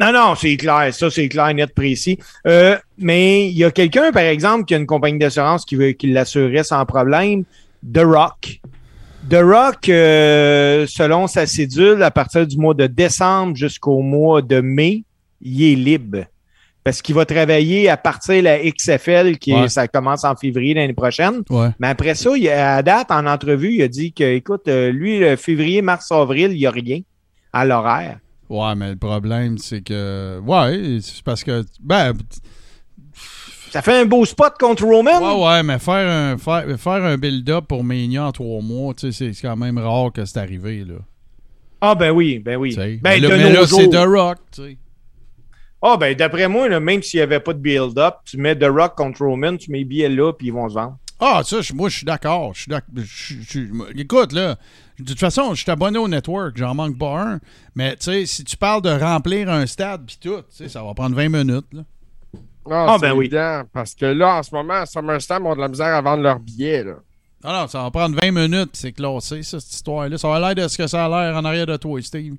Non, 0.00 0.12
non, 0.12 0.34
c'est 0.36 0.56
clair. 0.56 0.92
Ça, 0.94 1.10
c'est 1.10 1.28
clair, 1.28 1.52
net, 1.54 1.74
précis. 1.74 2.18
Euh, 2.46 2.76
mais 2.98 3.48
il 3.48 3.56
y 3.58 3.64
a 3.64 3.70
quelqu'un, 3.70 4.12
par 4.12 4.22
exemple, 4.22 4.64
qui 4.64 4.74
a 4.74 4.78
une 4.78 4.86
compagnie 4.86 5.18
d'assurance 5.18 5.64
qui, 5.64 5.74
veut- 5.76 5.92
qui 5.92 6.06
l'assurerait 6.12 6.62
sans 6.64 6.84
problème. 6.86 7.44
The 7.82 8.02
Rock. 8.04 8.60
The 9.28 9.40
Rock, 9.42 9.88
euh, 9.88 10.86
selon 10.88 11.26
sa 11.26 11.46
cédule, 11.46 12.02
à 12.02 12.10
partir 12.10 12.46
du 12.46 12.56
mois 12.56 12.74
de 12.74 12.86
décembre 12.86 13.56
jusqu'au 13.56 14.00
mois 14.00 14.40
de 14.40 14.60
mai, 14.60 15.02
il 15.42 15.62
est 15.64 15.74
libre. 15.74 16.24
Parce 16.84 17.02
qu'il 17.02 17.14
va 17.16 17.26
travailler 17.26 17.88
à 17.90 17.96
partir 17.98 18.36
de 18.36 18.40
la 18.44 18.58
XFL, 18.60 19.36
qui 19.36 19.52
Ouais. 19.52 19.68
ça 19.68 19.86
commence 19.88 20.24
en 20.24 20.34
février 20.36 20.72
l'année 20.74 20.94
prochaine. 20.94 21.42
Ouais. 21.50 21.68
Mais 21.80 21.88
après 21.88 22.14
ça, 22.14 22.30
il, 22.36 22.48
a- 22.48 22.76
à 22.76 22.82
date, 22.82 23.10
en 23.10 23.26
entrevue, 23.26 23.74
il 23.74 23.82
a 23.82 23.88
dit 23.88 24.12
que, 24.12 24.24
écoute, 24.24 24.68
euh, 24.68 24.90
lui, 24.90 25.18
le 25.18 25.36
février, 25.36 25.82
mars, 25.82 26.10
avril, 26.12 26.52
il 26.52 26.58
n'y 26.58 26.66
a 26.66 26.70
rien 26.70 27.00
à 27.52 27.64
l'horaire. 27.66 28.18
Ouais, 28.48 28.74
mais 28.74 28.90
le 28.90 28.96
problème, 28.96 29.58
c'est 29.58 29.82
que. 29.82 30.40
Ouais, 30.40 30.98
c'est 31.02 31.22
parce 31.22 31.44
que. 31.44 31.64
Ben, 31.80 32.14
Ça 33.70 33.82
fait 33.82 34.00
un 34.00 34.06
beau 34.06 34.24
spot 34.24 34.54
contre 34.58 34.84
Roman. 34.84 35.18
ouais, 35.20 35.46
ouais, 35.46 35.62
mais 35.62 35.78
faire 35.78 36.08
un, 36.08 36.38
faire, 36.38 36.64
faire 36.78 37.04
un 37.04 37.18
build-up 37.18 37.66
pour 37.68 37.84
Mania 37.84 38.26
en 38.26 38.32
trois 38.32 38.62
mois, 38.62 38.94
tu 38.94 39.12
sais, 39.12 39.32
c'est 39.32 39.42
quand 39.42 39.56
même 39.56 39.78
rare 39.78 40.12
que 40.12 40.24
c'est 40.24 40.38
arrivé, 40.38 40.84
là. 40.84 40.94
Ah 41.80 41.94
ben 41.94 42.10
oui, 42.10 42.38
ben 42.38 42.56
oui. 42.56 42.70
Tu 42.70 42.76
sais. 42.76 42.98
Ben, 43.02 43.20
mais 43.20 43.28
là, 43.28 43.36
mais 43.36 43.66
c'est. 43.66 43.88
The 43.88 44.04
Rock, 44.06 44.38
tu 44.50 44.62
sais. 44.62 44.76
Ah 45.80 45.96
ben 45.96 46.12
d'après 46.16 46.48
moi, 46.48 46.68
là, 46.68 46.80
même 46.80 47.02
s'il 47.02 47.18
n'y 47.18 47.22
avait 47.22 47.38
pas 47.38 47.52
de 47.52 47.60
build-up, 47.60 48.16
tu 48.24 48.36
mets 48.38 48.56
The 48.58 48.64
Rock 48.64 48.96
contre 48.96 49.24
Roman, 49.24 49.56
tu 49.56 49.70
mets 49.70 49.78
les 49.78 49.84
billets 49.84 50.08
là, 50.08 50.32
puis 50.32 50.48
ils 50.48 50.52
vont 50.52 50.68
se 50.68 50.74
vendre. 50.74 50.98
Ah, 51.20 51.42
ça, 51.44 51.60
je- 51.60 51.72
moi, 51.72 51.88
je 51.88 51.96
suis 51.96 52.04
d'accord. 52.06 52.52
Je 52.54 52.66
suis 53.02 53.70
Écoute, 53.96 54.32
là, 54.32 54.56
de 54.98 55.04
toute 55.04 55.18
façon, 55.18 55.54
je 55.54 55.62
suis 55.62 55.70
abonné 55.70 55.98
au 55.98 56.06
network, 56.08 56.56
j'en 56.56 56.74
manque 56.74 56.96
pas 56.98 57.20
un. 57.22 57.40
Mais, 57.74 57.96
tu 57.96 58.04
sais, 58.04 58.26
si 58.26 58.44
tu 58.44 58.56
parles 58.56 58.82
de 58.82 58.90
remplir 58.90 59.50
un 59.50 59.66
stade 59.66 60.02
puis 60.06 60.18
tout, 60.20 60.38
tu 60.42 60.44
sais, 60.50 60.68
ça 60.68 60.82
va 60.82 60.94
prendre 60.94 61.16
20 61.16 61.28
minutes, 61.28 61.66
là. 61.72 61.82
Non, 62.68 62.86
Ah, 62.86 62.96
c'est 63.00 63.06
ben 63.08 63.14
oui. 63.14 63.26
évident, 63.26 63.62
parce 63.72 63.94
que 63.94 64.04
là, 64.04 64.36
en 64.36 64.42
ce 64.42 64.54
moment, 64.54 64.84
SummerSlam 64.84 65.46
ont 65.46 65.54
de 65.56 65.60
la 65.60 65.68
misère 65.68 65.86
à 65.94 66.00
vendre 66.02 66.22
leurs 66.22 66.38
billets, 66.38 66.84
là. 66.84 66.94
Non, 67.42 67.52
non, 67.52 67.66
ça 67.68 67.82
va 67.82 67.90
prendre 67.90 68.16
20 68.20 68.30
minutes, 68.30 68.70
c'est 68.74 68.92
classé, 68.92 69.42
ça, 69.42 69.58
cette 69.58 69.72
histoire-là. 69.72 70.18
Ça 70.18 70.28
va 70.28 70.38
l'air 70.40 70.54
de 70.64 70.68
ce 70.68 70.76
que 70.76 70.86
ça 70.86 71.06
a 71.06 71.08
l'air 71.08 71.36
en 71.36 71.44
arrière 71.44 71.66
de 71.66 71.76
toi, 71.76 72.00
Steve. 72.02 72.34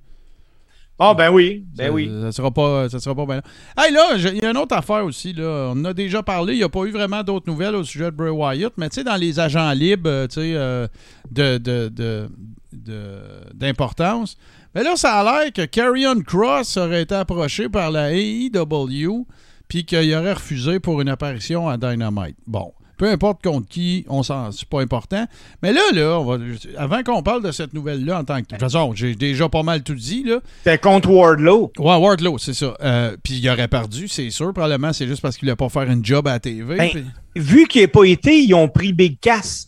Ah 1.02 1.14
ben 1.14 1.30
oui, 1.32 1.66
ben 1.78 1.86
ça, 1.88 1.92
oui. 1.94 2.12
Ça 2.24 2.32
sera 2.34 2.52
pas, 2.52 2.90
ça 2.90 3.00
sera 3.00 3.16
pas 3.16 3.26
bien. 3.26 3.42
Hey, 3.78 3.94
là, 3.94 4.16
il 4.18 4.38
y 4.44 4.46
a 4.46 4.52
une 4.52 4.58
autre 4.58 4.76
affaire 4.76 5.06
aussi, 5.06 5.32
là. 5.34 5.72
On 5.74 5.80
en 5.80 5.86
a 5.86 5.94
déjà 5.94 6.22
parlé. 6.22 6.54
Il 6.54 6.58
n'y 6.58 6.64
a 6.64 6.70
pas 6.70 6.84
eu 6.84 6.92
vraiment 6.92 7.24
d'autres 7.24 7.50
nouvelles 7.50 7.76
au 7.76 7.84
sujet 7.86 8.06
de 8.06 8.16
Bray 8.18 8.30
Wyatt, 8.30 8.74
mais 8.78 8.90
tu 8.90 8.96
sais, 8.96 9.04
dans 9.06 9.16
les 9.16 9.40
agents 9.40 9.72
libres, 9.72 10.10
euh, 10.10 10.28
tu 10.28 10.42
sais, 10.42 10.54
euh, 10.56 10.88
de, 11.32 11.58
de, 11.58 11.88
de- 11.88 12.30
de- 12.74 13.22
d'importance. 13.54 14.36
Mais 14.76 14.84
là, 14.84 14.96
ça 14.96 15.14
a 15.20 15.24
l'air 15.44 15.54
que 15.54 15.66
Carrion 15.66 16.22
Cross 16.22 16.78
aurait 16.78 17.02
été 17.04 17.16
approché 17.16 17.70
par 17.70 17.92
la 17.92 18.12
AEW, 18.14 19.26
puis 19.68 19.86
qu'il 19.86 20.14
aurait 20.16 20.34
refusé 20.34 20.80
pour 20.80 21.02
une 21.02 21.10
apparition 21.10 21.68
à 21.70 21.78
Dynamite. 21.78 22.36
Bon. 22.46 22.74
Peu 23.00 23.10
importe 23.10 23.42
contre 23.42 23.68
qui, 23.68 24.06
on 24.10 24.22
s'en, 24.24 24.52
c'est 24.52 24.68
pas 24.70 24.82
important. 24.82 25.26
Mais 25.64 25.74
là, 25.74 25.82
là, 25.94 26.20
on 26.20 26.26
va, 26.26 26.38
avant 26.78 27.02
qu'on 27.02 27.24
parle 27.24 27.42
de 27.44 27.52
cette 27.52 27.74
nouvelle-là 27.74 28.20
en 28.20 28.24
tant 28.26 28.36
que. 28.38 28.42
De 28.42 28.48
toute 28.50 28.60
façon, 28.60 28.94
j'ai 28.94 29.16
déjà 29.16 29.50
pas 29.50 29.64
mal 29.64 29.82
tout 29.82 29.96
dit, 29.96 30.24
là. 30.24 30.40
C'était 30.64 30.78
contre 30.78 31.10
Wardlow. 31.10 31.72
Ouais, 31.80 31.96
Wardlow, 31.96 32.38
c'est 32.38 32.54
ça. 32.54 32.76
Euh, 32.84 33.16
puis 33.24 33.36
il 33.40 33.50
aurait 33.50 33.68
perdu, 33.70 34.08
c'est 34.08 34.30
sûr. 34.30 34.54
Probablement, 34.54 34.94
c'est 34.94 35.08
juste 35.08 35.22
parce 35.22 35.38
qu'il 35.38 35.48
voulait 35.48 35.56
pas 35.56 35.70
faire 35.70 35.90
une 35.90 36.06
job 36.06 36.28
à 36.28 36.34
la 36.34 36.40
TV. 36.40 36.76
Ben, 36.78 36.90
Vu 37.36 37.66
qu'il 37.68 37.82
n'a 37.84 37.88
pas 37.88 38.04
été, 38.04 38.38
ils 38.44 38.54
ont 38.54 38.68
pris 38.68 38.92
Big 38.94 39.18
Cass. 39.20 39.68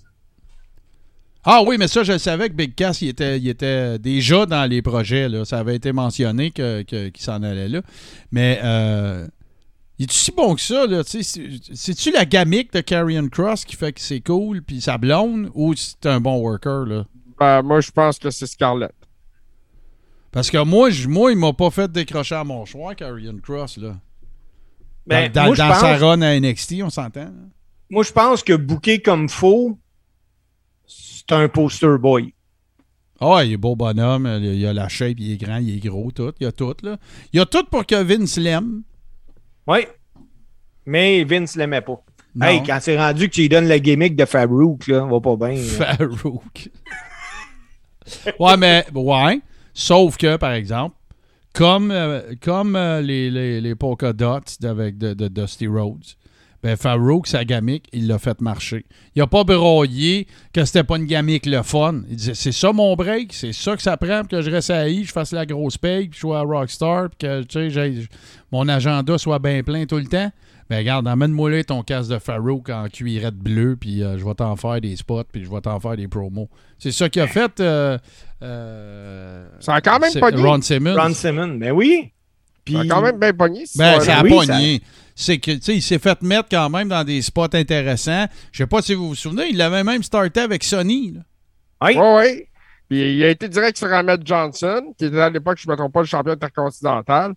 Ah 1.44 1.62
oui, 1.66 1.78
mais 1.80 1.88
ça, 1.88 2.04
je 2.04 2.12
le 2.12 2.18
savais 2.20 2.50
que 2.50 2.54
Big 2.54 2.76
Cass, 2.76 3.02
il 3.02 3.08
était, 3.10 3.40
il 3.40 3.48
était 3.48 3.98
déjà 3.98 4.46
dans 4.46 4.70
les 4.70 4.82
projets. 4.84 5.28
Là. 5.28 5.44
Ça 5.44 5.58
avait 5.58 5.76
été 5.76 5.92
mentionné 5.92 6.52
que- 6.52 6.84
que- 6.84 7.08
qu'il 7.10 7.24
s'en 7.24 7.42
allait 7.42 7.68
là. 7.68 7.82
Mais 8.32 8.60
euh, 8.64 9.26
il 10.02 10.06
est 10.06 10.12
si 10.12 10.32
bon 10.32 10.56
que 10.56 10.62
ça? 10.62 10.88
là? 10.88 11.04
Tu 11.04 11.22
sais, 11.22 11.24
C'est- 11.24 11.76
C'est-tu 11.76 12.12
la 12.12 12.26
gamique 12.26 12.74
de 12.74 12.82
Carrion 12.82 13.28
Cross 13.30 13.66
qui 13.66 13.76
fait 13.76 13.94
que 13.94 14.02
c'est 14.02 14.22
cool, 14.22 14.62
puis 14.64 14.82
sa 14.82 14.98
blonde, 14.98 15.52
ou 15.54 15.76
c'est 15.76 16.06
un 16.08 16.20
bon 16.20 16.40
worker? 16.40 16.86
là? 16.86 17.06
Ben, 17.40 17.62
moi, 17.62 17.82
je 17.82 17.92
pense 17.92 18.18
que 18.20 18.30
c'est 18.32 18.48
Scarlett. 18.48 18.94
Parce 20.32 20.50
que 20.50 20.64
moi, 20.64 20.90
je- 20.90 21.08
moi 21.08 21.32
il 21.32 21.38
m'a 21.38 21.54
pas 21.54 21.70
fait 21.70 21.92
décrocher 21.92 22.36
à 22.36 22.44
mon 22.44 22.66
choix, 22.66 22.96
Carrion 22.96 23.38
Cross. 23.44 23.78
Là. 23.78 23.98
Ben, 25.06 25.32
dans 25.32 25.46
moi, 25.46 25.56
je 25.56 25.62
dans 25.62 25.74
sa 25.76 25.94
pense- 25.94 26.02
run 26.02 26.22
à 26.22 26.36
NXT, 26.40 26.82
on 26.84 26.90
s'entend? 26.90 27.26
là? 27.26 27.32
Moi, 27.90 28.04
je 28.04 28.12
pense 28.14 28.42
que 28.44 28.54
booker 28.54 29.02
comme 29.02 29.28
faux, 29.28 29.78
c'est 30.88 31.32
un 31.34 31.50
poster 31.50 31.98
boy. 32.00 32.34
Ah 33.20 33.30
ouais, 33.36 33.50
il 33.50 33.54
est 33.54 33.58
beau 33.58 33.76
bonhomme, 33.76 34.26
il 34.42 34.66
a 34.66 34.74
la 34.74 34.88
shape, 34.88 35.20
il 35.20 35.34
est 35.34 35.38
grand, 35.38 35.58
il 35.58 35.76
est 35.76 35.80
gros, 35.80 36.10
tout. 36.12 36.32
Il 36.40 36.44
y 36.46 36.48
a 36.48 36.52
tout, 36.52 36.74
là. 36.82 36.98
Il 37.34 37.38
y 37.38 37.40
a 37.40 37.46
tout 37.46 37.64
pour 37.70 37.86
que 37.86 38.02
Vince 38.02 38.38
l'aime. 38.38 38.84
Oui. 39.68 39.86
Mais 40.86 41.24
Vince 41.24 41.56
l'aimait 41.56 41.82
pas. 41.82 42.04
Non. 42.34 42.46
Hey, 42.46 42.64
quand 42.64 42.80
c'est 42.82 42.98
rendu 42.98 43.30
que 43.30 43.34
tu 43.34 43.42
lui 43.42 43.50
donnes 43.50 43.68
la 43.68 43.80
gimmick 43.80 44.16
de 44.16 44.26
Farouk, 44.26 44.88
là, 44.88 45.04
on 45.06 45.10
va 45.10 45.20
pas 45.20 45.48
bien. 45.48 45.62
Farouk. 45.62 46.70
ouais, 48.40 48.58
mais, 48.58 48.86
ouais. 48.94 49.42
Sauf 49.74 50.18
que, 50.18 50.38
par 50.38 50.54
exemple, 50.54 50.96
comme, 51.54 51.92
euh, 51.92 52.34
comme 52.42 52.76
euh, 52.76 53.02
les, 53.02 53.30
les, 53.30 53.60
les 53.62 53.76
polka 53.76 54.14
dots 54.14 54.40
avec 54.64 54.98
de, 54.98 55.14
de 55.14 55.28
Dusty 55.28 55.68
Rhodes, 55.68 56.16
ben 56.64 56.78
Farouk, 56.78 57.26
sa 57.28 57.44
gamique, 57.44 57.86
il 57.92 58.08
l'a 58.08 58.20
fait 58.20 58.40
marcher. 58.40 58.86
Il 59.16 59.22
a 59.22 59.28
pas 59.28 59.44
broyé 59.44 60.28
que 60.54 60.64
c'était 60.64 60.84
pas 60.84 60.98
une 60.98 61.06
gamique 61.06 61.46
le 61.48 61.64
fun. 61.64 62.02
Il 62.10 62.16
disait 62.16 62.36
c'est 62.36 62.52
ça 62.52 62.72
mon 62.72 62.96
break, 62.96 63.34
c'est 63.34 63.54
ça 63.54 63.76
que 63.76 63.82
ça 63.82 63.98
prend 63.98 64.20
pour 64.22 64.30
que 64.30 64.42
je 64.42 64.52
reste 64.52 64.70
à 64.70 64.88
I, 64.88 65.04
je 65.06 65.12
fasse 65.12 65.32
la 65.32 65.46
grosse 65.46 65.78
paye, 65.78 66.08
puis 66.10 66.16
je 66.18 66.20
sois 66.22 66.40
à 66.40 66.42
Rockstar, 66.44 67.10
puis 67.10 67.28
que 67.28 67.42
tu 67.44 67.72
sais, 67.72 67.94
mon 68.52 68.68
agenda 68.68 69.18
soit 69.18 69.40
bien 69.40 69.64
plein 69.64 69.86
tout 69.86 69.98
le 69.98 70.06
temps. 70.06 70.32
Ben 70.70 70.78
regarde, 70.78 71.06
emmène-moi 71.08 71.50
là 71.50 71.64
ton 71.66 71.82
casque 71.84 72.12
de 72.12 72.20
Farouk 72.20 72.70
en 72.70 72.88
cuirette 72.88 73.36
bleue, 73.36 73.76
puis 73.76 74.04
euh, 74.04 74.18
je 74.18 74.24
vais 74.24 74.36
t'en 74.36 74.56
faire 74.56 74.80
des 74.80 74.96
spots, 74.96 75.26
puis 75.32 75.44
je 75.44 75.50
vais 75.50 75.60
t'en 75.62 75.80
faire 75.82 75.98
des 75.98 76.08
promos. 76.08 76.48
C'est 76.78 76.92
ça 76.94 77.10
qu'il 77.10 77.22
a 77.24 77.28
fait. 77.28 77.60
euh, 77.60 77.98
euh, 78.42 79.48
Ça 79.60 79.76
a 79.76 79.82
quand 79.82 80.00
même 80.00 80.14
pogné. 80.14 80.42
Ron 80.42 80.62
Simmons. 80.62 80.96
Ron 80.96 81.14
Simmons, 81.14 81.56
ben 81.58 81.72
oui. 81.72 82.12
Puis, 82.64 82.76
Ça 82.76 82.82
a 82.82 82.86
quand 82.86 83.02
même 83.02 83.20
bien 83.20 83.34
pogné. 83.34 83.64
Ben, 83.76 84.00
ça 84.00 84.20
a 84.20 84.24
oui, 84.24 84.30
pogné. 84.30 84.82
C'est 85.22 85.38
que, 85.38 85.52
tu 85.52 85.62
sais, 85.62 85.76
il 85.76 85.82
s'est 85.82 86.00
fait 86.00 86.22
mettre 86.24 86.50
quand 86.50 86.70
même 86.70 86.88
dans 86.90 87.04
des 87.04 87.22
spots 87.22 87.54
intéressants. 87.54 88.26
Je 88.52 88.58
sais 88.60 88.68
pas 88.68 88.82
si 88.82 88.94
vous 88.96 89.10
vous 89.10 89.16
souvenez, 89.16 89.50
il 89.52 89.62
avait 89.62 89.84
même 89.84 90.02
starté 90.04 90.40
avec 90.40 90.64
Sony. 90.64 91.14
là. 91.14 91.22
Oui. 91.88 91.96
Ouais. 91.98 92.48
Puis 92.90 93.16
il 93.18 93.24
a 93.24 93.30
été 93.30 93.48
direct 93.48 93.78
sur 93.78 93.92
Ahmed 93.94 94.22
Johnson, 94.26 94.82
qui 94.98 95.06
était 95.06 95.20
à 95.20 95.30
l'époque, 95.30 95.58
je 95.62 95.68
ne 95.68 95.72
me 95.74 95.78
trompe 95.78 95.94
pas, 95.94 96.02
le 96.02 96.06
champion 96.08 96.34
intercontinental. 96.34 97.34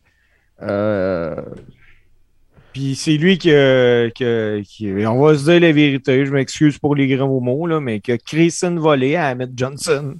Euh, 0.62 1.36
Puis 2.72 2.96
c'est 2.96 3.16
lui 3.16 3.38
qui, 3.38 3.52
a- 3.52 4.08
on 5.08 5.20
va 5.24 5.36
se 5.38 5.44
dire 5.44 5.60
la 5.60 5.70
vérité, 5.72 6.26
je 6.26 6.32
m'excuse 6.32 6.78
pour 6.78 6.96
les 6.96 7.06
grands 7.06 7.40
mots, 7.40 7.66
là, 7.66 7.80
mais 7.80 8.00
qui 8.00 8.10
a 8.12 8.18
créé 8.18 8.50
une 8.62 8.80
volée 8.80 9.14
à 9.14 9.28
Ahmed 9.28 9.52
Johnson. 9.56 10.16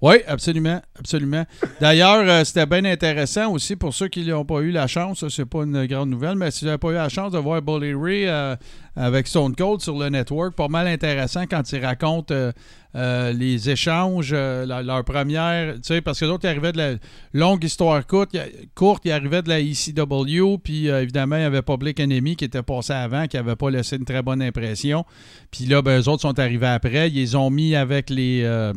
Oui, 0.00 0.14
absolument, 0.28 0.80
absolument. 0.96 1.44
D'ailleurs, 1.80 2.22
euh, 2.28 2.44
c'était 2.44 2.66
bien 2.66 2.84
intéressant 2.84 3.50
aussi 3.50 3.74
pour 3.74 3.92
ceux 3.92 4.06
qui 4.06 4.24
n'ont 4.24 4.44
pas 4.44 4.60
eu 4.60 4.70
la 4.70 4.86
chance, 4.86 5.26
c'est 5.28 5.44
pas 5.44 5.64
une 5.64 5.86
grande 5.86 6.10
nouvelle, 6.10 6.36
mais 6.36 6.52
si 6.52 6.64
vous 6.64 6.78
pas 6.78 6.90
eu 6.90 6.94
la 6.94 7.08
chance 7.08 7.32
de 7.32 7.38
voir 7.38 7.60
Bully 7.62 7.94
Ray 7.94 8.28
euh, 8.28 8.54
avec 8.94 9.26
Stone 9.26 9.56
Cold 9.56 9.80
sur 9.80 9.98
le 9.98 10.08
network, 10.08 10.54
pas 10.54 10.68
mal 10.68 10.86
intéressant 10.86 11.46
quand 11.50 11.72
il 11.72 11.84
raconte 11.84 12.30
euh, 12.30 13.32
les 13.32 13.70
échanges, 13.70 14.32
leur 14.32 15.04
première, 15.04 15.74
tu 15.74 15.80
sais, 15.82 16.00
parce 16.00 16.20
que 16.20 16.26
l'autre, 16.26 16.44
il 16.44 16.48
arrivait 16.48 16.70
de 16.70 16.78
la 16.78 16.94
longue 17.32 17.64
histoire 17.64 18.06
courte, 18.06 18.36
courte, 18.76 19.02
il 19.04 19.10
arrivait 19.10 19.42
de 19.42 19.48
la 19.48 19.58
ECW, 19.58 20.58
puis 20.62 20.86
évidemment, 20.86 21.36
il 21.36 21.42
y 21.42 21.44
avait 21.44 21.62
Public 21.62 21.98
Enemy 21.98 22.36
qui 22.36 22.44
était 22.44 22.62
passé 22.62 22.92
avant, 22.92 23.26
qui 23.26 23.36
n'avait 23.36 23.56
pas 23.56 23.68
laissé 23.68 23.96
une 23.96 24.04
très 24.04 24.22
bonne 24.22 24.42
impression. 24.42 25.04
Puis 25.50 25.66
là, 25.66 25.82
ben, 25.82 26.00
eux 26.00 26.08
autres 26.08 26.22
sont 26.22 26.38
arrivés 26.38 26.68
après, 26.68 27.08
ils 27.08 27.14
les 27.14 27.34
ont 27.34 27.50
mis 27.50 27.74
avec 27.74 28.10
les... 28.10 28.72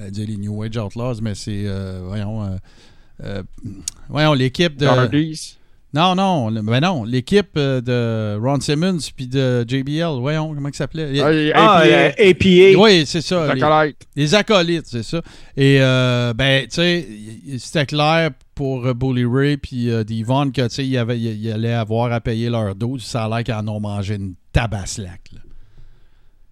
euh, 0.00 0.10
dire 0.10 0.26
les 0.28 0.36
New 0.36 0.62
Age 0.62 0.76
Outlaws, 0.76 1.20
mais 1.22 1.34
c'est, 1.34 1.64
euh, 1.66 2.00
voyons, 2.04 2.42
euh, 2.44 2.48
euh, 3.24 3.42
voyons, 4.08 4.34
l'équipe 4.34 4.76
de... 4.76 4.86
Non, 5.94 6.14
non, 6.14 6.50
ben 6.50 6.80
non, 6.80 7.04
l'équipe 7.04 7.54
de 7.58 8.38
Ron 8.42 8.60
Simmons 8.60 8.96
puis 9.14 9.26
de 9.26 9.62
JBL, 9.68 10.20
voyons, 10.20 10.54
comment 10.54 10.70
il 10.70 10.74
s'appelait? 10.74 11.20
Ah, 11.20 11.26
Ah, 11.54 11.76
APA, 11.80 12.14
APA. 12.18 12.78
oui, 12.82 13.04
c'est 13.04 13.20
ça. 13.20 13.52
les- 13.54 13.62
Acolyte. 13.62 13.96
les 14.16 14.34
acolytes, 14.34 14.86
c'est 14.86 15.02
ça. 15.02 15.20
Et, 15.54 15.76
euh, 15.82 16.32
ben, 16.32 16.62
tu 16.66 16.76
sais, 16.76 17.06
c'était 17.58 17.84
clair 17.84 18.30
pour 18.54 18.94
Bully 18.94 19.26
Ray 19.26 19.58
puis 19.58 19.90
euh, 19.90 20.02
Devon 20.02 20.50
que, 20.50 20.62
tu 20.62 20.74
sais, 20.76 20.86
il, 20.86 20.96
avait- 20.96 21.20
il- 21.20 21.44
il 21.44 21.52
allait 21.52 21.74
avoir 21.74 22.10
à 22.10 22.22
payer 22.22 22.48
leur 22.48 22.74
dose. 22.74 23.02
Ça 23.02 23.26
a 23.26 23.28
l'air 23.28 23.44
qu'ils 23.44 23.52
en 23.52 23.68
ont 23.68 23.80
mangé 23.80 24.14
une 24.14 24.32
tabaslac, 24.54 25.20
là. 25.34 25.40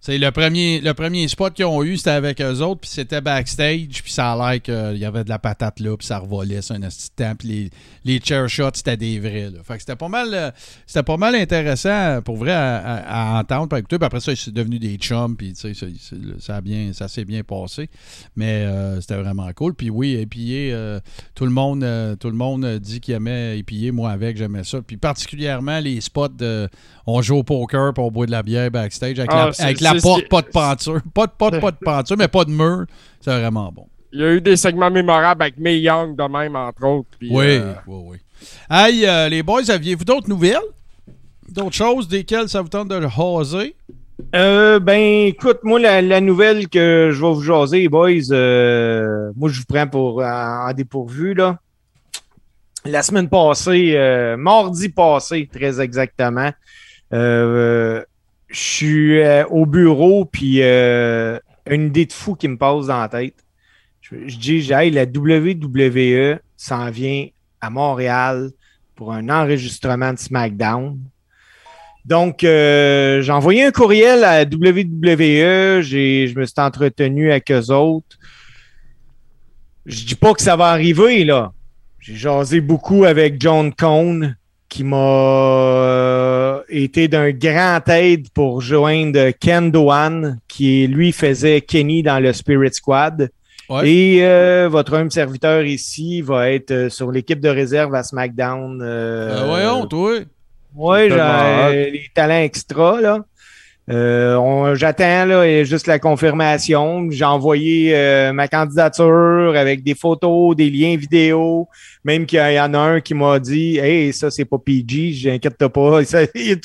C'est 0.03 0.17
le 0.17 0.31
premier, 0.31 0.81
le 0.81 0.95
premier 0.95 1.27
spot 1.27 1.53
qu'ils 1.53 1.65
ont 1.65 1.83
eu, 1.83 1.95
c'était 1.95 2.09
avec 2.09 2.41
eux 2.41 2.59
autres, 2.61 2.81
puis 2.81 2.89
c'était 2.89 3.21
backstage, 3.21 4.01
puis 4.03 4.11
ça 4.11 4.31
a 4.33 4.51
l'air 4.53 4.59
qu'il 4.59 4.97
y 4.97 5.05
avait 5.05 5.23
de 5.23 5.29
la 5.29 5.37
patate 5.37 5.79
là, 5.79 5.95
puis 5.95 6.07
ça 6.07 6.17
revolait 6.17 6.63
sur 6.63 6.73
un 6.73 6.79
de 6.79 6.87
temps, 7.15 7.35
puis 7.37 7.47
les, 7.47 7.69
les 8.03 8.19
chair 8.19 8.49
shots, 8.49 8.71
c'était 8.73 8.97
des 8.97 9.19
vrais. 9.19 9.51
Là. 9.51 9.59
Fait 9.63 9.75
que 9.75 9.81
c'était 9.81 9.95
pas 9.95 10.07
mal 10.07 10.29
euh, 10.33 10.49
c'était 10.87 11.03
pas 11.03 11.17
mal 11.17 11.35
intéressant 11.35 12.19
pour 12.25 12.37
vrai 12.37 12.51
à, 12.51 12.77
à- 12.77 13.37
à 13.37 13.39
entendre, 13.41 13.67
puis 13.69 13.77
écouter. 13.77 13.99
Puis 13.99 14.05
après 14.07 14.19
ça, 14.21 14.35
c'est 14.35 14.51
devenu 14.51 14.79
des 14.79 14.95
chums, 14.95 15.37
puis 15.37 15.53
tu 15.53 15.71
sais, 15.73 15.73
ça, 15.75 16.15
ça 16.39 16.55
a 16.55 16.61
bien, 16.61 16.93
ça 16.93 17.07
s'est 17.07 17.23
bien 17.25 17.43
passé. 17.43 17.87
Mais 18.35 18.63
euh, 18.65 18.99
c'était 19.01 19.17
vraiment 19.21 19.51
cool. 19.53 19.75
Puis 19.75 19.91
oui, 19.91 20.13
épier, 20.15 20.71
euh, 20.73 20.99
tout 21.35 21.45
le 21.45 21.51
monde, 21.51 21.83
euh, 21.83 22.15
tout 22.15 22.29
le 22.31 22.35
monde 22.35 22.65
euh, 22.65 22.79
dit 22.79 23.01
qu'il 23.01 23.13
aimait 23.13 23.59
épier. 23.59 23.91
Moi 23.91 24.09
avec, 24.09 24.35
j'aimais 24.35 24.63
ça. 24.63 24.81
Puis 24.81 24.97
particulièrement 24.97 25.79
les 25.79 26.01
spots 26.01 26.29
de 26.29 26.67
on 27.05 27.21
joue 27.21 27.37
au 27.37 27.43
poker, 27.43 27.93
puis 27.93 28.03
on 28.03 28.09
boit 28.09 28.25
de 28.25 28.31
la 28.31 28.41
bière 28.41 28.71
backstage 28.71 29.19
avec, 29.19 29.29
Ah, 29.31 29.51
la, 29.57 29.65
avec 29.65 29.79
la 29.81 29.90
porte, 29.99 30.29
pas 30.29 30.41
de 30.41 30.47
peinture. 30.47 31.01
Pas 31.13 31.27
de, 31.27 31.31
pas 31.31 31.51
de, 31.51 31.59
pas 31.59 31.71
de 31.71 31.77
peinture, 31.77 32.17
mais 32.17 32.27
pas 32.27 32.45
de 32.45 32.51
mur. 32.51 32.85
C'est 33.19 33.31
vraiment 33.39 33.71
bon. 33.71 33.87
Il 34.13 34.19
y 34.19 34.23
a 34.23 34.33
eu 34.33 34.41
des 34.41 34.57
segments 34.57 34.91
mémorables 34.91 35.41
avec 35.41 35.57
May 35.57 35.79
Young 35.79 36.15
de 36.17 36.23
même, 36.23 36.55
entre 36.55 36.85
autres. 36.85 37.09
puis, 37.17 37.29
Oui, 37.31 37.45
euh, 37.57 37.73
oui, 37.87 38.01
oui. 38.05 38.17
Hey, 38.69 39.05
euh, 39.05 39.29
les 39.29 39.43
boys, 39.43 39.69
aviez-vous 39.69 40.03
d'autres 40.03 40.29
nouvelles? 40.29 40.57
D'autres 41.49 41.75
choses 41.75 42.07
desquelles 42.07 42.49
ça 42.49 42.61
vous 42.61 42.69
tente 42.69 42.87
de 42.89 43.01
jaser? 43.01 43.75
Euh, 44.35 44.79
ben, 44.79 45.27
écoute, 45.27 45.59
moi, 45.63 45.79
la, 45.79 46.01
la 46.01 46.21
nouvelle 46.21 46.67
que 46.69 47.09
je 47.11 47.21
vais 47.21 47.33
vous 47.33 47.41
jaser, 47.41 47.79
les 47.79 47.89
boys, 47.89 48.31
euh, 48.31 49.31
moi, 49.35 49.49
je 49.49 49.59
vous 49.59 49.65
prends 49.67 49.87
pour 49.87 50.21
en, 50.21 50.67
en 50.69 50.73
dépourvu, 50.73 51.33
là. 51.33 51.57
La 52.85 53.03
semaine 53.03 53.29
passée, 53.29 53.93
euh, 53.95 54.37
mardi 54.37 54.89
passé, 54.89 55.47
très 55.51 55.79
exactement, 55.79 56.51
euh, 57.13 58.03
je 58.51 58.59
suis 58.59 59.21
euh, 59.21 59.45
au 59.47 59.65
bureau, 59.65 60.25
puis 60.25 60.61
euh, 60.61 61.39
une 61.69 61.87
idée 61.87 62.05
de 62.05 62.13
fou 62.13 62.35
qui 62.35 62.47
me 62.47 62.57
passe 62.57 62.87
dans 62.87 62.99
la 62.99 63.07
tête. 63.07 63.35
Je, 64.01 64.37
dis, 64.37 64.61
j'ai 64.61 64.91
la 64.91 65.03
WWE 65.03 66.39
s'en 66.57 66.91
vient 66.91 67.27
à 67.61 67.69
Montréal 67.69 68.51
pour 68.93 69.13
un 69.13 69.29
enregistrement 69.29 70.11
de 70.11 70.19
SmackDown. 70.19 70.99
Donc, 72.03 72.43
euh, 72.43 73.21
j'ai 73.21 73.31
envoyé 73.31 73.63
un 73.63 73.71
courriel 73.71 74.25
à 74.25 74.41
WWE. 74.41 75.81
Je 75.81 76.37
me 76.37 76.45
suis 76.45 76.53
entretenu 76.57 77.31
avec 77.31 77.49
eux 77.51 77.71
autres. 77.71 78.17
Je 79.85 80.03
dis 80.03 80.15
pas 80.15 80.33
que 80.33 80.41
ça 80.41 80.57
va 80.57 80.67
arriver, 80.67 81.23
là. 81.23 81.53
J'ai 81.99 82.15
jasé 82.15 82.59
beaucoup 82.59 83.05
avec 83.05 83.39
John 83.39 83.73
Cone, 83.73 84.35
qui 84.67 84.83
m'a 84.83 84.97
été 86.71 87.07
d'un 87.07 87.31
grand 87.31 87.81
aide 87.89 88.29
pour 88.33 88.61
joindre 88.61 89.31
Ken 89.39 89.71
Doan, 89.71 90.37
qui 90.47 90.87
lui 90.87 91.11
faisait 91.11 91.61
Kenny 91.61 92.03
dans 92.03 92.19
le 92.19 92.33
Spirit 92.33 92.73
Squad. 92.73 93.29
Ouais. 93.69 93.89
Et 93.89 94.25
euh, 94.25 94.67
votre 94.69 94.93
homme 94.97 95.09
serviteur 95.11 95.63
ici 95.63 96.21
va 96.21 96.49
être 96.51 96.71
euh, 96.71 96.89
sur 96.89 97.11
l'équipe 97.11 97.39
de 97.39 97.47
réserve 97.49 97.95
à 97.95 98.03
SmackDown. 98.03 98.81
euh, 98.81 99.43
Euh, 99.43 99.45
voyons, 99.45 99.85
toi. 99.85 100.19
oui, 100.75 101.09
les 101.91 102.05
talents 102.13 102.41
extra, 102.41 102.99
là. 102.99 103.19
Euh, 103.89 104.35
on- 104.35 104.75
J'attends 104.75 105.25
là, 105.25 105.43
et 105.45 105.65
juste 105.65 105.87
la 105.87 105.97
confirmation. 105.99 107.07
J'ai 107.09 107.25
envoyé 107.25 107.93
euh, 107.95 108.31
ma 108.31 108.47
candidature 108.47 109.53
avec 109.55 109.83
des 109.83 109.95
photos, 109.95 110.55
des 110.55 110.69
liens 110.69 110.95
vidéo. 110.95 111.67
Même 112.03 112.25
qu'il 112.25 112.39
y 112.39 112.59
en 112.59 112.73
a 112.73 112.79
un 112.79 113.01
qui 113.01 113.13
m'a 113.13 113.39
dit 113.39 113.77
Hey, 113.77 114.13
ça, 114.13 114.29
c'est 114.31 114.45
pas 114.45 114.57
PG, 114.59 115.11
j'inquiète 115.13 115.57
pas. 115.67 116.03
Ça, 116.05 116.19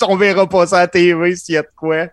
on 0.09 0.17
verra 0.17 0.49
pas 0.49 0.67
ça 0.67 0.77
à 0.77 0.81
la 0.81 0.89
TV 0.89 1.35
s'il 1.37 1.55
y 1.55 1.59
a 1.59 1.63
de 1.63 1.69
quoi. 1.75 2.07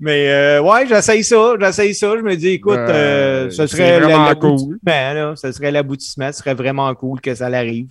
Mais 0.00 0.28
euh, 0.28 0.60
ouais, 0.62 0.86
j'essaye 0.88 1.22
ça, 1.22 1.54
j'essaye 1.60 1.94
ça. 1.94 2.14
Je 2.16 2.22
me 2.22 2.34
dis, 2.34 2.48
écoute, 2.48 2.72
Euh, 2.78 3.46
euh, 3.46 3.50
ce 3.50 3.66
serait 3.66 4.00
vraiment 4.00 4.24
l'aboutissement, 4.26 4.78
là. 4.86 5.34
Ce 5.36 5.52
serait 5.52 5.70
l'aboutissement, 5.70 6.32
ce 6.32 6.38
serait 6.38 6.54
vraiment 6.54 6.92
cool 6.94 7.20
que 7.20 7.34
ça 7.34 7.48
l'arrive. 7.50 7.88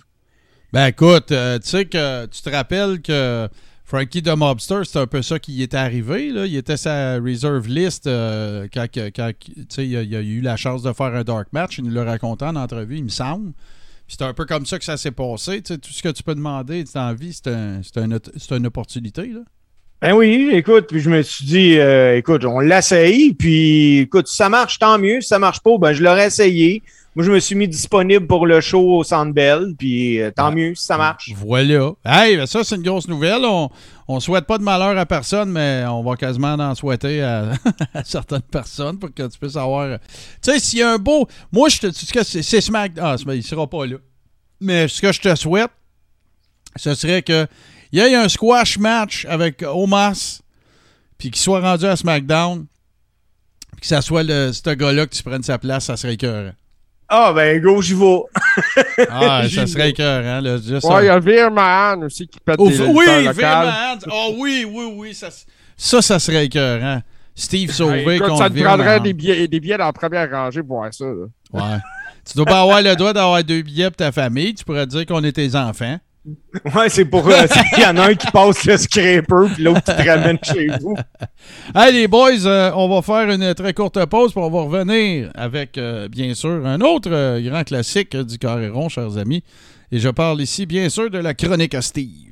Ben 0.72 0.86
écoute, 0.86 1.32
euh, 1.32 1.58
tu 1.58 1.68
sais 1.68 1.84
que 1.84 2.26
tu 2.26 2.42
te 2.42 2.50
rappelles 2.50 3.00
que 3.02 3.48
Frankie 3.90 4.22
the 4.22 4.36
Mobster, 4.36 4.82
c'est 4.84 5.00
un 5.00 5.08
peu 5.08 5.20
ça 5.20 5.40
qui 5.40 5.64
était 5.64 5.76
arrivé. 5.76 6.30
Là. 6.30 6.46
Il 6.46 6.54
était 6.54 6.76
sa 6.76 7.16
reserve 7.16 7.66
list 7.66 8.06
euh, 8.06 8.68
quand, 8.72 8.86
quand 8.94 9.32
il, 9.78 9.96
a, 9.96 10.02
il 10.02 10.14
a 10.14 10.20
eu 10.20 10.40
la 10.40 10.54
chance 10.54 10.84
de 10.84 10.92
faire 10.92 11.12
un 11.12 11.24
dark 11.24 11.48
match. 11.50 11.78
Il 11.78 11.86
nous 11.86 11.90
l'a 11.90 12.04
raconté 12.04 12.44
en 12.44 12.54
entrevue, 12.54 12.98
il 12.98 13.02
me 13.02 13.08
semble. 13.08 13.50
C'est 14.06 14.22
un 14.22 14.32
peu 14.32 14.44
comme 14.44 14.64
ça 14.64 14.78
que 14.78 14.84
ça 14.84 14.96
s'est 14.96 15.10
passé. 15.10 15.60
Tout 15.62 15.76
ce 15.82 16.04
que 16.04 16.08
tu 16.10 16.22
peux 16.22 16.36
demander 16.36 16.84
la 16.94 17.14
vie, 17.14 17.32
c'est 17.32 17.48
un, 17.48 17.80
un, 17.96 18.56
une 18.56 18.66
opportunité. 18.66 19.26
Là. 19.26 19.40
Ben 20.00 20.12
oui, 20.12 20.50
écoute, 20.52 20.86
puis 20.88 21.00
je 21.00 21.10
me 21.10 21.20
suis 21.22 21.44
dit, 21.44 21.78
euh, 21.80 22.16
écoute, 22.16 22.44
on 22.44 22.60
l'essaye, 22.60 23.34
puis 23.34 23.98
écoute, 23.98 24.28
si 24.28 24.36
ça 24.36 24.48
marche, 24.48 24.78
tant 24.78 25.00
mieux. 25.00 25.20
Si 25.20 25.26
ça 25.26 25.40
marche 25.40 25.60
pas, 25.64 25.76
ben 25.78 25.92
je 25.92 26.04
l'aurais 26.04 26.28
essayé. 26.28 26.84
Moi, 27.16 27.24
je 27.24 27.32
me 27.32 27.40
suis 27.40 27.56
mis 27.56 27.66
disponible 27.66 28.26
pour 28.28 28.46
le 28.46 28.60
show 28.60 28.98
au 28.98 29.02
Centre 29.02 29.32
Bell, 29.32 29.74
puis 29.76 30.20
euh, 30.20 30.30
tant 30.30 30.46
Ah. 30.46 30.50
mieux 30.52 30.74
si 30.76 30.86
ça 30.86 30.96
marche. 30.96 31.32
Voilà. 31.34 31.92
Hey, 32.04 32.36
ben 32.36 32.46
ça, 32.46 32.62
c'est 32.62 32.76
une 32.76 32.82
grosse 32.82 33.08
nouvelle. 33.08 33.44
On 33.44 33.68
ne 34.14 34.20
souhaite 34.20 34.46
pas 34.46 34.58
de 34.58 34.62
malheur 34.62 34.96
à 34.96 35.06
personne, 35.06 35.50
mais 35.50 35.84
on 35.88 36.02
va 36.04 36.14
quasiment 36.16 36.54
en 36.54 36.74
souhaiter 36.76 37.20
à, 37.22 37.52
à 37.94 38.04
certaines 38.04 38.42
personnes 38.42 38.98
pour 38.98 39.12
que 39.12 39.26
tu 39.26 39.38
puisses 39.38 39.56
avoir. 39.56 39.98
Tu 39.98 40.06
sais, 40.52 40.60
s'il 40.60 40.78
y 40.78 40.82
a 40.82 40.92
un 40.92 40.98
beau. 40.98 41.26
Moi, 41.50 41.68
je 41.68 41.78
te 41.78 42.22
c'est 42.22 42.60
Smack. 42.60 42.92
Ah, 43.00 43.16
il 43.34 43.42
sera 43.42 43.66
pas 43.68 43.86
là. 43.86 43.96
Mais 44.60 44.86
ce 44.86 45.00
que 45.02 45.10
je 45.10 45.20
te 45.20 45.34
souhaite, 45.34 45.70
ce 46.76 46.94
serait 46.94 47.22
que 47.22 47.46
il 47.92 47.98
y 47.98 48.02
ait 48.02 48.14
un 48.14 48.28
squash 48.28 48.78
match 48.78 49.26
avec 49.28 49.62
Omas, 49.66 50.42
puis 51.18 51.30
qu'il 51.32 51.40
soit 51.42 51.60
rendu 51.60 51.86
à 51.86 51.96
SmackDown, 51.96 52.66
puis 53.72 53.80
que 53.80 53.86
ça 53.88 54.00
soit 54.00 54.22
le, 54.22 54.52
ce 54.52 54.70
gars-là 54.70 55.06
que 55.06 55.14
tu 55.16 55.24
prennes 55.24 55.42
sa 55.42 55.58
place, 55.58 55.86
ça 55.86 55.96
serait 55.96 56.14
écœurant. 56.14 56.52
Ah, 57.12 57.32
ben 57.34 57.60
go, 57.60 57.82
j'y 57.82 57.94
vais. 57.94 58.22
Ah, 59.10 59.42
J'y 59.46 59.56
ça 59.56 59.66
serait 59.66 59.90
écœurant, 59.90 60.40
là. 60.40 60.56
Juste 60.58 60.84
Ouais, 60.84 60.94
un- 60.94 61.02
il 61.02 61.06
y 61.06 61.08
a 61.08 61.18
Veer 61.18 61.50
Mahan 61.50 62.02
aussi 62.02 62.28
qui 62.28 62.38
pète 62.38 62.56
des 62.58 62.80
oui, 62.82 63.04
locales. 63.04 63.34
Veerman. 63.34 63.98
Oh 64.12 64.34
oui, 64.38 64.64
oui, 64.70 64.92
oui. 64.96 65.14
Ça, 65.14 65.28
ça, 65.76 66.02
ça 66.02 66.18
serait 66.20 66.44
écœurant. 66.46 67.02
Steve 67.34 67.72
Sauvé 67.72 68.18
contre 68.20 68.38
ça 68.38 68.48
te 68.48 68.54
Veerman. 68.54 68.76
prendrait 68.78 69.00
des 69.00 69.12
billets, 69.12 69.48
des 69.48 69.58
billets 69.60 69.78
dans 69.78 69.86
la 69.86 69.92
première 69.92 70.30
rangée 70.30 70.62
pour 70.62 70.76
voir 70.78 70.94
ça. 70.94 71.04
là. 71.04 71.26
Ouais. 71.52 71.78
Tu 72.30 72.36
dois 72.36 72.44
pas 72.46 72.60
avoir 72.60 72.80
le 72.82 72.94
droit 72.94 73.12
d'avoir 73.12 73.42
deux 73.42 73.62
billets 73.62 73.90
pour 73.90 73.96
ta 73.96 74.12
famille. 74.12 74.54
Tu 74.54 74.64
pourrais 74.64 74.86
dire 74.86 75.04
qu'on 75.06 75.24
est 75.24 75.32
tes 75.32 75.56
enfants. 75.56 75.98
Ouais, 76.74 76.88
c'est 76.88 77.04
pour. 77.04 77.26
euh, 77.28 77.46
Il 77.76 77.82
y 77.82 77.86
en 77.86 77.96
a 77.96 78.10
un 78.10 78.14
qui 78.14 78.26
passe 78.30 78.64
le 78.64 78.76
scraper, 78.76 79.22
puis 79.54 79.62
l'autre 79.62 79.82
qui 79.82 80.02
te 80.02 80.08
ramène 80.08 80.38
chez 80.42 80.68
vous. 80.80 80.94
Hey, 81.74 81.92
les 81.94 82.08
boys, 82.08 82.44
euh, 82.46 82.70
on 82.74 82.88
va 82.88 83.00
faire 83.02 83.30
une 83.30 83.54
très 83.54 83.72
courte 83.72 84.04
pause, 84.06 84.32
puis 84.32 84.42
on 84.42 84.50
va 84.50 84.62
revenir 84.62 85.30
avec, 85.34 85.78
euh, 85.78 86.08
bien 86.08 86.34
sûr, 86.34 86.66
un 86.66 86.80
autre 86.80 87.10
euh, 87.10 87.40
grand 87.40 87.64
classique 87.64 88.16
du 88.16 88.38
carré 88.38 88.70
chers 88.88 89.16
amis. 89.16 89.42
Et 89.92 89.98
je 89.98 90.08
parle 90.08 90.40
ici, 90.40 90.66
bien 90.66 90.88
sûr, 90.88 91.10
de 91.10 91.18
la 91.18 91.34
chronique 91.34 91.74
à 91.74 91.82
Steve. 91.82 92.29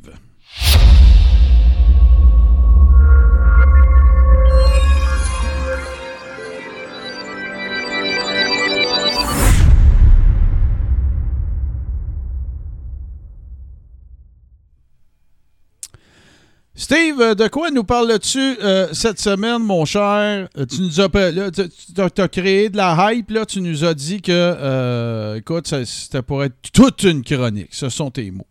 Steve, 16.80 17.20
euh, 17.20 17.34
de 17.34 17.48
quoi 17.48 17.72
nous 17.72 17.82
parles-tu 17.82 18.38
euh, 18.62 18.86
cette 18.92 19.18
semaine, 19.20 19.58
mon 19.64 19.84
cher? 19.84 20.48
Euh, 20.56 20.64
Tu 20.64 20.80
nous 20.80 21.00
as, 21.00 21.08
là, 21.32 21.50
tu- 21.50 22.20
as, 22.22 22.28
créé 22.28 22.68
de 22.70 22.76
la 22.76 23.12
hype, 23.12 23.30
là. 23.30 23.44
Tu 23.44 23.60
nous 23.60 23.84
as 23.84 23.94
dit 23.94 24.22
que, 24.22 24.30
euh, 24.32 25.34
écoute, 25.34 25.66
ça- 25.66 25.84
c'était 25.84 26.22
pour 26.22 26.44
être 26.44 26.54
toute 26.72 27.02
une 27.02 27.24
chronique. 27.24 27.70
Ce 27.72 27.88
sont 27.88 28.12
tes 28.12 28.30
mots. 28.30 28.46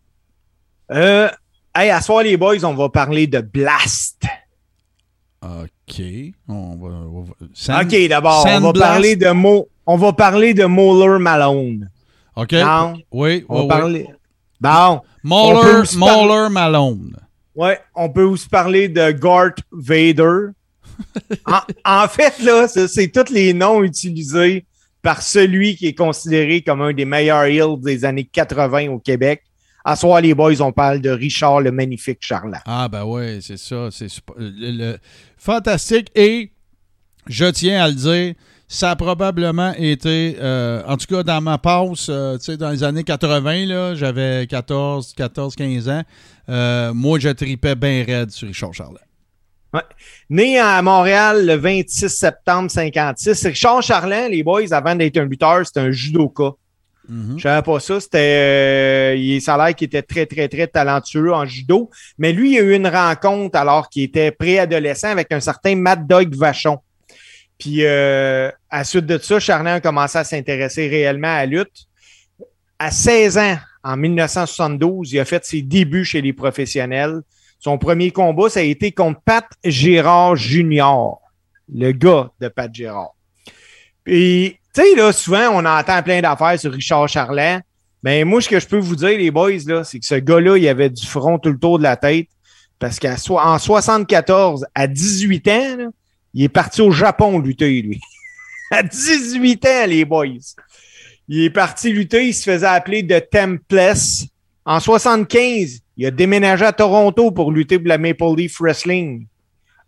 Euh, 0.90 1.28
hey, 1.74 1.88
à 1.88 2.02
soir, 2.02 2.22
les 2.22 2.36
boys, 2.36 2.62
on 2.64 2.74
va 2.74 2.90
parler 2.90 3.26
de 3.26 3.40
Blast. 3.40 4.22
OK. 5.42 6.02
On 6.48 6.76
va, 6.76 6.88
on 6.88 7.22
va- 7.22 7.34
Sand- 7.54 7.86
OK, 7.86 8.08
d'abord, 8.08 8.44
on 8.46 8.60
va 8.60 8.72
parler 8.74 9.16
de 9.16 9.30
Mo. 9.30 9.68
On 9.86 9.96
va 9.96 10.12
parler 10.12 10.52
de 10.52 10.66
Moeller 10.66 11.18
Malone. 11.18 11.88
OK. 12.36 12.52
Non, 12.52 12.92
Oui, 13.10 13.46
on 13.48 13.62
oui, 13.62 13.68
va 13.68 13.74
oui. 13.76 13.80
parler. 13.80 14.06
Bon, 14.60 15.00
Mauler 15.22 16.48
Malone. 16.50 17.16
Ouais, 17.58 17.78
on 17.94 18.08
peut 18.08 18.22
aussi 18.24 18.48
parler 18.48 18.88
de 18.88 19.10
Gart 19.12 19.54
Vader. 19.72 20.50
en, 21.46 21.60
en 21.84 22.08
fait, 22.08 22.38
là, 22.40 22.66
c'est 22.68 23.08
tous 23.08 23.32
les 23.32 23.52
noms 23.52 23.82
utilisés 23.82 24.64
par 25.02 25.22
celui 25.22 25.76
qui 25.76 25.86
est 25.86 25.94
considéré 25.94 26.62
comme 26.62 26.82
un 26.82 26.92
des 26.92 27.04
meilleurs 27.04 27.44
heels 27.44 27.80
des 27.80 28.04
années 28.04 28.24
80 28.24 28.88
au 28.88 28.98
Québec. 28.98 29.42
À 29.84 29.94
soir, 29.96 30.20
les 30.20 30.34
boys, 30.34 30.60
on 30.60 30.72
parle 30.72 31.00
de 31.00 31.08
Richard 31.10 31.60
le 31.60 31.70
Magnifique 31.70 32.18
Charlat. 32.20 32.62
Ah, 32.66 32.88
ben 32.88 33.04
oui, 33.04 33.40
c'est 33.40 33.56
ça. 33.56 33.88
C'est 33.90 34.08
super- 34.08 34.34
le- 34.38 34.72
le- 34.92 34.98
fantastique. 35.38 36.10
Et 36.14 36.50
je 37.26 37.46
tiens 37.46 37.84
à 37.84 37.88
le 37.88 37.94
dire, 37.94 38.34
ça 38.68 38.90
a 38.90 38.96
probablement 38.96 39.72
été, 39.78 40.36
euh, 40.40 40.82
en 40.86 40.96
tout 40.98 41.06
cas 41.06 41.22
dans 41.22 41.40
ma 41.40 41.56
passe, 41.56 42.08
euh, 42.10 42.36
tu 42.36 42.44
sais, 42.44 42.56
dans 42.58 42.70
les 42.70 42.84
années 42.84 43.02
80, 43.02 43.64
là, 43.66 43.94
j'avais 43.94 44.46
14, 44.46 45.14
14, 45.16 45.56
15 45.56 45.88
ans. 45.88 46.02
euh, 46.50 46.92
moi, 46.92 47.18
je 47.18 47.30
tripais 47.30 47.74
bien 47.74 48.04
raide 48.06 48.30
sur 48.30 48.46
Richard 48.46 48.74
Charlet. 48.74 49.00
Né 50.30 50.58
à 50.58 50.80
Montréal 50.82 51.46
le 51.46 51.54
26 51.54 52.08
septembre 52.08 52.70
56, 52.70 53.46
Richard 53.46 53.82
Charland, 53.82 54.30
les 54.30 54.42
boys, 54.42 54.72
avant 54.72 54.94
d'être 54.94 55.18
un 55.18 55.24
lutteur, 55.24 55.66
c'était 55.66 55.80
un 55.80 55.90
judoka. 55.90 56.52
Mhm. 57.08 57.34
Je 57.38 57.42
savais 57.42 57.62
pas 57.62 57.80
ça. 57.80 58.00
C'était, 58.00 58.18
euh, 58.18 59.14
il 59.16 59.42
l'air 59.46 59.74
qu'il 59.74 59.86
était 59.86 60.02
très, 60.02 60.26
très, 60.26 60.48
très 60.48 60.66
talentueux 60.66 61.32
en 61.32 61.46
judo. 61.46 61.90
Mais 62.18 62.32
lui, 62.32 62.54
il 62.54 62.58
a 62.58 62.62
eu 62.62 62.74
une 62.74 62.86
rencontre 62.86 63.58
alors 63.58 63.88
qu'il 63.88 64.02
était 64.04 64.30
préadolescent 64.30 65.08
avec 65.08 65.32
un 65.32 65.40
certain 65.40 65.74
Mad 65.74 66.06
Dog 66.06 66.34
Vachon. 66.34 66.78
Puis, 67.58 67.84
euh, 67.84 68.50
à 68.70 68.84
suite 68.84 69.06
de 69.06 69.18
ça, 69.18 69.40
Charland 69.40 69.76
a 69.76 69.80
commencé 69.80 70.16
à 70.18 70.24
s'intéresser 70.24 70.88
réellement 70.88 71.28
à 71.28 71.44
la 71.44 71.46
lutte. 71.46 71.86
À 72.78 72.90
16 72.90 73.38
ans, 73.38 73.56
en 73.82 73.96
1972, 73.96 75.12
il 75.12 75.18
a 75.18 75.24
fait 75.24 75.44
ses 75.44 75.62
débuts 75.62 76.04
chez 76.04 76.20
les 76.20 76.32
professionnels. 76.32 77.20
Son 77.58 77.76
premier 77.76 78.12
combat, 78.12 78.48
ça 78.48 78.60
a 78.60 78.62
été 78.62 78.92
contre 78.92 79.20
Pat 79.24 79.44
Gérard 79.64 80.36
Jr., 80.36 81.16
le 81.74 81.90
gars 81.92 82.30
de 82.40 82.48
Pat 82.48 82.72
Gérard. 82.72 83.14
Puis, 84.04 84.58
tu 84.72 84.82
sais, 84.82 84.94
là, 84.94 85.12
souvent, 85.12 85.48
on 85.52 85.64
entend 85.64 86.02
plein 86.02 86.20
d'affaires 86.20 86.58
sur 86.58 86.72
Richard 86.72 87.08
Charland. 87.08 87.60
Mais 88.04 88.22
moi, 88.24 88.40
ce 88.40 88.48
que 88.48 88.60
je 88.60 88.66
peux 88.66 88.78
vous 88.78 88.94
dire, 88.94 89.18
les 89.18 89.32
boys, 89.32 89.50
là, 89.66 89.82
c'est 89.82 89.98
que 89.98 90.06
ce 90.06 90.14
gars-là, 90.14 90.56
il 90.56 90.68
avait 90.68 90.90
du 90.90 91.04
front 91.04 91.38
tout 91.38 91.50
le 91.50 91.58
tour 91.58 91.78
de 91.78 91.82
la 91.82 91.96
tête. 91.96 92.28
Parce 92.78 93.00
qu'en 93.00 93.58
74, 93.58 94.66
à 94.72 94.86
18 94.86 95.48
ans, 95.48 95.76
il 96.38 96.44
est 96.44 96.48
parti 96.48 96.82
au 96.82 96.92
Japon 96.92 97.40
lutter, 97.40 97.82
lui. 97.82 98.00
à 98.70 98.84
18 98.84 99.66
ans, 99.66 99.86
les 99.88 100.04
boys. 100.04 100.54
Il 101.26 101.42
est 101.42 101.50
parti 101.50 101.92
lutter, 101.92 102.28
il 102.28 102.32
se 102.32 102.48
faisait 102.48 102.64
appeler 102.64 103.04
The 103.04 103.28
Templess. 103.28 104.24
En 104.64 104.78
75, 104.78 105.80
il 105.96 106.06
a 106.06 106.12
déménagé 106.12 106.64
à 106.64 106.72
Toronto 106.72 107.32
pour 107.32 107.50
lutter 107.50 107.76
pour 107.76 107.88
la 107.88 107.98
Maple 107.98 108.36
Leaf 108.36 108.60
Wrestling. 108.60 109.26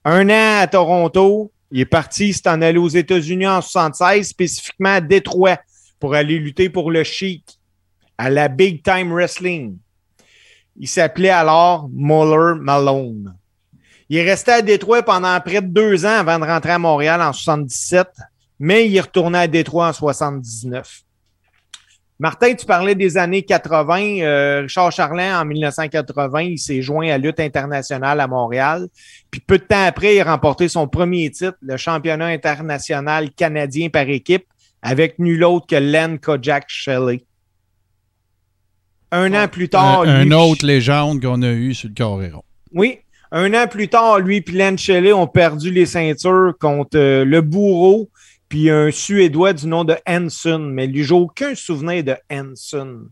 Un 0.05 0.28
an 0.28 0.61
à 0.62 0.66
Toronto, 0.66 1.53
il 1.70 1.82
est 1.82 1.84
parti, 1.84 2.32
s'est 2.32 2.48
en 2.48 2.61
allé 2.62 2.78
aux 2.78 2.88
États-Unis 2.88 3.46
en 3.46 3.61
76, 3.61 4.26
spécifiquement 4.26 4.94
à 4.94 5.01
Détroit, 5.01 5.61
pour 6.01 6.14
aller 6.14 6.36
lutter 6.40 6.68
pour 6.68 6.90
le 6.90 7.05
Chic 7.05 7.44
à 8.18 8.28
la 8.28 8.48
Big 8.48 8.82
Time 8.82 9.12
Wrestling. 9.12 9.76
Il 10.76 10.88
s'appelait 10.88 11.30
alors 11.30 11.88
Muller 11.92 12.59
Malone. 12.61 13.36
Il 14.11 14.16
est 14.18 14.28
resté 14.28 14.50
à 14.50 14.61
Détroit 14.61 15.02
pendant 15.04 15.38
près 15.40 15.62
de 15.62 15.68
deux 15.68 16.04
ans 16.04 16.18
avant 16.18 16.38
de 16.38 16.44
rentrer 16.44 16.72
à 16.72 16.78
Montréal 16.78 17.22
en 17.22 17.32
77, 17.32 18.08
mais 18.58 18.86
il 18.88 18.96
est 18.96 19.00
retourné 19.00 19.38
à 19.38 19.46
Détroit 19.46 19.88
en 19.88 19.92
79. 19.92 21.02
Martin, 22.18 22.52
tu 22.54 22.66
parlais 22.66 22.94
des 22.94 23.16
années 23.16 23.42
80. 23.44 24.20
Euh, 24.20 24.61
Richard 24.62 24.92
Charlin, 24.92 25.40
en 25.40 25.44
1980, 25.46 26.40
il 26.42 26.58
s'est 26.58 26.82
joint 26.82 27.08
à 27.08 27.16
Lutte 27.16 27.40
internationale 27.40 28.20
à 28.20 28.26
Montréal. 28.26 28.88
Puis 29.30 29.40
peu 29.40 29.56
de 29.58 29.62
temps 29.64 29.86
après, 29.86 30.16
il 30.16 30.20
a 30.20 30.24
remporté 30.24 30.68
son 30.68 30.86
premier 30.88 31.30
titre, 31.30 31.56
le 31.62 31.76
championnat 31.78 32.26
international 32.26 33.30
canadien 33.30 33.88
par 33.88 34.08
équipe, 34.08 34.44
avec 34.82 35.18
nul 35.18 35.44
autre 35.44 35.66
que 35.68 35.76
Len 35.76 36.18
Kojak 36.18 36.64
Shelley. 36.68 37.24
Un 39.12 39.32
an 39.34 39.48
plus 39.48 39.68
tard, 39.68 40.02
Un, 40.02 40.08
un 40.20 40.24
lui- 40.24 40.34
autre 40.34 40.66
légende 40.66 41.22
qu'on 41.22 41.40
a 41.42 41.50
eu 41.50 41.74
sur 41.74 41.88
le 41.88 41.94
Coréron. 41.94 42.42
oui. 42.72 42.98
Un 43.32 43.54
an 43.54 43.68
plus 43.68 43.88
tard, 43.88 44.18
lui 44.18 44.44
et 44.44 44.76
Shelley 44.76 45.12
ont 45.12 45.28
perdu 45.28 45.70
les 45.70 45.86
ceintures 45.86 46.54
contre 46.58 46.98
euh, 46.98 47.24
le 47.24 47.40
bourreau 47.40 48.10
puis 48.48 48.68
un 48.68 48.90
Suédois 48.90 49.52
du 49.52 49.68
nom 49.68 49.84
de 49.84 49.94
Hanson. 50.08 50.58
Mais 50.58 50.88
lui, 50.88 51.04
j'ai 51.04 51.14
aucun 51.14 51.54
souvenir 51.54 52.02
de 52.02 52.16
Hanson. 52.28 53.06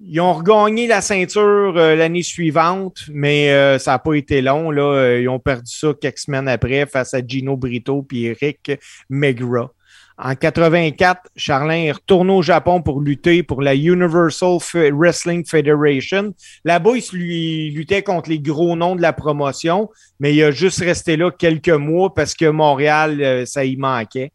Ils 0.00 0.20
ont 0.20 0.34
regagné 0.34 0.86
la 0.86 1.00
ceinture 1.00 1.74
euh, 1.78 1.96
l'année 1.96 2.22
suivante, 2.22 3.04
mais 3.08 3.50
euh, 3.52 3.78
ça 3.78 3.92
n'a 3.92 3.98
pas 3.98 4.12
été 4.12 4.42
long. 4.42 4.70
Ils 4.70 5.28
ont 5.30 5.38
perdu 5.38 5.72
ça 5.72 5.94
quelques 5.98 6.18
semaines 6.18 6.48
après 6.48 6.84
face 6.84 7.14
à 7.14 7.26
Gino 7.26 7.56
Brito 7.56 8.02
puis 8.02 8.26
Eric 8.26 8.72
Megra. 9.08 9.70
En 10.16 10.36
84, 10.36 11.22
Charlin 11.34 11.74
est 11.74 11.92
retourné 11.92 12.32
au 12.32 12.40
Japon 12.40 12.82
pour 12.82 13.00
lutter 13.00 13.42
pour 13.42 13.62
la 13.62 13.74
Universal 13.74 14.58
Wrestling 14.92 15.44
Federation. 15.44 16.32
Là-bas, 16.64 16.92
il 16.94 17.18
lui 17.18 17.70
luttait 17.72 18.04
contre 18.04 18.30
les 18.30 18.38
gros 18.38 18.76
noms 18.76 18.94
de 18.94 19.02
la 19.02 19.12
promotion, 19.12 19.90
mais 20.20 20.32
il 20.32 20.44
a 20.44 20.52
juste 20.52 20.78
resté 20.80 21.16
là 21.16 21.32
quelques 21.32 21.68
mois 21.68 22.14
parce 22.14 22.34
que 22.34 22.44
Montréal, 22.44 23.20
euh, 23.20 23.44
ça 23.44 23.64
y 23.64 23.76
manquait. 23.76 24.30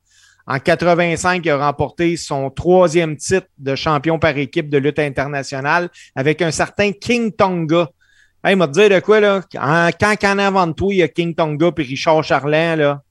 En 0.48 0.60
85, 0.60 1.46
il 1.46 1.50
a 1.50 1.66
remporté 1.66 2.18
son 2.18 2.50
troisième 2.50 3.16
titre 3.16 3.48
de 3.58 3.76
champion 3.76 4.20
par 4.20 4.38
équipe 4.38 4.70
de 4.70 4.80
lutte 4.80 5.00
internationale 5.00 5.90
avec 6.14 6.42
un 6.42 6.52
certain 6.52 6.92
King 6.92 7.32
Tonga. 7.32 7.88
Hey, 8.44 8.54
il 8.54 8.58
m'a 8.58 8.68
dit 8.68 8.90
de 8.90 9.00
quoi, 9.00 9.22
là? 9.22 9.42
quand, 9.50 9.92
quand 10.20 10.40
avant 10.40 10.68
de 10.68 10.74
toi, 10.74 10.94
il 10.94 10.98
y 10.98 11.04
a 11.04 11.08
King 11.08 11.36
Tonga 11.36 11.72
et 11.78 11.82
Richard 11.84 12.24
Charlin, 12.24 12.76
là 12.76 13.02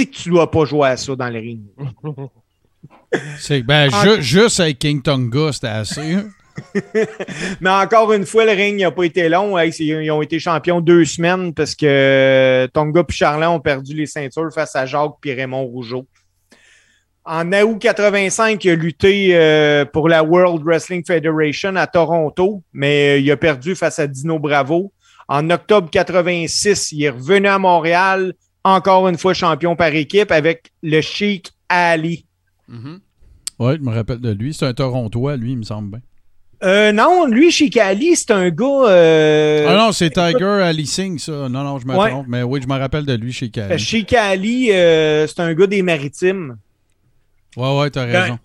que 0.00 0.16
tu 0.16 0.30
dois 0.30 0.50
pas 0.50 0.64
jouer 0.64 0.88
à 0.88 0.96
ça 0.96 1.14
dans 1.14 1.28
le 1.28 1.38
ring. 1.38 1.60
C'est, 3.38 3.62
ben, 3.62 3.90
juste 4.20 4.60
avec 4.60 4.78
King 4.78 5.02
Tonga, 5.02 5.52
c'était 5.52 5.66
assez. 5.66 6.14
Hein. 6.14 6.30
Mais 7.60 7.70
encore 7.70 8.12
une 8.12 8.24
fois, 8.24 8.44
le 8.44 8.52
ring 8.52 8.80
n'a 8.80 8.90
pas 8.90 9.04
été 9.04 9.28
long. 9.28 9.58
Ils 9.58 10.10
ont 10.10 10.22
été 10.22 10.38
champions 10.38 10.80
deux 10.80 11.04
semaines 11.04 11.52
parce 11.52 11.74
que 11.74 12.68
Tonga 12.72 13.02
et 13.06 13.12
Charlin 13.12 13.50
ont 13.50 13.60
perdu 13.60 13.94
les 13.94 14.06
ceintures 14.06 14.52
face 14.52 14.74
à 14.76 14.86
Jacques 14.86 15.14
et 15.24 15.34
Raymond 15.34 15.64
Rougeau. 15.64 16.06
En 17.24 17.52
août 17.52 17.78
85, 17.78 18.64
il 18.64 18.70
a 18.70 18.74
lutté 18.74 19.36
euh, 19.36 19.84
pour 19.84 20.08
la 20.08 20.24
World 20.24 20.64
Wrestling 20.64 21.04
Federation 21.06 21.76
à 21.76 21.86
Toronto, 21.86 22.62
mais 22.72 23.10
euh, 23.10 23.18
il 23.18 23.30
a 23.30 23.36
perdu 23.36 23.76
face 23.76 24.00
à 24.00 24.08
Dino 24.08 24.40
Bravo. 24.40 24.92
En 25.28 25.48
octobre 25.50 25.88
86, 25.88 26.90
il 26.92 27.04
est 27.04 27.10
revenu 27.10 27.46
à 27.46 27.60
Montréal 27.60 28.34
encore 28.64 29.08
une 29.08 29.18
fois 29.18 29.34
champion 29.34 29.76
par 29.76 29.94
équipe 29.94 30.30
avec 30.30 30.72
le 30.82 31.00
Sheik 31.00 31.52
Ali. 31.68 32.26
Mm-hmm. 32.70 32.98
Oui, 33.58 33.74
je 33.76 33.82
me 33.82 33.94
rappelle 33.94 34.20
de 34.20 34.30
lui. 34.30 34.54
C'est 34.54 34.66
un 34.66 34.74
Torontois, 34.74 35.36
lui, 35.36 35.52
il 35.52 35.58
me 35.58 35.62
semble 35.62 35.90
bien. 35.90 36.00
Euh, 36.64 36.92
non, 36.92 37.26
lui, 37.26 37.50
Sheik 37.50 37.76
Ali, 37.76 38.14
c'est 38.14 38.30
un 38.30 38.50
gars. 38.50 38.86
Euh, 38.88 39.66
ah 39.68 39.76
non, 39.76 39.92
c'est 39.92 40.10
Tiger 40.10 40.62
Ali 40.62 40.86
Singh, 40.86 41.18
ça. 41.18 41.48
Non, 41.48 41.64
non, 41.64 41.78
je 41.78 41.86
me 41.86 41.94
trompe. 41.94 42.26
Mais 42.28 42.42
oui, 42.42 42.60
je 42.62 42.68
me 42.68 42.78
rappelle 42.78 43.04
de 43.04 43.14
lui, 43.14 43.32
Sheik 43.32 43.58
Ali. 43.58 43.78
Sheik 43.78 44.12
Ali, 44.12 44.70
euh, 44.70 45.26
c'est 45.26 45.40
un 45.40 45.52
gars 45.54 45.66
des 45.66 45.82
maritimes. 45.82 46.56
Ouais, 47.56 47.78
ouais, 47.78 47.90
t'as 47.90 48.04
raison. 48.04 48.38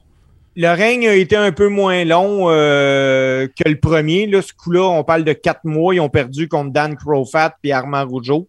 Le, 0.55 0.69
règne 0.69 1.07
a 1.07 1.13
été 1.13 1.35
un 1.35 1.51
peu 1.51 1.67
moins 1.67 2.03
long 2.05 2.47
que 2.47 3.69
le 3.69 3.79
premier. 3.79 4.25
Là, 4.25 4.41
ce 4.41 4.53
coup-là, 4.53 4.87
on 4.87 5.03
parle 5.03 5.23
de 5.23 5.33
quatre 5.33 5.63
mois. 5.63 5.93
Ils 5.93 5.99
ont 5.99 6.09
perdu 6.09 6.47
contre 6.47 6.71
Dan 6.71 6.95
Crowfat 6.95 7.55
et 7.63 7.71
Armand 7.71 8.05
Rougeau. 8.05 8.47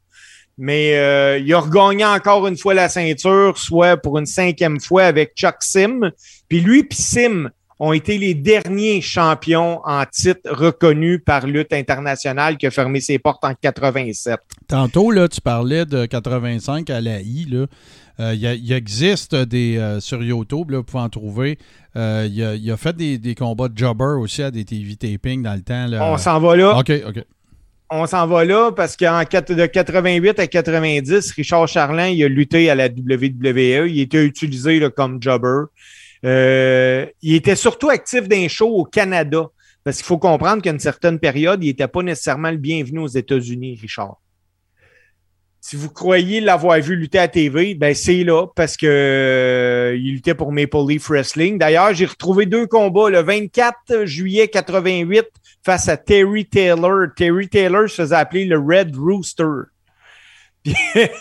Mais 0.59 0.99
euh, 0.99 1.39
il 1.39 1.55
a 1.55 1.61
regagné 1.61 2.05
encore 2.05 2.49
une 2.49 2.59
fois 2.59 2.75
la 2.75 2.89
ceinture, 2.89 3.57
soit 3.57 3.97
pour 3.97 4.19
une 4.19 4.27
cinquième 4.27 4.81
fois 4.81 5.05
avec 5.05 5.35
Chuck 5.37 5.55
Sim. 5.61 6.11
Puis 6.49 6.61
lui 6.61 6.83
puis 6.83 6.99
Sim 6.99 7.51
ont 7.79 7.93
été 7.93 8.19
les 8.19 8.35
derniers 8.35 9.01
champions 9.01 9.81
en 9.85 10.05
titre 10.05 10.51
reconnus 10.51 11.21
par 11.25 11.47
Lutte 11.47 11.73
internationale 11.73 12.57
qui 12.57 12.67
a 12.67 12.73
fermé 12.73 13.01
ses 13.01 13.21
portes 13.21 13.45
en 13.45 13.55
87. 13.55 14.41
Tantôt, 14.67 15.13
là, 15.13 15.29
tu 15.29 15.41
parlais 15.41 15.87
de 15.87 16.07
85 16.07 16.91
à 16.91 17.01
la 17.01 17.21
I. 17.21 17.47
Là. 17.49 17.67
Euh, 18.19 18.35
il, 18.35 18.73
existe 18.73 19.37
des 19.37 19.79
euh, 19.79 20.01
sur 20.01 20.25
YouTube, 20.25 20.73
là, 20.73 20.79
vous 20.79 20.83
pouvez 20.83 21.05
en 21.05 21.09
trouver. 21.09 21.57
il, 21.95 22.71
a, 22.73 22.77
fait 22.77 22.97
des, 22.97 23.17
des, 23.17 23.37
combats 23.37 23.69
de 23.69 23.79
jobber 23.79 24.17
aussi 24.19 24.43
à 24.43 24.51
des 24.51 24.65
TV 24.65 24.97
taping 24.97 25.41
dans 25.45 25.55
le 25.55 25.63
temps. 25.63 25.87
Là. 25.87 26.05
On 26.05 26.19
s'en 26.19 26.41
va 26.41 26.57
là. 26.57 26.77
OK, 26.77 26.91
OK 27.07 27.23
on 27.91 28.07
s'en 28.07 28.27
va 28.27 28.45
là 28.45 28.71
parce 28.73 28.97
qu'en 28.97 29.21
de 29.21 29.67
88 29.67 30.39
à 30.39 30.47
90, 30.47 31.33
Richard 31.33 31.69
Charlin, 31.69 32.09
il 32.09 32.23
a 32.23 32.29
lutté 32.29 32.69
à 32.71 32.75
la 32.75 32.87
WWE. 32.87 33.89
Il 33.89 34.01
était 34.01 34.25
utilisé 34.25 34.81
comme 34.95 35.23
jobber. 35.23 35.65
Euh, 36.25 37.07
il 37.23 37.35
était 37.35 37.57
surtout 37.57 37.89
actif 37.89 38.29
d'un 38.29 38.49
show 38.49 38.69
au 38.69 38.85
Canada. 38.85 39.47
Parce 39.85 39.99
qu'il 39.99 40.07
faut 40.07 40.19
comprendre 40.19 40.63
qu'à 40.63 40.71
une 40.71 40.79
certaine 40.79 41.19
période, 41.19 41.63
il 41.65 41.69
n'était 41.69 41.89
pas 41.89 42.03
nécessairement 42.03 42.51
le 42.51 42.57
bienvenu 42.57 42.99
aux 43.01 43.07
États-Unis, 43.07 43.79
Richard. 43.81 44.19
Si 45.61 45.75
vous 45.75 45.91
croyez 45.91 46.41
l'avoir 46.41 46.79
vu 46.81 46.95
lutter 46.95 47.19
à 47.19 47.27
TV, 47.27 47.75
ben 47.75 47.93
c'est 47.93 48.23
là 48.23 48.47
parce 48.55 48.77
que 48.77 48.87
euh, 48.87 49.97
il 49.97 50.13
luttait 50.13 50.35
pour 50.35 50.53
Maple 50.53 50.87
Leaf 50.89 51.09
Wrestling. 51.09 51.59
D'ailleurs, 51.59 51.93
j'ai 51.95 52.07
retrouvé 52.07 52.47
deux 52.47 52.67
combats 52.67 53.11
le 53.11 53.21
24 53.23 54.05
juillet 54.05 54.49
88 54.49 55.27
face 55.65 55.89
à 55.89 55.97
Terry 55.97 56.47
Taylor. 56.47 57.09
Terry 57.17 57.49
Taylor 57.49 57.89
se 57.91 58.03
faisait 58.03 58.15
appeler 58.15 58.45
le 58.45 58.59
Red 58.59 58.95
Rooster. 58.97 59.45
il, 60.65 60.75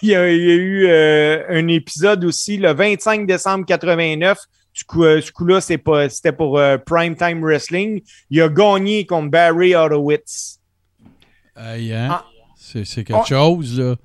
y 0.03 0.15
a, 0.15 0.31
eu 0.31 0.85
euh, 0.87 1.43
un 1.49 1.67
épisode 1.67 2.23
aussi 2.23 2.57
le 2.57 2.73
25 2.73 3.25
décembre 3.25 3.65
89. 3.65 4.37
Du 4.75 4.83
coup, 4.83 5.03
euh, 5.03 5.19
ce 5.19 5.31
coup-là, 5.31 5.61
c'était 5.61 6.31
pour 6.31 6.61
Primetime 6.85 7.41
Wrestling. 7.43 8.03
Il 8.29 8.41
a 8.43 8.49
gagné 8.49 9.07
contre 9.07 9.31
Barry 9.31 9.73
Horowitz. 9.73 10.59
Aïe, 11.55 11.91
hein? 11.91 12.09
Ah. 12.11 12.25
c'est 12.55 13.03
quelque 13.03 13.27
chose, 13.27 13.79
là 13.79 13.95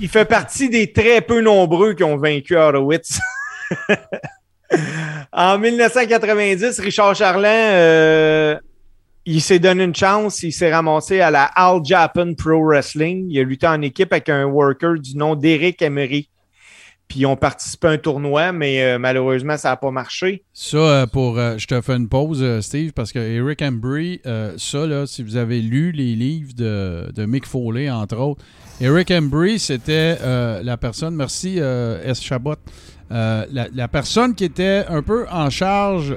il 0.00 0.08
fait 0.08 0.24
partie 0.24 0.68
des 0.68 0.92
très 0.92 1.20
peu 1.20 1.40
nombreux 1.40 1.94
qui 1.94 2.04
ont 2.04 2.16
vaincu 2.16 2.56
Horowitz. 2.56 3.20
en 5.32 5.58
1990, 5.58 6.78
Richard 6.80 7.14
Charlin, 7.14 7.48
euh, 7.48 8.56
il 9.26 9.42
s'est 9.42 9.58
donné 9.58 9.84
une 9.84 9.94
chance. 9.94 10.42
Il 10.42 10.52
s'est 10.52 10.72
ramassé 10.72 11.20
à 11.20 11.30
la 11.30 11.44
All 11.44 11.80
Japan 11.84 12.34
Pro 12.34 12.64
Wrestling. 12.64 13.26
Il 13.28 13.40
a 13.40 13.42
lutté 13.42 13.66
en 13.66 13.82
équipe 13.82 14.12
avec 14.12 14.28
un 14.28 14.44
worker 14.44 14.98
du 14.98 15.16
nom 15.16 15.34
d'Eric 15.34 15.82
Emery. 15.82 16.28
Puis 17.08 17.20
ils 17.20 17.26
ont 17.26 17.36
participé 17.36 17.88
à 17.88 17.90
un 17.92 17.98
tournoi, 17.98 18.52
mais 18.52 18.82
euh, 18.82 18.98
malheureusement, 18.98 19.56
ça 19.56 19.70
n'a 19.70 19.76
pas 19.76 19.90
marché. 19.90 20.44
Ça, 20.52 20.76
euh, 20.76 21.06
pour. 21.06 21.36
je 21.36 21.66
te 21.66 21.80
fais 21.80 21.96
une 21.96 22.08
pause, 22.08 22.60
Steve, 22.60 22.92
parce 22.92 23.12
que 23.12 23.18
Eric 23.18 23.62
Embry, 23.62 24.20
ça, 24.56 24.86
là, 24.86 25.06
si 25.06 25.22
vous 25.22 25.36
avez 25.36 25.62
lu 25.62 25.92
les 25.92 26.14
livres 26.14 26.52
de, 26.54 27.10
de 27.14 27.24
Mick 27.24 27.46
Foley, 27.46 27.90
entre 27.90 28.18
autres, 28.18 28.44
Eric 28.80 29.10
Embry, 29.10 29.58
c'était 29.58 30.18
euh, 30.22 30.62
la 30.62 30.76
personne, 30.76 31.16
merci 31.16 31.56
euh, 31.58 32.00
S. 32.04 32.22
Chabot, 32.22 32.54
euh, 33.10 33.44
la, 33.50 33.88
personne 33.88 34.36
qui 34.36 34.44
était 34.44 34.84
un 34.88 35.02
peu 35.02 35.26
en 35.30 35.50
charge 35.50 36.16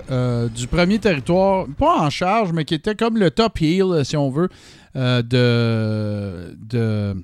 du 0.54 0.68
premier 0.68 1.00
territoire, 1.00 1.66
pas 1.80 1.98
en 1.98 2.12
charge, 2.12 2.54
mais 2.54 2.64
qui 2.64 2.76
était 2.76 2.94
comme 2.94 3.18
le 3.18 3.32
top 3.32 3.60
heel, 3.62 4.06
si 4.06 4.16
on 4.16 4.30
veut, 4.30 4.50
de, 4.94 6.56
de, 6.62 7.16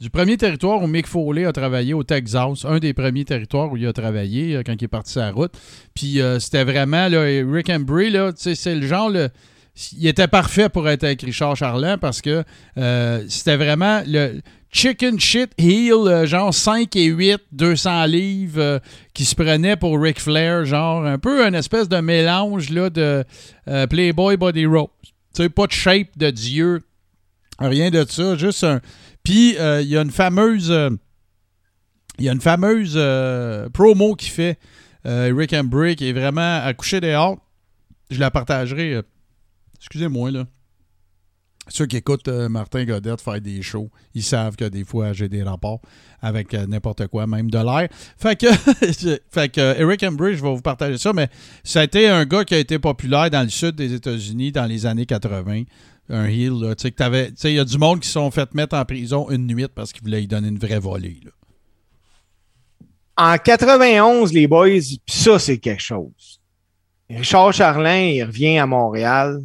du 0.00 0.10
premier 0.10 0.36
territoire 0.36 0.82
où 0.82 0.86
Mick 0.86 1.06
Foley 1.06 1.44
a 1.44 1.52
travaillé 1.52 1.94
au 1.94 2.04
Texas, 2.04 2.64
un 2.64 2.78
des 2.78 2.92
premiers 2.92 3.24
territoires 3.24 3.72
où 3.72 3.76
il 3.76 3.86
a 3.86 3.92
travaillé 3.92 4.62
quand 4.64 4.74
il 4.78 4.84
est 4.84 4.88
parti 4.88 5.12
sa 5.12 5.30
route. 5.30 5.52
Puis 5.94 6.20
c'était 6.38 6.64
vraiment, 6.64 7.08
là, 7.08 7.28
Eric 7.28 7.70
Embry, 7.70 8.14
c'est 8.36 8.74
le 8.74 8.86
genre... 8.86 9.10
Le, 9.10 9.28
il 9.96 10.06
était 10.06 10.28
parfait 10.28 10.68
pour 10.68 10.88
être 10.88 11.04
avec 11.04 11.22
Richard 11.22 11.56
Charlin 11.56 11.98
parce 11.98 12.20
que 12.20 12.42
euh, 12.76 13.24
c'était 13.28 13.56
vraiment 13.56 14.02
le 14.06 14.40
chicken 14.70 15.18
shit 15.18 15.50
heel, 15.56 15.92
euh, 15.92 16.26
genre 16.26 16.52
5 16.52 16.94
et 16.96 17.06
8, 17.06 17.38
200 17.52 18.04
livres, 18.06 18.60
euh, 18.60 18.78
qui 19.14 19.24
se 19.24 19.34
prenait 19.34 19.76
pour 19.76 20.00
Ric 20.00 20.20
Flair, 20.20 20.64
genre 20.64 21.04
un 21.06 21.18
peu 21.18 21.46
une 21.46 21.54
espèce 21.54 21.88
de 21.88 21.98
mélange 21.98 22.70
de 22.70 23.24
Playboy 23.88 24.36
Body 24.36 24.66
Rose. 24.66 24.88
Tu 25.34 25.42
sais, 25.42 25.48
pas 25.48 25.66
de 25.66 25.72
shape 25.72 26.16
de 26.16 26.30
Dieu, 26.30 26.82
rien 27.58 27.90
de 27.90 28.04
ça, 28.08 28.36
juste 28.36 28.64
un. 28.64 28.80
Puis 29.28 29.56
il 29.58 29.88
y 29.88 29.96
a 29.98 30.00
une 30.00 30.10
fameuse. 30.10 30.74
Il 32.18 32.24
y 32.24 32.28
a 32.30 32.32
une 32.32 32.40
fameuse 32.40 32.98
promo 33.74 34.14
qui 34.14 34.30
fait 34.30 34.58
Rick 35.04 35.52
and 35.52 35.64
Brick 35.64 36.00
est 36.00 36.12
vraiment 36.12 36.62
à 36.64 36.72
coucher 36.72 37.00
dehors. 37.00 37.36
Je 38.10 38.18
la 38.18 38.30
partagerai 38.30 39.02
Excusez-moi, 39.78 40.30
là. 40.30 40.46
Ceux 41.70 41.86
qui 41.86 41.98
écoutent 41.98 42.28
euh, 42.28 42.48
Martin 42.48 42.84
Godette 42.84 43.20
faire 43.20 43.40
des 43.40 43.60
shows, 43.60 43.90
ils 44.14 44.22
savent 44.22 44.56
que 44.56 44.64
des 44.64 44.84
fois 44.84 45.12
j'ai 45.12 45.28
des 45.28 45.42
rapports 45.42 45.82
avec 46.20 46.54
euh, 46.54 46.66
n'importe 46.66 47.06
quoi, 47.08 47.26
même 47.26 47.50
de 47.50 47.58
l'air. 47.58 47.88
Fait 48.16 48.36
que, 48.36 48.46
fait 49.30 49.48
que 49.50 49.78
Eric 49.78 50.02
Embry, 50.02 50.34
je 50.34 50.42
vais 50.42 50.54
vous 50.54 50.62
partager 50.62 50.96
ça, 50.96 51.12
mais 51.12 51.28
ça 51.64 51.80
a 51.80 51.84
été 51.84 52.08
un 52.08 52.24
gars 52.24 52.44
qui 52.44 52.54
a 52.54 52.58
été 52.58 52.78
populaire 52.78 53.28
dans 53.28 53.42
le 53.42 53.50
sud 53.50 53.74
des 53.76 53.92
États-Unis 53.92 54.50
dans 54.50 54.64
les 54.64 54.86
années 54.86 55.06
80. 55.06 55.64
Un 56.10 56.26
heel, 56.26 56.52
là. 56.60 56.74
Tu 56.74 56.88
sais, 56.88 57.52
il 57.52 57.56
y 57.56 57.58
a 57.58 57.64
du 57.64 57.78
monde 57.78 58.00
qui 58.00 58.06
se 58.06 58.14
sont 58.14 58.30
fait 58.30 58.52
mettre 58.54 58.76
en 58.76 58.84
prison 58.84 59.28
une 59.30 59.46
nuit 59.46 59.66
parce 59.74 59.92
qu'ils 59.92 60.02
voulaient 60.02 60.20
lui 60.20 60.28
donner 60.28 60.48
une 60.48 60.58
vraie 60.58 60.78
volée. 60.78 61.20
En 63.16 63.36
91, 63.36 64.32
les 64.32 64.46
boys, 64.46 64.80
ça, 65.06 65.38
c'est 65.38 65.58
quelque 65.58 65.82
chose. 65.82 66.40
Richard 67.10 67.52
Charlin, 67.52 68.00
il 68.00 68.22
revient 68.22 68.58
à 68.58 68.66
Montréal 68.66 69.42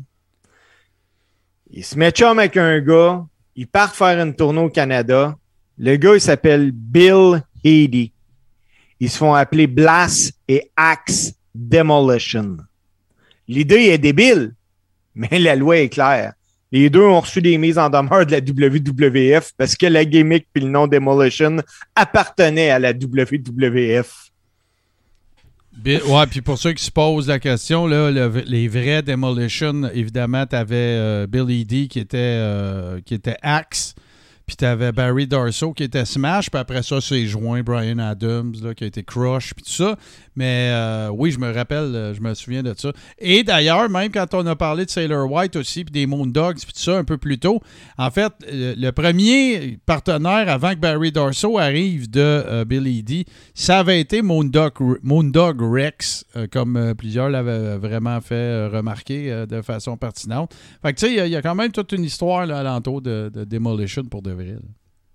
il 1.76 1.84
se 1.84 1.98
met 1.98 2.12
chum 2.12 2.38
avec 2.38 2.56
un 2.56 2.80
gars. 2.80 3.26
Ils 3.56 3.68
partent 3.68 3.96
faire 3.96 4.20
une 4.24 4.36
tournée 4.36 4.62
au 4.62 4.70
Canada. 4.70 5.36
Le 5.80 5.96
gars, 5.96 6.14
il 6.14 6.22
s'appelle 6.22 6.72
Bill 6.72 7.44
Heady. 7.64 8.14
Ils 9.00 9.10
se 9.10 9.18
font 9.18 9.34
appeler 9.34 9.66
Blast 9.66 10.38
et 10.48 10.72
Axe 10.76 11.34
Demolition. 11.56 12.58
L'idée 13.48 13.88
est 13.88 13.98
débile, 13.98 14.54
mais 15.16 15.40
la 15.40 15.56
loi 15.56 15.78
est 15.78 15.90
claire. 15.90 16.34
Les 16.74 16.90
deux 16.90 17.04
ont 17.04 17.20
reçu 17.22 17.40
des 17.40 17.58
mises 17.60 17.78
en 17.78 17.88
demeure 17.90 18.26
de 18.26 18.32
la 18.32 18.40
WWF 18.40 19.52
parce 19.58 19.76
que 19.76 19.86
la 19.86 20.04
gimmick 20.06 20.48
puis 20.52 20.64
le 20.64 20.70
nom 20.70 20.88
Demolition 20.88 21.58
appartenaient 21.96 22.72
à 22.72 22.80
la 22.80 22.92
WWF. 22.94 24.32
Ouais, 25.86 26.28
puis 26.30 26.42
pour 26.42 26.58
ceux 26.58 26.74
qui 26.74 26.84
se 26.84 26.92
posent 26.92 27.28
la 27.28 27.40
question, 27.40 27.88
là, 27.88 28.10
le- 28.12 28.44
les 28.48 28.68
vrais 28.68 29.02
Demolition, 29.02 29.90
évidemment, 29.94 30.46
tu 30.46 30.56
avais 30.56 31.28
Billy 31.28 31.64
D 31.66 31.88
qui 31.88 32.00
était, 32.00 32.18
euh, 32.18 33.00
qui 33.06 33.14
était 33.16 33.38
Axe, 33.42 33.94
puis 34.46 34.56
tu 34.56 34.66
avais 34.66 34.92
Barry 34.92 35.28
Darso 35.28 35.74
qui 35.74 35.84
était 35.84 36.06
Smash, 36.06 36.50
puis 36.50 36.60
après 36.60 36.84
ça, 36.84 37.00
c'est 37.02 37.26
joint 37.26 37.62
Brian 37.62 38.00
Adams 38.00 38.54
là, 38.62 38.74
qui 38.74 38.84
a 38.84 38.88
été 38.88 39.04
Crush, 39.04 39.54
puis 39.54 39.64
tout 39.64 39.72
ça. 39.72 39.96
Mais 40.36 40.70
euh, 40.72 41.10
oui, 41.14 41.32
je 41.32 41.40
me 41.40 41.54
rappelle, 41.54 41.96
euh, 41.96 42.14
je 42.14 42.22
me 42.22 42.34
souviens 42.34 42.64
de 42.64 42.74
ça. 42.76 42.92
Et 43.20 43.44
d'ailleurs, 43.44 43.90
même 43.90 44.12
quand 44.12 44.34
on 44.34 44.46
a 44.48 44.56
parlé 44.56 44.86
de 44.86 44.90
Sailor 44.90 45.32
White 45.32 45.56
aussi, 45.56 45.84
puis 45.86 45.92
des 45.92 46.08
Moondogs, 46.08 46.56
puis 46.58 46.74
tout 46.74 46.80
ça 46.80 46.98
un 46.98 47.04
peu 47.04 47.18
plus 47.18 47.38
tôt, 47.38 47.62
en 47.98 48.10
fait, 48.10 48.34
euh, 48.52 48.74
le 48.78 48.92
premier 48.92 49.78
partenaire 49.86 50.50
avant 50.50 50.72
que 50.72 50.80
Barry 50.80 51.12
Darso 51.12 51.58
arrive 51.60 52.10
de 52.10 52.20
euh, 52.20 52.66
Billy 52.66 53.04
D, 53.04 53.26
ça 53.54 53.80
avait 53.80 54.00
été 54.00 54.22
Moondog, 54.22 55.62
Rex, 55.62 56.26
comme 56.52 56.94
plusieurs 56.98 57.30
l'avaient 57.30 57.78
vraiment 57.78 58.20
fait 58.22 58.68
remarquer 58.68 59.46
de 59.48 59.62
façon 59.62 59.98
pertinente. 59.98 60.54
Fait 60.82 60.94
que 60.94 61.00
tu 61.00 61.06
sais, 61.06 61.12
il 61.12 61.18
y 61.18 61.20
a- 61.20 61.28
il 61.28 61.32
y, 61.32 61.36
a 61.36 61.42
quand 61.42 61.56
même 61.56 61.72
toute 61.72 61.92
une 61.94 62.04
histoire 62.04 62.46
là, 62.46 62.60
alentour 62.60 63.02
de, 63.02 63.32
de 63.34 63.44
Demolition 63.44 64.04
pour 64.04 64.22
de 64.22 64.32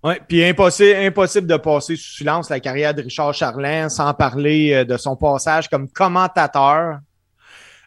Ouais, 0.03 0.19
puis 0.27 0.45
impossible, 0.45 0.95
impossible 0.95 1.47
de 1.47 1.57
passer 1.57 1.95
sous 1.97 2.15
silence 2.17 2.49
la 2.49 2.59
carrière 2.59 2.93
de 2.93 3.01
Richard 3.01 3.33
Charlin 3.33 3.89
sans 3.89 4.13
parler 4.13 4.73
euh, 4.73 4.85
de 4.85 4.95
son 4.95 5.15
passage 5.17 5.67
comme 5.69 5.89
commentateur. 5.89 6.99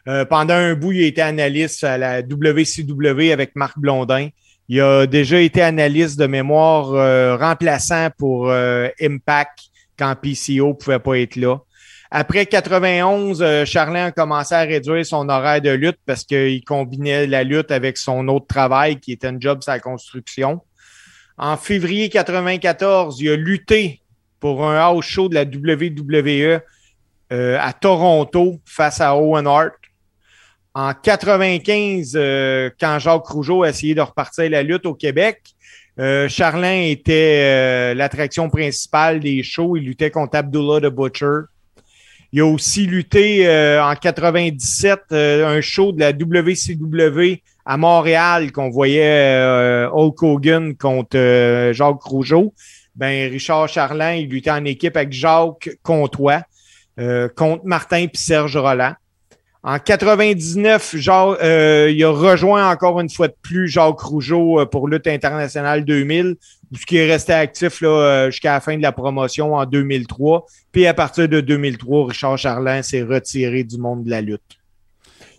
Euh, 0.07 0.23
pendant 0.25 0.53
un 0.53 0.75
bout, 0.75 0.91
il 0.91 1.03
a 1.03 1.07
été 1.07 1.21
analyste 1.21 1.83
à 1.83 1.97
la 1.97 2.21
WCW 2.21 3.31
avec 3.31 3.55
Marc 3.55 3.79
Blondin. 3.79 4.29
Il 4.69 4.79
a 4.81 5.07
déjà 5.07 5.39
été 5.39 5.61
analyste 5.61 6.19
de 6.19 6.27
mémoire 6.27 6.93
euh, 6.93 7.35
remplaçant 7.35 8.09
pour 8.17 8.51
Impact 8.51 9.59
quand 9.97 10.15
PCO 10.15 10.73
pouvait 10.73 10.99
pas 10.99 11.19
être 11.19 11.35
là. 11.35 11.57
Après 12.15 12.45
91, 12.45 13.41
euh, 13.41 13.65
Charlin 13.65 14.05
a 14.05 14.11
commencé 14.11 14.53
à 14.53 14.59
réduire 14.59 15.03
son 15.03 15.29
horaire 15.29 15.61
de 15.61 15.71
lutte 15.71 15.97
parce 16.05 16.23
qu'il 16.23 16.63
combinait 16.63 17.25
la 17.25 17.43
lutte 17.43 17.71
avec 17.71 17.97
son 17.97 18.27
autre 18.27 18.45
travail 18.45 18.99
qui 18.99 19.13
était 19.13 19.25
un 19.25 19.39
job 19.39 19.63
sur 19.63 19.71
la 19.71 19.79
construction. 19.79 20.61
En 21.37 21.57
février 21.57 22.09
94, 22.09 23.19
il 23.19 23.29
a 23.29 23.35
lutté 23.35 24.01
pour 24.39 24.65
un 24.67 24.77
house 24.77 25.05
show 25.05 25.29
de 25.29 25.35
la 25.35 25.43
WWE 25.43 26.61
euh, 27.31 27.57
à 27.59 27.73
Toronto 27.73 28.59
face 28.65 29.01
à 29.01 29.15
Owen 29.15 29.47
Hart. 29.47 29.73
En 30.75 30.93
95, 30.93 32.13
euh, 32.15 32.69
quand 32.79 32.97
Jacques 32.99 33.27
Rougeau 33.27 33.63
a 33.63 33.69
essayé 33.69 33.93
de 33.93 34.01
repartir 34.01 34.49
la 34.49 34.63
lutte 34.63 34.85
au 34.85 34.95
Québec, 34.95 35.41
euh, 35.99 36.27
Charlin 36.27 36.81
était 36.81 37.93
l'attraction 37.93 38.49
principale 38.49 39.19
des 39.19 39.43
shows. 39.43 39.77
Il 39.77 39.83
luttait 39.83 40.09
contre 40.09 40.37
Abdullah 40.37 40.81
the 40.81 40.91
Butcher. 40.91 41.41
Il 42.31 42.41
a 42.41 42.45
aussi 42.47 42.87
lutté 42.87 43.47
en 43.79 43.93
97 43.93 45.01
euh, 45.11 45.45
un 45.45 45.61
show 45.61 45.91
de 45.91 45.99
la 45.99 46.11
WCW 46.11 47.43
à 47.65 47.77
Montréal 47.77 48.51
qu'on 48.51 48.69
voyait 48.69 49.37
euh, 49.37 49.89
Hulk 49.91 50.21
Hogan 50.23 50.75
contre 50.75 51.17
euh, 51.17 51.73
Jacques 51.73 52.01
Rougeau. 52.01 52.53
Ben, 52.95 53.31
Richard 53.31 53.67
Charlin, 53.69 54.13
il 54.13 54.29
luttait 54.29 54.51
en 54.51 54.65
équipe 54.65 54.95
avec 54.97 55.13
Jacques 55.13 55.77
Comtois, 55.81 56.43
euh, 56.99 57.27
contre 57.27 57.65
Martin 57.65 57.97
et 57.97 58.09
Serge 58.13 58.55
Roland. 58.55 58.93
En 59.63 59.79
99, 59.79 60.97
Jacques, 60.97 61.37
euh, 61.41 61.89
il 61.89 62.03
a 62.03 62.11
rejoint 62.11 62.69
encore 62.69 62.99
une 62.99 63.09
fois 63.09 63.29
de 63.29 63.35
plus 63.41 63.67
Jacques 63.69 63.99
Rougeau 63.99 64.59
euh, 64.59 64.65
pour 64.65 64.87
Lutte 64.87 65.07
internationale 65.07 65.85
2000, 65.85 66.35
ce 66.75 66.85
qui 66.85 66.97
est 66.97 67.09
resté 67.09 67.33
actif 67.33 67.81
jusqu'à 68.27 68.53
la 68.53 68.59
fin 68.59 68.77
de 68.77 68.81
la 68.81 68.91
promotion 68.91 69.55
en 69.55 69.65
2003. 69.65 70.45
Puis 70.71 70.85
à 70.85 70.93
partir 70.93 71.29
de 71.29 71.39
2003, 71.39 72.07
Richard 72.07 72.37
Charlin 72.37 72.81
s'est 72.81 73.03
retiré 73.03 73.63
du 73.63 73.77
monde 73.77 74.03
de 74.03 74.09
la 74.09 74.21
lutte. 74.21 74.59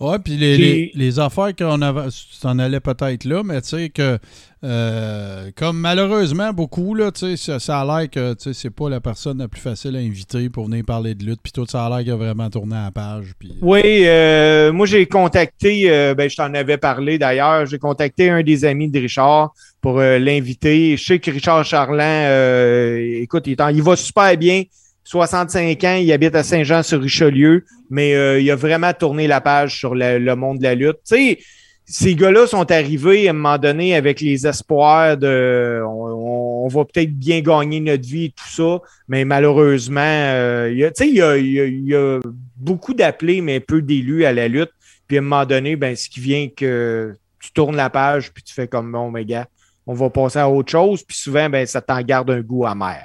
Ouais, 0.00 0.18
puis 0.18 0.36
les, 0.36 0.56
Qui- 0.56 0.62
les, 0.62 0.92
les 0.94 1.18
affaires 1.18 1.54
qu'on 1.56 1.80
avait, 1.82 2.08
t'en 2.40 2.58
allais 2.58 2.80
peut-être 2.80 3.24
là, 3.24 3.42
mais 3.44 3.60
tu 3.62 3.68
sais 3.68 3.88
que, 3.90 4.18
euh, 4.64 5.50
comme 5.56 5.78
malheureusement 5.78 6.52
beaucoup, 6.52 6.94
là, 6.94 7.12
tu 7.12 7.20
sais, 7.20 7.36
ça, 7.36 7.58
ça 7.60 7.80
a 7.80 7.84
l'air 8.00 8.10
que, 8.10 8.32
tu 8.34 8.42
sais, 8.44 8.52
c'est 8.54 8.70
pas 8.70 8.88
la 8.88 9.00
personne 9.00 9.38
la 9.38 9.46
plus 9.48 9.60
facile 9.60 9.94
à 9.96 10.00
inviter 10.00 10.48
pour 10.48 10.66
venir 10.66 10.84
parler 10.84 11.14
de 11.14 11.24
lutte, 11.24 11.40
puis 11.42 11.52
tout, 11.52 11.66
ça 11.66 11.86
a 11.86 11.88
l'air 11.90 11.98
qu'il 12.00 12.12
a 12.12 12.16
vraiment 12.16 12.50
tourné 12.50 12.76
à 12.76 12.84
la 12.84 12.90
page, 12.90 13.32
puis... 13.38 13.52
Oui, 13.62 13.82
euh, 13.84 14.72
moi 14.72 14.86
j'ai 14.86 15.06
contacté, 15.06 15.90
euh, 15.90 16.14
ben, 16.14 16.28
je 16.28 16.36
t'en 16.36 16.52
avais 16.54 16.78
parlé 16.78 17.18
d'ailleurs, 17.18 17.66
j'ai 17.66 17.78
contacté 17.78 18.30
un 18.30 18.42
des 18.42 18.64
amis 18.64 18.88
de 18.90 18.98
Richard 19.00 19.52
pour 19.80 20.00
euh, 20.00 20.18
l'inviter. 20.18 20.96
Je 20.96 21.04
sais 21.04 21.18
que 21.18 21.30
Richard 21.30 21.64
Charlin, 21.64 22.04
euh, 22.04 23.20
écoute, 23.22 23.44
il, 23.46 23.52
est 23.52 23.60
en- 23.60 23.68
il 23.68 23.82
va 23.82 23.96
super 23.96 24.36
bien. 24.36 24.62
65 25.04 25.84
ans, 25.84 25.94
il 25.96 26.10
habite 26.12 26.34
à 26.34 26.42
Saint-Jean-sur-Richelieu, 26.42 27.64
mais 27.90 28.14
euh, 28.14 28.40
il 28.40 28.50
a 28.50 28.56
vraiment 28.56 28.92
tourné 28.92 29.26
la 29.26 29.40
page 29.40 29.78
sur 29.78 29.94
le, 29.94 30.34
monde 30.34 30.58
de 30.58 30.64
la 30.64 30.74
lutte. 30.74 30.98
Tu 31.06 31.16
sais, 31.16 31.38
ces 31.86 32.14
gars-là 32.14 32.46
sont 32.46 32.70
arrivés 32.70 33.28
à 33.28 33.30
un 33.30 33.34
moment 33.34 33.58
donné 33.58 33.94
avec 33.94 34.20
les 34.20 34.46
espoirs 34.46 35.18
de 35.18 35.82
on, 35.86 36.64
on 36.64 36.68
va 36.68 36.84
peut-être 36.86 37.12
bien 37.12 37.40
gagner 37.40 37.78
notre 37.80 38.06
vie 38.08 38.24
et 38.26 38.30
tout 38.30 38.48
ça, 38.48 38.78
mais 39.06 39.26
malheureusement, 39.26 40.00
euh, 40.00 40.70
il 40.72 40.78
y 40.78 41.20
a- 41.20 41.36
il 41.36 41.86
y 41.86 41.94
a 41.94 42.20
beaucoup 42.56 42.94
d'appelés, 42.94 43.42
mais 43.42 43.60
peu 43.60 43.82
d'élus 43.82 44.24
à 44.24 44.32
la 44.32 44.48
lutte. 44.48 44.70
Puis 45.06 45.18
à 45.18 45.20
un 45.20 45.22
moment 45.22 45.44
donné, 45.44 45.76
ben, 45.76 45.94
ce 45.94 46.08
qui 46.08 46.20
vient 46.20 46.48
que 46.48 47.14
tu 47.38 47.52
tournes 47.52 47.76
la 47.76 47.90
page, 47.90 48.32
puis 48.32 48.42
tu 48.42 48.54
fais 48.54 48.66
comme 48.66 48.90
bon, 48.90 49.10
mes 49.10 49.26
gars, 49.26 49.46
on 49.86 49.92
va 49.92 50.08
passer 50.08 50.38
à 50.38 50.48
autre 50.48 50.72
chose. 50.72 51.02
Puis 51.02 51.18
souvent, 51.18 51.50
ben, 51.50 51.66
ça 51.66 51.82
t'en 51.82 52.00
garde 52.00 52.30
un 52.30 52.40
goût 52.40 52.64
amer. 52.64 53.04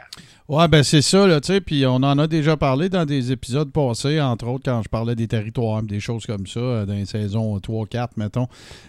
Ouais, 0.50 0.68
ben 0.68 0.82
c'est 0.82 1.04
ça, 1.04 1.28
là, 1.28 1.40
tu 1.40 1.54
sais, 1.54 1.62
puis 1.62 1.86
on 1.86 1.98
en 1.98 2.18
a 2.18 2.26
déjà 2.26 2.58
parlé 2.58 2.90
dans 2.90 3.06
des 3.06 3.32
épisodes 3.32 3.72
passés, 3.72 4.20
entre 4.20 4.48
autres 4.48 4.64
quand 4.66 4.82
je 4.82 4.90
parlais 4.90 5.14
des 5.16 5.28
territoires, 5.28 5.84
des 5.84 6.00
choses 6.00 6.26
comme 6.26 6.48
ça, 6.48 6.60
euh, 6.60 6.86
dans 6.88 6.94
les 6.96 7.06
saisons 7.06 7.56
3-4, 7.60 8.10
mettons. 8.18 8.48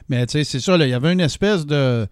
Mais 0.08 0.24
tu 0.24 0.32
sais, 0.32 0.44
c'est 0.44 0.58
ça, 0.60 0.76
il 0.78 0.88
y 0.88 0.94
avait 0.94 1.12
une 1.12 1.20
espèce 1.20 1.66
de... 1.66 2.06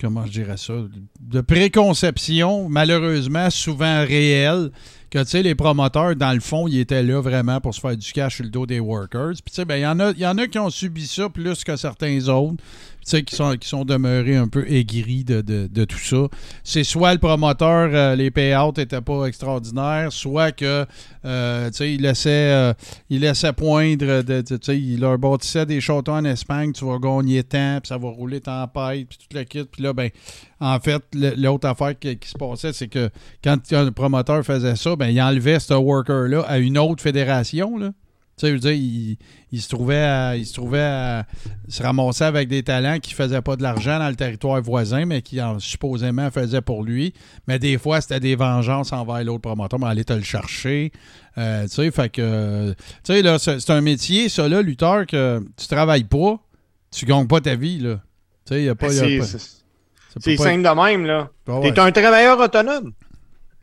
Comment 0.00 0.26
je 0.26 0.32
dirais 0.32 0.56
ça? 0.56 0.74
De 1.20 1.40
préconception, 1.40 2.68
malheureusement, 2.68 3.48
souvent 3.50 4.00
réelle, 4.04 4.70
que, 5.10 5.20
tu 5.20 5.26
sais, 5.26 5.42
les 5.44 5.54
promoteurs, 5.54 6.16
dans 6.16 6.32
le 6.32 6.40
fond, 6.40 6.66
ils 6.66 6.80
étaient 6.80 7.02
là 7.02 7.20
vraiment 7.20 7.60
pour 7.60 7.74
se 7.74 7.80
faire 7.80 7.96
du 7.96 8.12
cash 8.12 8.36
sur 8.36 8.44
le 8.44 8.50
dos 8.50 8.66
des 8.66 8.80
workers. 8.80 9.32
Puis, 9.34 9.52
tu 9.52 9.54
sais, 9.54 9.64
ben, 9.64 9.76
il 9.76 9.82
y, 9.82 9.86
en 9.86 10.00
a- 10.00 10.10
il 10.10 10.18
y 10.18 10.26
en 10.26 10.36
a 10.38 10.46
qui 10.48 10.58
ont 10.58 10.70
subi 10.70 11.06
ça 11.06 11.28
plus 11.28 11.62
que 11.62 11.76
certains 11.76 12.26
autres, 12.28 12.62
qui 13.04 13.36
sont, 13.36 13.56
qui 13.56 13.68
sont 13.68 13.84
demeurés 13.84 14.36
un 14.36 14.48
peu 14.48 14.64
aigris 14.70 15.24
de, 15.24 15.40
de- 15.40 15.84
tout 15.84 15.98
ça. 15.98 16.26
C'est 16.62 16.84
soit 16.84 17.12
le 17.12 17.18
promoteur, 17.18 17.90
euh, 17.92 18.16
les 18.16 18.30
payouts 18.30 18.72
n'étaient 18.76 19.00
pas 19.00 19.26
extraordinaires, 19.26 20.12
soit 20.12 20.52
que, 20.52 20.86
euh, 21.24 21.70
il 21.80 22.02
laissait, 22.02 22.30
euh, 22.52 22.72
il 23.10 23.20
laissait 23.20 23.52
poindre, 23.52 24.22
de, 24.22 24.72
il 24.72 25.00
leur 25.00 25.18
bâtissait 25.18 25.66
des 25.66 25.80
châteaux 25.80 26.12
en 26.12 26.24
Espagne, 26.24 26.72
tu 26.72 26.84
vas 26.84 26.98
gagner 26.98 27.42
tant, 27.42 27.78
puis 27.82 27.88
ça 27.88 27.98
va 27.98 28.08
rouler 28.08 28.40
tempête, 28.40 29.06
puis 29.08 29.18
tout 29.18 29.36
le 29.36 29.44
kit. 29.44 29.64
Puis 29.64 29.82
là, 29.82 29.92
ben, 29.92 30.10
en 30.60 30.78
fait, 30.80 31.02
le- 31.14 31.34
l'autre 31.36 31.68
affaire 31.68 31.98
qui, 31.98 32.16
se 32.24 32.38
passait, 32.38 32.72
c'est 32.72 32.88
que 32.88 33.10
quand 33.42 33.58
un 33.72 33.92
promoteur 33.92 34.44
faisait 34.44 34.76
ça, 34.76 34.96
ben, 34.96 35.08
il 35.08 35.20
enlevait 35.20 35.60
ce 35.60 35.74
worker-là 35.74 36.40
à 36.48 36.58
une 36.58 36.78
autre 36.78 37.02
fédération, 37.02 37.76
là. 37.76 37.90
Tu 38.36 38.46
sais, 38.46 38.48
je 38.48 38.52
veux 38.54 38.60
dire, 38.60 38.72
il, 38.72 39.16
il 39.52 39.62
se 39.62 39.68
trouvait 39.68 40.02
à, 40.02 40.36
il 40.36 40.44
se 40.44 40.54
trouvait 40.54 40.80
à 40.80 41.24
se 41.68 41.82
ramasser 41.82 42.24
avec 42.24 42.48
des 42.48 42.64
talents 42.64 42.98
qui 42.98 43.14
faisaient 43.14 43.42
pas 43.42 43.54
de 43.54 43.62
l'argent 43.62 44.00
dans 44.00 44.08
le 44.08 44.16
territoire 44.16 44.60
voisin, 44.60 45.04
mais 45.04 45.22
qui 45.22 45.40
en, 45.40 45.60
supposément 45.60 46.28
faisaient 46.32 46.60
pour 46.60 46.82
lui. 46.82 47.14
Mais 47.46 47.60
des 47.60 47.78
fois, 47.78 48.00
c'était 48.00 48.18
des 48.18 48.34
vengeances 48.34 48.92
envers 48.92 49.22
l'autre 49.22 49.42
promoteur, 49.42 49.78
mais 49.78 49.86
aller 49.86 50.04
te 50.04 50.12
le 50.12 50.22
chercher. 50.22 50.90
Euh, 51.38 51.62
tu 51.64 51.68
sais, 51.68 51.90
fait 51.92 52.08
que, 52.08 52.74
tu 53.04 53.12
sais, 53.12 53.22
là, 53.22 53.38
c'est 53.38 53.70
un 53.70 53.80
métier, 53.80 54.28
ça, 54.28 54.48
là, 54.48 54.62
lutteur, 54.62 55.06
que 55.06 55.44
tu 55.56 55.68
travailles 55.68 56.04
pas, 56.04 56.40
tu 56.90 57.06
gagnes 57.06 57.28
pas 57.28 57.40
ta 57.40 57.54
vie, 57.54 57.78
là. 57.78 58.00
Tu 58.46 58.54
sais, 58.54 58.62
il 58.62 58.64
y 58.64 58.68
a 58.68 58.74
pas. 58.74 58.90
C'est 58.90 60.36
simple 60.36 60.62
de 60.62 60.82
même, 60.84 61.06
là. 61.06 61.30
Ah 61.46 61.60
ouais. 61.60 61.72
T'es 61.72 61.80
un 61.80 61.92
travailleur 61.92 62.38
autonome. 62.38 62.92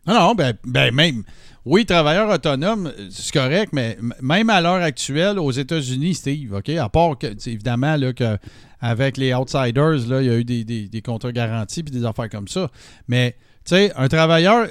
Non, 0.07 0.13
non, 0.13 0.35
ben, 0.35 0.53
ben 0.65 0.93
même. 0.93 1.23
Oui, 1.63 1.85
travailleur 1.85 2.29
autonome, 2.29 2.91
c'est 3.11 3.31
correct, 3.33 3.71
mais 3.71 3.97
même 4.19 4.49
à 4.49 4.61
l'heure 4.61 4.81
actuelle, 4.81 5.37
aux 5.37 5.51
États-Unis, 5.51 6.15
Steve, 6.15 6.53
OK? 6.53 6.69
À 6.69 6.89
part 6.89 7.17
que, 7.19 7.27
évidemment, 7.47 7.95
là, 7.97 8.13
que 8.13 8.37
avec 8.79 9.17
les 9.17 9.31
outsiders, 9.33 10.07
là, 10.07 10.21
il 10.21 10.25
y 10.25 10.29
a 10.29 10.37
eu 10.37 10.43
des, 10.43 10.63
des, 10.63 10.87
des 10.87 11.01
contrats 11.03 11.31
garantis 11.31 11.83
puis 11.83 11.91
des 11.91 12.03
affaires 12.03 12.29
comme 12.29 12.47
ça. 12.47 12.67
Mais, 13.07 13.35
tu 13.63 13.75
sais, 13.75 13.93
un 13.95 14.07
travailleur, 14.07 14.67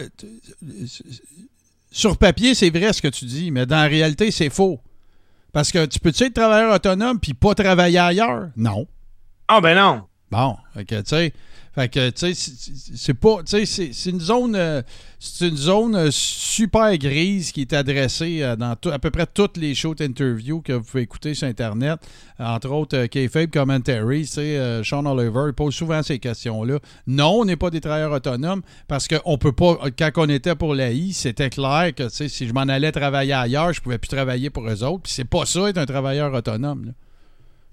sur 1.92 2.18
papier, 2.18 2.54
c'est 2.54 2.70
vrai 2.70 2.92
ce 2.92 3.00
que 3.00 3.08
tu 3.08 3.24
dis, 3.24 3.52
mais 3.52 3.66
dans 3.66 3.76
la 3.76 3.86
réalité, 3.86 4.32
c'est 4.32 4.50
faux. 4.50 4.80
Parce 5.52 5.70
que 5.70 5.86
tu 5.86 6.00
peux-tu 6.00 6.24
être 6.24 6.34
travailleur 6.34 6.74
autonome 6.74 7.20
puis 7.20 7.34
pas 7.34 7.54
travailler 7.54 7.98
ailleurs? 7.98 8.50
Non. 8.56 8.86
Ah 9.46 9.60
ben 9.60 9.76
non. 9.76 10.02
Bon, 10.30 10.56
que, 10.86 11.00
tu 11.00 11.02
sais, 11.06 11.32
fait 11.80 11.88
que, 11.88 12.10
tu 12.10 12.34
sais, 12.34 12.52
c'est- 12.94 13.14
pas, 13.14 13.38
c'est 13.46 14.10
une 14.10 14.20
zone, 14.20 14.54
euh, 14.56 14.82
c'est 15.18 15.48
une 15.48 15.56
zone 15.56 15.94
euh, 15.96 16.08
super 16.10 16.96
grise 16.98 17.52
qui 17.52 17.62
est 17.62 17.72
adressée 17.72 18.42
euh, 18.42 18.56
dans 18.56 18.72
à 18.72 18.98
peu 18.98 19.10
près 19.10 19.26
toutes 19.26 19.56
les 19.56 19.74
shows 19.74 19.94
d'interview 19.94 20.60
que 20.60 20.72
vous 20.74 20.84
pouvez 20.84 21.02
écouter 21.04 21.34
sur 21.34 21.48
Internet, 21.48 22.00
entre 22.38 22.70
autres 22.70 22.96
euh, 22.96 23.06
K-Fabe 23.06 23.50
Commentary, 23.50 24.26
Sean 24.26 25.06
Oliver, 25.06 25.44
il 25.48 25.52
pose 25.54 25.74
souvent 25.74 26.02
ces 26.02 26.18
questions-là. 26.18 26.78
Non, 27.06 27.40
on 27.40 27.44
n'est 27.44 27.56
pas 27.56 27.70
des 27.70 27.80
travailleurs 27.80 28.12
autonomes 28.12 28.62
parce 28.86 29.08
qu'on 29.08 29.38
peut 29.38 29.52
pas, 29.52 29.78
quand 29.98 30.10
on 30.16 30.28
était 30.28 30.54
pour 30.54 30.74
l'AI, 30.74 31.12
c'était 31.12 31.50
clair 31.50 31.92
que, 31.96 32.08
si 32.08 32.46
je 32.46 32.52
m'en 32.52 32.60
allais 32.62 32.92
travailler 32.92 33.32
ailleurs, 33.32 33.72
je 33.72 33.80
pouvais 33.80 33.98
plus 33.98 34.08
travailler 34.08 34.50
pour 34.50 34.68
eux 34.68 34.84
autres, 34.84 35.02
puis 35.04 35.12
c'est 35.12 35.24
pas 35.24 35.46
ça 35.46 35.68
être 35.68 35.78
un 35.78 35.86
travailleur 35.86 36.32
autonome. 36.34 36.92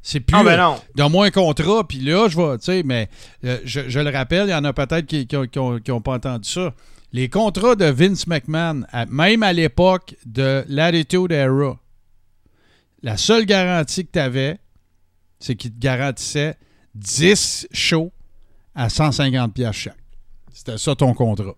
C'est 0.09 0.21
plus. 0.21 0.37
Ah, 0.37 0.41
ben 0.43 0.55
non. 0.55 0.79
Donne-moi 0.95 1.25
un 1.25 1.31
contrat, 1.31 1.85
puis 1.85 1.97
là, 1.99 2.29
je 2.29 2.37
vais, 2.37 2.57
tu 2.59 2.63
sais, 2.63 2.81
mais 2.83 3.09
euh, 3.43 3.59
je, 3.65 3.89
je 3.89 3.99
le 3.99 4.09
rappelle, 4.09 4.47
il 4.47 4.51
y 4.51 4.55
en 4.55 4.63
a 4.63 4.71
peut-être 4.71 5.05
qui 5.05 5.27
n'ont 5.91 5.99
pas 6.01 6.13
entendu 6.13 6.47
ça. 6.49 6.73
Les 7.11 7.27
contrats 7.27 7.75
de 7.75 7.83
Vince 7.83 8.25
McMahon, 8.25 8.83
à- 8.93 9.05
même 9.07 9.43
à 9.43 9.51
l'époque 9.51 10.15
de 10.25 10.63
l'Attitude 10.69 11.33
Era, 11.33 11.77
la 13.03 13.17
seule 13.17 13.45
garantie 13.45 14.05
que 14.05 14.11
tu 14.13 14.19
avais, 14.19 14.59
c'est 15.39 15.55
qu'il 15.55 15.73
te 15.73 15.79
garantissait 15.79 16.55
10 16.95 17.67
shows 17.73 18.13
à 18.75 18.87
150$ 18.87 19.51
piastres 19.51 19.75
chaque. 19.81 19.97
C'était 20.53 20.77
ça 20.77 20.95
ton 20.95 21.13
contrat. 21.13 21.53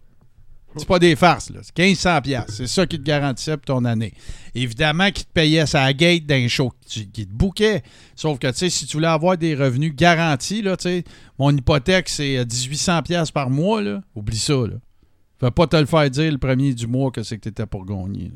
C'est 0.75 0.87
pas 0.87 0.99
des 0.99 1.15
farces, 1.15 1.49
là. 1.49 1.59
C'est 1.63 1.75
1500$. 1.75 2.21
piastres. 2.21 2.53
C'est 2.53 2.67
ça 2.67 2.85
qui 2.85 2.97
te 2.99 3.03
garantissait 3.03 3.57
pour 3.57 3.65
ton 3.65 3.85
année. 3.85 4.13
Évidemment 4.53 5.09
qu'il 5.11 5.25
te 5.25 5.31
payait 5.33 5.65
sa 5.65 5.91
gate 5.93 6.25
d'un 6.25 6.47
show 6.47 6.71
qui 6.85 7.07
te 7.07 7.33
bouquait. 7.33 7.81
Sauf 8.15 8.37
que, 8.39 8.47
tu 8.47 8.57
sais, 8.57 8.69
si 8.69 8.85
tu 8.85 8.97
voulais 8.97 9.07
avoir 9.07 9.37
des 9.37 9.55
revenus 9.55 9.95
garantis, 9.95 10.61
là, 10.61 10.77
tu 10.77 10.83
sais, 10.83 11.03
mon 11.39 11.55
hypothèque, 11.55 12.07
c'est 12.07 12.37
euh, 12.37 12.45
1800$ 12.45 13.03
piastres 13.03 13.33
par 13.33 13.49
mois, 13.49 13.81
là. 13.81 14.01
Oublie 14.15 14.37
ça, 14.37 14.53
là. 14.53 14.75
Fais 15.39 15.51
pas 15.51 15.67
te 15.67 15.77
le 15.77 15.85
faire 15.85 16.09
dire 16.09 16.31
le 16.31 16.37
premier 16.37 16.73
du 16.73 16.85
mois 16.85 17.11
que 17.11 17.23
c'est 17.23 17.37
que 17.37 17.43
tu 17.43 17.49
étais 17.49 17.65
pour 17.65 17.85
gagner. 17.85 18.31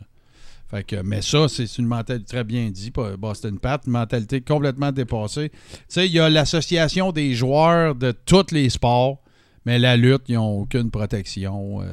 Fait 0.72 0.84
que, 0.84 0.96
mais 1.04 1.22
ça, 1.22 1.48
c'est 1.48 1.78
une 1.78 1.86
mentalité 1.86 2.26
très 2.26 2.44
bien 2.44 2.72
dit, 2.72 2.90
pas 2.90 3.16
Boston 3.16 3.60
Pat, 3.60 3.82
une 3.86 3.92
mentalité 3.92 4.42
complètement 4.42 4.92
dépassée. 4.92 5.50
Tu 5.50 5.58
sais, 5.88 6.08
il 6.08 6.14
y 6.14 6.20
a 6.20 6.30
l'association 6.30 7.12
des 7.12 7.36
joueurs 7.36 7.94
de 7.94 8.12
tous 8.12 8.52
les 8.52 8.70
sports, 8.70 9.22
mais 9.66 9.78
la 9.78 9.98
lutte, 9.98 10.24
ils 10.30 10.36
n'ont 10.36 10.62
aucune 10.62 10.90
protection. 10.90 11.82
euh. 11.84 11.86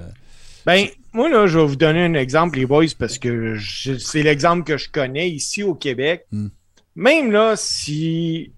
Ben, 0.66 0.86
moi, 1.12 1.28
là, 1.28 1.46
je 1.46 1.58
vais 1.58 1.64
vous 1.66 1.76
donner 1.76 2.02
un 2.04 2.14
exemple, 2.14 2.58
les 2.58 2.66
boys, 2.66 2.84
parce 2.98 3.18
que 3.18 3.54
je- 3.56 3.96
c'est 3.96 4.22
l'exemple 4.22 4.64
que 4.64 4.76
je 4.76 4.88
connais 4.90 5.28
ici 5.30 5.62
au 5.62 5.74
Québec. 5.74 6.26
Hmm. 6.32 6.48
Même 6.96 7.32
là, 7.32 7.54
si 7.56 8.52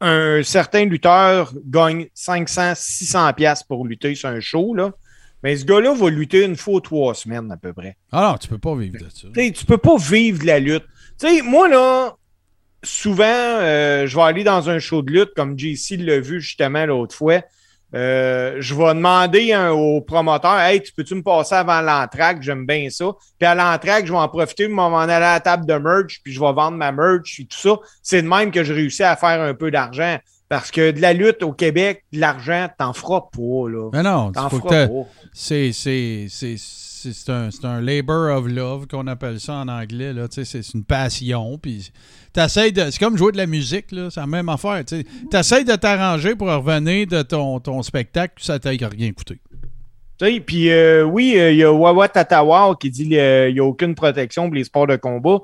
un 0.00 0.42
certain 0.42 0.84
lutteur 0.84 1.52
gagne 1.66 2.06
500, 2.14 2.72
600 2.76 3.32
pièces 3.34 3.62
pour 3.62 3.86
lutter 3.86 4.14
sur 4.14 4.28
un 4.28 4.40
show, 4.40 4.74
là, 4.74 4.92
mais 5.42 5.56
ce 5.56 5.64
gars-là 5.64 5.92
va 5.94 6.08
lutter 6.08 6.44
une 6.44 6.56
fois 6.56 6.74
ou 6.74 6.80
trois 6.80 7.14
semaines 7.14 7.50
à 7.52 7.56
peu 7.56 7.72
près. 7.72 7.96
Ah 8.12 8.30
non, 8.32 8.38
tu 8.38 8.48
peux 8.48 8.58
pas 8.58 8.74
vivre 8.76 8.94
de 8.98 9.08
ça. 9.10 9.28
Tu 9.34 9.44
sais, 9.46 9.52
tu 9.52 9.64
peux 9.64 9.78
pas 9.78 9.96
vivre 9.96 10.40
de 10.40 10.46
la 10.46 10.58
lutte. 10.60 10.84
Tu 11.20 11.26
sais, 11.28 11.42
moi, 11.42 11.68
là, 11.68 12.16
souvent, 12.82 13.24
euh, 13.26 14.06
je 14.06 14.16
vais 14.16 14.22
aller 14.22 14.44
dans 14.44 14.70
un 14.70 14.78
show 14.78 15.02
de 15.02 15.12
lutte, 15.12 15.30
comme 15.34 15.58
JC 15.58 15.96
l'a 15.96 16.20
vu 16.20 16.40
justement 16.40 16.86
l'autre 16.86 17.14
fois. 17.14 17.42
Euh, 17.94 18.56
je 18.60 18.74
vais 18.74 18.94
demander 18.94 19.52
hein, 19.52 19.70
au 19.70 20.00
promoteur 20.02 20.58
Hey, 20.58 20.82
tu 20.82 20.92
peux-tu 20.92 21.14
me 21.14 21.22
passer 21.22 21.54
avant 21.54 21.80
l'entraque? 21.80 22.42
J'aime 22.42 22.66
bien 22.66 22.88
ça. 22.90 23.06
Puis 23.38 23.46
à 23.46 23.54
l'entraque, 23.54 24.04
je 24.06 24.12
vais 24.12 24.18
en 24.18 24.28
profiter, 24.28 24.66
vais 24.66 24.72
m'en 24.74 24.98
aller 24.98 25.12
à 25.12 25.20
la 25.20 25.40
table 25.40 25.64
de 25.64 25.74
merch, 25.74 26.20
puis 26.22 26.32
je 26.32 26.40
vais 26.40 26.52
vendre 26.52 26.76
ma 26.76 26.92
merch, 26.92 27.32
puis 27.34 27.46
tout 27.46 27.56
ça. 27.58 27.78
C'est 28.02 28.22
de 28.22 28.28
même 28.28 28.50
que 28.50 28.62
je 28.62 28.74
réussis 28.74 29.04
à 29.04 29.16
faire 29.16 29.40
un 29.40 29.54
peu 29.54 29.70
d'argent. 29.70 30.18
Parce 30.50 30.70
que 30.70 30.92
de 30.92 31.00
la 31.02 31.12
lutte 31.12 31.42
au 31.42 31.52
Québec, 31.52 32.04
de 32.12 32.20
l'argent, 32.20 32.68
t'en 32.78 32.94
feras 32.94 33.20
pas, 33.20 33.68
là. 33.68 33.90
Mais 33.92 34.02
non, 34.02 34.32
T'en 34.32 34.48
feras 34.48 34.86
pas. 34.86 34.92
c'est 35.32 35.72
c'est 36.98 37.30
un, 37.30 37.48
un 37.62 37.80
labor 37.80 38.36
of 38.36 38.48
love 38.48 38.86
qu'on 38.86 39.06
appelle 39.06 39.38
ça 39.40 39.54
en 39.54 39.68
anglais 39.68 40.12
c'est 40.30 40.74
une 40.74 40.84
passion 40.84 41.58
c'est 42.34 42.98
comme 42.98 43.16
jouer 43.16 43.32
de 43.32 43.36
la 43.36 43.46
musique 43.46 43.86
c'est 43.90 44.20
la 44.20 44.26
même 44.26 44.48
affaire, 44.48 44.84
tu 44.84 44.98
sais. 44.98 45.06
T'essayes 45.30 45.64
de 45.64 45.74
t'arranger 45.74 46.34
pour 46.34 46.48
revenir 46.48 47.06
de 47.06 47.22
ton, 47.22 47.60
ton 47.60 47.82
spectacle, 47.82 48.34
ça 48.38 48.58
t'a 48.58 48.70
rien 48.70 49.12
coûté. 49.12 49.38
Puis 50.44 50.70
euh, 50.70 51.04
oui, 51.04 51.34
euh, 51.36 51.52
il 51.52 51.58
y 51.58 51.64
a 51.64 51.72
Wawa 51.72 52.08
Tatawa 52.08 52.76
qui 52.80 52.90
dit 52.90 53.08
qu'il 53.08 53.52
n'y 53.54 53.60
a 53.60 53.64
aucune 53.64 53.94
protection 53.94 54.46
pour 54.46 54.54
les 54.54 54.64
sports 54.64 54.88
de 54.88 54.96
combat. 54.96 55.38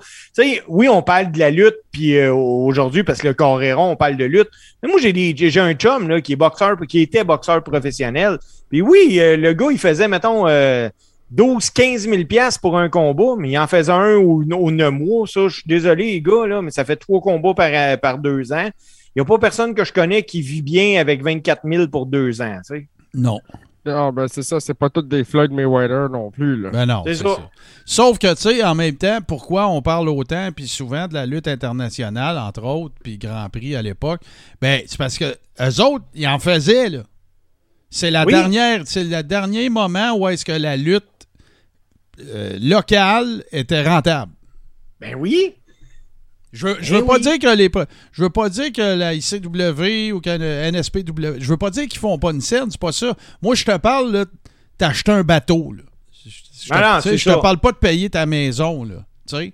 Oui, 0.69 0.89
on 0.89 1.01
parle 1.01 1.31
de 1.31 1.39
la 1.39 1.51
lutte, 1.51 1.77
puis 1.93 2.17
euh, 2.17 2.35
aujourd'hui, 2.35 3.05
parce 3.05 3.21
que 3.21 3.29
le 3.29 3.35
Coréron, 3.35 3.93
on 3.93 3.97
parle 3.97 4.17
de 4.17 4.25
lutte. 4.25 4.49
Mais 4.83 4.89
moi, 4.89 4.99
j'ai 5.01 5.61
un 5.61 5.75
chum 5.75 6.09
là, 6.09 6.21
qui 6.21 6.33
est 6.33 6.37
boxeur, 6.37 6.77
qui 6.89 7.01
était 7.01 7.23
boxeur 7.23 7.63
professionnel. 7.63 8.39
Puis 8.69 8.83
oui, 8.83 9.19
euh, 9.21 9.37
le 9.37 9.53
gars, 9.53 9.69
il 9.71 9.79
faisait, 9.79 10.09
mettons, 10.09 10.49
euh, 10.49 10.89
12, 11.31 11.71
15 11.71 12.03
000 12.09 12.25
piastres 12.25 12.61
pour 12.61 12.79
un 12.79 12.89
combat, 12.89 13.35
mais 13.39 13.51
il 13.51 13.59
en 13.59 13.67
faisait 13.67 13.91
un 13.93 14.15
au, 14.17 14.43
au 14.43 14.71
9 14.71 14.91
mois. 14.93 15.27
Ça, 15.27 15.49
je 15.49 15.55
suis 15.55 15.63
désolé, 15.67 16.05
les 16.13 16.21
gars, 16.21 16.47
là, 16.47 16.63
mais 16.63 16.71
ça 16.71 16.85
fait 16.85 16.97
trois 16.97 17.21
combats 17.21 17.55
par, 17.55 17.71
euh, 17.73 17.97
par 17.97 18.19
deux 18.19 18.53
ans. 18.53 18.69
Il 19.17 19.21
n'y 19.21 19.23
a 19.23 19.25
pas 19.25 19.39
personne 19.39 19.75
que 19.75 19.85
je 19.85 19.93
connais 19.93 20.23
qui 20.23 20.43
vit 20.43 20.63
bien 20.63 21.01
avec 21.01 21.23
24 21.23 21.63
000 21.69 21.89
pour 21.89 22.07
deux 22.07 22.41
ans, 22.43 22.59
tu 22.67 22.75
sais. 22.77 22.89
Non. 23.15 23.41
Ah, 23.87 24.11
ben 24.13 24.27
c'est 24.29 24.43
ça, 24.43 24.61
c'est 24.61 24.73
pas 24.75 24.89
toutes 24.89 25.09
des 25.09 25.25
Floyd 25.25 25.51
Mayweather 25.53 26.09
non 26.09 26.31
plus. 26.31 26.57
Là. 26.63 26.71
Ben 26.71 26.87
non, 26.87 27.03
C'est 27.07 27.17
c'est 27.17 27.23
ça. 27.25 27.35
ça. 27.37 27.51
Sauf 27.85 28.19
que, 28.19 28.33
tu 28.35 28.41
sais, 28.41 28.65
en 28.65 28.75
même 28.75 28.97
temps, 28.97 29.19
pourquoi 29.27 29.69
on 29.69 29.83
parle 29.83 30.09
autant, 30.09 30.49
puis 30.57 30.67
souvent 30.67 31.07
de 31.07 31.13
la 31.15 31.27
lutte 31.27 31.47
internationale, 31.49 32.39
entre 32.39 32.65
autres, 32.65 32.95
puis 33.03 33.19
Grand 33.19 33.47
Prix 33.51 33.77
à 33.77 33.83
l'époque, 33.83 34.23
ben 34.63 34.81
c'est 34.87 34.97
parce 34.99 35.19
que 35.19 35.27
eux 35.61 35.81
autres, 35.83 36.05
ils 36.15 36.27
en 36.27 36.39
faisaient, 36.39 36.89
là. 36.89 37.01
C'est 37.91 38.11
la 38.11 38.25
Oui. 38.25 38.33
dernière, 38.33 38.81
c'est 38.87 39.05
le 39.05 39.23
dernier 39.23 39.69
moment 39.69 40.17
où 40.17 40.27
est-ce 40.29 40.45
que 40.47 40.51
la 40.53 40.77
lutte 40.79 41.05
euh, 42.21 42.59
locale 42.61 43.45
était 43.53 43.83
rentable. 43.87 44.33
Ben 45.01 45.15
oui. 45.17 45.55
Je 46.53 46.69
Eh 46.69 46.85
veux 46.93 47.05
pas 47.05 47.15
oui. 47.15 47.21
dire 47.21 47.39
que 47.41 47.57
les 47.57 47.69
je 48.13 48.23
veux 48.23 48.31
pas 48.31 48.49
dire 48.49 48.73
que 48.73 48.95
la 48.97 49.13
ICW 49.15 50.13
ou 50.13 50.21
que 50.21 50.31
le 50.31 50.71
NSPW, 50.71 51.41
je 51.41 51.49
veux 51.49 51.57
pas 51.57 51.71
dire 51.71 51.89
qu'ils 51.89 51.99
font 51.99 52.17
pas 52.19 52.31
une 52.31 52.41
scène, 52.41 52.71
c'est 52.71 52.81
pas 52.81 52.93
ça. 52.93 53.13
Moi 53.43 53.57
je 53.57 53.65
te 53.65 53.77
parle 53.77 54.13
là, 54.13 54.25
t'acheter 54.79 55.11
un 55.11 55.25
bateau 55.25 55.73
là. 55.73 55.83
Je, 56.13 56.31
te- 56.69 56.75
non, 56.75 57.01
je 57.17 57.17
ça. 57.17 57.39
parle 57.39 57.59
pas 57.59 57.73
de 57.73 57.77
payer 57.77 58.09
ta 58.09 58.25
maison 58.25 58.85
là, 58.85 59.05
tu 59.29 59.37
sais. 59.37 59.53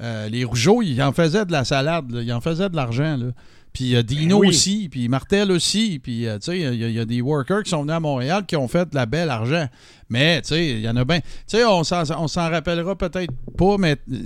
Euh, 0.00 0.28
les 0.30 0.42
Rougeaux, 0.44 0.80
ils 0.82 1.00
en 1.02 1.12
faisaient 1.12 1.44
de 1.44 1.52
la 1.52 1.64
salade, 1.64 2.10
là. 2.10 2.22
ils 2.22 2.32
en 2.32 2.40
faisaient 2.40 2.68
de 2.70 2.76
l'argent 2.76 3.16
là. 3.18 3.26
Puis 3.72 3.96
euh, 3.96 4.02
Dino 4.02 4.40
oui. 4.40 4.48
aussi, 4.48 4.88
puis 4.90 5.08
Martel 5.08 5.50
aussi, 5.50 5.98
puis 6.02 6.26
euh, 6.26 6.38
tu 6.38 6.44
sais, 6.52 6.58
il 6.58 6.62
y, 6.62 6.84
a- 6.84 6.88
il 6.88 6.94
y 6.94 7.00
a 7.00 7.04
des 7.06 7.22
workers 7.22 7.62
qui 7.62 7.70
sont 7.70 7.80
venus 7.82 7.94
à 7.94 8.00
Montréal 8.00 8.44
qui 8.46 8.54
ont 8.56 8.68
fait 8.68 8.88
de 8.90 8.94
la 8.94 9.06
belle 9.06 9.30
argent. 9.30 9.66
Mais 10.10 10.42
tu 10.42 10.48
sais, 10.48 10.66
il 10.72 10.80
y 10.80 10.88
en 10.90 10.96
a 10.96 11.06
bien. 11.06 11.20
Tu 11.20 11.26
sais, 11.56 11.64
on 11.64 11.82
s'en 11.84 12.50
rappellera 12.50 12.94
peut-être 12.96 13.32
pas, 13.56 13.78
mais 13.78 13.92
euh, 14.12 14.16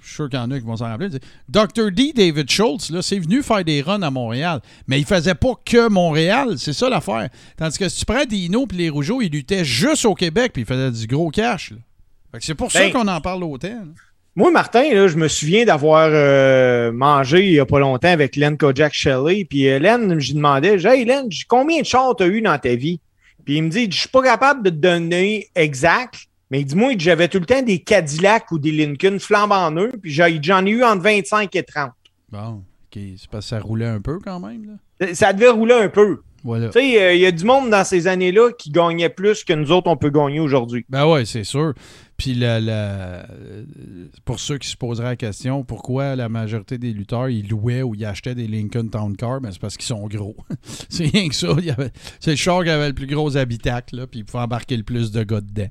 je 0.00 0.06
suis 0.06 0.14
sûr 0.14 0.28
qu'il 0.30 0.38
y 0.38 0.42
en 0.42 0.50
a 0.52 0.60
qui 0.60 0.64
vont 0.64 0.76
s'en 0.76 0.84
rappeler. 0.84 1.08
Dr. 1.48 1.90
D, 1.90 2.12
David 2.14 2.48
Schultz, 2.48 2.90
là, 2.90 3.02
c'est 3.02 3.18
venu 3.18 3.42
faire 3.42 3.64
des 3.64 3.82
runs 3.82 4.02
à 4.02 4.10
Montréal, 4.12 4.60
mais 4.86 5.00
il 5.00 5.04
faisait 5.04 5.34
pas 5.34 5.54
que 5.64 5.88
Montréal, 5.88 6.54
c'est 6.58 6.72
ça 6.72 6.88
l'affaire. 6.88 7.28
Tandis 7.56 7.76
que 7.76 7.88
si 7.88 7.98
tu 8.00 8.04
prends 8.04 8.24
Dino 8.24 8.66
puis 8.68 8.78
les 8.78 8.88
Rougeaux, 8.88 9.20
ils 9.20 9.30
luttaient 9.30 9.64
juste 9.64 10.04
au 10.04 10.14
Québec 10.14 10.52
puis 10.52 10.62
ils 10.62 10.66
faisaient 10.66 10.92
du 10.92 11.06
gros 11.08 11.30
cash. 11.30 11.72
là. 11.72 11.78
Fait 12.30 12.38
que 12.38 12.44
c'est 12.44 12.54
pour 12.54 12.70
ça 12.70 12.78
Ben, 12.78 12.92
qu'on 12.92 13.08
en 13.08 13.20
parle 13.20 13.42
autant. 13.42 13.66
là. 13.68 13.84
Moi, 14.36 14.50
Martin, 14.50 14.82
là, 14.94 15.08
je 15.08 15.16
me 15.16 15.26
souviens 15.28 15.64
d'avoir 15.64 16.08
euh, 16.12 16.92
mangé 16.92 17.44
il 17.46 17.52
n'y 17.52 17.58
a 17.58 17.66
pas 17.66 17.80
longtemps 17.80 18.08
avec 18.08 18.36
Len 18.36 18.56
Kojak 18.56 18.92
Shelley. 18.94 19.44
Puis 19.44 19.68
euh, 19.68 19.78
Len, 19.78 20.18
je 20.20 20.28
lui 20.28 20.34
demandais, 20.34 20.76
Hey 20.84 21.04
Len, 21.04 21.28
combien 21.48 21.80
de 21.80 21.86
chars 21.86 22.14
tu 22.16 22.22
as 22.22 22.26
eu 22.28 22.40
dans 22.40 22.56
ta 22.58 22.74
vie? 22.76 23.00
Puis 23.44 23.56
il 23.56 23.64
me 23.64 23.68
dit, 23.70 23.88
je 23.90 23.98
suis 24.00 24.08
pas 24.08 24.22
capable 24.22 24.62
de 24.62 24.70
te 24.70 24.76
donner 24.76 25.48
exact, 25.56 26.14
mais 26.50 26.62
dis-moi, 26.62 26.92
j'avais 26.98 27.26
tout 27.28 27.40
le 27.40 27.46
temps 27.46 27.62
des 27.62 27.80
Cadillacs 27.80 28.50
ou 28.52 28.58
des 28.58 28.70
Lincoln 28.70 29.18
flambant 29.18 29.70
neufs, 29.70 29.92
puis 30.00 30.12
j'en 30.12 30.64
ai 30.66 30.70
eu 30.70 30.84
entre 30.84 31.02
25 31.02 31.54
et 31.56 31.62
30. 31.62 31.90
Bon, 32.30 32.38
ok, 32.94 33.02
c'est 33.16 33.28
parce 33.30 33.46
que 33.46 33.50
ça 33.50 33.58
roulait 33.60 33.86
un 33.86 34.00
peu 34.00 34.18
quand 34.22 34.38
même. 34.40 34.64
Là. 35.00 35.06
Ça- 35.08 35.14
Ça 35.14 35.32
devait 35.32 35.48
rouler 35.48 35.74
un 35.74 35.88
peu. 35.88 36.20
Voilà. 36.44 36.68
Tu 36.68 36.80
sais, 36.80 37.02
euh, 37.02 37.14
il 37.14 37.20
y 37.20 37.26
a 37.26 37.32
du 37.32 37.44
monde 37.44 37.68
dans 37.70 37.84
ces 37.84 38.06
années-là 38.06 38.52
qui 38.58 38.70
gagnait 38.70 39.10
plus 39.10 39.44
que 39.44 39.52
nous 39.52 39.72
autres, 39.72 39.88
on 39.90 39.96
peut 39.96 40.08
gagner 40.10 40.40
aujourd'hui. 40.40 40.86
Ben 40.88 41.06
ouais, 41.06 41.24
c'est 41.26 41.44
sûr. 41.44 41.74
Puis 42.20 42.34
la, 42.34 42.60
la- 42.60 43.26
pour 44.26 44.40
ceux 44.40 44.58
qui 44.58 44.68
se 44.68 44.76
poseraient 44.76 45.08
la 45.08 45.16
question, 45.16 45.64
pourquoi 45.64 46.16
la 46.16 46.28
majorité 46.28 46.76
des 46.76 46.92
lutteurs, 46.92 47.30
ils 47.30 47.48
louaient 47.48 47.80
ou 47.80 47.94
ils 47.94 48.04
achetaient 48.04 48.34
des 48.34 48.46
Lincoln 48.46 48.88
Town 48.90 49.16
Car, 49.16 49.40
ben 49.40 49.50
c'est 49.50 49.58
parce 49.58 49.78
qu'ils 49.78 49.86
sont 49.86 50.06
gros. 50.06 50.36
c'est 50.90 51.06
rien 51.06 51.30
que 51.30 51.34
ça. 51.34 51.48
C'est 52.20 52.32
le 52.32 52.36
char 52.36 52.62
qui 52.62 52.68
avait 52.68 52.88
le 52.88 52.92
plus 52.94 53.06
gros 53.06 53.38
habitacle, 53.38 53.96
là, 53.96 54.06
puis 54.06 54.20
il 54.20 54.24
pouvait 54.26 54.42
embarquer 54.42 54.76
le 54.76 54.82
plus 54.82 55.10
de 55.12 55.22
gars 55.22 55.40
dedans. 55.40 55.70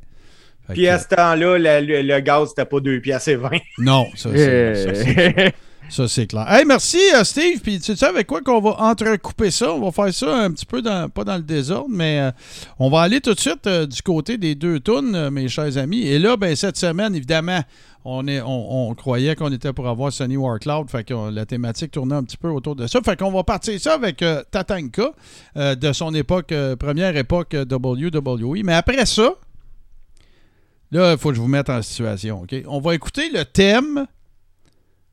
Fait 0.65 0.73
Puis 0.73 0.83
que- 0.85 0.87
à 0.87 0.97
ce 0.97 1.07
temps-là, 1.09 1.81
le, 1.81 2.01
le 2.01 2.19
gaz, 2.19 2.49
c'était 2.49 2.65
pas 2.65 2.79
2 2.79 2.99
piastres 2.99 3.29
et 3.29 3.35
20. 3.35 3.49
non, 3.77 4.07
ça, 4.15 4.31
c'est- 4.35 5.53
ça, 5.89 6.07
c'est- 6.07 6.27
clair. 6.27 6.45
Hey, 6.47 6.65
merci, 6.65 6.99
euh, 7.15 7.23
Steve. 7.23 7.59
Puis, 7.61 7.79
tu 7.79 7.95
sais 7.95 8.05
avec 8.05 8.27
quoi 8.27 8.41
qu'on 8.41 8.61
va 8.61 8.75
entrecouper 8.79 9.51
ça? 9.51 9.73
On 9.73 9.79
va 9.79 9.91
faire 9.91 10.13
ça 10.13 10.37
un 10.37 10.51
petit 10.51 10.65
peu, 10.65 10.81
dans, 10.81 11.09
pas 11.09 11.23
dans 11.23 11.35
le 11.35 11.41
désordre, 11.43 11.89
mais 11.89 12.19
euh, 12.19 12.31
on 12.77 12.89
va 12.89 13.01
aller 13.01 13.21
tout 13.21 13.33
de 13.33 13.39
suite 13.39 13.65
euh, 13.67 13.85
du 13.85 14.01
côté 14.01 14.37
des 14.37 14.55
deux 14.55 14.79
tunes, 14.79 15.29
mes 15.29 15.47
chers 15.47 15.77
amis. 15.77 16.01
Et 16.01 16.19
là, 16.19 16.37
ben, 16.37 16.55
cette 16.55 16.77
semaine, 16.77 17.15
évidemment, 17.15 17.61
on, 18.05 18.27
est, 18.27 18.41
on, 18.41 18.93
croyait 18.95 19.35
qu'on 19.35 19.51
était 19.51 19.73
pour 19.73 19.87
avoir 19.87 20.11
Sunny 20.13 20.37
Warcloud. 20.37 20.89
Fait 20.89 21.03
que 21.03 21.29
la 21.31 21.45
thématique 21.45 21.91
tournait 21.91 22.15
un 22.15 22.23
petit 22.23 22.37
peu 22.37 22.49
autour 22.49 22.75
de 22.75 22.87
ça. 22.87 22.99
Fait 23.03 23.17
qu'on 23.17 23.31
va 23.31 23.43
partir 23.43 23.79
ça 23.79 23.93
avec 23.93 24.23
Tatanka 24.51 25.11
de 25.55 25.93
son 25.93 26.13
époque, 26.13 26.53
première 26.79 27.17
époque 27.17 27.55
WWE. 27.69 28.63
Mais 28.63 28.73
après 28.73 29.05
ça, 29.05 29.33
là, 30.91 31.11
il 31.11 31.17
faut 31.17 31.29
que 31.29 31.35
je 31.35 31.41
vous 31.41 31.47
mette 31.47 31.69
en 31.69 31.81
situation. 31.81 32.43
OK? 32.43 32.55
On 32.67 32.79
va 32.79 32.95
écouter 32.95 33.29
le 33.29 33.43
thème 33.43 34.07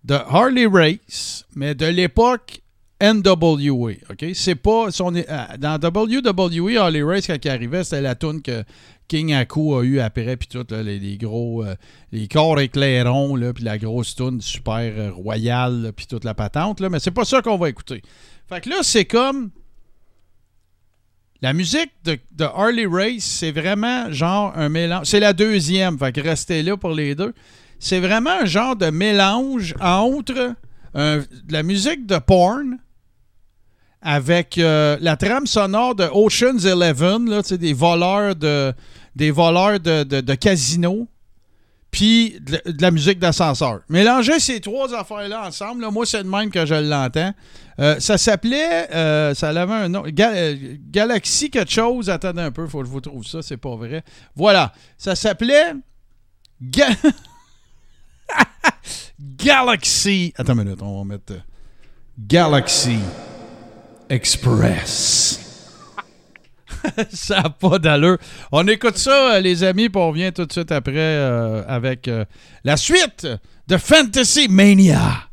de 0.06 0.14
Harley 0.14 0.66
Race, 0.66 1.44
mais 1.54 1.74
de 1.74 1.84
l'époque 1.86 2.60
NWA. 3.00 3.92
OK? 4.10 4.24
C'est 4.34 4.54
pas. 4.54 4.90
son- 4.90 5.14
euh, 5.14 5.22
dans 5.58 5.78
WWE, 5.78 6.76
Harley 6.78 7.02
Race, 7.02 7.26
quand 7.26 7.36
il 7.44 7.50
arrivait, 7.50 7.84
c'était 7.84 8.00
la 8.00 8.14
tune 8.14 8.40
que 8.40 8.62
King 9.08 9.34
Aku 9.34 9.74
a 9.76 9.82
eu 9.82 10.00
après, 10.00 10.36
puis 10.36 10.48
tout, 10.48 10.64
les, 10.70 11.18
gros. 11.18 11.64
euh, 11.64 11.74
les 12.12 12.26
corps 12.28 12.58
éclairons, 12.60 13.36
puis 13.52 13.64
la 13.64 13.78
grosse 13.78 14.14
tune 14.14 14.40
super 14.40 14.78
euh, 14.96 15.10
royale, 15.12 15.92
puis 15.94 16.06
toute 16.06 16.24
la 16.24 16.34
patente, 16.34 16.80
là, 16.80 16.88
mais 16.88 16.98
c'est 17.00 17.10
pas 17.10 17.24
ça 17.24 17.42
qu'on 17.42 17.58
va 17.58 17.68
écouter. 17.68 18.00
Fait 18.48 18.60
que 18.60 18.70
là, 18.70 18.76
c'est 18.82 19.04
comme. 19.04 19.50
La 21.42 21.52
musique 21.52 21.90
de, 22.04 22.18
de 22.32 22.44
Harley 22.44 22.86
Race, 22.86 23.22
c'est 23.22 23.52
vraiment 23.52 24.10
genre 24.10 24.52
un 24.56 24.70
mélange. 24.70 25.04
C'est 25.06 25.20
la 25.20 25.34
deuxième, 25.34 25.98
fait 25.98 26.10
que 26.12 26.20
restez 26.22 26.62
là 26.62 26.76
pour 26.78 26.92
les 26.92 27.14
deux. 27.14 27.34
C'est 27.78 28.00
vraiment 28.00 28.30
un 28.42 28.46
genre 28.46 28.76
de 28.76 28.90
mélange 28.90 29.74
entre 29.80 30.54
euh, 30.96 31.22
de 31.44 31.52
la 31.52 31.62
musique 31.62 32.06
de 32.06 32.18
porn 32.18 32.78
avec 34.00 34.56
euh, 34.56 34.96
la 35.00 35.16
trame 35.16 35.46
sonore 35.46 35.94
de 35.94 36.04
Ocean's 36.04 36.64
Eleven, 36.64 37.28
là, 37.28 37.42
des 37.42 37.72
voleurs 37.72 38.34
de 38.36 38.72
des 39.14 39.30
voleurs 39.30 39.80
de, 39.80 40.04
de, 40.04 40.34
casino, 40.34 41.08
puis 41.90 42.38
de, 42.40 42.60
la 42.80 42.90
musique 42.90 43.18
d'ascenseur. 43.18 43.80
Mélanger 43.88 44.38
ces 44.40 44.60
trois 44.60 44.92
affaires-là 44.94 45.46
ensemble, 45.46 45.80
là, 45.80 45.90
moi, 45.90 46.04
c'est 46.04 46.22
de 46.22 46.28
même 46.28 46.50
que 46.50 46.66
je 46.66 46.74
l'entends. 46.74 47.32
Euh, 47.78 47.98
ça 47.98 48.18
s'appelait, 48.18 48.88
ça 49.34 49.48
avait 49.48 49.72
un 49.72 49.88
nom, 49.88 50.02
Ga- 50.06 50.54
Galaxy 50.90 51.48
quelque 51.50 51.72
chose. 51.72 52.10
Attendez 52.10 52.42
un 52.42 52.50
peu, 52.50 52.66
faut 52.66 52.80
que 52.80 52.86
je 52.86 52.90
vous 52.90 53.00
trouve 53.00 53.24
ça, 53.24 53.40
c'est 53.40 53.56
pas 53.56 53.74
vrai. 53.74 54.04
Voilà, 54.34 54.72
ça 54.98 55.14
s'appelait 55.16 55.72
Galaxy. 59.20 60.32
Attends 60.36 60.54
une 60.54 60.64
minute, 60.64 60.82
on 60.82 60.98
va 60.98 61.04
mettre 61.04 61.32
euh, 61.32 61.40
Galaxy 62.18 62.98
Express. 64.08 65.40
ça 67.12 67.42
n'a 67.42 67.50
pas 67.50 67.78
d'allure. 67.78 68.18
On 68.52 68.66
écoute 68.68 68.98
ça, 68.98 69.34
euh, 69.34 69.40
les 69.40 69.64
amis, 69.64 69.88
puis 69.88 70.00
on 70.00 70.08
revient 70.08 70.32
tout 70.32 70.46
de 70.46 70.52
suite 70.52 70.72
après 70.72 70.92
euh, 70.96 71.64
avec 71.66 72.10
la 72.64 72.76
suite 72.76 73.26
de 73.66 73.76
Fantasy 73.76 74.48
Mania. 74.48 75.28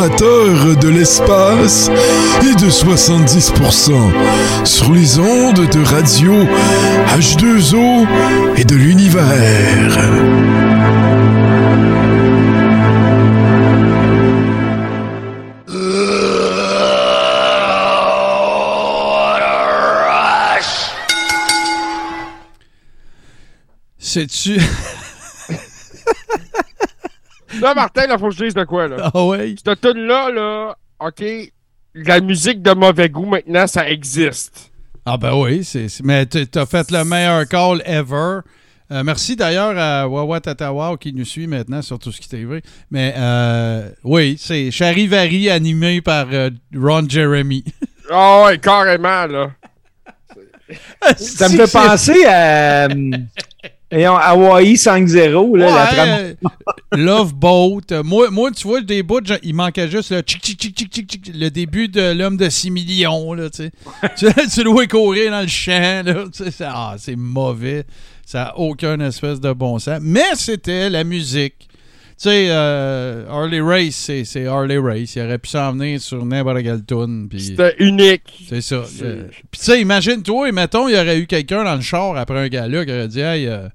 Amateurs 0.00 0.76
de 0.76 0.88
l'espace 0.88 1.90
et 2.42 2.54
de 2.54 2.70
70% 2.70 3.92
sur 4.64 4.92
les 4.92 5.18
ondes 5.18 5.68
de 5.68 5.84
radio 5.84 6.32
H2O 7.18 8.06
et 8.56 8.64
de 8.64 8.76
l'univers. 8.76 9.98
C'est-tu. 23.98 24.60
Là, 27.60 27.74
Martin, 27.74 28.04
il 28.10 28.18
faut 28.18 28.28
que 28.28 28.34
je 28.34 28.44
dise 28.44 28.54
de 28.54 28.64
quoi, 28.64 28.88
là. 28.88 29.10
Ah 29.12 29.24
ouais? 29.26 29.54
Cette 29.64 29.80
tune-là, 29.80 30.30
là, 30.30 30.76
OK, 30.98 31.22
la 31.94 32.20
musique 32.20 32.62
de 32.62 32.72
mauvais 32.72 33.08
goût, 33.08 33.26
maintenant, 33.26 33.66
ça 33.66 33.88
existe. 33.88 34.70
Ah 35.06 35.16
ben 35.16 35.34
oui, 35.34 35.64
c'est, 35.64 35.86
mais 36.04 36.26
t'as 36.26 36.66
fait 36.66 36.90
le 36.90 37.04
meilleur 37.04 37.46
call 37.48 37.82
ever. 37.86 38.40
Euh, 38.92 39.04
merci 39.04 39.36
d'ailleurs 39.36 39.78
à 39.78 40.08
Wawa 40.08 40.40
Tatawa 40.40 40.96
qui 40.98 41.12
nous 41.12 41.24
suit 41.24 41.46
maintenant 41.46 41.80
sur 41.80 41.98
tout 41.98 42.10
ce 42.10 42.20
qui 42.20 42.28
TV. 42.28 42.60
Mais 42.90 43.14
euh, 43.16 43.88
oui, 44.02 44.36
c'est 44.38 44.70
Charivari 44.70 45.48
animé 45.48 46.00
par 46.00 46.26
euh, 46.32 46.50
Ron 46.74 47.08
Jeremy. 47.08 47.64
Ah 48.12 48.42
ouais, 48.44 48.58
carrément, 48.58 49.26
là. 49.28 49.52
Ça 51.16 51.48
me 51.48 51.64
fait 51.64 51.72
penser 51.72 52.24
à 52.26 52.88
euh, 53.92 53.96
voyons, 53.96 54.16
Hawaii 54.16 54.74
5-0, 54.74 55.56
là, 55.58 55.66
la 55.74 55.86
trame. 55.86 56.34
Love 57.04 57.34
Boat. 57.34 58.02
Moi, 58.04 58.30
moi, 58.30 58.50
tu 58.50 58.66
vois, 58.66 58.80
des 58.80 59.02
bouts, 59.02 59.20
il 59.42 59.54
manquait 59.54 59.88
juste 59.88 60.10
le 60.10 60.20
tchic, 60.20 60.42
tchic, 60.42 60.60
tchic, 60.60 60.74
tchic, 60.76 61.06
tchic, 61.08 61.32
le 61.34 61.48
début 61.50 61.88
de 61.88 62.12
l'homme 62.12 62.36
de 62.36 62.48
6 62.48 62.70
millions. 62.70 63.32
Là, 63.34 63.50
tu, 63.50 63.64
sais. 63.64 63.70
tu, 64.16 64.26
tu 64.50 64.64
le 64.64 64.70
vois 64.70 64.86
courir 64.86 65.30
dans 65.30 65.40
le 65.42 65.46
champ. 65.48 66.02
Là, 66.04 66.24
tu 66.32 66.44
sais, 66.44 66.50
ça- 66.50 66.72
ah, 66.74 66.94
c'est 66.98 67.16
mauvais. 67.16 67.84
Ça 68.26 68.38
n'a 68.44 68.58
aucun 68.58 68.98
espèce 69.00 69.40
de 69.40 69.52
bon 69.52 69.78
sens. 69.78 69.98
Mais 70.02 70.34
c'était 70.34 70.88
la 70.90 71.02
musique. 71.04 71.54
Tu 72.22 72.28
sais, 72.28 72.48
euh, 72.50 73.24
Harley 73.30 73.60
Race, 73.62 73.94
c'est, 73.94 74.24
c'est 74.24 74.46
Harley 74.46 74.76
Race. 74.78 75.16
Il 75.16 75.22
aurait 75.22 75.38
pu 75.38 75.48
s'en 75.48 75.72
venir 75.72 76.00
sur 76.00 76.24
n'importe 76.24 76.62
quelle 76.62 76.84
tune. 76.84 77.28
puis- 77.30 77.40
C'était 77.40 77.74
unique. 77.78 78.22
c'est 78.48 78.60
ça. 78.60 78.84
Euh, 79.02 79.24
Puis 79.50 79.58
tu 79.58 79.64
sais, 79.64 79.80
imagine-toi, 79.80 80.50
et 80.50 80.52
mettons, 80.52 80.86
il 80.86 80.94
y 80.94 80.98
aurait 81.00 81.18
eu 81.18 81.26
quelqu'un 81.26 81.64
dans 81.64 81.74
le 81.76 81.80
char 81.80 82.16
après 82.18 82.38
un 82.38 82.48
gars-là 82.48 82.84
qui 82.84 82.90
aurait 82.92 83.08
dit 83.08 83.20
Hey, 83.20 83.46
euh, 83.46 83.68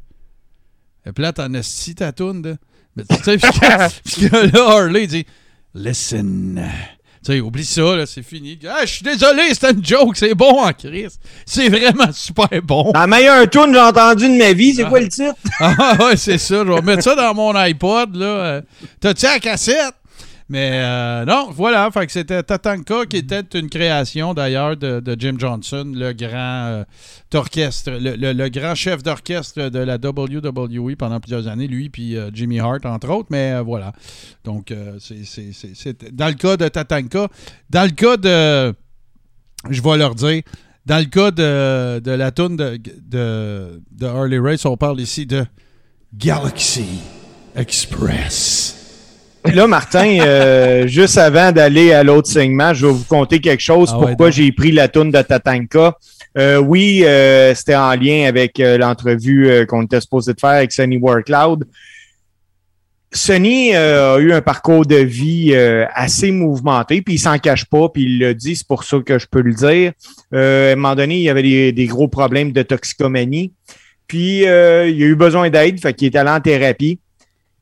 elle 1.05 1.11
est 1.11 1.13
plate 1.13 1.39
en 1.39 1.53
esti 1.53 1.95
ta 1.95 2.11
toune, 2.11 2.41
là. 2.45 2.55
Mais 2.97 3.03
tu 3.09 3.15
sais, 3.23 3.37
puis 3.37 4.29
là, 4.53 4.69
Harley 4.69 5.05
dit 5.07 5.25
Listen. 5.73 6.61
Tu 7.25 7.31
sais, 7.33 7.39
oublie 7.41 7.65
ça, 7.65 7.95
là, 7.95 8.05
c'est 8.05 8.21
fini. 8.23 8.57
Ah, 8.69 8.81
je 8.85 8.93
suis 8.93 9.03
désolé, 9.03 9.41
c'était 9.51 9.71
une 9.71 9.83
joke, 9.85 10.15
c'est 10.15 10.35
bon 10.35 10.61
en 10.63 10.71
crise. 10.73 11.19
C'est 11.45 11.69
vraiment 11.69 12.11
super 12.13 12.47
bon. 12.63 12.91
La 12.93 13.07
meilleure 13.07 13.49
tune 13.49 13.67
que 13.67 13.73
j'ai 13.73 13.79
entendue 13.79 14.29
de 14.29 14.37
ma 14.37 14.53
vie, 14.53 14.75
c'est 14.75 14.83
Ah. 14.83 14.89
quoi 14.89 14.99
le 14.99 15.09
titre? 15.09 15.33
Ah 15.59 15.97
ouais, 16.01 16.17
c'est 16.17 16.37
ça. 16.37 16.63
Je 16.65 16.71
vais 16.71 16.81
mettre 16.81 17.03
ça 17.03 17.15
dans 17.15 17.33
mon 17.33 17.53
iPod. 17.55 18.15
là. 18.15 18.25
Euh, 18.25 18.61
T'as-tu 18.99 19.25
la 19.25 19.39
cassette? 19.39 19.95
Mais 20.47 20.69
euh, 20.73 21.25
non, 21.25 21.49
voilà. 21.51 21.89
Fait 21.91 22.05
que 22.05 22.11
c'était 22.11 22.43
Tatanka 22.43 23.05
qui 23.09 23.17
était 23.17 23.41
une 23.59 23.67
création 23.69 24.35
d'ailleurs 24.35 24.77
de, 24.77 24.99
de 24.99 25.15
Jim 25.19 25.35
Johnson, 25.39 25.91
le 25.95 26.13
grand 26.13 26.65
euh, 26.67 26.83
d'orchestre, 27.31 27.91
le, 27.91 28.15
le- 28.15 28.33
le 28.33 28.49
grand 28.49 28.75
chef 28.75 29.01
d'orchestre 29.01 29.69
de 29.69 29.79
la 29.79 29.95
WWE 29.95 30.95
pendant 30.97 31.19
plusieurs 31.19 31.47
années, 31.47 31.67
lui 31.67 31.89
puis 31.89 32.15
euh, 32.15 32.29
Jimmy 32.31 32.59
Hart 32.59 32.85
entre 32.85 33.09
autres. 33.09 33.29
Mais 33.31 33.59
voilà. 33.61 33.91
Donc 34.43 34.71
c'est- 34.99 36.13
dans 36.15 36.27
le 36.27 36.33
cas 36.35 36.57
de 36.57 36.67
Tatanka, 36.67 37.27
dans 37.71 37.83
le 37.83 37.91
cas 37.95 38.17
de, 38.17 38.73
je 39.71 39.81
vais 39.81 39.97
leur 39.97 40.13
dire. 40.13 40.43
Dans 40.85 40.99
le 40.99 41.05
cas 41.05 41.31
de, 41.31 41.99
de 42.01 42.11
la 42.11 42.29
tune 42.31 42.55
de, 42.57 42.77
de, 42.77 43.81
de 43.91 44.05
Harley 44.05 44.37
Race, 44.37 44.63
on 44.65 44.77
parle 44.77 45.01
ici 45.01 45.25
de 45.25 45.43
Galaxy 46.13 46.85
Express. 47.55 48.84
Là, 49.53 49.67
Martin, 49.67 50.19
euh, 50.21 50.87
juste 50.87 51.17
avant 51.17 51.51
d'aller 51.51 51.93
à 51.93 52.03
l'autre 52.03 52.27
segment, 52.27 52.73
je 52.73 52.87
vais 52.87 52.93
vous 52.93 53.03
conter 53.03 53.39
quelque 53.39 53.61
chose. 53.61 53.91
Ah 53.93 53.97
pourquoi 53.99 54.31
j'ai 54.31 54.51
pris 54.51 54.71
la 54.71 54.87
toune 54.87 55.11
de 55.11 55.21
Tatanka. 55.21 55.97
Euh, 56.37 56.57
oui, 56.57 57.03
euh, 57.05 57.53
c'était 57.55 57.75
en 57.75 57.95
lien 57.95 58.25
avec 58.27 58.59
euh, 58.59 58.77
l'entrevue 58.77 59.47
euh, 59.47 59.65
qu'on 59.65 59.83
était 59.83 60.01
supposé 60.01 60.33
de 60.33 60.39
faire 60.39 60.49
avec 60.49 60.71
Sonny 60.71 60.97
Workloud. 60.97 61.65
Sonny 63.13 63.73
euh, 63.73 64.15
a 64.15 64.19
eu 64.19 64.33
un 64.33 64.41
parcours 64.41 64.85
de 64.85 64.97
vie 64.97 65.51
euh, 65.53 65.85
assez 65.93 66.31
mouvementé, 66.31 67.01
puis 67.01 67.13
il 67.13 67.19
s'en 67.19 67.37
cache 67.37 67.65
pas, 67.65 67.87
puis 67.87 68.03
il 68.03 68.19
le 68.19 68.33
dit, 68.33 68.57
c'est 68.57 68.67
pour 68.67 68.83
ça 68.83 68.97
que 69.05 69.17
je 69.17 69.27
peux 69.27 69.41
le 69.41 69.53
dire. 69.53 69.93
Euh, 70.33 70.71
à 70.71 70.73
un 70.73 70.75
moment 70.75 70.95
donné, 70.95 71.15
il 71.15 71.21
y 71.21 71.29
avait 71.29 71.43
des, 71.43 71.71
des 71.71 71.85
gros 71.85 72.09
problèmes 72.09 72.51
de 72.51 72.61
toxicomanie, 72.61 73.53
puis 74.07 74.45
euh, 74.45 74.89
il 74.89 75.01
a 75.01 75.05
eu 75.05 75.15
besoin 75.15 75.49
d'aide, 75.49 75.79
fait 75.79 75.93
qu'il 75.93 76.07
est 76.13 76.17
allé 76.17 76.31
en 76.31 76.41
thérapie. 76.41 76.99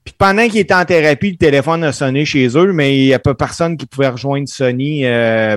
Puis 0.03 0.13
pendant 0.17 0.47
qu'il 0.47 0.59
était 0.59 0.73
en 0.73 0.85
thérapie, 0.85 1.31
le 1.31 1.37
téléphone 1.37 1.83
a 1.83 1.91
sonné 1.91 2.25
chez 2.25 2.47
eux, 2.57 2.73
mais 2.73 2.97
il 2.97 3.05
n'y 3.05 3.13
a 3.13 3.19
pas 3.19 3.33
personne 3.33 3.77
qui 3.77 3.85
pouvait 3.85 4.09
rejoindre 4.09 4.47
Sony 4.49 5.05
euh, 5.05 5.55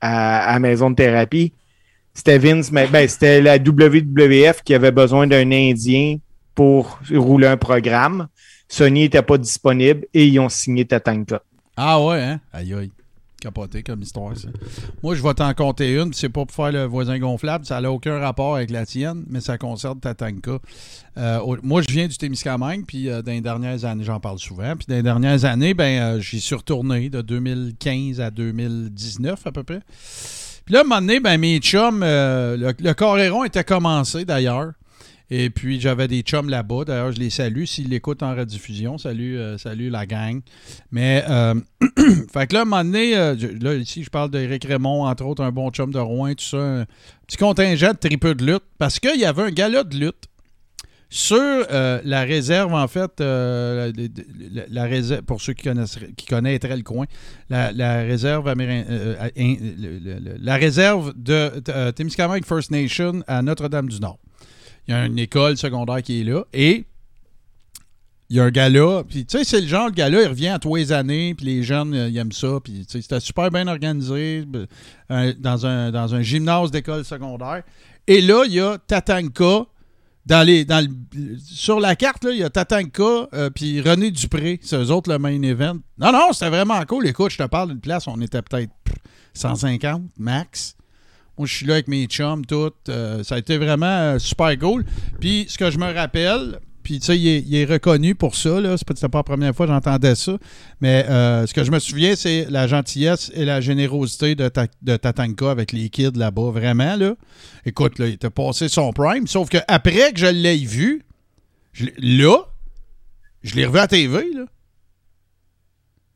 à, 0.00 0.54
à 0.54 0.58
maison 0.58 0.90
de 0.90 0.96
thérapie. 0.96 1.52
C'était 2.14 2.38
Vince, 2.38 2.70
mais 2.70 2.86
ben, 2.86 3.08
c'était 3.08 3.40
la 3.40 3.56
WWF 3.56 4.62
qui 4.62 4.74
avait 4.74 4.90
besoin 4.90 5.26
d'un 5.26 5.50
Indien 5.50 6.18
pour 6.54 6.98
rouler 7.10 7.46
un 7.46 7.56
programme. 7.56 8.28
Sony 8.68 9.02
n'était 9.02 9.22
pas 9.22 9.38
disponible 9.38 10.06
et 10.12 10.26
ils 10.26 10.38
ont 10.38 10.48
signé 10.48 10.84
Tatanka. 10.84 11.42
Ah 11.76 12.02
ouais, 12.02 12.20
hein? 12.20 12.40
Aïe 12.52 12.74
aïe. 12.74 12.90
Capoté 13.42 13.82
comme 13.82 14.02
histoire, 14.02 14.36
ça. 14.36 14.46
Moi, 15.02 15.16
je 15.16 15.22
vais 15.22 15.34
t'en 15.34 15.52
compter 15.52 15.94
une, 15.94 16.12
c'est 16.12 16.28
pas 16.28 16.46
pour 16.46 16.54
faire 16.54 16.70
le 16.70 16.84
voisin 16.84 17.18
gonflable, 17.18 17.66
ça 17.66 17.80
n'a 17.80 17.90
aucun 17.90 18.20
rapport 18.20 18.54
avec 18.54 18.70
la 18.70 18.86
tienne, 18.86 19.24
mais 19.28 19.40
ça 19.40 19.58
concerne 19.58 19.98
Tatanka. 19.98 20.60
Euh, 21.18 21.56
moi, 21.64 21.82
je 21.82 21.92
viens 21.92 22.06
du 22.06 22.16
Témiscamingue, 22.16 22.84
puis 22.86 23.08
euh, 23.08 23.20
dans 23.20 23.32
les 23.32 23.40
dernières 23.40 23.84
années, 23.84 24.04
j'en 24.04 24.20
parle 24.20 24.38
souvent, 24.38 24.76
puis 24.76 24.86
dans 24.88 24.94
les 24.94 25.02
dernières 25.02 25.44
années, 25.44 25.74
ben, 25.74 26.02
euh, 26.02 26.20
j'y 26.20 26.40
suis 26.40 26.54
retourné 26.54 27.10
de 27.10 27.20
2015 27.20 28.20
à 28.20 28.30
2019 28.30 29.44
à 29.44 29.50
peu 29.50 29.64
près. 29.64 29.80
Puis 30.64 30.74
là, 30.74 30.80
à 30.80 30.82
un 30.82 30.84
moment 30.84 31.00
donné, 31.00 31.18
ben, 31.18 31.36
mes 31.38 31.58
chums, 31.58 32.02
euh, 32.04 32.56
le, 32.56 32.72
le 32.78 32.94
Coréron 32.94 33.42
était 33.42 33.64
commencé 33.64 34.24
d'ailleurs. 34.24 34.72
Et 35.34 35.48
puis, 35.48 35.80
j'avais 35.80 36.08
des 36.08 36.20
chums 36.20 36.50
là-bas. 36.50 36.84
D'ailleurs, 36.84 37.10
je 37.10 37.18
les 37.18 37.30
salue 37.30 37.64
s'ils 37.64 37.88
l'écoutent 37.88 38.22
en 38.22 38.36
rediffusion. 38.36 38.98
Salut, 38.98 39.38
euh, 39.38 39.56
salut 39.56 39.88
la 39.88 40.04
gang. 40.04 40.42
Mais, 40.90 41.24
euh, 41.26 41.54
fait 42.30 42.46
que 42.48 42.52
là, 42.52 42.58
à 42.58 42.62
un 42.62 42.66
moment 42.66 42.84
donné, 42.84 43.16
euh, 43.16 43.34
là, 43.62 43.72
ici, 43.76 44.04
je 44.04 44.10
parle 44.10 44.30
d'Éric 44.30 44.66
Raymond, 44.66 45.06
entre 45.06 45.24
autres, 45.24 45.42
un 45.42 45.50
bon 45.50 45.70
chum 45.70 45.90
de 45.90 45.98
Rouen, 45.98 46.34
tout 46.34 46.44
ça. 46.44 46.58
Un 46.58 46.86
petit 47.26 47.38
contingent 47.38 47.92
de 47.92 47.96
tripeux 47.96 48.34
de 48.34 48.44
lutte. 48.44 48.64
Parce 48.76 49.00
qu'il 49.00 49.18
y 49.18 49.24
avait 49.24 49.44
un 49.44 49.50
gala 49.50 49.84
de 49.84 49.96
lutte 49.96 50.26
sur 51.08 51.66
la 51.70 52.24
réserve, 52.24 52.74
en 52.74 52.88
fait, 52.88 53.18
la, 53.20 54.84
réserve, 54.84 55.22
pour 55.22 55.40
ceux 55.40 55.54
qui, 55.54 55.62
connaissent, 55.62 55.98
qui 56.14 56.26
connaîtraient 56.26 56.76
le 56.76 56.82
coin, 56.82 57.06
la, 57.48 58.02
réserve 58.02 58.52
la 60.42 60.56
réserve 60.56 61.14
de 61.16 61.90
Témiscamingue 61.92 62.44
First 62.44 62.70
Nation 62.70 63.22
à 63.26 63.40
Notre-Dame-du-Nord. 63.40 64.18
Il 64.88 64.92
y 64.92 64.94
a 64.94 65.06
une 65.06 65.18
école 65.18 65.56
secondaire 65.56 66.02
qui 66.02 66.20
est 66.20 66.24
là 66.24 66.44
et 66.52 66.84
il 68.30 68.36
y 68.36 68.40
a 68.40 68.44
un 68.44 68.50
gars-là, 68.50 69.02
puis 69.04 69.26
tu 69.26 69.36
sais, 69.38 69.44
c'est 69.44 69.60
le 69.60 69.66
genre 69.66 69.90
de 69.90 69.94
gars-là, 69.94 70.22
il 70.22 70.28
revient 70.28 70.48
à 70.48 70.58
tous 70.58 70.74
les 70.76 70.90
années, 70.90 71.34
puis 71.34 71.44
les 71.44 71.62
jeunes, 71.62 71.92
euh, 71.94 72.08
ils 72.08 72.16
aiment 72.16 72.32
ça, 72.32 72.60
puis 72.64 72.86
tu 72.86 72.92
sais, 72.92 73.02
c'était 73.02 73.20
super 73.20 73.50
bien 73.50 73.68
organisé 73.68 74.46
dans, 75.38 75.66
un, 75.66 75.90
dans 75.90 76.14
un 76.14 76.22
gymnase 76.22 76.70
d'école 76.70 77.04
secondaire. 77.04 77.62
Et 78.06 78.22
là, 78.22 78.44
il 78.46 78.54
y 78.54 78.60
a 78.60 78.78
Tatanka, 78.78 79.66
dans 80.24 80.46
les, 80.46 80.64
dans 80.64 80.82
le- 80.82 81.36
sur 81.44 81.78
la 81.78 81.94
carte, 81.94 82.24
là, 82.24 82.30
il 82.30 82.38
y 82.38 82.42
a 82.42 82.48
Tatanka, 82.48 83.28
euh, 83.34 83.50
puis 83.50 83.82
René 83.82 84.10
Dupré, 84.10 84.58
c'est 84.62 84.76
eux 84.76 84.90
autres 84.90 85.12
le 85.12 85.18
main 85.18 85.42
event. 85.42 85.76
Non, 85.98 86.10
non, 86.12 86.32
c'était 86.32 86.48
vraiment 86.48 86.82
cool. 86.86 87.06
Écoute, 87.06 87.32
je 87.32 87.38
te 87.38 87.46
parle 87.46 87.68
d'une 87.68 87.80
place, 87.80 88.08
on 88.08 88.18
était 88.22 88.40
peut-être 88.40 88.70
pff, 88.82 88.96
150 89.34 90.04
max. 90.18 90.74
Moi, 91.38 91.46
je 91.46 91.54
suis 91.54 91.66
là 91.66 91.74
avec 91.74 91.88
mes 91.88 92.04
chums, 92.06 92.44
tout. 92.44 92.70
Euh, 92.88 93.22
ça 93.24 93.36
a 93.36 93.38
été 93.38 93.56
vraiment 93.58 93.86
euh, 93.86 94.18
super 94.18 94.56
cool. 94.58 94.84
Puis, 95.20 95.46
ce 95.48 95.56
que 95.58 95.70
je 95.70 95.78
me 95.78 95.92
rappelle, 95.92 96.60
puis, 96.82 96.98
tu 96.98 97.06
sais, 97.06 97.18
il, 97.18 97.54
est- 97.54 97.64
reconnu 97.64 98.14
pour 98.14 98.34
ça, 98.34 98.60
là. 98.60 98.76
C'était 98.76 99.08
pas 99.08 99.18
la 99.20 99.22
première 99.22 99.54
fois 99.54 99.66
que 99.66 99.72
j'entendais 99.72 100.14
ça. 100.16 100.36
Mais 100.80 101.06
euh, 101.08 101.46
ce 101.46 101.54
que 101.54 101.62
je 101.64 101.70
me 101.70 101.78
souviens, 101.78 102.16
c'est 102.16 102.46
la 102.50 102.66
gentillesse 102.66 103.30
et 103.34 103.44
la 103.44 103.60
générosité 103.60 104.34
de, 104.34 104.48
Ta- 104.48 104.66
de 104.82 104.96
Tatanka 104.96 105.50
avec 105.50 105.72
les 105.72 105.88
kids 105.90 106.10
là-bas. 106.16 106.50
Vraiment, 106.50 106.96
là. 106.96 107.14
Écoute, 107.64 107.98
là, 107.98 108.08
il 108.08 108.14
était 108.14 108.30
passé 108.30 108.68
son 108.68 108.92
prime. 108.92 109.26
Sauf 109.26 109.48
que 109.48 109.58
après 109.68 110.12
que 110.12 110.18
je 110.18 110.26
l'ai 110.26 110.56
vu, 110.58 111.02
je 111.72 111.86
là, 111.98 112.36
je 113.42 113.54
l'ai 113.54 113.64
revu 113.64 113.78
à 113.78 113.86
TV, 113.86 114.24
là. 114.34 114.44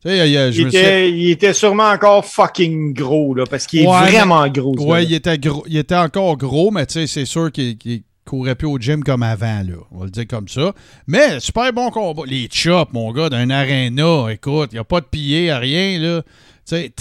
Sais, 0.07 0.31
il 0.31 0.53
suis- 0.53 0.63
était, 0.67 1.11
il 1.11 1.31
était 1.31 1.53
sûrement 1.53 1.89
encore 1.91 2.25
fucking 2.25 2.95
gros, 2.95 3.35
là, 3.35 3.45
parce 3.49 3.67
qu'il 3.67 3.81
est 3.83 3.87
Ouais, 3.87 4.11
vraiment 4.11 4.47
gros. 4.49 4.75
Ouais, 4.79 5.05
il 5.05 5.13
était, 5.15 5.39
gros, 5.39 5.65
il 5.67 5.77
était 5.77 5.95
encore 5.97 6.37
gros, 6.37 6.71
mais 6.71 6.87
tu 6.87 6.95
sais, 6.95 7.07
c'est 7.07 7.25
sûr 7.25 7.51
qu'il 7.51 7.77
qu'il- 7.77 8.03
courait 8.25 8.57
plus 8.57 8.67
au 8.67 8.77
gym 8.77 9.05
comme 9.05 9.23
avant, 9.23 9.63
là. 9.63 9.77
On 9.93 9.99
va 10.01 10.05
le 10.07 10.11
dire 10.11 10.27
comme 10.29 10.49
ça. 10.49 10.73
Mais 11.07 11.39
super 11.39 11.73
bon 11.73 11.91
combat. 11.91 12.25
Les 12.27 12.49
chops, 12.51 12.93
mon 12.93 13.13
gars, 13.13 13.29
d'un 13.29 13.51
arena, 13.51 14.27
écoute, 14.33 14.71
il 14.73 14.75
n'y 14.75 14.79
a 14.81 14.85
pas 14.85 15.01
de 15.01 15.07
pillé, 15.07 15.55
rien, 15.55 16.01
là. 16.01 16.23
Tu 16.69 16.75
sais, 16.77 16.93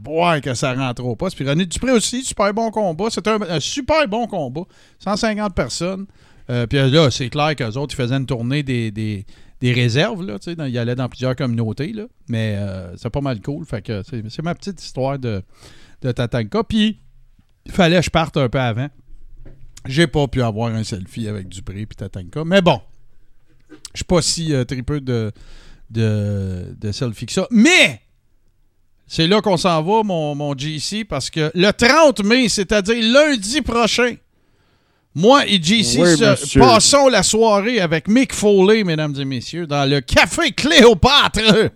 boire 0.00 0.40
que 0.40 0.54
ça 0.54 0.74
rentre 0.74 1.04
au 1.04 1.14
poste. 1.14 1.36
Puis 1.36 1.48
René 1.48 1.66
Dupré 1.66 1.92
aussi, 1.92 2.24
super 2.24 2.52
bon 2.52 2.72
combat. 2.72 3.04
C'était 3.10 3.30
un, 3.30 3.40
un 3.48 3.60
super 3.60 4.08
bon 4.08 4.26
combat. 4.26 4.62
150 4.98 5.54
personnes. 5.54 6.06
Euh, 6.50 6.66
puis 6.66 6.78
là, 6.90 7.08
c'est 7.12 7.28
clair 7.28 7.54
qu'eux 7.54 7.76
autres, 7.78 7.94
ils 7.94 8.02
faisaient 8.02 8.16
une 8.16 8.26
tournée 8.26 8.64
des, 8.64 8.90
des, 8.90 9.24
des 9.62 9.72
réserves. 9.72 10.26
Là, 10.26 10.38
dans- 10.56 10.64
ils 10.66 10.76
allaient 10.76 10.96
dans 10.96 11.08
plusieurs 11.08 11.36
communautés. 11.36 11.92
Là, 11.92 12.04
mais 12.28 12.56
euh, 12.58 12.94
c'est 12.96 13.08
pas 13.10 13.20
mal 13.20 13.40
cool. 13.40 13.64
Fait 13.64 13.80
que 13.80 14.02
c'est, 14.02 14.42
ma 14.42 14.54
petite 14.56 14.82
histoire 14.82 15.18
de, 15.18 15.40
de 16.02 16.12
Tatanka. 16.12 16.64
Puis, 16.64 16.98
il 17.64 17.72
fallait 17.72 17.98
que 17.98 18.04
je 18.04 18.10
parte 18.10 18.36
un 18.36 18.48
peu 18.48 18.58
avant. 18.60 18.88
J'ai 19.86 20.08
pas 20.08 20.26
pu 20.26 20.42
avoir 20.42 20.74
un 20.74 20.82
selfie 20.84 21.28
avec 21.28 21.48
Dupré 21.48 21.86
puis 21.86 21.96
Tatanka. 21.96 22.44
Mais 22.44 22.60
bon, 22.60 22.80
je 23.94 23.98
suis 23.98 24.04
pas 24.04 24.20
si 24.20 24.52
euh, 24.52 24.64
tripeux 24.64 25.00
de, 25.00 25.30
de, 25.90 26.74
de 26.76 26.92
selfie 26.92 27.26
que 27.26 27.32
ça. 27.32 27.46
Mais, 27.52 28.00
c'est 29.06 29.28
là 29.28 29.40
qu'on 29.42 29.56
s'en 29.56 29.80
va, 29.82 30.02
mon, 30.02 30.34
mon 30.34 30.58
GC, 30.58 31.04
parce 31.04 31.30
que 31.30 31.52
le 31.54 31.70
30 31.70 32.24
mai, 32.24 32.48
c'est-à-dire 32.48 32.96
lundi 33.12 33.62
prochain, 33.62 34.16
moi 35.14 35.46
et 35.46 35.62
JC 35.62 35.98
Oui, 36.00 36.16
se- 36.16 36.30
monsieur. 36.30 36.60
passons 36.60 37.08
la 37.08 37.22
soirée 37.22 37.80
avec 37.80 38.08
Mick 38.08 38.32
Foley, 38.34 38.84
mesdames 38.84 39.14
et 39.18 39.24
messieurs, 39.24 39.66
dans 39.66 39.88
le 39.88 40.00
Café 40.00 40.52
Cléopâtre 40.52 41.70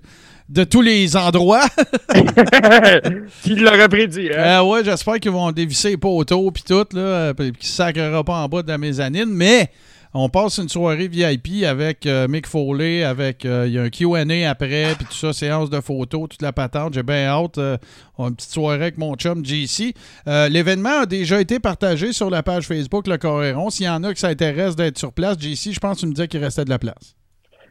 de 0.48 0.64
tous 0.64 0.80
les 0.80 1.16
endroits. 1.16 1.66
Qui 3.42 3.54
l'aurait 3.56 3.88
prédit, 3.88 4.28
hein? 4.32 4.60
Euh, 4.60 4.62
ouais, 4.62 4.84
j'espère 4.84 5.18
qu'ils 5.20 5.30
vont 5.32 5.50
dévisser 5.52 5.90
les 5.90 5.96
poteaux 5.96 6.50
puis 6.50 6.62
tout, 6.66 6.84
là, 6.92 7.34
puis 7.34 7.52
qu'ils 7.52 7.68
ne 7.68 7.74
sacrera 7.74 8.24
pas 8.24 8.34
en 8.44 8.48
bas 8.48 8.62
de 8.62 8.68
la 8.68 8.78
mezzanine, 8.78 9.26
mais 9.28 9.68
on 10.18 10.28
passe 10.28 10.58
une 10.58 10.68
soirée 10.68 11.08
VIP 11.08 11.64
avec 11.64 12.06
euh, 12.06 12.26
Mick 12.26 12.46
Foley, 12.46 13.02
avec 13.04 13.44
euh, 13.44 13.64
il 13.66 13.74
y 13.74 13.78
a 13.78 13.82
un 13.82 13.90
Q&A 13.90 14.48
après, 14.50 14.94
puis 14.96 15.06
tout 15.06 15.14
ça, 15.16 15.32
séance 15.32 15.68
de 15.68 15.80
photos, 15.80 16.28
toute 16.30 16.42
la 16.42 16.52
patente. 16.52 16.94
J'ai 16.94 17.02
bien 17.02 17.26
hâte. 17.26 17.58
euh, 17.58 17.76
une 18.18 18.34
petite 18.34 18.50
soirée 18.52 18.76
avec 18.76 18.96
mon 18.98 19.14
chum 19.14 19.44
JC. 19.44 19.94
Euh, 20.26 20.48
L'événement 20.48 21.00
a 21.02 21.06
déjà 21.06 21.40
été 21.40 21.60
partagé 21.60 22.12
sur 22.14 22.30
la 22.30 22.42
page 22.42 22.66
Facebook 22.66 23.06
Le 23.06 23.18
Coréron. 23.18 23.68
S'il 23.68 23.86
y 23.86 23.88
en 23.88 24.02
a 24.04 24.14
qui 24.14 24.20
s'intéressent 24.20 24.76
d'être 24.76 24.98
sur 24.98 25.12
place, 25.12 25.36
JC, 25.38 25.72
je 25.72 25.80
pense 25.80 25.96
que 25.96 26.00
tu 26.00 26.06
me 26.06 26.12
disais 26.12 26.28
qu'il 26.28 26.40
restait 26.42 26.64
de 26.64 26.70
la 26.70 26.78
place. 26.78 27.14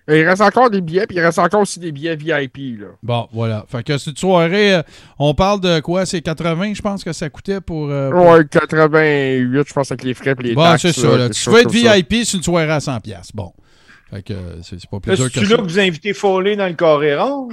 Il 0.08 0.22
reste 0.28 0.42
encore 0.42 0.70
des 0.70 0.82
billets, 0.82 1.08
puis 1.08 1.18
il 1.18 1.20
reste 1.22 1.40
encore 1.40 1.62
aussi 1.62 1.80
des 1.80 1.92
billets 1.92 2.16
VIP, 2.16 2.80
là. 2.80 2.88
Bon, 3.02 3.28
voilà. 3.34 3.66
Fait 3.68 3.82
que 3.84 3.98
cette 3.98 4.20
soirée, 4.20 4.76
euh, 4.76 4.84
on 5.18 5.34
parle 5.34 5.62
de 5.62 5.80
quoi? 5.80 6.06
C'est 6.06 6.22
80, 6.22 6.74
je 6.76 6.82
pense 6.84 7.04
que 7.04 7.12
ça 7.12 7.28
coûtait 7.30 7.60
pour... 7.60 7.90
euh, 7.90 8.12
pour- 8.12 8.26
Ouais, 8.28 8.46
88, 8.46 9.68
je 9.68 9.74
pense, 9.74 9.92
avec 9.92 10.04
les 10.04 10.14
frais 10.14 10.36
et 10.40 10.44
les 10.44 10.54
Bon, 10.54 10.62
taxes. 10.64 10.84
c'est 10.84 10.94
ça. 10.94 11.18
là, 11.18 11.30
Tu 11.30 11.50
veux 11.50 11.60
être. 11.62 11.72
VIP, 11.72 12.24
c'est 12.24 12.38
une 12.38 12.44
soirée 12.44 12.70
à 12.72 12.80
100$. 12.80 13.02
piastres. 13.02 13.32
Bon. 13.36 13.52
Fait 14.12 14.22
que 14.22 14.34
euh, 14.34 14.62
c'est 14.62 14.80
pas 14.88 15.00
plus 15.00 15.10
Là, 15.10 15.16
dur 15.16 15.26
que 15.26 15.34
C'est-tu 15.34 15.46
ça. 15.48 15.52
là 15.54 15.58
que 15.58 15.64
vous 15.68 15.80
invitez 15.80 16.14
Foley 16.14 16.56
dans 16.56 16.68
le 16.68 16.74
Coréron? 16.76 17.50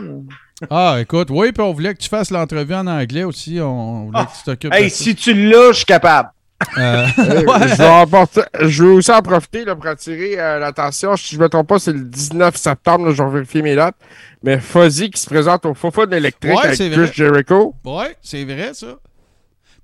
Ah, 0.70 0.98
écoute, 1.00 1.28
oui, 1.30 1.50
puis 1.52 1.62
on 1.62 1.72
voulait 1.72 1.94
que 1.94 1.98
tu 2.02 2.08
fasses 2.10 2.30
l'entrevue 2.30 2.74
en 2.74 2.86
anglais 2.86 3.24
aussi. 3.24 3.58
On, 3.60 3.64
on 3.66 4.04
voulait 4.06 4.18
Ah. 4.20 4.26
que 4.26 4.36
tu 4.36 4.44
t'occupes 4.44 4.74
Hey, 4.74 4.84
de 4.84 4.88
ça. 4.90 5.04
si 5.04 5.14
tu 5.14 5.32
l'as, 5.48 5.72
je 5.72 5.76
suis 5.78 5.84
capable. 5.86 6.28
Euh, 6.78 7.06
Euh, 7.18 7.68
je, 7.68 7.76
vais 7.76 7.88
emporter- 7.88 8.42
je 8.60 8.84
vais 8.84 8.90
aussi 8.90 9.10
en 9.12 9.22
profiter 9.22 9.64
là, 9.64 9.74
pour 9.76 9.86
attirer 9.86 10.38
euh, 10.38 10.58
l'attention. 10.58 11.16
Si 11.16 11.34
je 11.34 11.38
ne 11.38 11.44
me 11.44 11.48
trompe 11.48 11.68
pas, 11.68 11.78
c'est 11.78 11.92
le 11.92 12.00
19 12.00 12.56
septembre. 12.56 13.06
là, 13.06 13.12
je 13.14 13.22
vais 13.22 13.30
vérifier 13.30 13.62
mes 13.62 13.74
dates. 13.74 13.96
Mais 14.42 14.58
Fuzzy 14.58 15.10
qui 15.10 15.20
se 15.20 15.26
présente 15.28 15.64
au 15.66 15.74
Fofa 15.74 16.06
de 16.06 16.12
l'électrique 16.12 16.52
Ouais, 16.54 16.64
avec 16.64 16.76
c'est 16.76 16.88
vrai. 16.88 17.04
Chris 17.06 17.12
Jericho. 17.14 17.74
ouais, 17.84 18.16
c'est 18.22 18.44
vrai, 18.44 18.70
ça. 18.74 18.98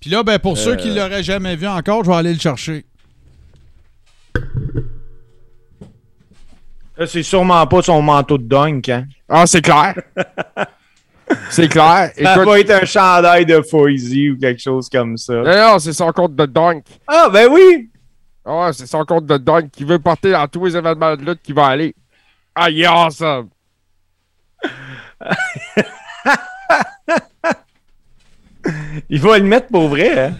Puis 0.00 0.10
là, 0.10 0.22
ben, 0.22 0.38
pour 0.38 0.56
ceux 0.56 0.76
qui 0.76 0.94
l'auraient 0.94 1.22
jamais 1.22 1.56
vu 1.56 1.66
encore, 1.66 2.04
je 2.04 2.10
vais 2.10 2.16
aller 2.16 2.32
le 2.32 2.38
chercher. 2.40 2.84
C'est 7.06 7.22
sûrement 7.22 7.64
pas 7.66 7.82
son 7.82 8.02
manteau 8.02 8.38
de 8.38 8.44
dunk, 8.48 8.88
hein? 8.88 9.06
Ah, 9.28 9.46
c'est 9.46 9.62
clair. 9.62 9.94
c'est 11.50 11.68
clair. 11.68 12.10
Ça 12.20 12.34
Écoute, 12.34 12.46
va 12.46 12.60
être 12.60 12.70
un 12.70 12.84
chandail 12.84 13.46
de 13.46 13.60
Foisy 13.62 14.30
ou 14.30 14.38
quelque 14.38 14.60
chose 14.60 14.88
comme 14.88 15.16
ça. 15.16 15.34
non, 15.34 15.72
non, 15.72 15.78
c'est 15.78 15.92
son 15.92 16.10
compte 16.12 16.34
de 16.34 16.46
dunk. 16.46 16.82
Ah, 17.06 17.28
ben 17.32 17.48
oui! 17.50 17.90
Ah, 18.44 18.70
c'est 18.72 18.86
son 18.86 19.04
compte 19.04 19.26
de 19.26 19.36
dunk 19.36 19.70
qui 19.70 19.84
veut 19.84 19.98
porter 19.98 20.32
dans 20.32 20.46
tous 20.48 20.64
les 20.66 20.76
événements 20.76 21.16
de 21.16 21.24
lutte 21.24 21.42
qui 21.42 21.52
va 21.52 21.66
aller. 21.66 21.94
Ah, 22.54 22.70
il 22.70 22.80
est 22.80 22.86
awesome. 22.86 23.48
Il 29.08 29.20
va 29.20 29.38
le 29.38 29.44
mettre 29.44 29.68
pour 29.68 29.88
vrai, 29.88 30.18
hein? 30.18 30.32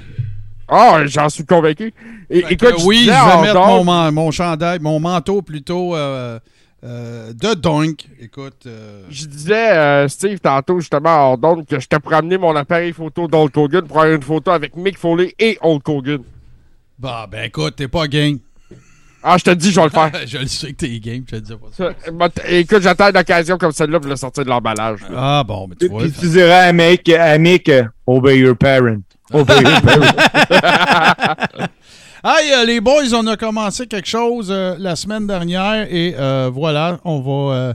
Ah, 0.68 1.00
j'en 1.06 1.28
suis 1.30 1.46
convaincu. 1.46 1.94
Fait 2.30 2.38
écoute, 2.52 2.58
que 2.58 2.86
oui, 2.86 3.04
je 3.06 3.10
vais 3.10 3.42
mettre 3.42 3.66
mon, 3.84 4.12
mon 4.12 4.30
chandail, 4.30 4.78
mon 4.80 5.00
manteau 5.00 5.40
plutôt 5.40 5.96
euh, 5.96 6.38
euh, 6.84 7.32
de 7.32 7.54
Dunk. 7.54 8.08
Écoute, 8.20 8.64
euh, 8.66 9.02
Je 9.10 9.26
disais, 9.26 9.72
euh, 9.76 10.08
Steve, 10.08 10.38
tantôt, 10.38 10.78
justement, 10.80 11.32
en 11.32 11.36
donc, 11.36 11.66
que 11.66 11.80
j'étais 11.80 11.98
pour 11.98 12.12
amener 12.14 12.38
mon 12.38 12.54
appareil 12.54 12.92
photo 12.92 13.26
d'Hulk 13.26 13.56
Hogan 13.56 13.86
pour 13.86 13.98
avoir 13.98 14.14
une 14.14 14.22
photo 14.22 14.50
avec 14.52 14.76
Mick 14.76 14.96
Foley 14.96 15.34
et 15.38 15.58
Hulk 15.60 15.88
Hogan. 15.88 16.22
bah, 16.98 17.26
ben 17.30 17.44
écoute, 17.44 17.74
t'es 17.76 17.88
pas 17.88 18.06
game. 18.06 18.38
Ah, 19.20 19.36
je 19.36 19.42
te 19.42 19.50
dis, 19.50 19.72
je 19.72 19.80
vais 19.80 19.84
le 19.86 19.90
faire. 19.90 20.12
je 20.26 20.38
le 20.38 20.46
sais 20.46 20.68
que 20.68 20.76
t'es 20.76 21.00
game, 21.00 21.24
je 21.28 21.36
te 21.36 21.40
dis 21.40 21.52
pas 21.52 21.66
ça. 21.72 21.90
Bah, 22.12 22.28
Écoute, 22.48 22.82
j'attends 22.82 23.10
une 23.10 23.16
occasion 23.16 23.58
comme 23.58 23.72
celle-là 23.72 23.98
pour 23.98 24.08
le 24.08 24.14
sortir 24.16 24.44
de 24.44 24.48
l'emballage. 24.48 25.00
là. 25.02 25.08
Ah 25.16 25.44
bon, 25.44 25.66
mais 25.66 25.74
tu 25.74 25.88
vois. 25.88 26.02
Puis 26.02 26.12
tu 26.12 26.28
dirais 26.28 26.68
à 26.68 26.72
Mick, 26.72 27.08
à 27.08 27.36
Mick, 27.38 27.68
obey 28.06 28.38
your 28.38 28.56
parent. 28.56 29.00
Obey 29.32 29.60
your 29.60 29.80
parent. 29.82 30.06
Hey, 32.24 32.52
euh, 32.52 32.64
les 32.64 32.80
boys, 32.80 33.14
on 33.14 33.24
a 33.28 33.36
commencé 33.36 33.86
quelque 33.86 34.08
chose 34.08 34.48
euh, 34.50 34.74
la 34.80 34.96
semaine 34.96 35.28
dernière 35.28 35.86
et 35.88 36.16
euh, 36.18 36.50
voilà, 36.52 36.98
on 37.04 37.20
va. 37.20 37.74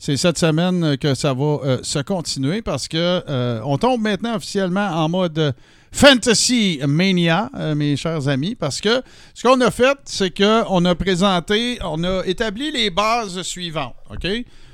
c'est 0.00 0.16
cette 0.16 0.36
semaine 0.36 0.98
que 0.98 1.14
ça 1.14 1.32
va 1.32 1.78
se 1.80 2.00
continuer 2.00 2.60
parce 2.60 2.88
que 2.88 3.22
on 3.62 3.78
tombe 3.78 4.00
maintenant 4.00 4.34
officiellement 4.34 4.88
en 4.88 5.08
mode 5.08 5.54
Fantasy 5.92 6.80
Mania, 6.84 7.50
mes 7.76 7.96
chers 7.96 8.26
amis, 8.26 8.56
parce 8.56 8.80
que 8.80 9.00
ce 9.32 9.46
qu'on 9.46 9.60
a 9.60 9.70
fait, 9.70 9.96
c'est 10.06 10.32
que 10.32 10.64
on 10.68 10.84
a 10.86 10.96
présenté, 10.96 11.78
on 11.84 12.02
a 12.02 12.24
établi 12.26 12.72
les 12.72 12.90
bases 12.90 13.42
suivantes. 13.42 13.94
Ok, 14.10 14.26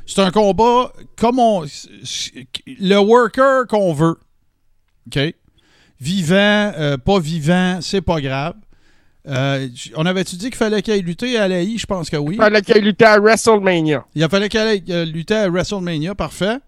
c'est 0.06 0.20
un 0.22 0.30
combat 0.30 0.94
comme 1.18 1.38
on, 1.38 1.66
le 2.66 2.96
worker 2.96 3.66
qu'on 3.68 3.92
veut. 3.92 4.16
Ok, 5.08 5.34
vivant, 6.00 6.72
pas 7.04 7.20
vivant, 7.20 7.80
c'est 7.82 8.00
pas 8.00 8.22
grave. 8.22 8.54
Euh, 9.28 9.68
on 9.96 10.06
avait-tu 10.06 10.36
dit 10.36 10.46
qu'il 10.46 10.56
fallait 10.56 10.80
qu'il 10.82 10.94
aille 10.94 11.02
lutter 11.02 11.36
à 11.36 11.46
l'AI? 11.46 11.76
Je 11.76 11.86
pense 11.86 12.08
que 12.08 12.16
oui. 12.16 12.36
Il 12.36 12.42
fallait 12.42 12.62
qu'il 12.62 12.82
luttait 12.82 13.04
à 13.04 13.18
WrestleMania. 13.18 14.06
Il 14.14 14.28
qu'il 14.48 14.60
aille 14.60 14.84
euh, 14.90 15.04
lutter 15.04 15.34
à 15.34 15.48
WrestleMania, 15.48 16.14
parfait. 16.14 16.58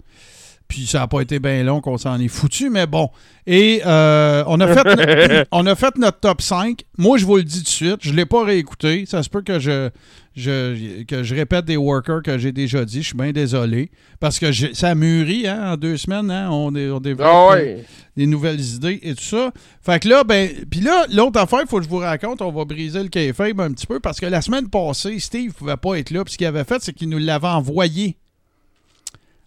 Puis 0.72 0.86
ça 0.86 1.00
n'a 1.00 1.06
pas 1.06 1.20
été 1.20 1.38
bien 1.38 1.62
long 1.64 1.82
qu'on 1.82 1.98
s'en 1.98 2.18
est 2.18 2.28
foutu, 2.28 2.70
mais 2.70 2.86
bon. 2.86 3.10
Et 3.46 3.82
euh, 3.84 4.42
on, 4.46 4.58
a 4.58 4.66
fait 4.74 5.46
on 5.52 5.66
a 5.66 5.74
fait 5.74 5.98
notre 5.98 6.18
top 6.20 6.40
5. 6.40 6.82
Moi, 6.96 7.18
je 7.18 7.26
vous 7.26 7.36
le 7.36 7.42
dis 7.42 7.58
tout 7.58 7.64
de 7.64 7.68
suite, 7.68 7.96
je 8.00 8.10
ne 8.10 8.16
l'ai 8.16 8.24
pas 8.24 8.42
réécouté. 8.42 9.04
Ça 9.04 9.22
se 9.22 9.28
peut 9.28 9.42
que 9.42 9.58
je, 9.58 9.90
je, 10.34 11.02
que 11.02 11.22
je 11.24 11.34
répète 11.34 11.66
des 11.66 11.76
workers 11.76 12.22
que 12.22 12.38
j'ai 12.38 12.52
déjà 12.52 12.86
dit. 12.86 13.02
Je 13.02 13.08
suis 13.08 13.16
bien 13.18 13.32
désolé. 13.32 13.90
Parce 14.18 14.38
que 14.38 14.50
ça 14.50 14.94
mûrit 14.94 15.46
hein, 15.46 15.72
en 15.72 15.76
deux 15.76 15.98
semaines. 15.98 16.30
hein. 16.30 16.48
on, 16.50 16.68
on 16.74 17.00
développe 17.00 17.28
Ah 17.28 17.56
des 18.16 18.26
nouvelles 18.26 18.60
idées 18.60 18.98
et 19.02 19.14
tout 19.14 19.22
ça. 19.24 19.52
Fait 19.82 20.00
que 20.00 20.08
là, 20.08 20.24
ben, 20.24 20.48
puis 20.70 20.80
là, 20.80 21.04
l'autre 21.12 21.38
affaire, 21.38 21.60
il 21.62 21.68
faut 21.68 21.76
que 21.80 21.84
je 21.84 21.88
vous 21.90 21.98
raconte, 21.98 22.40
on 22.40 22.50
va 22.50 22.64
briser 22.64 23.02
le 23.02 23.10
kayfabe 23.10 23.60
un 23.60 23.72
petit 23.72 23.86
peu 23.86 24.00
parce 24.00 24.20
que 24.20 24.26
la 24.26 24.40
semaine 24.40 24.70
passée, 24.70 25.18
Steve 25.18 25.52
pouvait 25.52 25.76
pas 25.76 25.96
être 25.98 26.10
là. 26.10 26.24
Puis 26.24 26.32
ce 26.32 26.38
qu'il 26.38 26.46
avait 26.46 26.64
fait, 26.64 26.80
c'est 26.80 26.94
qu'il 26.94 27.10
nous 27.10 27.18
l'avait 27.18 27.46
envoyé. 27.48 28.16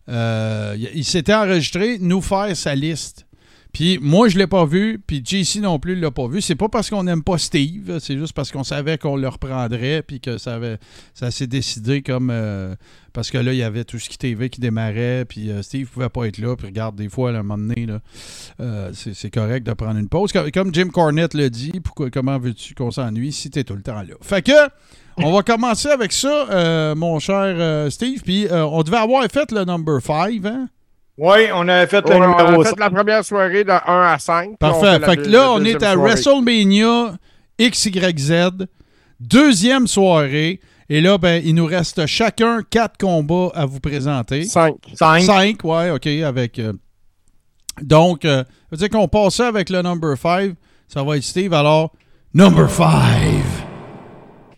Euh, 0.09 0.75
il 0.93 1.05
s'était 1.05 1.33
enregistré, 1.33 1.97
nous 1.99 2.21
faire 2.21 2.55
sa 2.55 2.75
liste. 2.75 3.25
Puis 3.73 3.99
moi, 4.01 4.29
je 4.29 4.37
l'ai 4.37 4.47
pas 4.47 4.65
vu, 4.65 5.03
puis 5.05 5.21
JC 5.25 5.59
non 5.59 5.79
plus 5.79 5.95
l'a 5.95 6.09
pas 6.09 6.29
vu. 6.29 6.39
C'est 6.39 6.55
pas 6.55 6.69
parce 6.69 6.89
qu'on 6.89 7.03
n'aime 7.03 7.23
pas 7.23 7.37
Steve, 7.37 7.99
c'est 7.99 8.17
juste 8.17 8.31
parce 8.31 8.49
qu'on 8.49 8.63
savait 8.63 8.97
qu'on 8.97 9.17
le 9.17 9.27
reprendrait, 9.27 10.01
puis 10.01 10.21
que 10.21 10.37
ça, 10.37 10.55
avait, 10.55 10.77
ça 11.13 11.29
s'est 11.29 11.47
décidé 11.47 12.01
comme... 12.01 12.29
euh, 12.31 12.73
parce 13.11 13.31
que 13.31 13.37
là, 13.37 13.51
il 13.51 13.57
y 13.57 13.63
avait 13.63 13.83
tout 13.83 13.99
ce 13.99 14.09
qui 14.09 14.17
TV 14.17 14.49
qui 14.49 14.61
démarrait, 14.61 15.25
puis 15.27 15.49
euh, 15.49 15.61
Steve 15.61 15.89
pouvait 15.89 16.07
pas 16.07 16.25
être 16.25 16.37
là, 16.37 16.55
puis 16.55 16.67
regarde, 16.67 16.95
des 16.95 17.09
fois, 17.09 17.31
à 17.31 17.33
un 17.33 17.43
moment 17.43 17.57
donné, 17.57 17.85
c'est 18.93 19.29
correct 19.29 19.67
de 19.67 19.73
prendre 19.73 19.99
une 19.99 20.07
pause. 20.07 20.31
Comme, 20.53 20.73
Jim 20.73 20.87
Cornette 20.87 21.33
le 21.33 21.49
dit, 21.49 21.73
pourquoi, 21.83 22.09
comment 22.09 22.37
veux-tu 22.37 22.75
qu'on 22.75 22.91
s'ennuie 22.91 23.33
si 23.33 23.49
t'es 23.49 23.65
tout 23.65 23.75
le 23.75 23.81
temps 23.81 24.03
là? 24.03 24.15
Fait 24.21 24.41
que, 24.41 24.53
on 25.17 25.31
va 25.31 25.43
commencer 25.43 25.89
avec 25.89 26.11
ça, 26.11 26.47
euh, 26.49 26.95
mon 26.95 27.19
cher 27.19 27.35
euh, 27.57 27.89
Steve, 27.89 28.21
puis 28.23 28.47
euh, 28.47 28.65
on 28.65 28.83
devait 28.83 28.97
avoir 28.97 29.23
fait 29.31 29.51
le 29.51 29.63
number 29.65 30.01
5, 30.01 30.45
hein? 30.45 30.67
Oui, 31.17 31.43
on 31.53 31.67
avait 31.69 31.87
fait 31.87 32.01
le 32.01 32.15
Ouais, 32.15 32.25
on 32.25 32.29
numéro 32.45 32.61
a 32.61 32.65
5. 32.65 32.69
fait 32.75 32.79
la 32.79 32.89
première 32.89 33.23
soirée 33.25 33.63
de 33.63 33.71
1 33.71 33.77
à 33.87 34.19
5. 34.19 34.43
puis 34.47 34.55
on 34.61 34.81
Parfait. 34.81 34.99
fait 35.05 35.17
que 35.17 35.29
là, 35.29 35.51
on 35.51 35.63
est 35.63 35.81
à 35.81 35.93
soirée. 35.93 35.95
WrestleMania 36.11 37.13
XYZ, 37.59 38.33
deuxième 39.19 39.87
soirée. 39.87 40.59
Et 40.89 41.01
là, 41.01 41.17
ben, 41.17 41.41
il 41.43 41.55
nous 41.55 41.65
reste 41.65 42.05
chacun 42.05 42.61
quatre 42.69 42.97
combats 42.99 43.49
à 43.55 43.65
vous 43.65 43.79
présenter. 43.79 44.43
5. 44.43 44.75
5. 44.93 45.21
Cinq, 45.23 45.63
ouais, 45.63 45.89
OK, 45.91 46.05
avec... 46.05 46.59
euh, 46.59 46.73
donc, 47.81 48.23
euh, 48.25 48.43
ça 48.43 48.49
veut 48.71 48.77
dire 48.77 48.89
qu'on 48.89 49.07
passe 49.07 49.35
ça 49.35 49.47
avec 49.47 49.69
le 49.69 49.81
number 49.81 50.17
5. 50.17 50.53
Ça 50.87 51.01
va 51.03 51.17
être 51.17 51.23
Steve, 51.23 51.53
alors, 51.53 51.91
number 52.33 52.69
5. 52.69 52.91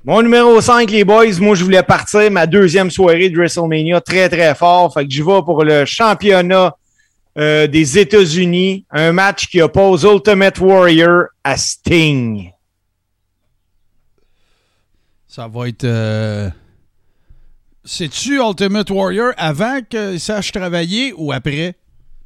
Mon 0.08 0.22
numéro 0.22 0.62
5, 0.62 0.90
les 0.90 1.04
boys, 1.04 1.26
moi, 1.42 1.54
je 1.54 1.66
voulais 1.66 1.84
partir 1.84 2.32
ma 2.32 2.48
deuxième 2.48 2.90
soirée 2.90 3.30
de 3.30 3.36
WrestleMania 3.38 4.00
très, 4.00 4.30
très 4.30 4.56
fort. 4.56 4.94
Fait 4.94 5.06
que 5.06 5.12
je 5.14 5.22
vais 5.22 5.42
pour 5.44 5.66
le 5.66 5.84
championnat 5.84 6.78
euh, 7.38 7.68
des 7.68 8.00
États-Unis. 8.00 8.86
Un 8.90 9.12
match 9.12 9.50
qui 9.50 9.62
oppose 9.62 10.04
Ultimate 10.06 10.58
Warrior 10.60 11.26
à 11.44 11.58
Sting. 11.58 12.52
Ça 15.28 15.50
va 15.50 15.68
être. 15.68 15.84
euh, 15.84 16.50
C'est-tu 17.84 18.40
Ultimate 18.42 18.90
Warrior 18.90 19.34
avant 19.36 19.82
que 19.82 20.18
sache 20.18 20.54
travailler 20.54 21.14
ou 21.18 21.34
après? 21.34 21.76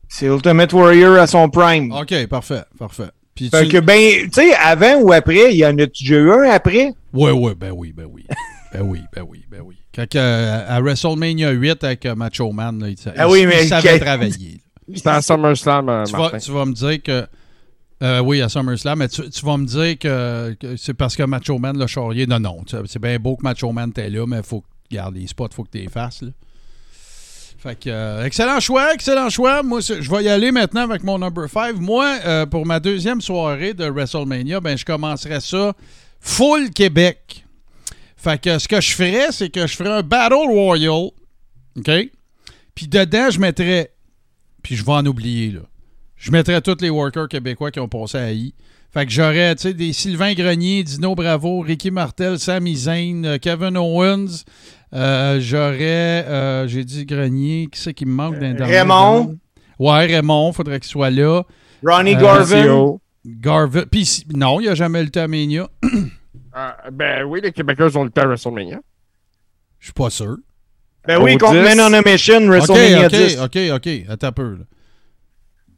C'est 0.08 0.28
Ultimate 0.28 0.72
Warrior 0.72 1.18
à 1.18 1.26
son 1.26 1.50
prime. 1.50 1.92
Ok, 1.94 2.28
parfait, 2.28 2.62
parfait. 2.78 3.10
Puis 3.36 3.50
Fait 3.50 3.64
tu- 3.66 3.72
que, 3.72 3.78
ben, 3.80 4.24
tu 4.24 4.30
sais, 4.34 4.54
avant 4.56 5.00
ou 5.02 5.12
après, 5.14 5.54
il 5.54 5.58
y 5.58 5.66
en 5.66 5.78
a 5.78 5.86
déjà 5.86 6.16
eu 6.16 6.32
un 6.32 6.50
après? 6.52 6.94
Ouais, 7.14 7.32
ouais, 7.32 7.56
ben 7.56 7.72
oui, 7.72 7.94
ben 7.94 8.06
oui. 8.10 8.26
ben 8.74 8.82
oui, 8.82 9.02
ben 9.14 9.24
oui, 9.28 9.46
ben 9.50 9.62
oui. 9.64 9.76
Quand 9.94 10.16
euh, 10.16 10.66
à 10.68 10.80
WrestleMania 10.82 11.52
8 11.52 11.84
avec 11.84 12.06
euh, 12.06 12.16
Macho 12.16 12.52
Man, 12.52 12.80
là, 12.80 12.90
il, 12.90 12.96
Ah 13.18 13.26
il- 13.28 13.32
oui, 13.32 13.42
il 13.42 13.48
mais 13.48 13.66
savait 13.68 14.00
travailler. 14.00 14.62
C'était 14.94 15.10
à 15.10 15.22
SummerSlam, 15.22 15.88
euh, 15.90 16.04
tu, 16.06 16.14
vas, 16.14 16.40
tu 16.40 16.52
vas 16.52 16.66
me 16.66 16.74
dire 16.74 17.02
que. 17.02 17.26
euh, 18.04 18.20
oui, 18.20 18.42
à 18.42 18.50
SummerSlam, 18.50 19.00
mais 19.00 19.08
tu, 19.08 19.30
tu 19.30 19.46
vas 19.46 19.58
me 19.58 19.66
dire 19.66 19.98
que, 20.00 20.54
que 20.60 20.76
c'est 20.76 20.94
parce 20.94 21.16
que 21.16 21.24
Macho 21.24 21.58
Man 21.58 21.78
l'a 21.78 21.88
charrié. 21.88 22.26
Non, 22.28 22.40
non. 22.40 22.58
C'est 22.86 23.00
bien 23.00 23.18
beau 23.20 23.36
que 23.38 23.44
Macho 23.44 23.72
Man 23.72 23.92
t'es 23.94 24.10
là, 24.10 24.26
mais 24.28 24.42
faut 24.44 24.62
que. 24.62 24.66
Regarde, 24.92 25.16
les 25.16 25.28
spots, 25.28 25.48
faut 25.54 25.64
que 25.64 25.70
tu 25.72 25.78
les 25.78 25.88
fasses. 25.90 26.22
Là. 26.22 26.30
Fait 27.62 27.80
que, 27.80 27.92
euh, 27.92 28.26
excellent 28.26 28.60
choix, 28.60 28.92
excellent 28.92 29.30
choix. 29.30 29.62
Moi, 29.62 29.82
je 29.82 30.10
vais 30.10 30.24
y 30.24 30.30
aller 30.30 30.52
maintenant 30.52 30.82
avec 30.82 31.04
mon 31.04 31.20
number 31.20 31.48
5. 31.48 31.76
Moi, 31.76 32.18
euh, 32.26 32.48
pour 32.48 32.66
ma 32.66 32.80
deuxième 32.80 33.22
soirée 33.22 33.76
de 33.76 33.86
WrestleMania, 33.86 34.60
ben, 34.60 34.76
je 34.76 34.84
commencerai 34.84 35.40
ça 35.42 35.74
full 36.20 36.72
Québec. 36.72 37.46
Fait 38.18 38.42
que 38.42 38.58
ce 38.58 38.68
que 38.68 38.82
je 38.82 38.92
ferais, 38.94 39.32
c'est 39.32 39.50
que 39.50 39.68
je 39.68 39.76
ferais 39.76 39.92
un 39.92 40.02
Battle 40.02 40.48
Royal. 40.48 41.12
OK? 41.78 41.92
Puis 42.74 42.88
dedans, 42.88 43.30
je 43.30 43.40
mettrais. 43.40 43.92
Puis 44.64 44.76
je 44.76 44.84
vais 44.84 44.94
en 44.94 45.06
oublier, 45.06 45.52
là. 45.52 45.62
Je 46.16 46.32
mettrais 46.32 46.62
tous 46.62 46.82
les 46.82 46.90
workers 46.90 47.28
québécois 47.28 47.70
qui 47.70 47.80
ont 47.80 47.88
passé 47.88 48.18
à 48.18 48.32
I. 48.32 48.56
Fait 48.92 49.06
que 49.06 49.12
j'aurais, 49.12 49.56
tu 49.56 49.62
sais, 49.62 49.74
des 49.76 49.94
Sylvain 49.94 50.34
Grenier, 50.34 50.84
Dino 50.84 51.14
Bravo, 51.14 51.62
Ricky 51.62 51.92
Martel, 51.92 52.40
Sami 52.40 52.76
Zayn, 52.76 53.24
euh, 53.24 53.38
Kevin 53.38 53.78
Owens. 53.78 54.46
Euh, 54.94 55.40
j'aurais, 55.40 56.26
euh, 56.28 56.68
j'ai 56.68 56.84
dit 56.84 57.06
Grenier, 57.06 57.68
qui 57.72 57.80
c'est 57.80 57.94
qui 57.94 58.06
me 58.06 58.12
manque 58.12 58.40
d'un 58.40 58.54
dernier? 58.54 58.80
Raymond. 58.80 59.38
Ouais, 59.80 60.06
Raymond, 60.06 60.52
faudrait 60.54 60.80
qu'il 60.80 60.90
soit 60.90 61.10
là. 61.10 61.44
Ronnie 61.84 62.16
Euh, 62.16 62.20
Garvin. 62.20 62.98
Garvin. 63.26 63.84
Puis 63.90 64.26
non, 64.36 64.60
il 64.60 64.64
n'y 64.64 64.70
a 64.70 64.76
jamais 64.76 65.02
le 65.04 65.10
Tamania. 65.10 65.68
Ah, 66.54 66.76
ben 66.92 67.24
oui, 67.24 67.40
les 67.42 67.54
Québécois 67.54 67.96
ont 67.96 68.04
le 68.04 68.10
temps 68.10 68.24
à 68.24 68.26
WrestleMania. 68.28 68.82
Je 69.80 69.86
suis 69.86 69.94
pas 69.94 70.10
sûr. 70.10 70.36
Ben 71.08 71.18
oui, 71.24 71.38
contre 71.38 71.54
10. 71.54 71.60
Men 71.60 71.80
on 71.80 71.94
a 71.94 72.02
Mission, 72.02 72.40
OK, 72.40 72.50
WrestleMania 72.50 73.06
OK, 73.06 73.12
10. 73.14 73.40
OK, 73.40 73.58
OK. 73.76 73.90
Attends 74.10 74.28
un 74.28 74.32
peu. 74.34 74.52
là. 74.56 74.64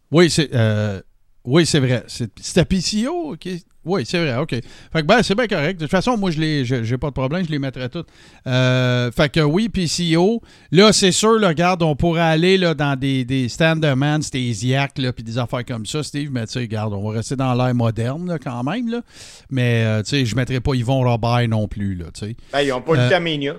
Oui, 0.10 0.32
c'est 0.32 0.50
euh, 0.56 1.00
oui, 1.46 1.66
c'est 1.66 1.80
vrai. 1.80 2.04
C'est- 2.08 2.32
C'était 2.42 2.66
PCO? 2.66 3.34
OK? 3.34 3.48
Oui, 3.86 4.04
c'est 4.06 4.18
vrai, 4.18 4.38
OK. 4.38 4.52
Fait 4.52 5.02
que 5.02 5.06
ben, 5.06 5.22
c'est 5.24 5.36
bien 5.36 5.46
correct. 5.46 5.78
De 5.78 5.84
toute 5.86 5.92
façon, 5.92 6.16
moi, 6.18 6.32
je 6.32 6.64
je- 6.64 6.84
j'ai 6.84 6.98
pas 6.98 7.08
de 7.10 7.14
problème, 7.14 7.46
je 7.46 7.52
les 7.52 7.60
mettrai 7.60 7.90
toutes. 7.90 8.08
Euh, 8.48 9.12
fait 9.12 9.28
que 9.28 9.42
oui, 9.42 9.68
PCO. 9.68 10.42
Là, 10.72 10.94
c'est 10.94 11.12
sûr, 11.12 11.34
là, 11.38 11.50
regarde, 11.50 11.84
on 11.84 11.94
pourrait 11.94 12.22
aller 12.22 12.58
là, 12.58 12.74
dans 12.74 12.98
des, 12.98 13.26
des 13.26 13.50
stands 13.50 13.76
de 13.76 13.94
man, 13.94 14.22
des 14.32 14.66
IAC, 14.68 15.00
là, 15.00 15.12
puis 15.12 15.22
des 15.26 15.38
affaires 15.38 15.66
comme 15.66 15.86
ça, 15.86 16.02
Steve. 16.02 16.30
Mais 16.32 16.46
tu 16.48 16.54
sais, 16.54 16.60
regarde, 16.60 16.94
on 16.94 17.10
va 17.10 17.18
rester 17.18 17.36
dans 17.36 17.54
l'ère 17.56 17.76
moderne, 17.76 18.26
là, 18.30 18.40
quand 18.40 18.64
même. 18.64 18.90
Là. 18.90 19.02
Mais, 19.50 19.84
euh, 19.86 20.02
tu 20.02 20.12
sais, 20.12 20.26
je 20.26 20.34
mettrai 20.38 20.62
pas 20.62 20.76
Yvon 20.76 21.02
Robert 21.02 21.46
non 21.50 21.68
plus, 21.68 21.96
là, 21.96 22.06
tu 22.14 22.26
sais. 22.28 22.36
Ben, 22.54 22.62
ils 22.62 22.70
n'ont 22.70 22.82
pas 22.82 22.94
Euh, 22.96 23.04
le 23.04 23.10
Tamania. 23.10 23.56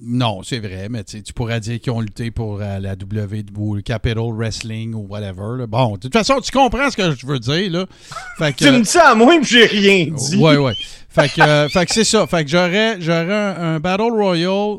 Non, 0.00 0.42
c'est 0.42 0.58
vrai, 0.58 0.88
mais 0.88 1.04
tu 1.04 1.32
pourrais 1.32 1.60
dire 1.60 1.78
qu'ils 1.80 1.92
ont 1.92 2.00
lutté 2.00 2.30
pour 2.30 2.60
euh, 2.60 2.78
la 2.80 2.96
W 2.96 3.44
ou 3.56 3.74
le 3.76 3.82
Capital 3.82 4.32
Wrestling 4.32 4.94
ou 4.94 5.06
whatever. 5.06 5.58
là. 5.58 5.66
Bon, 5.66 5.92
de 5.94 5.98
toute 6.00 6.12
façon, 6.12 6.40
tu 6.40 6.50
comprends 6.50 6.90
ce 6.90 6.96
que 6.96 7.14
je 7.14 7.26
veux 7.26 7.38
dire, 7.38 7.70
là. 7.70 7.86
Fait 8.38 8.52
que, 8.52 8.64
Tu 8.64 8.70
me 8.70 8.80
dis 8.80 8.86
ça 8.86 9.10
à 9.10 9.14
moi, 9.14 9.38
mais 9.38 9.44
j'ai 9.44 9.66
rien 9.66 10.06
dit. 10.06 10.36
ouais, 10.38 10.56
ouais. 10.56 10.74
Fait 11.08 11.28
que, 11.28 11.42
euh, 11.42 11.68
fait 11.68 11.84
que 11.86 11.92
c'est 11.92 12.04
ça. 12.04 12.26
Fait 12.26 12.42
que 12.42 12.50
j'aurais, 12.50 13.00
j'aurais 13.00 13.32
un, 13.34 13.74
un 13.74 13.80
Battle 13.80 14.10
Royal. 14.12 14.78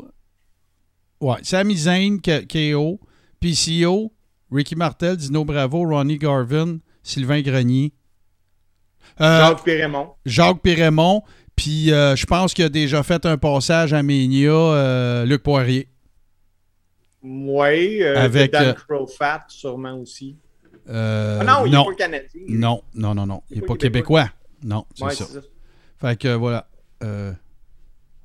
Ouais, 1.20 1.36
Sami 1.42 1.76
Zayn, 1.76 2.18
KO, 2.20 3.00
PCO, 3.40 4.12
Ricky 4.50 4.74
Martel, 4.76 5.16
Dino 5.16 5.44
Bravo, 5.44 5.84
Ronnie 5.88 6.18
Garvin, 6.18 6.78
Sylvain 7.02 7.40
Grenier. 7.40 7.92
Euh, 9.20 9.38
Jacques 9.48 9.62
Pérémon. 9.64 10.08
Jacques 10.26 10.60
Pérémont, 10.60 11.22
puis 11.56 11.92
euh, 11.92 12.16
je 12.16 12.26
pense 12.26 12.54
qu'il 12.54 12.64
a 12.64 12.68
déjà 12.68 13.02
fait 13.02 13.24
un 13.26 13.36
passage 13.36 13.92
à 13.92 14.02
Ménia, 14.02 14.50
euh, 14.50 15.24
Luc 15.24 15.42
Poirier. 15.42 15.88
Oui, 17.22 18.02
euh, 18.02 18.22
Avec, 18.22 18.52
Dan 18.52 18.74
Crowfat, 18.74 19.44
sûrement 19.48 19.94
aussi. 19.98 20.36
Ah 20.88 21.42
non, 21.46 21.64
il 21.64 21.72
n'est 21.72 21.84
pas 21.84 21.94
canadien. 21.96 22.42
non, 22.48 22.82
non, 22.94 23.14
non, 23.14 23.26
non. 23.26 23.42
Il 23.50 23.54
Il 23.54 23.58
est 23.58 23.60
n'est 23.60 23.66
pas 23.66 23.74
pas 23.74 23.78
québécois. 23.78 24.30
Non, 24.62 24.84
c'est 24.94 25.04
Ouais, 25.04 25.14
ça. 25.14 25.24
Fait 26.00 26.18
que 26.18 26.34
voilà. 26.34 26.66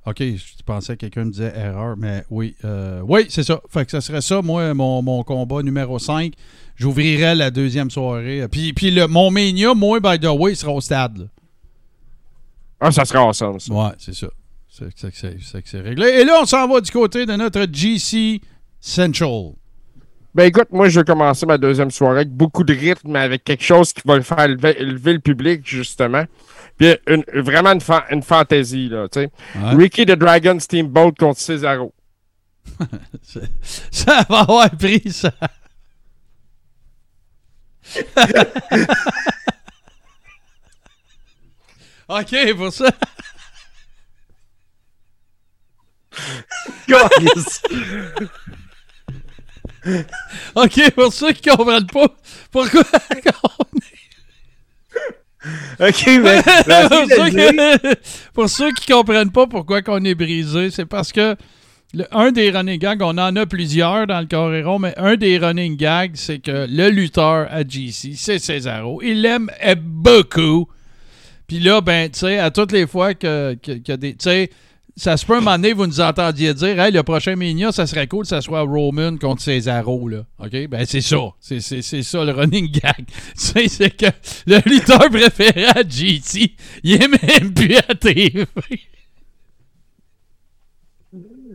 OK, 0.05 0.17
je 0.21 0.63
pensais 0.65 0.95
que 0.95 1.01
quelqu'un 1.01 1.25
me 1.25 1.31
disait 1.31 1.53
erreur, 1.55 1.95
mais 1.97 2.23
oui. 2.29 2.55
oui, 3.03 3.27
c'est 3.29 3.43
ça. 3.43 3.61
Fait 3.69 3.85
que 3.85 3.91
ça 3.91 4.01
serait 4.01 4.21
ça, 4.21 4.41
moi, 4.41 4.73
mon, 4.73 5.01
mon 5.01 5.23
combat 5.23 5.61
numéro 5.61 5.99
5. 5.99 6.33
J'ouvrirais 6.75 7.35
la 7.35 7.51
deuxième 7.51 7.91
soirée. 7.91 8.45
Puis, 8.49 8.73
puis 8.73 8.89
le, 8.91 9.07
mon 9.07 9.31
Mania, 9.31 9.73
moi, 9.73 9.99
by 9.99 10.17
the 10.19 10.29
way, 10.29 10.55
sera 10.55 10.71
au 10.73 10.81
stade. 10.81 11.17
là. 11.17 11.25
Ah, 12.79 12.91
ça 12.91 13.03
awesome, 13.19 13.59
ça. 13.59 13.73
Ouais, 13.73 13.91
c'est 13.97 14.13
ça. 14.15 14.27
C'est 14.69 14.93
que 14.93 15.65
c'est- 15.65 15.81
réglé. 15.81 16.07
Et 16.07 16.23
là, 16.23 16.39
on 16.41 16.45
s'en 16.45 16.67
va 16.67 16.79
du 16.79 16.89
côté 16.91 17.25
de 17.25 17.33
notre 17.33 17.65
GC 17.71 18.39
Central. 18.79 19.51
Ben 20.35 20.45
écoute, 20.45 20.67
moi 20.71 20.87
je 20.89 20.99
vais 20.99 21.03
commencer 21.05 21.45
ma 21.45 21.57
deuxième 21.57 21.89
soirée 21.91 22.17
avec 22.21 22.29
beaucoup 22.31 22.63
de 22.63 22.71
rythme, 22.73 23.11
mais 23.11 23.19
avec 23.19 23.43
quelque 23.43 23.63
chose 23.63 23.91
qui 23.91 24.01
va 24.05 24.15
le 24.15 24.21
faire 24.21 24.47
lever, 24.47 24.75
lever 24.79 25.13
le 25.13 25.19
public, 25.19 25.61
justement. 25.65 26.23
Puis 26.77 26.95
une- 27.07 27.25
vraiment 27.41 27.71
une, 27.73 27.81
fa- 27.81 28.05
une 28.11 28.21
fantaisie, 28.23 28.87
là, 28.89 29.09
tu 29.09 29.21
sais. 29.21 29.31
Ouais. 29.55 29.75
Ricky 29.75 30.05
the 30.05 30.11
Dragon 30.11 30.57
Steamboat 30.59 31.13
contre 31.19 31.39
Cesaro. 31.39 31.93
Ça 33.91 34.25
va 34.29 34.39
avoir 34.41 34.69
pris, 34.69 35.11
ça. 35.11 35.31
OK, 42.09 42.35
pour 42.57 42.73
ça. 42.73 42.89
OK, 50.55 50.91
pour 50.91 51.13
ceux 51.13 51.31
qui 51.33 51.49
comprennent 51.49 51.85
pas 51.87 52.07
pourquoi. 52.51 52.81
ok, 55.79 56.07
mais. 56.21 56.41
pour, 56.89 57.07
ceux 57.09 57.29
qui, 57.29 57.97
pour 58.33 58.49
ceux 58.49 58.71
qui 58.71 58.91
comprennent 58.91 59.31
pas 59.31 59.47
pourquoi 59.47 59.81
qu'on 59.81 60.03
est 60.03 60.15
brisé, 60.15 60.71
c'est 60.71 60.85
parce 60.85 61.11
que 61.11 61.35
le- 61.93 62.05
un 62.11 62.31
des 62.31 62.51
running 62.51 62.79
gags, 62.79 63.01
on 63.01 63.17
en 63.17 63.35
a 63.35 63.45
plusieurs 63.45 64.05
dans 64.07 64.19
le 64.19 64.25
Coréron, 64.27 64.79
mais 64.79 64.93
un 64.97 65.15
des 65.15 65.37
running 65.37 65.77
gags, 65.77 66.15
c'est 66.15 66.39
que 66.39 66.67
le 66.69 66.89
lutteur 66.89 67.47
à 67.49 67.63
GC, 67.63 68.13
c'est 68.15 68.39
Cesaro. 68.39 69.01
Il 69.01 69.21
l'aime 69.21 69.49
beaucoup. 69.77 70.67
Puis 71.49 71.59
là, 71.59 71.81
ben, 71.81 72.11
tu 72.11 72.19
sais, 72.19 72.37
à 72.37 72.51
toutes 72.51 72.71
les 72.71 72.85
fois 72.85 73.15
que, 73.15 73.57
que, 73.61 73.71
que 73.79 73.93
des. 73.93 74.11
Tu 74.11 74.23
sais, 74.23 74.51
ça 74.95 75.17
se 75.17 75.25
peut 75.25 75.33
un 75.33 75.39
moment 75.39 75.55
donné, 75.55 75.73
vous 75.73 75.87
nous 75.87 75.99
entendiez 75.99 76.53
dire, 76.53 76.79
hey, 76.79 76.91
le 76.91 77.01
prochain 77.01 77.35
Mania, 77.35 77.71
ça 77.71 77.87
serait 77.87 78.05
cool 78.05 78.21
que 78.21 78.27
ça 78.27 78.41
soit 78.41 78.61
Roman 78.61 79.17
contre 79.17 79.41
Cesaro, 79.41 80.07
là. 80.07 80.25
OK? 80.37 80.67
Ben, 80.67 80.85
c'est 80.85 81.01
ça. 81.01 81.17
C'est, 81.39 81.59
ça 81.81 82.23
le 82.23 82.31
running 82.31 82.69
gag. 82.69 83.05
Tu 83.07 83.07
sais, 83.35 83.67
c'est 83.67 83.89
que 83.89 84.05
le 84.45 84.59
lutteur 84.69 85.09
préféré 85.09 85.65
à 85.65 85.81
GT, 85.81 86.53
il 86.83 86.93
est 87.01 87.07
même 87.07 87.51
plus 87.51 87.77
à 87.77 87.95
TV. 87.95 88.45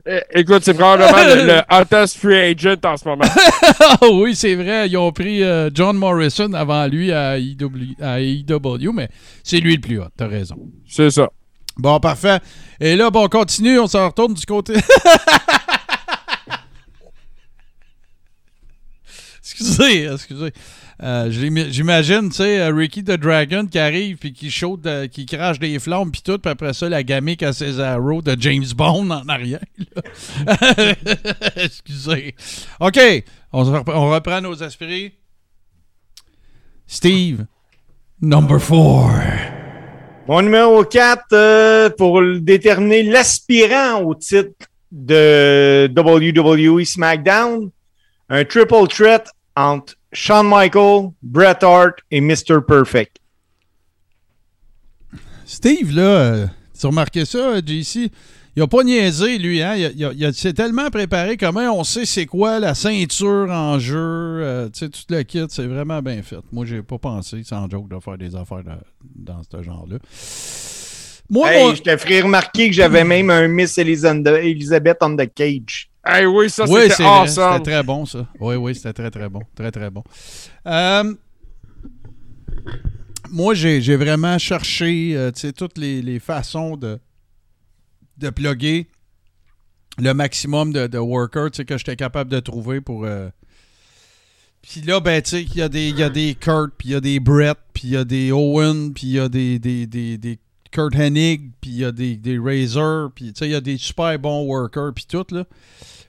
Eh, 0.06 0.20
écoute, 0.34 0.62
c'est 0.64 0.74
probablement 0.74 1.16
le, 1.16 1.46
le 1.46 1.62
hottest 1.70 2.18
free 2.18 2.38
agent 2.38 2.76
en 2.84 2.96
ce 2.96 3.08
moment. 3.08 3.24
Ah 3.78 3.96
oui, 4.12 4.36
c'est 4.36 4.54
vrai. 4.54 4.86
Ils 4.88 4.98
ont 4.98 5.10
pris 5.12 5.42
euh, 5.42 5.70
John 5.72 5.96
Morrison 5.96 6.52
avant 6.52 6.86
lui 6.86 7.10
à 7.10 7.38
EW, 7.38 7.96
à 8.00 8.18
mais 8.92 9.08
c'est 9.42 9.60
lui 9.60 9.76
le 9.76 9.80
plus 9.80 9.98
hot. 10.00 10.08
T'as 10.16 10.26
raison. 10.26 10.56
C'est 10.86 11.10
ça. 11.10 11.30
Bon, 11.76 11.98
parfait. 12.00 12.38
Et 12.80 12.96
là, 12.96 13.10
bon, 13.10 13.24
on 13.24 13.28
continue. 13.28 13.78
On 13.78 13.86
s'en 13.86 14.08
retourne 14.08 14.34
du 14.34 14.44
côté. 14.44 14.74
excusez, 19.40 20.06
excusez. 20.12 20.52
Euh, 21.02 21.28
j'im- 21.30 21.70
J'imagine, 21.70 22.28
tu 22.28 22.36
sais, 22.36 22.60
euh, 22.60 22.72
Ricky 22.72 23.02
the 23.02 23.18
Dragon 23.18 23.66
qui 23.66 23.78
arrive 23.78 24.16
puis 24.16 24.32
qui 24.32 24.50
chaude, 24.50 24.86
euh, 24.86 25.08
qui 25.08 25.26
crache 25.26 25.58
des 25.58 25.78
flammes 25.78 26.10
puis 26.12 26.22
tout, 26.22 26.38
puis 26.38 26.50
après 26.50 26.72
ça, 26.72 26.88
la 26.88 27.02
gamique 27.02 27.42
à 27.42 27.52
Cesaro 27.52 28.22
de 28.22 28.36
James 28.38 28.64
Bond 28.76 29.10
en 29.10 29.28
arrière. 29.28 29.64
excusez. 31.56 32.34
OK, 32.78 33.00
on, 33.52 33.64
reprend 34.10 34.40
nos 34.40 34.54
esprits. 34.54 35.12
Steve, 36.86 37.46
number 38.20 38.60
four. 38.60 39.10
Mon 40.28 40.42
numéro 40.42 40.84
4, 40.84 41.96
pour 41.96 42.22
déterminer 42.40 43.02
l'aspirant 43.02 44.00
au 44.02 44.14
titre 44.14 44.52
de 44.92 45.90
WWE 45.94 46.84
SmackDown, 46.84 47.70
un 48.28 48.44
triple 48.44 48.86
threat 48.88 49.28
entre 49.56 49.94
Shawn 50.14 50.48
Michaels, 50.48 51.10
Bret 51.22 51.58
Hart 51.62 51.96
et 52.10 52.20
Mr. 52.20 52.60
Perfect. 52.66 53.18
Steve, 55.44 55.94
là, 55.94 56.02
euh, 56.02 56.46
tu 56.78 56.86
as 56.86 56.88
remarqué 56.88 57.24
ça, 57.24 57.38
euh, 57.38 57.60
JC? 57.64 58.10
Il 58.56 58.62
a 58.62 58.68
pas 58.68 58.84
niaisé, 58.84 59.36
lui, 59.38 59.60
hein? 59.62 59.74
Il, 59.76 60.32
s'est 60.32 60.52
tellement 60.52 60.88
préparé 60.88 61.36
comment 61.36 61.76
on 61.76 61.82
sait 61.82 62.04
c'est 62.06 62.24
quoi 62.24 62.60
la 62.60 62.74
ceinture 62.74 63.48
en 63.50 63.80
jeu, 63.80 63.96
euh, 63.98 64.68
tu 64.68 64.78
sais, 64.78 64.88
tout 64.88 65.00
le 65.08 65.22
kit, 65.24 65.44
c'est 65.48 65.66
vraiment 65.66 66.00
bien 66.00 66.22
fait. 66.22 66.38
Moi, 66.52 66.64
j'ai 66.64 66.80
pas 66.82 66.98
pensé, 66.98 67.42
sans 67.42 67.68
joke, 67.68 67.88
de 67.88 67.98
faire 67.98 68.16
des 68.16 68.36
affaires 68.36 68.62
de- 68.62 68.70
dans 69.16 69.42
ce 69.42 69.60
genre-là. 69.60 69.96
Moi, 71.28 71.52
Hey, 71.52 71.64
mon- 71.64 71.74
je 71.74 71.82
te 71.82 71.96
ferai 71.96 72.20
remarquer 72.20 72.68
que 72.68 72.74
j'avais 72.76 73.02
même 73.02 73.28
un 73.30 73.48
Miss 73.48 73.76
Elizabeth 73.76 74.98
on 75.00 75.16
the 75.16 75.26
cage. 75.34 75.90
Hey, 76.06 76.26
oui, 76.26 76.50
ça, 76.50 76.64
oui, 76.68 76.82
c'était 76.90 77.02
awesome. 77.04 77.52
c'était 77.54 77.70
très 77.72 77.82
bon, 77.82 78.04
ça. 78.04 78.26
Oui, 78.38 78.56
oui, 78.56 78.74
c'était 78.74 78.92
très, 78.92 79.10
très 79.10 79.28
bon. 79.28 79.40
Très, 79.54 79.70
très 79.70 79.90
bon. 79.90 80.04
Euh, 80.66 81.14
moi, 83.30 83.54
j'ai 83.54 83.96
vraiment 83.96 84.38
cherché 84.38 85.12
euh, 85.16 85.30
toutes 85.56 85.78
les, 85.78 86.02
les 86.02 86.18
façons 86.18 86.76
de, 86.76 86.98
de 88.18 88.30
plugger 88.30 88.86
le 89.98 90.12
maximum 90.12 90.72
de, 90.72 90.86
de 90.86 90.98
workers 90.98 91.50
que 91.52 91.78
j'étais 91.78 91.96
capable 91.96 92.30
de 92.30 92.40
trouver 92.40 92.80
pour. 92.80 93.04
euh, 93.04 93.28
Puis 94.62 94.82
là, 94.82 95.00
ben, 95.00 95.22
tu 95.22 95.30
sais, 95.30 95.42
il 95.42 95.56
y, 95.56 95.62
a 95.62 95.68
des- 95.68 95.88
il 95.88 95.98
y 95.98 96.02
a 96.02 96.10
des 96.10 96.34
Kurt, 96.34 96.72
puis 96.76 96.88
il 96.88 96.92
y 96.92 96.94
a 96.96 97.00
des 97.00 97.18
Brett, 97.20 97.56
puis 97.72 97.88
il 97.88 97.90
y 97.92 97.96
a 97.96 98.04
des 98.04 98.30
Owen, 98.32 98.92
puis 98.92 99.06
il 99.06 99.12
y 99.14 99.20
a 99.20 99.28
des, 99.28 99.58
des, 99.58 99.86
des, 99.86 100.18
des 100.18 100.38
Kurt 100.74 100.94
Hennig, 100.96 101.52
puis 101.60 101.70
il 101.70 101.78
y 101.78 101.84
a 101.84 101.92
des, 101.92 102.16
des 102.16 102.36
Razor, 102.36 103.10
puis 103.14 103.32
il 103.40 103.46
y 103.46 103.54
a 103.54 103.60
des 103.60 103.78
super 103.78 104.18
bons 104.18 104.44
workers, 104.44 104.92
puis 104.92 105.06
tout, 105.08 105.24
là. 105.30 105.44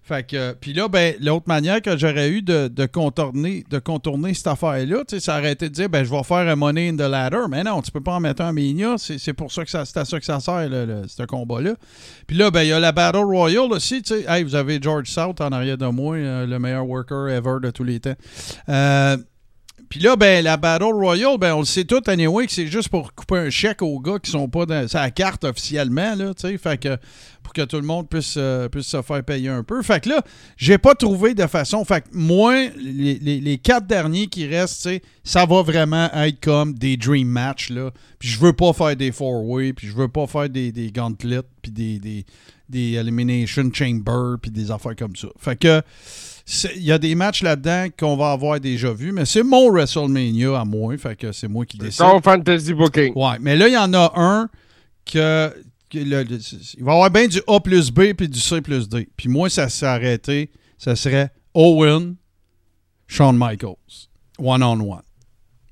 Fait 0.01 0.23
que, 0.23 0.53
puis 0.53 0.73
là, 0.73 0.87
ben, 0.87 1.15
l'autre 1.19 1.45
manière 1.47 1.81
que 1.81 1.97
j'aurais 1.97 2.29
eu 2.29 2.43
de, 2.43 2.67
de 2.67 2.85
contourner, 2.85 3.63
de 3.71 3.79
contourner 3.79 4.35
cette 4.35 4.45
affaire-là, 4.45 5.03
ça 5.17 5.39
aurait 5.39 5.53
été 5.53 5.67
de 5.67 5.73
dire, 5.73 5.89
ben, 5.89 6.03
je 6.03 6.11
vais 6.11 6.21
faire 6.21 6.47
un 6.47 6.55
Money 6.55 6.89
in 6.89 6.95
the 6.95 7.09
Ladder. 7.09 7.45
Mais 7.49 7.63
non, 7.63 7.81
tu 7.81 7.89
peux 7.89 8.01
pas 8.01 8.13
en 8.13 8.19
mettre 8.19 8.43
un 8.43 8.51
Mania. 8.51 8.97
C'est 8.99 9.33
pour 9.33 9.51
ça 9.51 9.63
que 9.63 9.71
ça, 9.71 9.83
c'est 9.83 9.97
à 9.97 10.05
ça 10.05 10.19
que 10.19 10.25
ça 10.25 10.39
sert, 10.39 10.69
ce 11.07 11.23
combat-là. 11.23 11.73
Puis 12.27 12.37
là, 12.37 12.51
ben, 12.51 12.61
il 12.61 12.67
y 12.67 12.71
a 12.71 12.79
la 12.79 12.91
Battle 12.91 13.23
Royale 13.23 13.71
aussi. 13.71 14.03
Hey, 14.27 14.43
vous 14.43 14.53
avez 14.53 14.79
George 14.79 15.09
South 15.09 15.41
en 15.41 15.51
arrière 15.51 15.79
de 15.79 15.87
moi, 15.87 16.17
euh, 16.17 16.45
le 16.45 16.59
meilleur 16.59 16.87
worker 16.87 17.27
ever 17.29 17.57
de 17.63 17.71
tous 17.71 17.83
les 17.83 17.99
temps. 17.99 18.15
Euh, 18.69 19.17
puis 19.95 20.03
là, 20.03 20.17
ben, 20.17 20.43
la 20.43 20.57
Battle 20.57 20.91
Royale, 20.91 21.37
ben, 21.39 21.53
on 21.53 21.59
le 21.59 21.65
sait 21.65 21.85
tout, 21.85 22.01
anyway, 22.07 22.45
que 22.47 22.51
c'est 22.51 22.67
juste 22.67 22.89
pour 22.89 23.13
couper 23.13 23.37
un 23.37 23.49
chèque 23.49 23.81
aux 23.81 23.97
gars 24.01 24.19
qui 24.21 24.29
sont 24.29 24.49
pas 24.49 24.65
dans 24.65 24.85
sa 24.89 25.09
carte 25.09 25.45
officiellement, 25.45 26.15
là, 26.15 26.33
tu 26.33 26.49
sais. 26.49 26.57
Fait 26.57 26.77
que, 26.77 26.97
pour 27.41 27.53
que 27.53 27.61
tout 27.61 27.77
le 27.77 27.83
monde 27.83 28.09
puisse, 28.09 28.35
euh, 28.35 28.67
puisse 28.67 28.87
se 28.87 29.01
faire 29.01 29.23
payer 29.23 29.47
un 29.47 29.63
peu. 29.63 29.81
Fait 29.83 30.03
que 30.03 30.09
là, 30.09 30.21
j'ai 30.57 30.77
pas 30.77 30.95
trouvé 30.95 31.33
de 31.33 31.47
façon. 31.47 31.85
Fait 31.85 32.01
que 32.01 32.07
moi, 32.11 32.67
les, 32.75 33.39
les- 33.39 33.57
quatre 33.57 33.87
derniers 33.87 34.27
qui 34.27 34.45
restent, 34.45 34.81
tu 34.83 34.89
sais, 34.89 35.01
ça 35.23 35.45
va 35.45 35.61
vraiment 35.61 36.11
être 36.11 36.41
comme 36.41 36.73
des 36.73 36.97
dream 36.97 37.29
match, 37.29 37.69
là. 37.69 37.91
Puis 38.19 38.27
je 38.27 38.37
veux 38.37 38.51
pas 38.51 38.73
faire 38.73 38.97
des 38.97 39.13
four-way, 39.13 39.71
puis 39.71 39.87
je 39.87 39.93
veux 39.93 40.09
pas 40.09 40.27
faire 40.27 40.49
des, 40.49 40.73
des 40.73 40.91
gauntlets, 40.91 41.39
puis 41.61 41.71
des, 41.71 41.99
des, 41.99 42.25
des 42.67 42.95
elimination 42.95 43.71
chamber, 43.73 44.35
puis 44.41 44.51
des 44.51 44.71
affaires 44.71 44.97
comme 44.97 45.15
ça. 45.15 45.29
Fait 45.39 45.55
que 45.57 45.81
il 46.75 46.83
y 46.83 46.91
a 46.91 46.97
des 46.99 47.15
matchs 47.15 47.41
là-dedans 47.41 47.87
qu'on 47.97 48.15
va 48.15 48.31
avoir 48.31 48.59
déjà 48.59 48.93
vus, 48.93 49.11
mais 49.11 49.25
c'est 49.25 49.41
mon 49.43 49.71
WrestleMania 49.71 50.59
à 50.59 50.65
moi, 50.65 50.95
fait 50.97 51.15
que 51.15 51.31
c'est 51.31 51.47
moi 51.47 51.65
qui 51.65 51.77
décide. 51.77 51.93
Son 52.05 52.21
fantasy 52.21 52.73
booking. 52.73 53.13
Ouais, 53.15 53.37
mais 53.41 53.55
là, 53.55 53.67
il 53.67 53.73
y 53.73 53.77
en 53.77 53.93
a 53.93 54.13
un 54.15 54.49
que. 55.05 55.51
que 55.89 55.97
le- 55.97 56.23
le- 56.23 56.39
il 56.77 56.83
va 56.83 56.91
y 56.91 56.95
avoir 56.95 57.09
bien 57.11 57.27
du 57.27 57.41
A 57.47 57.59
plus 57.59 57.89
B 57.91 58.13
puis 58.13 58.27
du 58.29 58.39
C 58.39 58.61
plus 58.61 58.87
D. 58.89 59.07
Puis 59.17 59.27
moi, 59.29 59.49
ça 59.49 59.69
s'est 59.69 59.85
arrêté. 59.85 60.51
Ça 60.77 60.95
serait 60.95 61.29
Owen, 61.53 62.15
Shawn 63.07 63.37
Michaels. 63.37 64.07
One-on-one. 64.37 65.01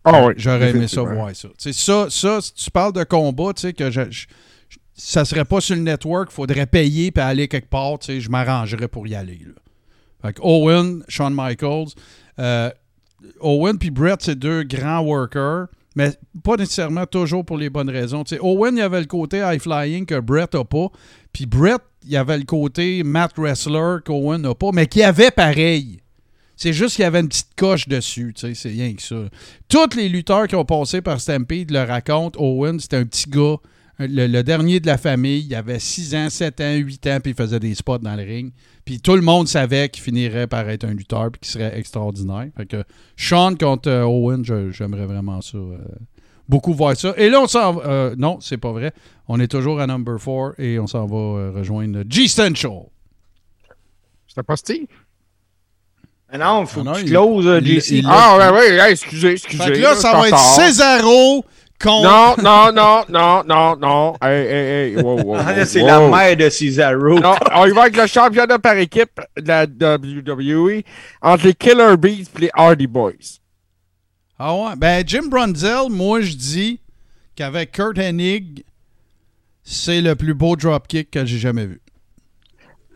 Ah 0.06 0.26
oui. 0.26 0.34
J'aurais 0.38 0.70
aimé 0.72 0.88
ça 0.88 1.02
voir 1.02 1.36
ça. 1.36 1.50
Ça, 1.58 2.08
ça, 2.10 2.42
si 2.42 2.54
tu 2.54 2.72
parles 2.72 2.94
de 2.94 3.04
combat, 3.04 3.54
tu 3.54 3.62
sais, 3.62 3.74
que 3.74 3.90
je, 3.92 4.02
je- 4.10 4.26
je- 4.70 4.78
ça 4.96 5.24
serait 5.26 5.46
pas 5.46 5.62
sur 5.62 5.76
le 5.76 5.82
network, 5.82 6.32
faudrait 6.32 6.66
payer 6.66 7.12
puis 7.12 7.22
aller 7.24 7.48
quelque 7.48 7.70
part, 7.70 8.00
tu 8.00 8.08
sais, 8.08 8.22
je 8.22 8.30
m'arrangerais 8.30 8.88
pour 8.88 9.08
y 9.08 9.16
aller. 9.16 9.40
Là. 9.46 9.54
Owen, 10.42 11.04
Shawn 11.08 11.34
Michaels, 11.34 11.94
euh, 12.40 12.70
Owen 13.40 13.78
puis 13.78 13.92
Brett, 13.92 14.22
c'est 14.22 14.38
deux 14.38 14.64
grands 14.64 15.02
workers, 15.02 15.68
mais 15.96 16.12
pas 16.44 16.56
nécessairement 16.56 17.06
toujours 17.06 17.46
pour 17.46 17.58
les 17.58 17.70
bonnes 17.70 17.90
raisons. 17.90 18.24
Owen, 18.42 18.76
il 18.76 18.80
y 18.80 18.84
avait 18.84 19.02
le 19.02 19.06
côté 19.06 19.40
high 19.40 19.62
flying 19.62 20.06
que 20.06 20.20
Brett 20.20 20.54
n'a 20.54 20.64
pas, 20.64 20.88
puis 21.32 21.46
Brett, 21.46 21.82
il 22.04 22.12
y 22.12 22.18
avait 22.18 22.38
le 22.38 22.44
côté 22.44 23.04
mat 23.04 23.32
wrestler 23.38 23.98
qu'Owen 24.06 24.42
n'a 24.42 24.56
pas, 24.56 24.72
mais 24.74 24.88
qui 24.88 25.04
avait 25.04 25.32
pareil. 25.32 26.00
C'est 26.56 26.74
juste 26.74 26.96
qu'il 26.96 27.04
y 27.04 27.06
avait 27.06 27.20
une 27.20 27.30
petite 27.30 27.56
coche 27.56 27.88
dessus, 27.88 28.34
c'est 28.36 28.70
rien 28.70 28.94
que 28.94 29.02
ça. 29.02 29.16
Tous 29.68 29.96
les 29.96 30.08
lutteurs 30.08 30.48
qui 30.48 30.56
ont 30.56 30.66
passé 30.66 31.02
par 31.02 31.20
Stampede 31.20 31.72
le 31.72 31.84
racontent. 31.84 32.40
Owen, 32.40 32.80
c'était 32.80 32.98
un 32.98 33.06
petit 33.06 33.30
gars, 33.30 33.56
le, 34.00 34.28
le 34.28 34.44
dernier 34.44 34.80
de 34.80 34.88
la 34.88 34.98
famille. 34.98 35.46
Il 35.48 35.56
avait 35.56 35.80
6 35.80 36.16
ans, 36.16 36.30
7 36.30 36.62
ans, 36.62 36.74
8 36.76 37.08
ans, 37.08 37.18
puis 37.22 37.32
il 37.32 37.36
faisait 37.38 37.60
des 37.60 37.76
spots 37.76 38.00
dans 38.00 38.16
le 38.16 38.24
ring. 38.24 38.52
Puis 38.86 39.00
tout 39.00 39.16
le 39.16 39.22
monde 39.22 39.48
savait 39.48 39.88
qu'il 39.90 40.04
finirait 40.04 40.48
par 40.48 40.68
être 40.70 40.84
un 40.84 40.94
lutteur, 40.94 41.32
puis 41.32 41.40
qu'il 41.42 41.52
serait 41.52 41.78
extraordinaire. 41.78 42.48
Fait 42.58 42.66
que 42.66 42.84
Sean 43.16 43.56
contre 43.56 43.90
euh, 43.90 44.04
Owen, 44.04 44.44
j'aimerais 44.72 45.06
vraiment 45.06 45.42
ça. 45.42 45.58
euh, 45.58 45.78
beaucoup 46.50 46.74
voir 46.74 46.98
ça. 46.98 47.14
Et 47.18 47.30
là, 47.30 47.40
on 47.42 47.48
s'en 47.48 47.74
va. 47.74 47.86
euh, 47.86 48.16
non, 48.18 48.40
c'est 48.42 48.58
pas 48.58 48.72
vrai. 48.74 48.92
On 49.30 49.40
est 49.40 49.48
toujours 49.48 49.80
à 49.80 49.88
number 49.88 50.18
4 50.20 50.56
et 50.60 50.80
on 50.80 50.88
s'en 50.88 51.06
va 51.06 51.16
euh, 51.18 51.52
rejoindre 51.56 52.04
G-Central. 52.10 52.82
C'était 54.28 54.44
pas 54.44 54.56
Steve? 54.58 54.88
Ah 56.36 56.38
non, 56.40 56.66
faut 56.66 56.82
Ah 56.82 56.84
non, 56.84 56.94
que 56.94 56.98
tu 57.00 57.04
il- 57.06 57.10
closes, 57.12 57.62
il- 57.92 58.06
Ah, 58.10 58.52
ouais, 58.52 58.78
ouais, 58.78 58.92
excusez, 58.92 59.34
excusez. 59.34 59.64
Fait 59.64 59.72
que 59.74 59.78
là, 59.80 59.96
ça 59.96 60.12
va 60.14 60.28
être 60.28 60.34
en 60.34 60.56
Non, 61.86 62.36
non, 62.42 62.72
non, 62.72 63.04
non, 63.10 63.44
non, 63.46 63.76
non. 63.78 64.14
Hey, 64.22 64.46
hey, 64.48 64.94
hey. 64.94 64.96
Wow, 65.02 65.22
wow, 65.24 65.36
Ah, 65.40 65.54
wow, 65.58 65.66
c'est 65.66 65.82
la 65.82 66.08
mère 66.08 66.38
de 66.38 66.50
Cesaro. 66.50 67.20
Non, 67.20 67.36
on 67.56 67.66
y 67.66 67.72
va 67.72 67.82
avec 67.84 67.98
le 67.98 68.08
championnat 68.08 68.60
par 68.60 68.78
équipe 68.78 69.20
de 69.38 69.48
la 69.48 69.66
WWE 69.66 70.82
entre 71.22 71.46
les 71.48 71.54
Killer 71.54 71.98
Bees 71.98 72.26
et 72.38 72.42
les 72.42 72.50
Hardy 72.54 72.88
Boys. 72.88 73.40
Ah 74.40 74.56
ouais? 74.56 74.76
Ben, 74.78 75.04
Jim 75.08 75.28
Brunzel, 75.30 75.90
moi, 75.90 76.22
je 76.22 76.36
dis 76.36 76.80
qu'avec 77.36 77.72
Kurt 77.72 77.98
Hennig, 77.98 78.64
c'est 79.64 80.02
le 80.02 80.16
plus 80.16 80.34
beau 80.34 80.56
dropkick 80.56 81.12
que 81.12 81.26
j'ai 81.26 81.38
jamais 81.38 81.66
vu. 81.66 81.82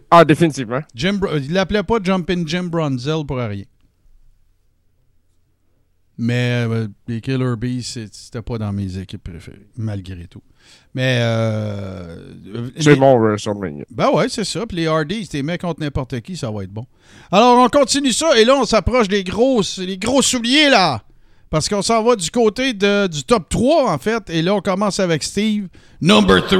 Ah, 0.09 0.23
définitivement. 0.25 0.81
Jim, 0.95 1.13
Br- 1.21 1.41
il 1.43 1.53
l'appelait 1.53 1.83
pas 1.83 1.97
Jumpin' 2.01 2.43
Jim 2.45 2.63
Brunzel 2.63 3.25
pour 3.27 3.37
rien. 3.37 3.63
Mais 6.19 6.65
euh, 6.67 6.87
les 7.07 7.21
Killer 7.21 7.53
Bees, 7.57 7.83
c'est- 7.83 8.11
c'était 8.13 8.41
pas 8.41 8.57
dans 8.57 8.71
mes 8.73 8.97
équipes 8.97 9.23
préférées, 9.23 9.67
malgré 9.77 10.25
tout. 10.25 10.41
Mais. 10.95 11.19
Euh, 11.21 12.15
C'est 12.79 12.93
les- 12.93 12.99
mon 12.99 13.17
WrestleMania. 13.19 13.85
Ben 13.91 14.09
ouais, 14.09 14.27
c'est 14.29 14.43
ça. 14.43 14.65
Puis 14.65 14.77
les 14.77 14.87
Hardys, 14.87 15.23
si 15.25 15.29
t'es 15.29 15.43
mets 15.43 15.57
contre 15.59 15.79
n'importe 15.81 16.19
qui, 16.21 16.35
ça 16.35 16.49
va 16.49 16.63
être 16.63 16.71
bon. 16.71 16.85
Alors, 17.31 17.59
on 17.59 17.69
continue 17.69 18.11
ça. 18.11 18.37
Et 18.39 18.45
là, 18.45 18.55
on 18.55 18.65
s'approche 18.65 19.07
des 19.07 19.23
gros, 19.23 19.61
les 19.77 19.97
gros 19.97 20.21
souliers, 20.23 20.69
là. 20.69 21.01
Parce 21.49 21.69
qu'on 21.69 21.81
s'en 21.81 22.03
va 22.03 22.15
du 22.17 22.29
côté 22.29 22.73
de- 22.73 23.07
du 23.07 23.23
top 23.23 23.47
3, 23.47 23.89
en 23.93 23.97
fait. 23.97 24.29
Et 24.29 24.41
là, 24.41 24.55
on 24.55 24.59
commence 24.61 24.99
avec 24.99 25.23
Steve. 25.23 25.67
Number 26.01 26.45
3. 26.45 26.57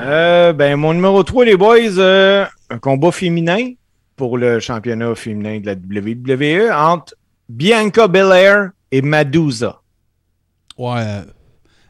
Euh, 0.00 0.52
ben, 0.52 0.76
mon 0.76 0.94
numéro 0.94 1.22
3, 1.22 1.44
les 1.44 1.56
boys, 1.56 1.98
euh, 1.98 2.46
un 2.70 2.78
combat 2.78 3.10
féminin 3.12 3.72
pour 4.16 4.38
le 4.38 4.60
championnat 4.60 5.14
féminin 5.14 5.60
de 5.60 5.66
la 5.66 5.74
WWE 5.74 6.70
entre 6.72 7.14
Bianca 7.50 8.06
Belair 8.08 8.70
et 8.92 9.02
Madusa. 9.02 9.80
Ouais. 10.78 11.22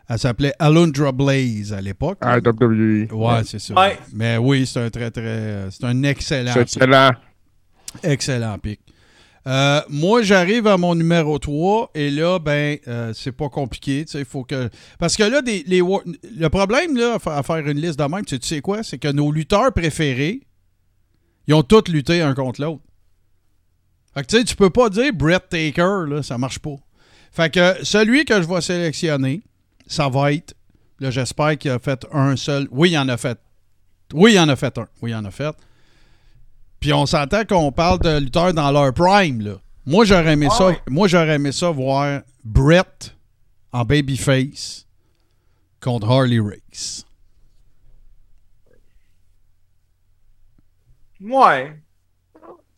Elle 0.09 0.19
s'appelait 0.19 0.55
Alundra 0.59 1.13
Blaze 1.13 1.73
à 1.73 1.81
l'époque. 1.81 2.19
Ah, 2.23 2.39
WWE. 2.39 3.09
Ouais, 3.13 3.43
c'est 3.45 3.59
ça. 3.61 3.75
Ouais. 3.75 3.99
Mais 4.13 4.39
oui, 4.39 4.67
c'est 4.67 4.81
un 4.81 4.91
très, 4.91 5.11
très. 5.11 5.69
C'est 5.71 5.85
un 5.85 6.03
excellent, 6.03 6.53
C'est 6.55 6.63
excellent. 6.63 7.11
excellent 8.03 8.59
pic. 8.59 8.81
Euh, 9.47 9.81
moi, 9.89 10.23
j'arrive 10.23 10.67
à 10.67 10.77
mon 10.77 10.95
numéro 10.95 11.39
3 11.39 11.91
et 11.95 12.11
là, 12.11 12.39
ben, 12.39 12.79
euh, 12.89 13.13
c'est 13.15 13.33
pas 13.33 13.49
compliqué. 13.49 14.05
tu 14.05 14.13
sais, 14.13 14.19
Il 14.21 14.25
faut 14.25 14.45
que. 14.45 14.69
Parce 14.99 15.17
que 15.17 15.23
là, 15.23 15.43
des, 15.43 15.63
les, 15.67 15.81
le 15.81 16.49
problème 16.49 16.97
là, 16.97 17.15
à 17.15 17.19
fa- 17.19 17.37
à 17.39 17.43
faire 17.43 17.59
une 17.67 17.79
liste 17.81 17.99
de 17.99 18.05
même, 18.05 18.25
tu 18.25 18.35
sais- 18.35 18.39
tu 18.39 18.49
sais 18.49 18.61
quoi? 18.61 18.83
C'est 18.83 18.99
que 18.99 19.09
nos 19.09 19.31
lutteurs 19.31 19.73
préférés, 19.73 20.41
ils 21.47 21.55
ont 21.55 21.63
tous 21.63 21.85
lutté 21.91 22.21
un 22.21 22.35
contre 22.35 22.61
l'autre. 22.63 22.83
Fait 24.15 24.23
que 24.23 24.27
tu 24.27 24.39
sais, 24.39 24.45
tu 24.45 24.57
peux 24.57 24.71
pas 24.71 24.89
dire 24.89 25.13
Brett 25.15 25.49
Taker, 25.49 26.05
là, 26.09 26.23
ça 26.23 26.37
marche 26.37 26.59
pas. 26.59 26.77
Fait 27.33 27.53
que 27.53 27.85
celui 27.85 28.25
que 28.25 28.43
je 28.43 28.49
vais 28.49 28.61
sélectionner, 28.61 29.43
ça 29.87 30.09
va 30.09 30.33
être. 30.33 30.55
Là, 30.99 31.11
j'espère 31.11 31.57
qu'il 31.57 31.71
a 31.71 31.79
fait 31.79 32.07
un 32.13 32.37
seul. 32.37 32.69
Oui, 32.71 32.91
il 32.91 32.99
en 32.99 33.09
a 33.09 33.17
fait. 33.17 33.39
Oui, 34.13 34.33
il 34.35 34.39
en 34.39 34.49
a 34.49 34.57
fait 34.57 34.77
un. 34.79 34.89
Oui, 35.01 35.11
il 35.11 35.15
en 35.15 35.25
a 35.25 35.31
fait. 35.31 35.55
Puis 36.81 36.93
on 36.93 37.07
s'entend 37.07 37.45
qu'on 37.45 37.73
parle 37.73 38.01
de 38.01 38.19
lutteurs 38.19 38.53
dans 38.53 38.71
leur 38.71 38.93
prime, 38.93 39.41
là. 39.41 39.55
Moi, 39.87 40.05
j'aurais 40.05 40.33
aimé 40.33 40.49
Ah 40.51 40.55
ça. 40.55 40.73
Moi, 40.89 41.09
j'aurais 41.09 41.35
aimé 41.35 41.53
ça 41.53 41.71
voir 41.71 42.23
Brett 42.45 43.17
en 43.73 43.85
babyface 43.85 44.87
contre 45.81 46.09
Harley 46.09 46.41
Race. 46.41 47.07
Ouais. 51.21 51.80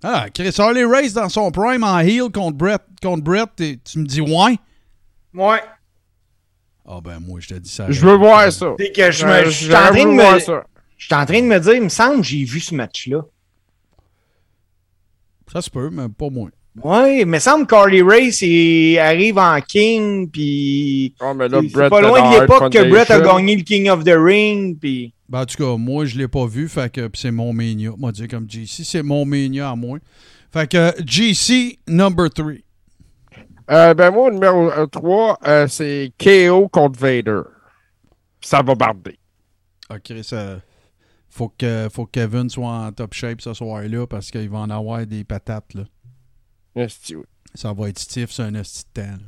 Ah, 0.03 0.27
Chris 0.35 0.55
Harley 0.59 0.85
Race 0.85 1.13
dans 1.13 1.29
son 1.29 1.51
prime 1.51 1.85
en 1.85 1.99
heel 2.01 2.31
contre 2.33 2.57
Brett, 2.57 2.83
contre 3.01 3.23
Brett 3.23 3.61
et 3.61 3.79
tu 3.85 3.99
me 4.01 4.05
dis 4.07 4.21
ouais? 4.21 4.59
Ouais. 5.35 5.63
Ah 6.85 7.01
ben 7.01 7.21
moi 7.21 7.39
je 7.41 7.49
te 7.49 7.55
dis 7.55 7.71
ça. 7.71 7.87
Je 7.89 8.05
veux 8.05 8.15
voir 8.17 8.51
ça. 8.53 8.75
C'est 8.79 8.91
que 8.93 9.11
je, 9.13 9.25
Euh, 9.27 9.45
me, 9.45 9.45
je 9.45 9.51
suis 9.51 9.75
en 9.75 9.79
train 9.93 10.05
de 10.05 10.11
me, 10.35 10.39
ça. 10.41 10.65
je 10.99 11.07
suis 11.07 11.15
en 11.15 11.25
train 11.25 11.41
de 11.41 11.47
me 11.47 11.61
dire, 11.61 11.75
il 11.75 11.83
me 11.85 11.89
semble 11.89 12.17
que 12.19 12.23
j'ai 12.27 12.43
vu 12.45 12.59
ce 12.59 12.75
match-là. 12.75 13.21
Ça 15.53 15.63
se 15.63 15.71
peut, 15.71 15.91
mais 15.91 16.09
pas 16.09 16.31
moins. 16.31 16.51
Ouais, 16.83 17.21
il 17.21 17.27
me 17.27 17.39
semble 17.39 17.67
que 17.67 17.71
Carly 17.75 18.01
Race 18.01 18.41
il 18.41 18.99
arrive 18.99 19.37
en 19.37 19.61
King, 19.61 20.31
puis 20.31 21.15
Oh, 21.21 21.35
mais 21.35 21.49
là, 21.49 21.61
c'est 21.63 21.91
pas 21.91 22.01
loin 22.01 22.31
de 22.33 22.41
l'époque 22.41 22.73
que 22.73 22.89
Brett 22.89 23.11
a 23.11 23.21
gagné 23.21 23.57
le 23.57 23.63
King 23.63 23.91
of 23.91 24.05
the 24.05 24.15
Ring, 24.17 24.79
puis 24.81 25.13
Ben, 25.29 25.43
en 25.43 25.47
tout 25.47 25.63
cas, 25.63 25.77
moi, 25.77 26.07
je 26.07 26.17
l'ai 26.17 26.29
pas 26.29 26.47
vu, 26.47 26.69
fait 26.69 26.91
que 26.91 27.09
pis 27.09 27.21
c'est 27.21 27.31
mon 27.31 27.53
mania. 27.53 27.91
Moi, 27.99 28.11
dire 28.13 28.29
comme 28.29 28.49
JC, 28.49 28.85
c'est 28.85 29.03
mon 29.03 29.27
mania 29.27 29.71
à 29.71 29.77
moi. 29.77 29.99
Fait 30.51 30.71
que 30.71 30.93
JC 31.05 31.79
number 31.87 32.31
3. 32.31 32.53
Euh, 33.71 33.95
ben 33.95 34.11
moi, 34.11 34.31
numéro 34.31 34.71
3, 34.87 35.39
c'est 35.69 36.13
KO 36.19 36.69
contre 36.69 36.99
Vader. 36.99 37.43
Ça 38.41 38.63
va 38.63 38.75
barder. 38.75 39.19
Ok, 39.91 40.13
ça. 40.23 40.57
Faut 41.29 41.49
que, 41.49 41.89
faut 41.91 42.05
que 42.05 42.11
Kevin 42.21 42.51
soit 42.51 42.69
en 42.69 42.93
top 42.93 43.15
shape 43.15 43.41
ce 43.41 43.55
soir-là 43.55 44.07
parce 44.07 44.31
qu'il 44.31 44.51
va 44.51 44.59
en 44.59 44.71
avoir 44.71 45.07
des 45.07 45.25
patates. 45.25 45.75
Là. 45.75 45.85
Esti, 46.77 47.17
oui. 47.17 47.25
Ça 47.55 47.73
va 47.73 47.89
être 47.89 47.99
stiff, 47.99 48.31
c'est 48.31 48.43
un 48.43 48.55
esti 48.55 48.85
de 48.95 49.03
temps. 49.03 49.09
là. 49.09 49.19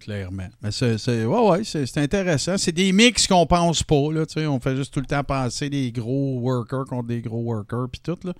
Clairement. 0.00 0.48
Mais 0.62 0.70
c'est, 0.70 0.98
c'est- 0.98 1.24
ouais, 1.24 1.48
ouais, 1.50 1.64
c'est, 1.64 1.84
c'est 1.86 2.00
intéressant. 2.00 2.56
C'est 2.58 2.70
des 2.72 2.92
mix 2.92 3.26
qu'on 3.26 3.46
pense 3.46 3.82
pas. 3.82 4.12
Là, 4.12 4.24
tu 4.26 4.34
sais, 4.40 4.46
on 4.46 4.60
fait 4.60 4.76
juste 4.76 4.94
tout 4.94 5.00
le 5.00 5.06
temps 5.06 5.24
penser 5.24 5.68
des 5.68 5.90
gros 5.90 6.38
workers 6.40 6.84
contre 6.84 7.08
des 7.08 7.20
gros 7.22 7.40
workers 7.42 7.86
puis 7.90 8.00
tout. 8.04 8.16
Là. 8.24 8.32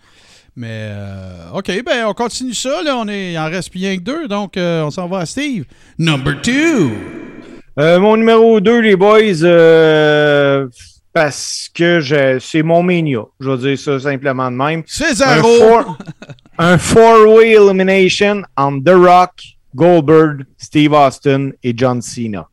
Mais 0.55 0.89
euh, 0.93 1.51
OK, 1.55 1.71
ben 1.85 2.07
on 2.07 2.15
continue 2.15 2.55
ça. 2.55 2.83
Là, 2.83 2.97
on 2.97 3.09
est, 3.09 3.33
il 3.33 3.39
en 3.39 3.47
reste 3.51 3.73
bien 3.73 3.97
que 3.97 4.03
deux, 4.03 4.29
donc 4.29 4.57
euh, 4.57 4.83
on 4.85 4.91
s'en 4.91 5.09
va 5.09 5.19
à 5.21 5.27
Steve. 5.27 5.65
Number 5.99 6.41
two. 6.41 6.93
Euh, 7.79 7.99
mon 8.01 8.17
numéro 8.17 8.59
2, 8.61 8.81
les 8.81 8.97
boys, 8.97 9.43
euh, 9.43 10.67
parce 11.13 11.69
que 11.75 12.01
je- 12.01 12.39
c'est 12.39 12.63
mon 12.63 12.83
mania. 12.83 13.23
Je 13.41 13.51
vais 13.51 13.59
dire 13.59 13.79
ça 13.79 13.99
simplement 14.01 14.51
de 14.51 14.57
même. 14.57 14.83
Four- 15.43 15.99
un 16.59 16.79
four-way 16.79 17.53
elimination 17.53 18.43
on 18.57 18.81
The 18.83 18.95
Rock, 18.95 19.43
Goldberg, 19.75 20.47
Steve 20.57 20.93
Austin 20.93 21.51
et 21.63 21.75
John 21.77 22.01
Cena. 22.01 22.49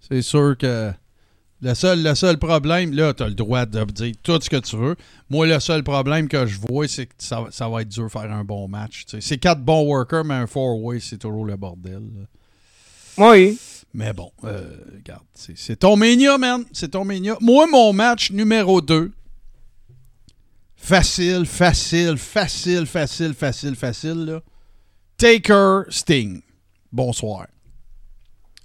C'est 0.00 0.22
sûr 0.22 0.56
que 0.56 0.92
le 1.60 1.74
seul, 1.74 2.02
le 2.02 2.14
seul 2.14 2.38
problème, 2.38 2.92
là, 2.94 3.12
tu 3.12 3.22
as 3.22 3.28
le 3.28 3.34
droit 3.34 3.66
de 3.66 3.84
dire 3.84 4.14
tout 4.22 4.40
ce 4.40 4.48
que 4.48 4.56
tu 4.56 4.76
veux. 4.76 4.96
Moi, 5.28 5.46
le 5.46 5.58
seul 5.60 5.82
problème 5.82 6.28
que 6.28 6.46
je 6.46 6.58
vois, 6.58 6.86
c'est 6.88 7.06
que 7.06 7.12
ça, 7.18 7.44
ça 7.50 7.68
va 7.68 7.82
être 7.82 7.88
dur 7.88 8.04
de 8.04 8.10
faire 8.10 8.32
un 8.32 8.44
bon 8.44 8.68
match. 8.68 9.04
C'est 9.20 9.38
quatre 9.38 9.60
bons 9.60 9.82
workers, 9.82 10.24
mais 10.24 10.34
un 10.34 10.46
four-way, 10.46 11.00
c'est 11.00 11.18
toujours 11.18 11.44
le 11.44 11.56
bordel. 11.56 11.94
là. 11.94 12.26
Oui. 13.18 13.58
Mais 13.94 14.12
bon, 14.12 14.30
euh, 14.44 14.62
regarde, 14.94 15.24
c'est 15.34 15.56
c'est 15.56 15.76
ton 15.76 15.96
mania, 15.96 16.38
man. 16.38 16.64
C'est 16.72 16.92
ton 16.92 17.04
mania. 17.04 17.36
Moi, 17.40 17.66
mon 17.66 17.92
match 17.92 18.30
numéro 18.30 18.80
2, 18.80 19.10
facile, 20.78 21.44
facile, 21.44 22.16
facile, 22.16 22.86
facile, 22.86 23.34
facile, 23.34 23.74
facile, 23.74 24.24
là. 24.24 24.40
Taker 25.18 25.82
Sting. 25.90 26.40
Bonsoir. 26.92 27.48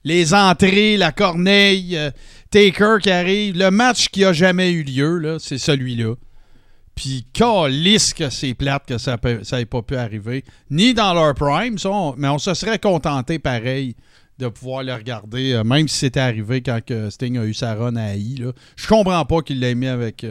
Les 0.04 0.34
entrées, 0.34 0.98
la 0.98 1.12
corneille, 1.12 1.98
euh, 1.98 2.12
Taker 2.52 2.98
qui 3.02 3.10
arrive. 3.10 3.58
Le 3.58 3.72
match 3.72 4.10
qui 4.10 4.24
a 4.24 4.34
jamais 4.34 4.72
eu 4.72 4.84
lieu, 4.84 5.38
c'est 5.40 5.58
celui-là. 5.58 6.16
Puis, 6.94 7.26
calisse 7.34 8.14
que 8.14 8.30
c'est 8.30 8.54
plate 8.54 8.86
que 8.86 8.98
ça 9.00 9.18
n'ait 9.54 9.66
pas 9.66 9.82
pu 9.82 9.96
arriver. 9.96 10.44
Ni 10.70 10.94
dans 10.94 11.14
leur 11.16 11.34
prime, 11.34 11.78
mais 12.18 12.28
on 12.28 12.38
se 12.38 12.54
serait 12.54 12.78
contenté 12.78 13.40
pareil 13.40 13.96
de 14.38 14.48
pouvoir 14.48 14.84
le 14.84 14.94
regarder, 14.94 15.54
euh, 15.54 15.64
même 15.64 15.88
si 15.88 15.98
c'était 15.98 16.20
arrivé 16.20 16.62
quand 16.62 16.82
Sting 17.10 17.38
a 17.38 17.46
eu 17.46 17.54
sa 17.54 17.74
run 17.74 17.96
à. 17.96 18.16
Là. 18.16 18.52
Je 18.76 18.88
comprends 18.88 19.26
pas 19.26 19.42
qu'il 19.42 19.60
l'ait 19.60 19.76
mis 19.76 19.88
avec. 19.88 20.24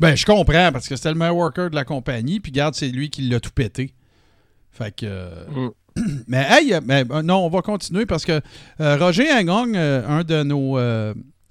Ben, 0.00 0.16
je 0.16 0.24
comprends 0.24 0.72
parce 0.72 0.88
que 0.88 0.96
c'était 0.96 1.10
le 1.10 1.14
meilleur 1.14 1.36
worker 1.36 1.70
de 1.70 1.74
la 1.74 1.84
compagnie, 1.84 2.40
puis 2.40 2.50
garde, 2.50 2.74
c'est 2.74 2.88
lui 2.88 3.10
qui 3.10 3.22
l'a 3.22 3.38
tout 3.38 3.50
pété. 3.54 3.94
Fait 4.72 4.94
que. 4.94 5.06
euh, 5.06 5.44
Mm. 5.54 5.68
Mais, 6.28 6.46
hey, 6.48 6.78
mais, 6.84 7.04
euh, 7.10 7.20
non, 7.20 7.44
on 7.44 7.48
va 7.48 7.62
continuer 7.62 8.06
parce 8.06 8.24
que 8.24 8.40
euh, 8.80 8.96
Roger 8.96 9.28
Hangong, 9.32 9.76
euh, 9.76 10.06
un 10.06 10.22
de 10.22 10.44
nos. 10.44 10.78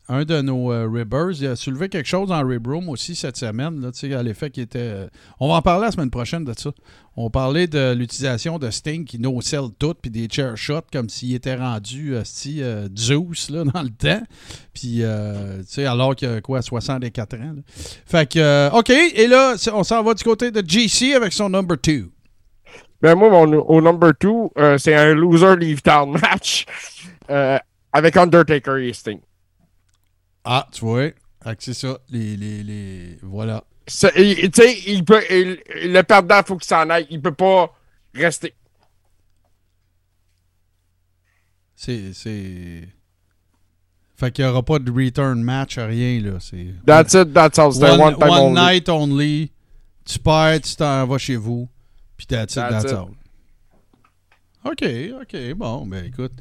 Un 0.10 0.26
de 0.26 0.42
nos 0.42 0.74
euh, 0.74 0.90
ribbers, 0.92 1.40
il 1.40 1.48
a 1.48 1.56
soulevé 1.56 1.88
quelque 1.88 2.08
chose 2.08 2.30
dans 2.30 2.46
Rib 2.46 2.66
Room 2.66 2.90
aussi 2.90 3.14
cette 3.14 3.38
semaine, 3.38 3.80
là, 3.80 4.24
l'effet 4.24 4.50
qu'il 4.50 4.64
était. 4.64 4.80
euh, 4.80 5.08
on 5.40 5.50
va 5.50 5.56
en 5.56 5.62
parler 5.62 5.86
la 5.86 5.92
semaine 5.92 6.10
prochaine 6.10 6.44
de 6.44 6.54
ça. 6.58 6.72
On 7.16 7.30
parlait 7.30 7.68
de 7.68 7.94
l'utilisation 7.94 8.58
de 8.58 8.72
Sting 8.72 9.06
qui 9.06 9.20
no-sell 9.20 9.66
tout, 9.78 9.94
puis 9.94 10.10
des 10.10 10.28
chair 10.28 10.58
shots 10.58 10.88
comme 10.92 11.10
s'il 11.10 11.36
était 11.36 11.56
rendu 11.56 12.16
euh, 12.16 12.88
Zeus 12.98 13.52
là, 13.52 13.64
dans 13.74 13.84
le 13.84 13.90
temps. 13.90 14.24
Puis, 14.74 15.04
euh, 15.04 15.62
alors 15.78 16.16
qu'il 16.16 16.28
a 16.28 16.42
quoi, 16.42 16.64
64 16.64 17.36
ans. 17.36 17.56
Fait 18.08 18.32
que, 18.32 18.76
OK, 18.76 18.90
et 18.90 19.28
là, 19.28 19.56
on 19.74 19.84
s'en 19.84 20.02
va 20.02 20.16
du 20.16 20.24
côté 20.24 20.50
de 20.50 20.68
GC 20.68 21.14
avec 21.14 21.34
son 21.34 21.50
number 21.50 21.78
2. 21.78 22.10
Ben 23.02 23.16
moi, 23.16 23.30
mon, 23.30 23.60
au 23.60 23.80
number 23.80 24.12
2, 24.20 24.78
c'est 24.80 24.96
un 24.96 25.14
loser 25.14 25.56
leave 25.56 25.82
town 25.84 26.18
match 26.20 26.66
avec 27.94 28.18
Undertaker 28.18 28.78
et 28.78 28.94
Sting. 28.94 29.20
Ah, 30.44 30.68
tu 30.72 30.82
vois, 30.86 31.10
c'est 31.60 31.74
ça, 31.74 31.98
les, 32.10 32.36
les, 32.38 32.64
les. 32.64 33.20
Voilà. 33.22 33.64
C'est- 33.88 34.12
il- 34.18 34.50
Tu 34.52 34.62
sais, 34.62 34.80
il 34.88 35.04
peut, 35.04 35.22
il- 35.30 35.60
le 35.92 36.02
perdant, 36.04 36.40
il 36.40 36.46
faut 36.46 36.58
qu'il 36.58 36.68
s'en 36.68 36.90
aille. 36.90 37.08
Il 37.10 37.22
peut 37.22 37.34
pas 37.34 37.74
rester. 38.14 38.54
C'est. 41.76 42.88
Fait 44.18 44.32
qu'il 44.34 44.44
n'y 44.44 44.52
aura 44.52 44.64
pas 44.64 44.80
de 44.80 44.92
return 44.92 45.42
match, 45.42 45.78
rien, 45.78 46.20
là. 46.22 46.40
C'est. 46.40 46.68
That's 46.86 47.14
it, 47.14 47.34
that's 47.34 47.58
all. 47.58 47.72
C'était 47.74 47.92
one, 47.92 48.02
one, 48.02 48.16
time 48.20 48.30
one 48.30 48.40
only. 48.42 48.62
night 48.62 48.90
only. 48.90 49.52
Tu 50.06 50.20
perds, 50.20 50.62
tu 50.62 50.76
t'en 50.76 51.06
vas 51.08 51.18
chez 51.18 51.36
vous. 51.38 51.70
Puis 52.18 52.28
that's 52.28 52.54
it, 52.54 52.56
That's 52.56 52.84
that's 52.84 52.92
it. 52.92 52.98
all. 52.98 53.12
OK, 54.66 54.86
OK, 55.22 55.38
bon, 55.56 55.86
ben 55.86 56.06
écoute. 56.06 56.34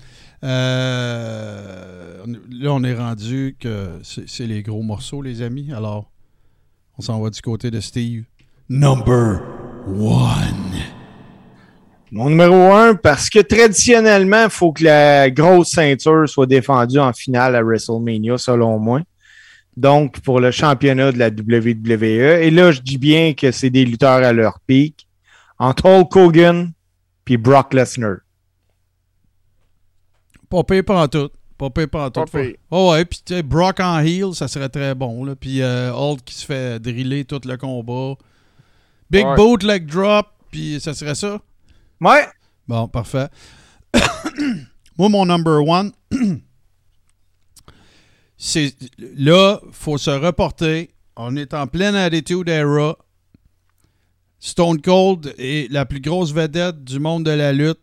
Euh, 0.42 2.24
là, 2.50 2.72
on 2.72 2.82
est 2.82 2.94
rendu 2.94 3.56
que 3.60 4.00
c'est 4.02 4.46
les 4.46 4.62
gros 4.62 4.82
morceaux, 4.82 5.22
les 5.22 5.40
amis. 5.40 5.72
Alors, 5.72 6.10
on 6.98 7.02
s'en 7.02 7.20
va 7.20 7.30
du 7.30 7.40
côté 7.40 7.70
de 7.70 7.78
Steve. 7.78 8.24
Number 8.68 9.40
one. 9.86 10.74
Mon 12.10 12.30
numéro 12.30 12.72
1, 12.72 12.96
parce 12.96 13.30
que 13.30 13.38
traditionnellement, 13.38 14.44
il 14.44 14.50
faut 14.50 14.72
que 14.72 14.82
la 14.82 15.30
grosse 15.30 15.70
ceinture 15.70 16.28
soit 16.28 16.46
défendue 16.46 16.98
en 16.98 17.12
finale 17.12 17.54
à 17.54 17.62
WrestleMania, 17.62 18.36
selon 18.38 18.78
moi. 18.78 19.02
Donc, 19.76 20.20
pour 20.20 20.40
le 20.40 20.50
championnat 20.50 21.12
de 21.12 21.18
la 21.18 21.28
WWE. 21.28 22.42
Et 22.42 22.50
là, 22.50 22.72
je 22.72 22.80
dis 22.80 22.98
bien 22.98 23.34
que 23.34 23.52
c'est 23.52 23.70
des 23.70 23.84
lutteurs 23.84 24.24
à 24.24 24.32
leur 24.32 24.58
pic. 24.66 25.06
Entre 25.58 25.86
Hulk 25.86 26.16
Hogan 26.16 26.72
puis 27.28 27.36
Brock 27.36 27.74
Lesnar. 27.74 28.20
Pas 30.48 30.64
pire 30.64 30.82
pas 30.82 31.02
en 31.02 31.09
tout. 31.09 31.28
Pas 31.59 31.68
pire 31.68 31.90
pas 31.90 32.06
en 32.06 32.10
tout. 32.10 32.24
Pas. 32.24 32.38
Oh 32.70 32.92
ouais, 32.92 33.05
puis 33.05 33.20
tu 33.22 33.34
sais, 33.34 33.42
Brock 33.42 33.80
en 33.80 33.98
heel, 33.98 34.34
ça 34.34 34.48
serait 34.48 34.70
très 34.70 34.94
bon. 34.94 35.26
Là. 35.26 35.36
Puis 35.36 35.60
euh, 35.60 35.92
Hulk 35.92 36.24
qui 36.24 36.34
se 36.34 36.46
fait 36.46 36.80
driller 36.80 37.26
tout 37.26 37.42
le 37.44 37.59
combat. 37.59 38.14
Big 39.10 39.26
Ouais. 39.26 39.36
boot, 39.36 39.62
leg 39.62 39.84
drop, 39.84 40.26
puis 40.50 40.80
ça 40.80 40.94
serait 40.94 41.14
ça. 41.14 41.38
Ouais. 42.00 42.26
Bon, 42.66 42.88
parfait. 42.88 43.28
Moi, 44.96 45.10
mon 45.10 45.26
number 45.26 45.62
one, 45.68 45.92
c'est 48.38 48.74
là, 48.96 49.60
faut 49.70 49.98
se 49.98 50.09
reporter. 50.12 50.94
On 51.14 51.36
est 51.36 51.52
en 51.52 51.66
pleine 51.66 51.94
attitude 51.94 52.48
era. 52.48 52.96
Stone 54.40 54.81
Cold 54.81 55.35
est 55.39 55.70
la 55.70 55.85
plus 55.85 56.01
grosse 56.01 56.32
vedette 56.32 56.85
du 56.85 57.01
monde 57.01 57.24
de 57.24 57.31
la 57.31 57.52
lutte 57.52 57.81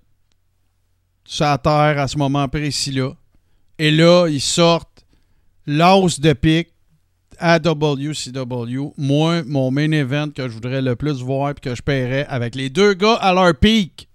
sur 1.26 1.46
la 1.46 1.58
terre 1.58 2.00
à 2.00 2.08
ce 2.08 2.18
moment 2.18 2.48
précis-là. 2.48 3.12
Et 3.78 3.92
là, 3.92 4.28
ils 4.28 4.42
sortent 4.42 5.06
l'os 5.66 6.20
de 6.20 6.34
pique 6.34 6.70
à 7.38 7.60
WCW. 7.60 8.94
Moi, 8.98 9.44
mon 9.44 9.72
main 9.72 9.92
event 9.92 10.30
que 10.30 10.48
je 10.48 10.54
voudrais 10.54 10.82
le 10.82 10.96
plus 10.96 11.22
voir 11.22 11.52
et 11.52 11.54
que 11.56 11.76
je 11.76 11.82
paierais 11.82 12.26
avec 12.28 12.56
les 12.56 12.70
deux 12.70 12.94
gars 12.94 13.16
à 13.16 13.34
leur 13.34 13.54
pic, 13.56 14.08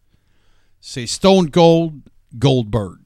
c'est 0.81 1.07
Stone 1.07 1.51
Cold 1.51 1.93
Goldberg. 2.35 3.00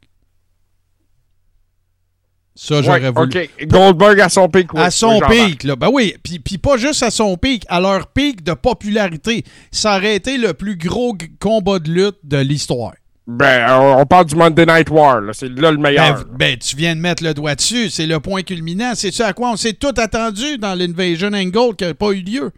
Ça, 2.56 2.82
j'aurais 2.82 3.00
Ouais, 3.00 3.10
voulu. 3.10 3.42
OK. 3.60 3.66
Goldberg 3.66 4.20
à 4.20 4.28
son 4.28 4.48
pic. 4.48 4.72
oui. 4.74 4.80
À 4.80 4.90
son 4.90 5.18
Oui, 5.28 5.46
pic, 5.50 5.64
là. 5.64 5.74
Ben 5.74 5.88
oui, 5.92 6.14
puis 6.22 6.38
puis 6.38 6.56
pas 6.58 6.76
juste 6.76 7.02
à 7.02 7.10
son 7.10 7.36
pic, 7.36 7.64
à 7.68 7.80
leur 7.80 8.06
pic 8.06 8.44
de 8.44 8.52
popularité. 8.54 9.44
Ça 9.72 9.96
aurait 9.96 10.14
été 10.14 10.38
le 10.38 10.54
plus 10.54 10.76
gros 10.76 11.16
combat 11.40 11.80
de 11.80 11.90
lutte 11.90 12.18
de 12.22 12.36
l'histoire. 12.38 12.92
Ben, 13.26 13.66
on 13.80 14.04
parle 14.06 14.26
du 14.26 14.36
Monday 14.36 14.66
Night 14.66 14.90
War, 14.90 15.20
là. 15.22 15.32
C'est 15.32 15.48
là 15.48 15.72
le 15.72 15.78
meilleur. 15.78 16.24
Ben, 16.26 16.36
ben, 16.36 16.58
tu 16.58 16.76
viens 16.76 16.94
de 16.94 17.00
mettre 17.00 17.24
le 17.24 17.34
doigt 17.34 17.54
dessus. 17.56 17.88
C'est 17.90 18.06
le 18.06 18.20
point 18.20 18.42
culminant. 18.42 18.92
C'est 18.94 19.12
ça 19.12 19.28
à 19.28 19.32
quoi 19.32 19.50
on 19.50 19.56
s'est 19.56 19.72
tout 19.72 19.94
attendu 19.96 20.58
dans 20.58 20.74
l'Invasion 20.74 21.32
Angle 21.32 21.74
qui 21.76 21.84
n'a 21.84 21.94
pas 21.94 22.10
eu 22.12 22.20
lieu. 22.20 22.52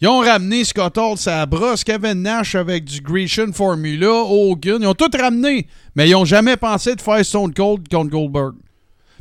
Ils 0.00 0.08
ont 0.08 0.18
ramené 0.20 0.64
Scott 0.64 0.98
Hall 0.98 1.16
sa 1.16 1.46
brosse, 1.46 1.84
Kevin 1.84 2.22
Nash 2.22 2.56
avec 2.56 2.84
du 2.84 3.00
Grecian 3.00 3.52
Formula, 3.52 4.10
Hogan. 4.10 4.78
Ils 4.80 4.86
ont 4.88 4.94
tout 4.94 5.10
ramené. 5.16 5.68
Mais 5.94 6.08
ils 6.08 6.12
n'ont 6.12 6.24
jamais 6.24 6.56
pensé 6.56 6.96
de 6.96 7.00
faire 7.00 7.24
Stone 7.24 7.54
Cold 7.54 7.88
contre 7.88 8.10
Goldberg. 8.10 8.54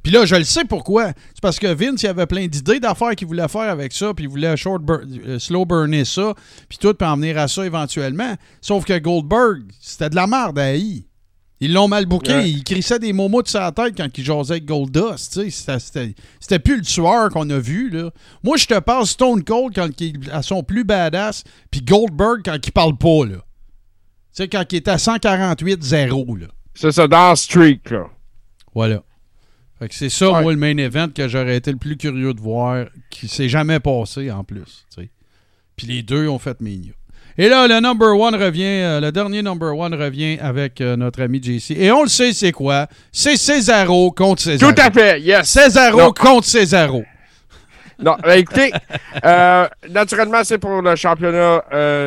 Puis 0.04 0.12
là, 0.12 0.26
je 0.26 0.36
le 0.36 0.44
sais 0.44 0.66
pourquoi. 0.66 1.08
C'est 1.34 1.42
parce 1.42 1.60
que 1.60 1.68
Vince, 1.68 2.02
il 2.04 2.08
avait 2.08 2.26
plein 2.26 2.48
d'idées 2.48 2.80
d'affaires 2.80 3.16
qu'il 3.16 3.28
voulait 3.28 3.48
faire 3.48 3.70
avec 3.70 3.94
ça, 3.94 4.14
puis 4.14 4.26
il 4.26 4.30
voulait 4.30 4.58
short 4.58 4.82
bur- 4.82 5.02
euh, 5.28 5.38
slow 5.40 5.66
burner 5.66 6.06
ça, 6.06 6.34
puis 6.68 6.78
tout, 6.80 6.94
puis 6.94 7.08
en 7.08 7.16
venir 7.18 7.38
à 7.38 7.48
ça 7.48 7.66
éventuellement. 7.66 8.34
Sauf 8.62 8.84
que 8.86 8.98
Goldberg, 8.98 9.64
c'était 9.80 10.10
de 10.10 10.16
la 10.16 10.26
merde 10.28 10.58
à 10.58 10.64
haï. 10.66 11.06
Ils 11.64 11.72
l'ont 11.74 11.88
mal 11.88 12.08
bouqué. 12.08 12.34
Ouais. 12.34 12.50
Il 12.50 12.64
crissait 12.64 12.98
des 12.98 13.14
momos 13.14 13.44
de 13.44 13.48
sa 13.48 13.72
tête 13.72 13.94
quand 13.96 14.08
il 14.18 14.24
jasait 14.26 14.54
avec 14.54 14.66
Goldust. 14.66 15.40
C'était- 15.52 16.58
plus 16.58 16.78
le 16.78 16.82
tueur 16.82 17.30
qu'on 17.30 17.48
a 17.52 17.60
vu. 17.60 17.92
Là. 17.92 18.10
Moi, 18.44 18.58
je 18.58 18.66
te 18.66 18.80
parle 18.80 19.06
Stone 19.06 19.44
Cold 19.44 19.76
quand 19.76 19.90
il 20.02 20.26
est 20.28 20.32
à 20.32 20.42
son 20.42 20.64
plus 20.64 20.84
badass, 20.84 21.44
puis 21.70 21.82
Goldberg 21.84 22.42
quand 22.44 22.58
il 22.66 22.72
parle 22.72 22.98
pas. 22.98 23.26
Là. 23.28 23.36
Tu 23.36 23.42
sais, 24.34 24.48
quand 24.48 24.64
il 24.72 24.78
est 24.78 24.88
à 24.88 24.98
148-0. 24.98 26.36
Là. 26.40 26.48
C'est 26.74 26.92
ça, 26.92 27.08
dans 27.08 27.36
Streak, 27.36 27.92
là. 27.92 28.06
Voilà. 28.74 29.04
C'est 29.90 30.10
ça, 30.10 30.32
Ouais. 30.32 30.42
moi, 30.44 30.52
le 30.54 30.60
main 30.60 30.78
event 30.78 31.10
que 31.14 31.28
j'aurais 31.28 31.58
été 31.58 31.72
le 31.72 31.78
plus 31.78 31.98
curieux 31.98 32.34
de 32.34 32.40
voir, 32.40 32.86
qui 33.10 33.28
s'est 33.28 33.50
jamais 33.50 33.80
passé 33.80 34.30
en 34.32 34.44
plus. 34.44 34.86
Puis 35.76 35.88
les 35.88 36.04
deux 36.04 36.28
ont 36.28 36.38
fait 36.38 36.60
Mania. 36.62 36.92
Et 37.38 37.48
là, 37.50 37.68
le 37.68 37.80
number 37.80 38.16
one 38.20 38.36
revient, 38.36 38.64
euh, 38.66 39.00
le 39.00 39.12
dernier 39.12 39.42
number 39.42 39.76
one 39.76 39.96
revient 39.96 40.38
avec 40.42 40.82
euh, 40.82 40.96
notre 40.98 41.22
ami 41.24 41.42
JC. 41.42 41.72
Et 41.72 41.90
on 41.92 42.04
le 42.04 42.10
sait, 42.10 42.34
c'est 42.34 42.52
quoi? 42.52 42.88
C'est 43.12 43.38
Cesaro 43.38 44.12
contre 44.12 44.42
Cesaro. 44.44 44.72
Tout 44.74 44.80
à 44.82 44.92
fait, 44.92 45.20
yes. 45.22 45.50
Cesaro 45.50 45.98
Non. 45.98 46.12
contre 46.14 46.46
Cesaro. 46.46 47.04
Non, 47.98 48.18
ben, 48.22 48.38
écoutez, 48.38 48.72
euh, 49.26 49.68
naturellement, 49.90 50.44
c'est 50.44 50.58
pour 50.58 50.82
le 50.82 50.96
championnat 50.96 51.64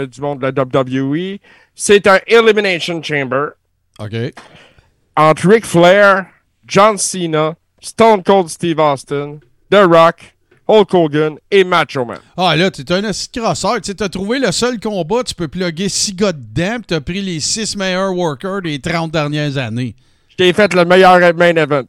du 0.07 0.21
monde 0.21 0.41
de 0.41 0.47
la 0.47 0.53
WWE. 0.53 1.39
C'est 1.75 2.07
un 2.07 2.19
Elimination 2.27 3.03
Chamber 3.03 3.47
OK. 3.99 4.15
entre 5.17 5.49
Ric 5.49 5.65
Flair, 5.65 6.27
John 6.67 6.99
Cena, 6.99 7.57
Stone 7.85 8.23
Cold 8.23 8.49
Steve 8.49 8.79
Austin, 8.81 9.41
The 9.71 9.85
Rock, 9.87 10.35
Hulk 10.67 10.95
Hogan 10.95 11.35
et 11.51 11.65
Macho 11.65 12.05
Man. 12.07 12.19
Ah, 12.37 12.57
là, 12.57 12.71
t'es 12.71 12.91
un 12.91 13.03
crosseur. 13.37 13.81
Tu 13.83 13.95
t'as 13.95 14.09
trouvé 14.09 14.39
le 14.39 14.51
seul 14.53 14.81
combat, 14.81 15.23
tu 15.23 15.35
peux 15.35 15.49
plugger 15.49 15.91
six 15.91 16.15
gars 16.15 16.33
dedans, 16.33 16.77
puis 16.77 16.85
t'as 16.89 17.01
pris 17.01 17.21
les 17.21 17.41
six 17.41 17.77
meilleurs 17.77 18.15
workers 18.17 18.63
des 18.63 18.79
30 18.79 19.13
dernières 19.13 19.59
années. 19.59 19.95
Je 20.31 20.37
t'ai 20.37 20.53
fait 20.55 20.73
le 20.73 20.87
meilleur 20.87 21.19
main 21.35 21.55
event. 21.57 21.85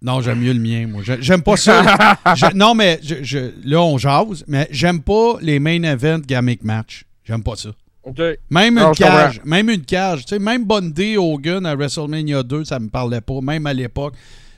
Non, 0.00 0.22
j'aime 0.22 0.40
mieux 0.40 0.54
le 0.54 0.58
mien, 0.60 0.86
moi. 0.88 1.02
J'ai- 1.04 1.20
J'aime 1.20 1.42
pas 1.42 1.56
ça. 1.58 2.16
Je- 2.34 2.56
non, 2.56 2.74
mais 2.74 2.98
je, 3.02 3.16
je- 3.22 3.52
là, 3.64 3.82
on 3.82 3.98
jase, 3.98 4.44
mais 4.48 4.66
j'aime 4.70 5.00
pas 5.02 5.34
les 5.42 5.60
main 5.60 5.82
event 5.82 6.18
gimmick 6.26 6.64
match. 6.64 7.04
J'aime 7.24 7.42
pas 7.42 7.54
ça. 7.56 7.68
OK? 8.02 8.18
Même 8.50 8.74
Non, 8.74 8.88
une 8.88 8.94
cage, 8.94 9.40
même 9.44 9.68
une 9.70 9.84
cage. 9.84 10.24
Tu 10.24 10.30
sais, 10.30 10.38
même 10.40 10.64
Bundy 10.64 11.16
Hogan 11.18 11.64
à 11.66 11.76
WrestleMania 11.76 12.42
2, 12.42 12.64
ça 12.64 12.80
me 12.80 12.88
parlait 12.88 13.20
pas, 13.20 13.40
même 13.42 13.66
à 13.66 13.74
l'époque. 13.74 14.14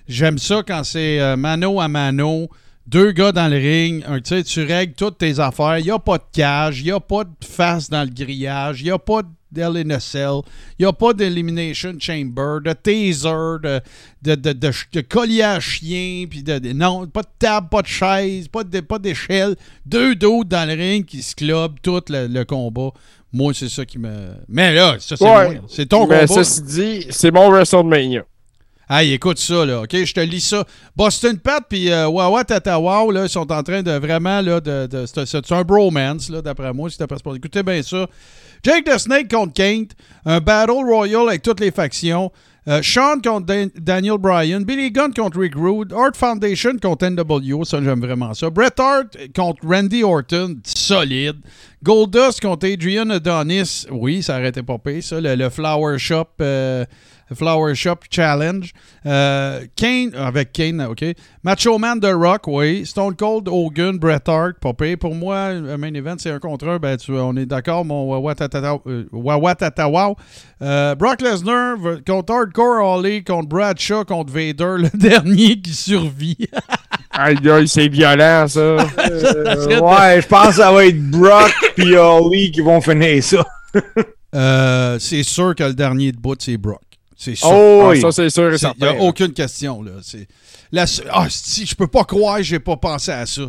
J'aime 0.09 0.39
ça 0.39 0.63
quand 0.67 0.85
c'est 0.85 1.21
euh, 1.21 1.37
mano 1.37 1.81
à 1.81 1.89
mano, 1.89 2.49
deux 2.87 3.13
gars 3.13 3.33
dans 3.33 3.49
le 3.49 3.57
ring, 3.57 4.05
un- 4.07 4.21
tu 4.21 4.63
règles 4.65 4.93
toutes 4.95 5.19
tes 5.19 5.39
affaires. 5.41 5.79
Il 5.79 5.85
n'y 5.85 5.91
a 5.91 5.99
pas 5.99 6.19
de 6.19 6.25
cage, 6.33 6.81
il 6.81 6.85
n'y 6.85 6.91
a 6.93 7.01
pas 7.01 7.25
de 7.25 7.31
face 7.47 7.89
dans 7.89 8.03
le 8.03 8.11
grillage, 8.11 8.81
il 8.83 8.85
n'y 8.85 8.91
a 8.91 8.99
pas 8.99 9.23
d'Hell 9.51 9.77
in 9.87 9.91
a 9.91 10.01
Cell, 10.01 10.41
il 10.79 10.83
n'y 10.83 10.87
a 10.87 10.93
pas 10.93 11.13
d'Elimination 11.15 11.95
Chamber, 11.99 12.59
de 12.65 12.73
taser, 12.73 13.29
de, 13.63 13.81
de, 14.23 14.35
de, 14.35 14.53
de, 14.53 14.71
de 14.93 15.01
collier 15.01 15.43
à 15.45 15.61
chien, 15.61 16.27
puis 16.29 16.43
de, 16.43 16.59
de- 16.59 16.73
non, 16.73 17.07
pas 17.07 17.23
de 17.23 17.29
table, 17.39 17.69
pas 17.71 17.81
de 17.83 17.87
chaise, 17.87 18.49
pas 18.49 18.65
de- 18.65 18.81
pas 18.81 18.99
d'échelle. 18.99 19.55
Deux 19.87 20.17
d'autres 20.17 20.49
dans 20.51 20.69
le 20.69 20.75
ring 20.75 21.05
qui 21.07 21.23
se 21.23 21.35
clubent 21.37 21.77
tout 21.83 22.03
le, 22.11 22.27
le 22.27 22.45
combat. 22.45 22.91
Moi, 23.33 23.53
c'est 23.55 23.69
ça 23.69 23.85
qui 23.85 23.99
me. 23.99 24.31
Mais 24.49 24.75
là, 24.75 24.97
ça, 25.01 25.17
c'est 25.17 25.25
Ouais. 25.25 25.61
C'est 25.69 25.87
ton 25.87 26.07
Mais 26.07 26.27
combat. 26.27 26.45
ceci 26.45 26.63
dit, 26.63 27.07
c'est 27.11 27.31
mon 27.33 27.49
WrestleMania. 27.51 28.25
Hey, 28.89 29.13
écoute 29.15 29.39
ça, 29.39 29.65
là, 29.65 29.83
OK? 29.83 29.95
Je 30.05 30.13
te 30.13 30.21
lis 30.21 30.41
ça. 30.43 30.65
Boston 30.95 31.39
Pat 31.39 31.65
puis 31.69 31.91
euh, 31.91 32.07
Wawa 32.09 32.45
Tata 32.45 32.79
Wow, 32.79 33.11
là, 33.13 33.23
ils 33.25 33.29
sont 33.31 33.51
en 33.51 33.63
train 33.63 33.83
de 33.83 33.93
vraiment, 33.93 34.41
c'est 35.27 35.53
un 35.53 35.63
bromance, 35.63 36.29
là, 36.29 36.43
d'après 36.43 36.73
moi, 36.73 36.91
si 36.91 36.99
t'as 36.99 37.07
pas 37.07 37.17
pas- 37.17 37.35
Écoutez 37.35 37.63
bien 37.63 37.83
ça. 37.83 38.07
Jake 38.63 38.85
the 38.85 38.99
Snake 38.99 39.31
contre 39.31 39.55
Kent, 39.55 39.93
un 40.27 40.41
Battle 40.41 40.85
Royal 40.85 41.29
avec 41.29 41.43
toutes 41.43 41.61
les 41.61 41.71
factions. 41.71 42.31
Euh, 42.67 42.81
Sean 42.83 43.21
contre 43.23 43.45
Dan- 43.45 43.71
Daniel 43.79 44.17
Bryan, 44.17 44.61
Billy 44.65 44.91
Gunn 44.91 45.13
contre 45.13 45.39
Rick 45.39 45.55
Rude, 45.55 45.93
Art 45.93 46.15
Foundation 46.17 46.79
contre 46.81 47.05
NWO, 47.11 47.63
ça 47.65 47.79
j'aime 47.83 48.01
vraiment 48.01 48.33
ça. 48.33 48.49
Bret 48.49 48.71
Hart 48.79 49.17
contre 49.37 49.67
Randy 49.67 50.03
Orton, 50.03 50.57
solide. 50.65 51.37
Goldust 51.83 52.41
contre 52.41 52.67
Adrian 52.67 53.11
Adonis, 53.11 53.87
oui, 53.91 54.23
ça 54.23 54.37
arrêtait 54.37 54.63
pas 54.63 54.79
pire, 54.79 55.03
ça. 55.03 55.21
Le, 55.21 55.35
le 55.35 55.51
Flower 55.51 55.99
Shop, 55.99 56.25
euh, 56.41 56.87
Flower 57.35 57.75
Shop 57.75 57.97
Challenge. 58.11 58.71
Euh, 59.07 59.61
Kane, 59.77 60.15
avec 60.15 60.53
Kane, 60.53 60.81
ok. 60.83 61.05
Macho 61.43 61.79
Man 61.79 62.01
The 62.01 62.13
Rock, 62.15 62.47
oui. 62.47 62.87
Stone 62.87 63.17
Cold, 63.17 63.49
Hogan, 63.49 63.99
Bret 63.99 64.21
Hart, 64.27 64.55
pas 64.61 64.73
pire. 64.73 64.97
Pour 64.99 65.15
moi, 65.15 65.37
un 65.47 65.77
main 65.77 65.93
event, 65.95 66.15
c'est 66.19 66.31
un 66.31 66.39
contre 66.39 66.69
un. 66.69 66.79
Ben, 66.79 66.97
tu- 66.97 67.13
on 67.13 67.37
est 67.37 67.47
d'accord, 67.47 67.85
mon 67.85 68.15
euh, 68.15 69.07
Wawa 69.13 69.55
Tata 69.55 69.89
Wow. 69.89 70.17
Euh, 70.63 70.95
Brock 70.95 71.21
Lesnar 71.21 71.77
contre 72.07 72.33
Hardcore 72.33 72.83
Holly, 72.85 73.23
contre 73.23 73.49
Bradshaw, 73.49 74.05
contre 74.05 74.33
Vader, 74.33 74.77
le 74.79 74.91
dernier 74.97 75.61
qui 75.61 75.73
survit. 75.73 76.39
Aïe, 77.17 77.39
aïe, 77.49 77.69
c'est 77.69 77.87
violent, 77.89 78.47
ça. 78.49 78.61
Euh, 78.99 79.81
ouais, 79.81 80.21
je 80.21 80.27
pense 80.27 80.49
que 80.49 80.55
ça 80.55 80.73
va 80.73 80.85
être 80.87 81.01
Brock 81.11 81.53
puis 81.77 81.95
Holly 81.95 82.51
qui 82.51 82.61
vont 82.61 82.81
finir 82.81 83.23
ça. 83.23 83.45
Euh, 84.35 84.99
c'est 84.99 85.23
sûr 85.23 85.55
que 85.55 85.63
le 85.63 85.75
dernier 85.75 86.11
de 86.11 86.17
bout, 86.19 86.37
c'est 86.41 86.57
Brock. 86.57 86.81
C'est 87.17 87.35
sûr. 87.35 87.49
Oh 87.51 87.91
Ah, 87.93 88.01
ça, 88.01 88.13
c'est 88.13 88.31
sûr 88.31 88.53
et 88.53 88.57
Il 88.79 88.83
n'y 88.83 88.89
a 88.89 89.01
aucune 89.03 89.33
question. 89.33 89.83
Là. 89.83 89.93
C'est 90.03 90.27
la 90.73 90.85
Ah, 91.13 91.27
si, 91.31 91.65
je 91.67 91.75
peux 91.75 91.87
pas 91.87 92.05
croire 92.05 92.39
que 92.39 92.43
j'ai 92.43 92.59
pas 92.59 92.77
pensé 92.77 93.11
à 93.13 93.25
ça. 93.27 93.43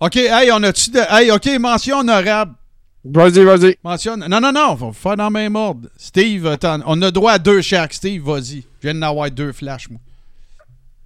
OK, 0.00 0.16
hey, 0.16 0.50
on 0.52 0.62
a-tu 0.62 0.90
de. 0.90 1.00
Hey, 1.08 1.30
OK, 1.30 1.46
mention 1.58 1.98
honorable. 2.00 2.52
Vas-y, 3.04 3.44
vas-y. 3.44 3.76
Mention. 3.84 4.16
Non, 4.16 4.40
non, 4.40 4.52
non, 4.52 4.76
faut 4.76 4.92
faire 4.92 5.16
dans 5.16 5.26
le 5.26 5.30
même 5.32 5.54
ordre. 5.56 5.88
Steve, 5.96 6.56
t'en- 6.58 6.80
on 6.86 7.00
a 7.02 7.10
droit 7.10 7.32
à 7.32 7.38
deux 7.38 7.62
chaque. 7.62 7.92
Steve, 7.94 8.22
vas-y. 8.22 8.64
Je 8.82 8.88
viens 8.88 8.94
d'en 8.94 9.08
avoir 9.10 9.30
deux 9.30 9.52
flashs, 9.52 9.88
moi. 9.88 10.00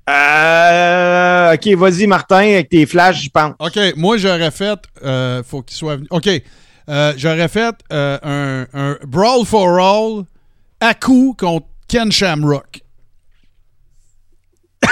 Euh, 0.09 1.55
ok, 1.55 1.68
vas-y, 1.78 2.06
Martin, 2.06 2.36
avec 2.55 2.68
tes 2.68 2.86
flashs, 2.86 3.22
je 3.24 3.30
pense. 3.30 3.55
OK, 3.59 3.78
moi, 3.97 4.16
j'aurais 4.16 4.51
fait. 4.51 4.78
euh, 5.05 5.42
faut 5.42 5.62
qu'il 5.62 5.76
soit 5.76 5.97
venu. 5.97 6.06
OK. 6.10 6.28
euh, 6.88 7.12
j'aurais 7.16 7.48
fait 7.48 7.74
euh, 7.92 8.18
un, 8.22 8.66
un 8.72 8.98
Brawl 9.06 9.44
for 9.47 9.68
All 9.78 10.24
coup 10.94 11.36
contre 11.39 11.66
Ken 11.89 12.11
Shamrock. 12.11 12.81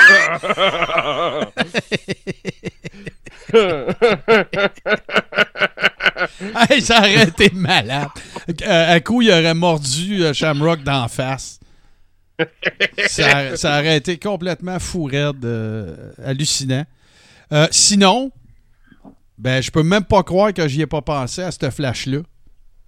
hey, 6.70 6.82
ça 6.82 6.98
aurait 6.98 7.24
été 7.24 7.50
malade. 7.54 8.08
Euh, 8.62 8.96
à 8.96 9.00
coup, 9.00 9.22
il 9.22 9.30
aurait 9.30 9.54
mordu 9.54 10.22
euh, 10.22 10.32
Shamrock 10.32 10.82
d'en 10.82 11.08
face. 11.08 11.60
Ça, 13.08 13.56
ça 13.56 13.78
aurait 13.78 13.96
été 13.96 14.18
complètement 14.18 14.78
fou 14.78 15.04
raide, 15.04 15.44
euh, 15.44 16.12
hallucinant. 16.22 16.84
Euh, 17.52 17.66
sinon, 17.70 18.30
ben, 19.38 19.62
je 19.62 19.70
peux 19.70 19.82
même 19.82 20.04
pas 20.04 20.22
croire 20.22 20.52
que 20.52 20.66
j'y 20.68 20.82
ai 20.82 20.86
pas 20.86 21.02
pensé 21.02 21.42
à 21.42 21.50
ce 21.50 21.70
flash-là. 21.70 22.20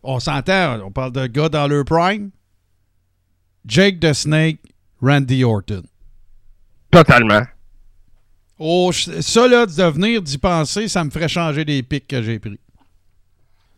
On 0.03 0.21
s'entend, 0.21 0.81
on 0.85 0.91
parle 0.91 1.13
de 1.13 1.27
gars 1.27 1.49
dans 1.49 1.67
leur 1.67 1.85
prime. 1.85 2.31
Jake 3.67 4.01
the 4.01 4.13
Snake, 4.13 4.59
Randy 5.01 5.45
Orton. 5.45 5.83
Totalement. 6.91 7.43
Oh, 8.59 8.93
ça, 8.93 9.49
là, 9.49 9.65
de 9.67 9.85
venir 9.85 10.21
d'y 10.21 10.37
penser, 10.37 10.89
ça 10.89 11.03
me 11.05 11.11
ferait 11.11 11.29
changer 11.29 11.65
les 11.65 11.83
pics 11.83 12.07
que 12.07 12.23
j'ai 12.23 12.39
pris. 12.39 12.59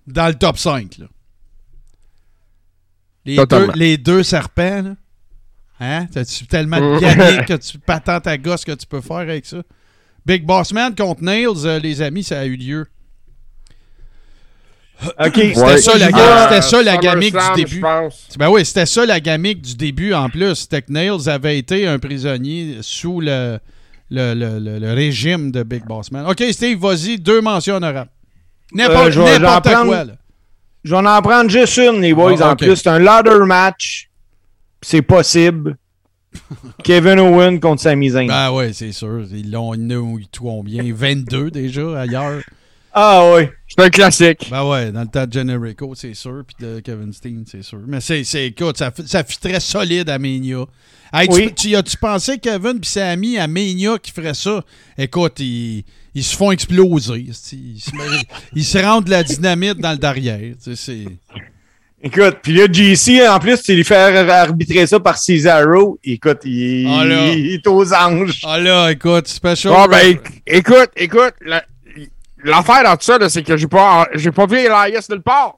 Dans 0.06 0.26
le 0.26 0.34
top 0.34 0.59
5, 0.59 0.98
là. 0.98 1.06
Les, 3.24 3.46
deux, 3.46 3.70
les 3.74 3.96
deux 3.98 4.22
serpents, 4.24 4.82
là. 4.82 4.96
Hein? 5.78 6.06
T'as-tu 6.06 6.46
tellement 6.46 6.78
de 6.78 7.00
gagné 7.00 7.44
que 7.46 7.54
tu 7.54 7.78
patentes 7.78 8.26
à 8.26 8.38
gosse 8.38 8.64
que 8.64 8.72
tu 8.72 8.86
peux 8.86 9.00
faire 9.00 9.16
avec 9.16 9.46
ça? 9.46 9.62
Big 10.24 10.44
Boss 10.44 10.72
Man 10.72 10.94
contre 10.94 11.22
Nails, 11.22 11.66
euh, 11.66 11.78
les 11.80 12.02
amis, 12.02 12.22
ça 12.22 12.40
a 12.40 12.44
eu 12.44 12.56
lieu. 12.56 12.86
Ok, 15.19 15.35
C'était 15.35 15.79
ça, 15.79 15.99
la 15.99 16.07
Euh, 16.07 16.43
c'était 16.49 16.62
ça, 16.62 16.83
la 16.83 16.97
gamique 16.97 17.35
du 17.35 17.65
début. 17.65 17.83
Ben 18.39 18.49
oui, 18.51 18.65
c'était 18.65 18.87
ça 18.87 19.05
la 19.07 19.20
gamique 19.20 19.62
du 19.62 19.74
début 19.74 20.12
en 20.15 20.29
plus. 20.29 20.55
C'était 20.55 20.83
que 20.83 20.93
Nails 20.93 21.29
avait 21.29 21.59
été 21.59 21.87
un 21.87 21.99
prisonnier 21.99 22.79
sous 22.83 23.20
le, 23.20 23.59
le, 24.11 24.35
le- 24.35 24.59
le- 24.59 24.79
le 24.79 24.93
régime 24.93 25.51
de 25.51 25.62
Big 25.62 25.85
Boss 25.85 26.11
Man. 26.12 26.27
OK, 26.29 26.43
Steve, 26.53 26.79
vas-y, 26.79 27.19
deux 27.19 27.41
mentions 27.41 27.77
honorables. 27.77 28.11
Euh, 28.79 28.79
N'importe 28.79 29.65
prendre- 29.65 29.87
quoi. 29.87 30.05
Là. 30.05 30.12
Je 30.85 30.95
vais 30.95 31.09
en 31.09 31.23
prendre 31.23 31.51
juste 31.51 31.77
une, 31.79 32.01
les 32.01 32.15
boys, 32.15 32.35
Ah, 32.41 32.53
en 32.53 32.57
plus. 32.57 32.77
C'est 32.77 32.89
un 32.89 32.99
ladder 32.99 33.39
match. 33.47 34.09
C'est 34.81 35.03
possible. 35.03 35.77
Kevin 36.85 37.19
Owen 37.20 37.61
contre 37.61 37.83
Sami 37.83 38.11
Zayn. 38.11 38.27
Ben 38.27 38.51
ouais, 38.53 38.73
c'est 38.73 38.93
sûr. 38.93 39.23
Ils 39.33 39.51
l'ont 39.51 39.74
ils 39.74 40.27
combien? 40.39 40.83
22 40.93 41.51
déjà 41.51 42.01
ailleurs. 42.01 42.41
Ah 42.94 43.32
oui. 43.35 43.48
C'est 43.69 43.82
un 43.85 43.89
classique. 43.90 44.48
Ben 44.51 44.64
ouais, 44.69 44.93
dans 44.93 45.01
le 45.01 45.06
temps 45.06 45.27
de 45.27 45.32
Generico, 45.32 45.94
c'est 45.94 46.12
sûr. 46.14 46.43
Puis 46.47 46.66
de 46.66 46.81
Kevin 46.81 47.12
Steen, 47.12 47.44
c'est 47.51 47.62
sûr. 47.62 47.81
Mais 47.86 48.01
c'est, 48.02 48.23
c'est 48.24 48.47
écoute, 48.48 48.77
ça, 48.77 48.90
fit- 48.90 49.09
ça 49.09 49.24
fit 49.24 49.39
très 49.39 49.60
solide 49.60 50.10
à 50.10 50.19
Mania. 50.19 50.64
Hey, 51.12 51.27
tu- 51.28 51.35
Oui. 51.35 51.55
tu, 51.55 51.74
as-tu 51.74 51.97
pensé, 51.97 52.39
Kevin 52.39 52.81
puis 52.81 52.90
Sami, 52.90 53.39
à 53.39 53.47
Mania 53.47 53.97
qui 53.98 54.12
ferait 54.12 54.35
ça? 54.35 54.62
Écoute, 54.98 55.40
ils, 55.40 55.85
ils 56.14 56.23
se 56.24 56.36
font 56.36 56.51
exploser. 56.52 57.27
Ils 57.28 57.35
se, 57.35 57.56
met- 57.97 58.23
ils 58.55 58.64
se 58.64 58.78
rendent 58.78 59.05
de 59.05 59.10
la 59.10 59.23
dynamite 59.23 59.78
dans 59.78 59.93
le 59.93 59.98
derrière. 59.98 60.39
Tu 60.62 60.74
sais, 60.74 60.77
c'est... 60.77 61.05
Écoute, 62.05 62.39
puis 62.43 62.52
là, 62.55 62.66
JC, 62.70 63.23
en 63.28 63.39
plus, 63.39 63.62
tu 63.62 63.74
lui 63.77 63.85
faire 63.85 64.28
arbitrer 64.28 64.86
ça 64.89 64.98
par 64.98 65.16
Cesaro. 65.16 65.98
Écoute, 66.02 66.40
il, 66.44 66.86
Ah, 66.89 67.05
il 67.06 67.55
est 67.55 67.66
aux 67.69 67.93
anges. 67.94 68.40
Ah 68.44 68.59
là, 68.59 68.90
écoute, 68.90 69.28
special. 69.28 69.73
Bon, 69.73 69.86
ben, 69.86 70.14
éc- 70.14 70.43
écoute, 70.47 70.90
écoute, 70.97 71.35
la- 71.43 71.64
l'affaire 72.44 72.85
dans 72.85 72.97
tout 72.97 73.05
ça, 73.05 73.19
là, 73.19 73.28
c'est 73.28 73.43
que 73.43 73.56
j'ai 73.56 73.66
pas, 73.66 74.06
j'ai 74.14 74.31
pas 74.32 74.47
vu 74.47 74.59
Elias 74.59 75.06
nulle 75.10 75.23
part. 75.23 75.56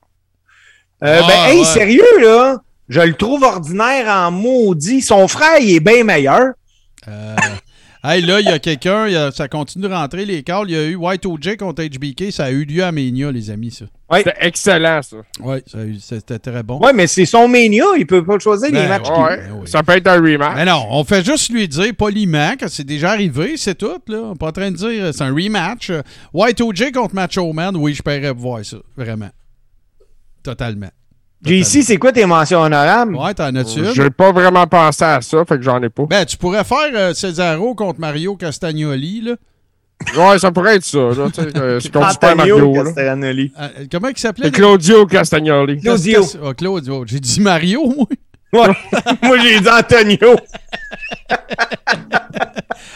Euh, 1.02 1.20
Ah, 1.22 1.26
ben, 1.26 1.52
hey, 1.52 1.58
ouais. 1.58 1.64
sérieux, 1.64 2.20
là, 2.20 2.58
je 2.88 3.00
le 3.00 3.14
trouve 3.14 3.42
ordinaire 3.42 4.08
en 4.08 4.30
maudit. 4.30 5.02
Son 5.02 5.26
frère, 5.28 5.58
il 5.60 5.74
est 5.76 5.80
bien 5.80 6.04
meilleur. 6.04 6.52
Euh, 7.08 7.36
hey, 8.04 8.22
là, 8.22 8.40
il 8.40 8.46
y 8.46 8.50
a 8.50 8.58
quelqu'un, 8.58 9.06
il 9.06 9.12
y 9.14 9.16
a- 9.16 9.30
ça 9.32 9.48
continue 9.48 9.88
de 9.88 9.92
rentrer 9.92 10.24
les 10.26 10.42
calls. 10.42 10.66
Il 10.68 10.74
y 10.74 10.78
a 10.78 10.84
eu 10.84 10.94
White 10.96 11.26
OJ 11.26 11.56
contre 11.56 11.82
HBK. 11.82 12.30
Ça 12.30 12.44
a 12.44 12.50
eu 12.50 12.64
lieu 12.64 12.84
à 12.84 12.92
Mania, 12.92 13.32
les 13.32 13.50
amis, 13.50 13.70
ça. 13.70 13.86
C'était 14.16 14.34
excellent, 14.40 15.00
ça. 15.02 15.16
Oui, 15.40 15.56
c'était 16.00 16.38
très 16.38 16.62
bon. 16.62 16.78
Ouais, 16.78 16.92
mais 16.92 17.06
c'est 17.08 17.24
son 17.24 17.48
mania. 17.48 17.84
Il 17.96 18.06
peut 18.06 18.24
pas 18.24 18.38
choisir 18.38 18.68
les 18.68 18.74
Ben, 18.74 18.88
matchs. 18.88 19.08
ouais. 19.10 19.16
Ouais, 19.18 19.36
ben 19.38 19.52
oui. 19.62 19.66
ça 19.68 19.82
peut 19.82 19.92
être 19.92 20.06
un 20.06 20.20
rematch. 20.20 20.54
Mais 20.54 20.64
non, 20.66 20.86
on 20.90 21.02
fait 21.02 21.24
juste 21.24 21.50
lui 21.50 21.66
dire 21.66 21.92
poliment 21.96 22.54
que 22.56 22.68
c'est 22.68 22.84
déjà 22.84 23.10
arrivé, 23.10 23.56
c'est 23.56 23.74
tout. 23.74 23.98
Là. 24.06 24.18
On 24.18 24.28
n'est 24.30 24.34
pas 24.36 24.48
en 24.48 24.52
train 24.52 24.70
de 24.70 24.76
dire 24.76 25.12
c'est 25.12 25.24
un 25.24 25.34
rematch. 25.34 25.90
Euh, 25.90 26.02
White 26.32 26.60
OJ 26.60 26.92
contre 26.92 27.14
Macho 27.16 27.52
Man, 27.52 27.74
oui, 27.76 27.94
je 27.94 28.02
paierais 28.02 28.32
pour 28.34 28.42
voir 28.42 28.64
ça. 28.64 28.76
Vraiment. 28.96 29.30
Totalement. 30.44 30.90
JC, 31.44 31.82
c'est 31.82 31.96
quoi 31.96 32.12
tes 32.12 32.26
mentions 32.26 32.60
honorables? 32.62 33.16
Ouais, 33.16 33.34
t'en 33.34 33.54
as-tu 33.54 33.80
une? 33.80 33.94
J'ai 33.94 34.10
pas 34.10 34.32
vraiment 34.32 34.66
pensé 34.66 35.04
à 35.04 35.20
ça, 35.20 35.44
fait 35.44 35.56
que 35.56 35.62
j'en 35.62 35.82
ai 35.82 35.88
pas. 35.90 36.04
Ben, 36.06 36.24
tu 36.24 36.36
pourrais 36.36 36.64
faire 36.64 36.88
euh, 36.94 37.14
Cesaro 37.14 37.74
contre 37.74 38.00
Mario 38.00 38.36
Castagnoli. 38.36 39.20
Là. 39.22 39.34
Ouais, 40.16 40.38
ça 40.38 40.50
pourrait 40.50 40.76
être 40.76 40.84
ça, 40.84 40.98
là, 40.98 41.28
euh, 41.56 41.80
c'est 41.80 41.92
contre 41.92 42.12
Super 42.12 42.36
Mario, 42.36 42.74
là. 42.74 42.84
Castagnoli. 42.84 43.52
Euh, 43.60 43.68
comment 43.90 44.08
il 44.08 44.18
s'appelait? 44.18 44.50
Claudio 44.50 45.06
Castagnoli. 45.06 45.80
Claudio. 45.80 46.24
Ah, 46.44 46.54
Claudio. 46.54 47.04
J'ai 47.06 47.20
dit 47.20 47.40
Mario, 47.40 47.84
moi. 47.86 48.06
Ouais. 48.52 48.72
Moi, 49.22 49.38
j'ai 49.40 49.60
dit 49.60 49.68
Antonio. 49.68 50.36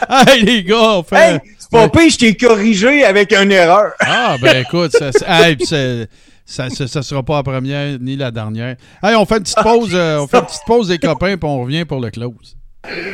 Hey, 0.08 0.42
les 0.42 0.62
gars, 0.64 0.76
on 0.98 1.02
fait... 1.02 1.16
Hey, 1.34 1.40
c'est 1.58 1.70
pas 1.70 1.88
pire, 1.88 2.08
je 2.10 2.16
t'ai 2.18 2.34
corrigé 2.36 3.04
avec 3.04 3.32
une 3.32 3.52
erreur. 3.52 3.92
Ah, 4.00 4.36
ben 4.40 4.64
écoute, 4.64 4.92
ça, 4.92 5.10
hey, 5.26 5.56
c'est- 5.62 6.08
ça, 6.50 6.70
ça, 6.70 6.86
ça 6.88 7.02
sera 7.02 7.22
pas 7.22 7.36
la 7.36 7.42
première 7.42 7.98
ni 8.00 8.16
la 8.16 8.30
dernière. 8.30 8.76
Hey, 9.02 9.14
on 9.16 9.26
fait 9.26 9.36
une 9.36 9.42
petite 9.42 9.62
pause, 9.62 9.90
euh, 9.92 10.18
on 10.20 10.26
fait 10.26 10.38
une 10.38 10.46
petite 10.46 10.64
pause 10.66 10.88
des 10.88 10.98
copains, 10.98 11.36
puis 11.36 11.48
on 11.48 11.60
revient 11.62 11.84
pour 11.84 12.00
le 12.00 12.10
close. 12.10 12.56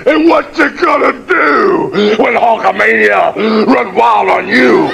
And 0.07 0.29
what 0.29 0.43
you 0.57 0.67
gonna 0.81 1.13
do 1.29 1.91
when 2.23 2.37
Hulkamania 2.37 3.33
run 3.33 3.93
wild 3.95 4.31
on 4.31 4.49
you? 4.49 4.89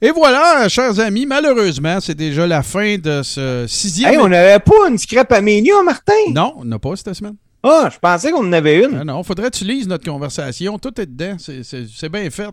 Et 0.00 0.10
voilà, 0.12 0.68
chers 0.68 0.98
amis, 1.00 1.26
malheureusement, 1.26 1.98
c'est 2.00 2.14
déjà 2.14 2.46
la 2.46 2.62
fin 2.62 2.96
de 2.98 3.20
ce 3.24 3.66
sixième. 3.68 4.12
Hey, 4.12 4.18
on 4.18 4.28
n'avait 4.28 4.60
pas 4.60 4.88
une 4.88 4.96
scrap 4.96 5.30
à 5.32 5.40
Mania, 5.40 5.82
Martin? 5.84 6.12
Non, 6.32 6.54
on 6.56 6.64
n'a 6.64 6.78
pas 6.78 6.94
cette 6.94 7.12
semaine. 7.14 7.34
Ah, 7.64 7.88
je 7.92 7.98
pensais 7.98 8.30
qu'on 8.30 8.46
en 8.46 8.52
avait 8.52 8.84
une. 8.84 8.92
Non, 8.98 9.04
non, 9.04 9.22
faudrait 9.24 9.50
que 9.50 9.56
tu 9.56 9.64
lises 9.64 9.88
notre 9.88 10.04
conversation. 10.08 10.78
Tout 10.78 10.98
est 11.00 11.06
dedans. 11.06 11.34
C'est- 11.38 11.64
C'est 11.64 11.84
c'est 11.92 12.08
bien 12.08 12.30
fait. 12.30 12.48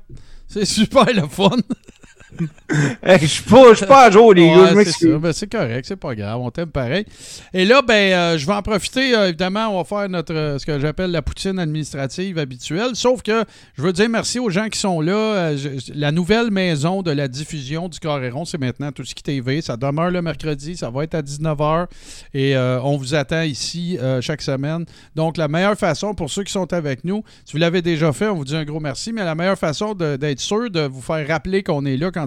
C'est 0.47 0.65
super 0.65 1.05
le 1.05 1.27
fun. 1.29 1.51
Je 3.21 3.25
suis 3.25 3.43
pas, 3.43 3.73
pas 3.87 4.05
à 4.05 4.11
jour, 4.11 4.33
les 4.33 4.43
Ouais, 4.49 4.73
gars. 4.75 4.91
C'est. 4.91 5.07
Ben, 5.07 5.33
correct, 5.51 5.85
c'est 5.87 5.95
pas 5.95 6.15
grave, 6.15 6.39
on 6.39 6.49
t'aime 6.51 6.69
pareil. 6.69 7.05
Et 7.53 7.65
là, 7.65 7.81
ben, 7.81 7.93
euh, 8.13 8.37
je 8.37 8.45
vais 8.45 8.53
en 8.53 8.61
profiter, 8.61 9.15
euh, 9.15 9.27
évidemment, 9.29 9.67
on 9.69 9.77
va 9.77 9.83
faire 9.83 10.09
notre 10.09 10.33
euh, 10.33 10.59
ce 10.59 10.65
que 10.65 10.79
j'appelle 10.79 11.11
la 11.11 11.21
poutine 11.21 11.59
administrative 11.59 12.37
habituelle. 12.37 12.91
Sauf 12.95 13.21
que 13.21 13.43
je 13.77 13.81
veux 13.81 13.93
dire 13.93 14.09
merci 14.09 14.39
aux 14.39 14.49
gens 14.49 14.67
qui 14.69 14.79
sont 14.79 15.01
là. 15.01 15.55
Je- 15.55 15.93
la 15.93 16.11
nouvelle 16.11 16.51
maison 16.51 17.01
de 17.01 17.11
la 17.11 17.27
diffusion 17.27 17.87
du 17.89 17.99
Coréron, 17.99 18.45
c'est 18.45 18.57
maintenant 18.59 18.91
tout 18.91 19.03
ce 19.05 19.13
qui 19.15 19.23
TV. 19.23 19.61
Ça 19.61 19.77
demeure 19.77 20.11
le 20.11 20.21
mercredi, 20.21 20.75
ça 20.77 20.89
va 20.89 21.03
être 21.03 21.15
à 21.15 21.21
19h. 21.21 21.87
Et 22.33 22.55
on 22.57 22.97
vous 22.97 23.15
attend 23.15 23.41
ici 23.41 23.97
chaque 24.21 24.41
semaine. 24.41 24.85
Donc, 25.15 25.37
la 25.37 25.47
meilleure 25.47 25.77
façon 25.77 26.13
pour 26.13 26.29
ceux 26.29 26.43
qui 26.43 26.51
sont 26.51 26.71
avec 26.73 27.03
nous, 27.03 27.23
si 27.45 27.53
vous 27.53 27.57
l'avez 27.59 27.81
déjà 27.81 28.11
fait, 28.13 28.27
on 28.27 28.35
vous 28.35 28.45
dit 28.45 28.55
un 28.55 28.63
gros 28.65 28.79
merci, 28.79 29.13
mais 29.13 29.23
la 29.23 29.35
meilleure 29.35 29.57
façon 29.57 29.93
d'être 29.93 30.39
sûr 30.39 30.69
de 30.69 30.81
vous 30.81 31.01
faire 31.01 31.27
rappeler 31.27 31.63
qu'on 31.63 31.85
est 31.85 31.97
là 31.97 32.11
quand 32.11 32.24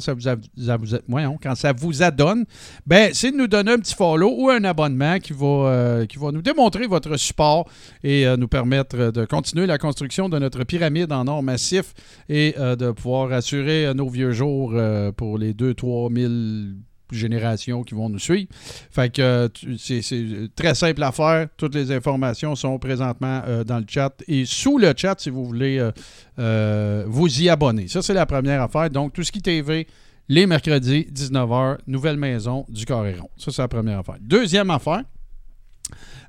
quand 1.43 1.55
ça 1.55 1.73
vous 1.73 2.03
adonne, 2.03 2.45
ben, 2.87 3.11
c'est 3.13 3.31
de 3.31 3.37
nous 3.37 3.47
donner 3.47 3.73
un 3.73 3.79
petit 3.79 3.95
follow 3.95 4.35
ou 4.37 4.49
un 4.51 4.65
abonnement 4.65 5.19
qui 5.19 5.33
va, 5.33 5.47
euh, 5.47 6.07
qui 6.07 6.19
va 6.19 6.33
nous 6.33 6.43
démontrer 6.43 6.87
votre 6.87 7.17
support 7.17 7.69
et 8.03 8.27
euh, 8.27 8.37
nous 8.37 8.49
permettre 8.49 8.97
euh, 8.99 9.11
de 9.11 9.25
continuer 9.25 9.67
la 9.67 9.79
construction 9.79 10.29
de 10.29 10.39
notre 10.39 10.65
pyramide 10.65 11.13
en 11.13 11.27
or 11.27 11.43
massif 11.43 11.95
et 12.29 12.55
de 12.59 12.91
pouvoir 12.91 13.33
assurer 13.33 13.93
nos 13.95 14.09
vieux 14.09 14.33
jours 14.33 14.75
pour 15.17 15.39
les 15.39 15.53
2-3 15.53 16.15
000 16.15 16.88
générations 17.13 17.83
qui 17.83 17.95
vont 17.95 18.09
nous 18.09 18.19
suivre. 18.19 18.49
Fait 18.91 19.19
euh, 19.19 19.49
c'est 19.79 20.03
c'est 20.03 20.49
très 20.55 20.75
simple 20.75 21.03
à 21.03 21.13
faire. 21.13 21.49
Toutes 21.57 21.75
les 21.75 21.93
informations 21.93 22.55
sont 22.55 22.79
présentement 22.79 23.43
euh, 23.47 23.65
dans 23.65 23.79
le 23.79 23.85
chat 23.89 24.13
et 24.27 24.45
sous 24.45 24.79
le 24.79 24.93
chat 24.97 25.19
si 25.21 25.31
vous 25.31 25.45
voulez 25.45 25.79
euh, 25.79 25.91
euh, 26.39 27.05
vous 27.07 27.43
y 27.43 27.49
abonner. 27.49 27.89
Ça, 27.89 28.03
c'est 28.03 28.15
la 28.15 28.27
première 28.27 28.63
affaire. 28.63 28.91
Donc, 28.91 29.13
tout 29.13 29.23
ce 29.23 29.33
qui 29.33 29.43
TV, 29.43 29.87
les 30.29 30.47
mercredis, 30.47 31.09
19h, 31.13 31.79
nouvelle 31.87 32.17
maison 32.17 32.65
du 32.69 32.85
Coréron. 32.85 33.29
Ça, 33.37 33.51
c'est 33.51 33.63
la 33.63 33.69
première 33.69 34.01
affaire. 34.01 34.17
Deuxième 34.21 34.71
affaire. 34.71 35.03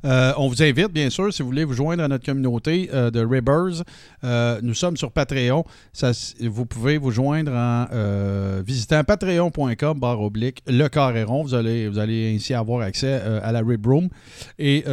Euh, 0.06 0.32
on 0.38 0.48
vous 0.48 0.64
invite, 0.64 0.92
bien 0.92 1.10
sûr, 1.10 1.34
si 1.34 1.42
vous 1.42 1.50
voulez 1.50 1.66
vous 1.66 1.74
joindre 1.74 2.04
à 2.04 2.08
notre 2.08 2.26
communauté 2.26 2.90
euh, 2.94 3.12
de 3.12 3.20
Ribbers. 3.20 3.84
Euh, 4.24 4.60
nous 4.64 4.74
sommes 4.74 4.96
sur 4.98 5.12
Patreon. 5.12 5.66
Vous 6.42 6.66
pouvez 6.66 6.98
vous 6.98 7.12
joindre 7.12 7.52
en 7.52 8.62
visitant 8.62 9.04
patreon.com 9.04 10.00
barre 10.00 10.22
oblique 10.22 10.64
le. 10.68 11.44
Vous 11.44 11.54
allez, 11.54 11.88
vous 11.88 12.00
allez 12.00 12.36
ainsi 12.36 12.54
avoir 12.54 12.82
accès 12.82 13.14
à 13.14 13.52
la 13.52 13.62
Rib 13.62 13.86
Room, 13.86 14.10
et, 14.58 14.84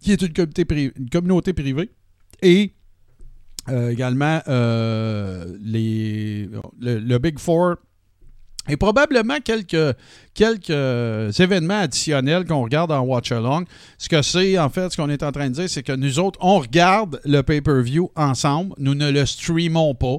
qui 0.00 0.12
est 0.12 0.22
une 0.22 0.32
communauté, 1.10 1.52
privée. 1.52 1.90
Et 2.42 2.72
également 3.68 4.40
le 4.46 5.58
Big 7.18 7.38
Four 7.38 7.76
et 8.68 8.76
probablement 8.76 9.38
quelques, 9.42 9.96
quelques 10.34 11.40
événements 11.40 11.80
additionnels 11.80 12.44
qu'on 12.44 12.62
regarde 12.62 12.92
en 12.92 13.00
Watch 13.00 13.32
Along. 13.32 13.64
Ce 13.98 14.08
que 14.08 14.22
c'est, 14.22 14.58
en 14.58 14.68
fait, 14.68 14.90
ce 14.90 14.96
qu'on 14.96 15.08
est 15.08 15.22
en 15.22 15.32
train 15.32 15.48
de 15.48 15.54
dire, 15.54 15.68
c'est 15.68 15.82
que 15.82 15.92
nous 15.92 16.18
autres, 16.18 16.38
on 16.42 16.58
regarde 16.58 17.20
le 17.24 17.42
pay-per-view 17.42 18.10
ensemble. 18.16 18.74
Nous 18.78 18.94
ne 18.94 19.10
le 19.10 19.24
streamons 19.24 19.94
pas. 19.94 20.18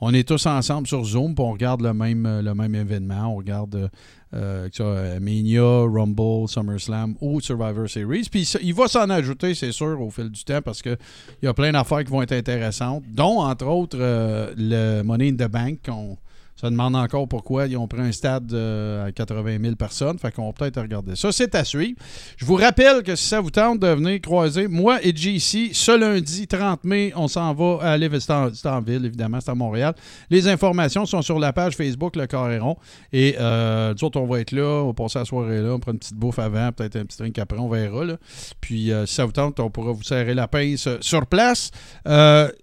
On 0.00 0.14
est 0.14 0.26
tous 0.26 0.46
ensemble 0.46 0.86
sur 0.86 1.04
Zoom, 1.04 1.34
puis 1.34 1.44
on 1.44 1.52
regarde 1.52 1.82
le 1.82 1.92
même, 1.92 2.40
le 2.42 2.54
même 2.54 2.74
événement. 2.74 3.34
On 3.34 3.36
regarde 3.36 3.90
euh, 4.32 4.68
ça, 4.72 5.20
Mania, 5.20 5.82
Rumble, 5.82 6.48
SummerSlam 6.48 7.16
ou 7.20 7.40
Survivor 7.40 7.86
Series. 7.86 8.28
Puis 8.30 8.50
il 8.62 8.72
va 8.72 8.88
s'en 8.88 9.10
ajouter, 9.10 9.54
c'est 9.54 9.72
sûr, 9.72 10.00
au 10.00 10.10
fil 10.10 10.30
du 10.30 10.42
temps, 10.42 10.62
parce 10.62 10.80
qu'il 10.80 10.96
y 11.42 11.46
a 11.46 11.52
plein 11.52 11.72
d'affaires 11.72 12.04
qui 12.04 12.10
vont 12.10 12.22
être 12.22 12.32
intéressantes, 12.32 13.02
dont, 13.12 13.40
entre 13.40 13.66
autres, 13.66 13.98
euh, 14.00 14.54
le 14.56 15.02
Money 15.02 15.30
in 15.30 15.34
the 15.34 15.50
Bank. 15.50 15.80
qu'on 15.84 16.16
ça 16.60 16.68
demande 16.68 16.94
encore 16.94 17.26
pourquoi 17.26 17.66
ils 17.66 17.76
ont 17.78 17.88
pris 17.88 18.02
un 18.02 18.12
stade 18.12 18.52
euh, 18.52 19.06
à 19.06 19.12
80 19.12 19.56
000 19.62 19.76
personnes. 19.76 20.18
Fait 20.18 20.30
qu'on 20.30 20.48
va 20.48 20.52
peut-être 20.52 20.78
regarder 20.78 21.16
ça. 21.16 21.32
C'est 21.32 21.54
à 21.54 21.64
suivre. 21.64 21.98
Je 22.36 22.44
vous 22.44 22.56
rappelle 22.56 23.02
que 23.02 23.16
si 23.16 23.28
ça 23.28 23.40
vous 23.40 23.50
tente 23.50 23.80
de 23.80 23.86
venir 23.86 24.20
croiser, 24.20 24.68
moi 24.68 24.98
et 25.02 25.16
JC, 25.16 25.70
ce 25.72 25.98
lundi 25.98 26.46
30 26.46 26.84
mai, 26.84 27.14
on 27.16 27.28
s'en 27.28 27.54
va 27.54 27.78
à 27.80 27.96
Lévis. 27.96 28.20
C'est 28.20 28.32
en, 28.32 28.52
c'est 28.52 28.68
en 28.68 28.82
ville, 28.82 29.06
évidemment, 29.06 29.40
c'est 29.40 29.50
à 29.50 29.54
Montréal. 29.54 29.94
Les 30.28 30.48
informations 30.48 31.06
sont 31.06 31.22
sur 31.22 31.38
la 31.38 31.54
page 31.54 31.76
Facebook 31.76 32.14
Le 32.14 32.26
Coréron. 32.26 32.76
Et 33.10 33.36
euh, 33.40 33.94
nous 33.94 34.04
autres, 34.04 34.20
on 34.20 34.26
va 34.26 34.40
être 34.40 34.52
là, 34.52 34.82
on 34.82 34.88
va 34.88 34.92
passer 34.92 35.18
la 35.18 35.24
soirée 35.24 35.62
là, 35.62 35.70
on 35.70 35.78
prend 35.78 35.92
une 35.92 35.98
petite 35.98 36.16
bouffe 36.16 36.38
avant, 36.38 36.72
peut-être 36.72 36.96
un 36.96 37.06
petit 37.06 37.16
drink 37.16 37.38
après, 37.38 37.58
on 37.58 37.70
verra. 37.70 38.04
Là. 38.04 38.16
Puis 38.60 38.92
euh, 38.92 39.06
si 39.06 39.14
ça 39.14 39.24
vous 39.24 39.32
tente, 39.32 39.58
on 39.60 39.70
pourra 39.70 39.92
vous 39.92 40.02
serrer 40.02 40.34
la 40.34 40.46
pince 40.46 40.86
euh, 40.86 40.98
sur 41.00 41.24
place. 41.24 41.70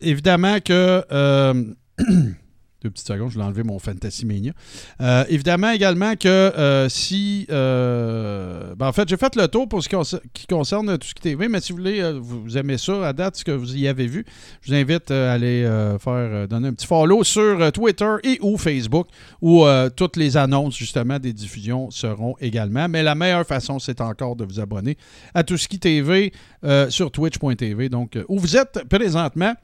Évidemment 0.01 0.59
que. 0.63 1.75
Deux 2.83 2.91
petites 2.91 3.07
secondes, 3.07 3.29
je 3.29 3.33
voulais 3.33 3.45
enlever 3.45 3.63
mon 3.63 3.79
Fantasy 3.79 4.23
Mania. 4.27 4.51
Euh, 5.01 5.25
évidemment 5.29 5.71
également 5.71 6.15
que 6.15 6.27
euh, 6.27 6.87
si... 6.89 7.47
euh, 7.49 8.75
ben, 8.75 8.87
en 8.87 8.91
fait, 8.93 9.09
j'ai 9.09 9.17
fait 9.17 9.35
le 9.35 9.47
tour 9.47 9.67
pour 9.67 9.81
ce 9.83 9.89
qui 9.89 9.95
concer- 9.95 10.21
qui 10.31 10.45
concerne 10.45 10.95
tout 10.99 11.07
ce 11.07 11.15
qui 11.15 11.21
TV, 11.21 11.47
mais 11.47 11.59
si 11.59 11.71
vous 11.71 11.79
voulez, 11.79 12.13
vous 12.19 12.55
aimez 12.55 12.77
ça 12.77 13.07
à 13.07 13.13
date, 13.13 13.37
ce 13.37 13.43
que 13.43 13.51
vous 13.51 13.75
y 13.75 13.87
avez 13.87 14.05
vu, 14.05 14.25
je 14.61 14.69
vous 14.69 14.77
invite 14.77 15.09
à 15.09 15.33
aller 15.33 15.63
faire 15.99 16.47
donner 16.47 16.67
un 16.67 16.73
petit 16.73 16.85
follow 16.85 17.23
sur 17.23 17.71
Twitter 17.71 18.13
et 18.23 18.37
ou 18.41 18.57
Facebook, 18.57 19.07
où 19.41 19.65
toutes 19.95 20.15
les 20.15 20.37
annonces 20.37 20.77
justement 20.77 21.17
des 21.17 21.33
diffusions 21.33 21.89
seront 21.89 22.35
également. 22.39 22.87
Mais 22.87 23.01
la 23.01 23.15
meilleure 23.15 23.45
façon, 23.47 23.79
c'est 23.79 24.01
encore 24.01 24.35
de 24.35 24.45
vous 24.45 24.59
abonner 24.59 24.97
à 25.33 25.43
tout 25.43 25.57
ce 25.57 25.67
qui 25.67 25.79
TV 25.79 26.31
sur 26.89 27.09
twitch.tv, 27.09 27.89
donc 27.89 28.19
où 28.27 28.37
vous 28.37 28.55
êtes 28.55 28.83
présentement. 28.87 29.55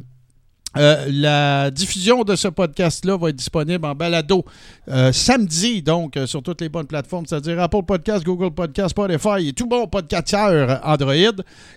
Euh, 0.75 1.05
la 1.09 1.69
diffusion 1.69 2.23
de 2.23 2.35
ce 2.35 2.47
podcast-là 2.47 3.15
va 3.15 3.29
être 3.29 3.35
disponible 3.35 3.85
en 3.85 3.93
balado 3.93 4.43
euh, 4.89 5.11
samedi, 5.11 5.83
donc 5.83 6.17
euh, 6.17 6.25
sur 6.25 6.41
toutes 6.41 6.61
les 6.61 6.69
bonnes 6.69 6.87
plateformes, 6.87 7.25
c'est-à-dire 7.27 7.59
Apple 7.59 7.83
Podcast, 7.83 8.23
Google 8.23 8.51
Podcast, 8.51 8.89
Spotify 8.89 9.49
et 9.49 9.53
tout 9.53 9.67
bon 9.67 9.87
podcasteur 9.87 10.81
Android. 10.83 11.13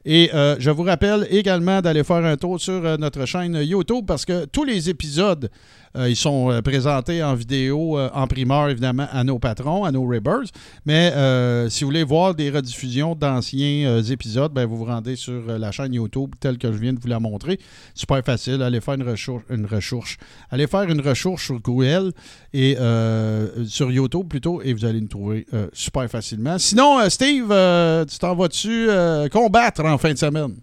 Et 0.05 0.31
je 0.33 0.71
vous 0.71 0.83
rappelle 0.83 1.27
également 1.31 1.81
d'aller 1.81 2.05
faire 2.05 2.25
un 2.25 2.37
tour 2.37 2.61
sur 2.61 2.99
notre 2.99 3.27
chaîne 3.27 3.55
YouTube 3.63 4.05
parce 4.07 4.25
que 4.25 4.47
tous 4.47 4.65
les 4.65 4.89
épisodes, 4.89 5.51
euh, 5.97 6.11
ils 6.11 6.17
sont 6.17 6.51
euh, 6.51 6.63
présentés 6.63 7.23
en 7.23 7.35
vidéo, 7.35 7.99
euh, 7.99 8.11
en 8.13 8.27
primeur 8.27 8.69
évidemment 8.69 9.07
à 9.11 9.25
nos 9.25 9.39
patrons, 9.39 9.85
à 9.85 9.93
nos 9.93 10.07
Ribbers. 10.07 10.51
Mais 10.85 11.13
si 11.71 11.85
vous 11.85 11.89
voulez 11.89 12.05
voir 12.05 12.35
des 12.35 12.51
rediffusions 12.51 13.15
d'anciens 13.15 14.03
épisodes, 14.03 14.53
ben, 14.53 14.67
vous 14.67 14.77
vous 14.77 14.85
rendez 14.85 15.17
sur 15.17 15.43
la 15.47 15.73
chaîne 15.73 15.95
YouTube 15.95 16.35
telle 16.41 16.59
que 16.59 16.71
je 16.73 16.79
viens 16.79 16.93
de 16.93 17.01
vous 17.01 17.09
la 17.09 17.21
montrer. 17.21 17.59
Super 17.95 18.23
facile. 18.25 18.63
Allez 18.63 18.81
faire 18.81 18.95
une 18.95 19.09
recherche. 19.09 19.43
Une 19.51 19.67
recherche. 19.67 20.19
Allez 20.51 20.67
faire 20.67 20.83
une 20.83 21.01
recherche 21.01 21.47
sur 21.47 21.61
Google 21.61 22.13
et 22.53 22.77
sur 23.67 23.91
YouTube 23.91 24.29
plutôt 24.29 24.63
et 24.63 24.73
vous 24.73 24.85
allez 24.85 25.01
nous 25.01 25.09
trouver 25.09 25.47
super 25.73 26.09
facilement. 26.09 26.59
Sinon, 26.59 26.99
Steve, 27.09 27.49
tu 28.09 28.19
t'en 28.19 28.35
vas-tu 28.35 28.89
combattre 29.31 29.85
en 29.85 29.99
fin 29.99 30.13
de 30.13 30.19
semaine? 30.19 30.57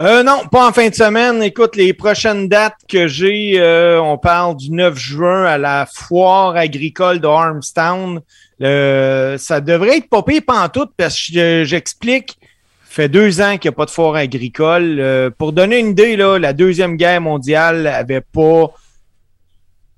Euh, 0.00 0.22
non, 0.22 0.46
pas 0.50 0.68
en 0.68 0.72
fin 0.72 0.88
de 0.88 0.94
semaine. 0.94 1.42
Écoute, 1.42 1.74
les 1.74 1.92
prochaines 1.92 2.48
dates 2.48 2.76
que 2.88 3.08
j'ai, 3.08 3.54
euh, 3.58 4.00
on 4.00 4.16
parle 4.16 4.56
du 4.56 4.70
9 4.70 4.96
juin 4.96 5.44
à 5.44 5.58
la 5.58 5.88
foire 5.92 6.54
agricole 6.56 7.18
de 7.18 7.26
Armstown. 7.26 8.20
Le- 8.60 9.34
ça 9.38 9.60
devrait 9.60 9.98
être 9.98 10.08
pas 10.08 10.22
pire 10.22 10.42
pantoute 10.46 10.92
parce 10.96 11.14
que 11.16 11.32
je- 11.32 11.64
j'explique. 11.64 12.38
Fait 12.84 13.08
deux 13.08 13.40
ans 13.40 13.58
qu'il 13.58 13.68
n'y 13.70 13.74
a 13.74 13.76
pas 13.76 13.86
de 13.86 13.90
foire 13.90 14.14
agricole. 14.14 14.98
Euh, 15.00 15.30
pour 15.36 15.52
donner 15.52 15.78
une 15.80 15.88
idée, 15.88 16.16
là, 16.16 16.38
la 16.38 16.52
Deuxième 16.52 16.96
Guerre 16.96 17.20
mondiale 17.20 17.86
avait 17.88 18.20
pas 18.20 18.72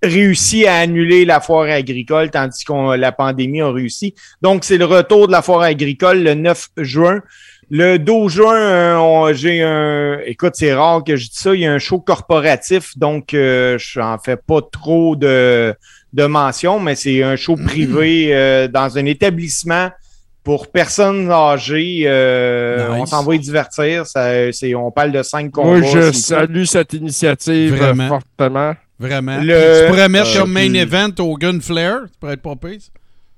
réussi 0.02 0.66
à 0.66 0.77
annuler 0.78 1.27
la 1.27 1.40
foire 1.40 1.68
agricole, 1.70 2.31
tandis 2.31 2.64
que 2.64 2.97
la 2.97 3.12
pandémie 3.12 3.60
a 3.60 3.70
réussi. 3.70 4.14
Donc, 4.40 4.64
c'est 4.64 4.78
le 4.78 4.86
retour 4.86 5.27
de 5.27 5.32
la 5.32 5.43
foire 5.43 5.60
agricole 5.60 6.22
le 6.22 6.32
9 6.35 6.68
juin. 6.78 7.20
Le 7.72 7.98
12 7.98 8.32
juin, 8.32 8.56
euh, 8.56 8.97
on- 8.97 9.32
j'ai 9.32 9.62
un. 9.62 10.18
Écoute, 10.26 10.55
c'est 10.55 10.74
rare 10.74 11.05
que 11.05 11.14
je 11.16 11.26
dis 11.28 11.34
ça. 11.36 11.55
Il 11.55 11.60
y 11.60 11.66
a 11.66 11.72
un 11.72 11.78
show 11.78 12.01
corporatif, 12.01 12.98
donc 12.98 13.32
euh, 13.32 13.78
je 13.78 14.01
n'en 14.01 14.18
fais 14.18 14.36
pas 14.36 14.60
trop 14.72 15.14
de, 15.14 15.72
de 16.12 16.24
mention, 16.26 16.80
mais 16.80 16.97
c'est 16.97 17.22
un 17.22 17.36
show 17.36 17.55
privé 17.56 18.30
euh, 18.34 18.66
dans 18.66 18.98
un 18.98 19.05
établissement 19.05 19.90
pour 20.42 20.66
personnes 20.72 21.30
âgées. 21.30 22.02
Euh, 22.06 22.88
Nice. 22.92 23.02
On 23.02 23.06
s'en 23.06 23.22
va 23.24 23.34
y 23.36 23.38
divertir. 23.38 24.05
Ça, 24.06 24.51
c'est, 24.52 24.74
on 24.74 24.90
parle 24.90 25.12
de 25.12 25.22
cinq 25.22 25.52
combats. 25.52 25.78
Moi, 25.78 25.88
je 25.92 26.10
salue 26.12 26.64
cette 26.64 26.92
initiative 26.94 27.74
euh, 27.74 27.76
Vraiment. 27.76 28.09
fortement. 28.09 28.74
Vraiment. 28.98 29.38
Le- 29.40 29.84
tu 29.84 29.90
pourrais 29.90 30.09
mettre 30.09 30.36
euh, 30.36 30.40
comme 30.40 30.52
main 30.52 30.74
event 30.74 31.10
au 31.20 31.36
Gun 31.36 31.60
Flare. 31.60 32.01
Ça 32.02 32.09
pourrait 32.18 32.32
être 32.34 32.42
pas 32.42 32.56
pire. 32.56 32.78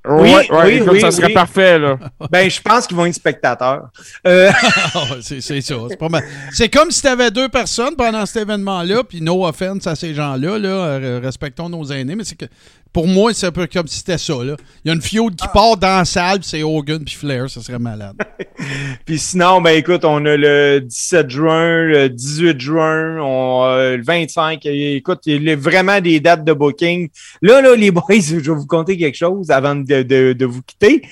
Oui, 0.05 0.31
ouais, 0.31 0.51
ouais, 0.51 0.65
oui, 0.65 0.73
écoute, 0.75 0.89
oui, 0.95 1.01
ça 1.01 1.13
serait 1.13 1.29
oui. 1.29 1.35
parfait, 1.35 1.79
là. 1.79 1.97
Ben, 2.31 2.51
je 2.51 2.61
pense 2.61 2.89
qu'ils 2.89 2.97
vont 2.97 3.07
être 3.07 3.15
spectateurs. 3.15 3.89
Euh, 4.27 4.51
Ah, 4.95 5.05
c'est 5.21 5.41
ça. 5.41 5.75
C'est 5.89 5.97
pas 5.97 6.09
mal. 6.09 6.25
C'est 6.53 6.69
comme 6.69 6.91
si 6.91 7.01
tu 7.01 7.07
avais 7.07 7.31
deux 7.31 7.49
personnes 7.49 7.95
pendant 7.97 8.27
cet 8.27 8.43
événement-là, 8.43 9.05
puis 9.05 9.21
no 9.21 9.47
offense 9.47 9.87
à 9.87 9.95
ces 9.95 10.13
gens-là, 10.15 10.59
là, 10.59 10.69
euh, 10.69 11.21
respectons 11.23 11.69
nos 11.69 11.85
aînés, 11.85 12.17
mais 12.17 12.25
c'est 12.25 12.37
que 12.37 12.47
pour 12.93 13.07
moi, 13.07 13.33
c'est 13.33 13.47
un 13.47 13.53
peu 13.53 13.67
comme 13.67 13.87
si 13.87 13.99
c'était 13.99 14.19
ça. 14.19 14.35
Là. 14.45 14.57
Il 14.85 14.89
y 14.89 14.91
a 14.91 14.95
une 14.95 15.01
feud 15.01 15.35
qui 15.35 15.47
part 15.53 15.77
dans 15.77 15.99
la 15.99 16.05
salle, 16.05 16.41
puis 16.41 16.49
c'est 16.49 16.63
Hogan 16.63 17.03
puis 17.05 17.15
Flair, 17.15 17.49
ça 17.49 17.63
serait 17.63 17.79
malade. 17.79 18.17
Puis 19.07 19.19
sinon, 19.19 19.61
ben 19.61 19.77
écoute, 19.77 20.05
on 20.05 20.25
a 20.25 20.37
le 20.37 20.81
17 20.81 21.31
juin, 21.31 21.85
le 21.85 22.09
18 22.09 22.61
juin, 22.61 23.19
on, 23.21 23.65
euh, 23.65 23.97
le 23.97 24.03
25. 24.05 24.65
Et 24.67 24.97
Écoute, 24.97 25.21
il 25.27 25.43
y 25.43 25.51
a 25.51 25.57
vraiment 25.57 26.01
des 26.01 26.21
dates 26.21 26.45
de 26.45 26.53
booking. 26.53 27.09
Là, 27.41 27.61
là, 27.61 27.75
les 27.75 27.91
boys, 27.91 28.21
je 28.21 28.37
vais 28.37 28.55
vous 28.55 28.67
conter 28.67 28.97
quelque 28.97 29.17
chose 29.17 29.51
avant 29.51 29.75
de, 29.75 30.03
de, 30.03 30.33
de 30.33 30.47
vous 30.47 30.63
quitter. 30.63 31.03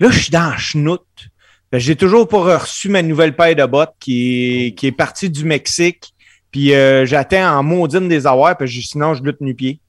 Là, 0.00 0.10
je 0.10 0.18
suis 0.18 0.30
dans 0.30 0.50
la 0.50 0.58
chenoute. 0.58 1.06
Ben, 1.72 1.78
J'ai 1.78 1.94
toujours 1.94 2.26
pas 2.26 2.58
reçu 2.58 2.88
ma 2.88 3.02
nouvelle 3.02 3.36
paire 3.36 3.54
de 3.54 3.64
bottes 3.64 3.94
qui 4.00 4.66
est, 4.66 4.72
qui 4.72 4.88
est 4.88 4.92
partie 4.92 5.30
du 5.30 5.44
Mexique. 5.44 6.12
Puis 6.50 6.74
euh, 6.74 7.06
j'attends 7.06 7.58
en 7.58 7.62
maudine 7.62 8.08
des 8.08 8.26
avoirs, 8.26 8.56
parce 8.56 8.72
que 8.72 8.80
sinon 8.80 9.14
je 9.14 9.22
lutte 9.22 9.40
nu-pied. 9.40 9.80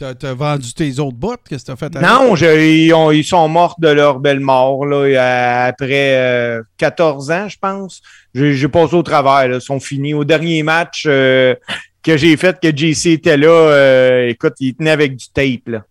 T'as 0.00 0.14
t'as 0.14 0.32
vendu 0.32 0.72
tes 0.72 0.98
autres 0.98 1.16
bottes? 1.18 1.40
Qu'est-ce 1.48 1.64
que 1.66 1.72
t'as 1.72 1.76
fait 1.76 1.94
avec? 1.94 2.08
Non, 2.08 2.34
je- 2.34 2.58
ils, 2.58 2.92
ont- 2.94 3.10
ils 3.10 3.22
sont 3.22 3.46
morts 3.48 3.76
de 3.78 3.88
leur 3.88 4.18
belle 4.18 4.40
mort 4.40 4.86
là, 4.86 4.96
euh, 4.96 5.68
après 5.68 6.16
euh, 6.16 6.62
14 6.78 7.30
ans, 7.30 7.48
je 7.50 7.58
pense. 7.60 8.00
J'ai 8.34 8.66
passé 8.68 8.94
au 8.94 9.02
travers. 9.02 9.46
Là, 9.48 9.56
ils 9.56 9.60
sont 9.60 9.78
finis. 9.78 10.14
Au 10.14 10.24
dernier 10.24 10.62
match 10.62 11.04
euh, 11.06 11.54
que 12.02 12.16
j'ai 12.16 12.34
fait, 12.38 12.58
que 12.60 12.74
JC 12.74 13.08
était 13.12 13.36
là, 13.36 13.48
euh, 13.50 14.28
écoute, 14.28 14.54
il 14.60 14.74
tenait 14.74 14.90
avec 14.92 15.16
du 15.16 15.26
tape. 15.28 15.66
Là. 15.68 15.82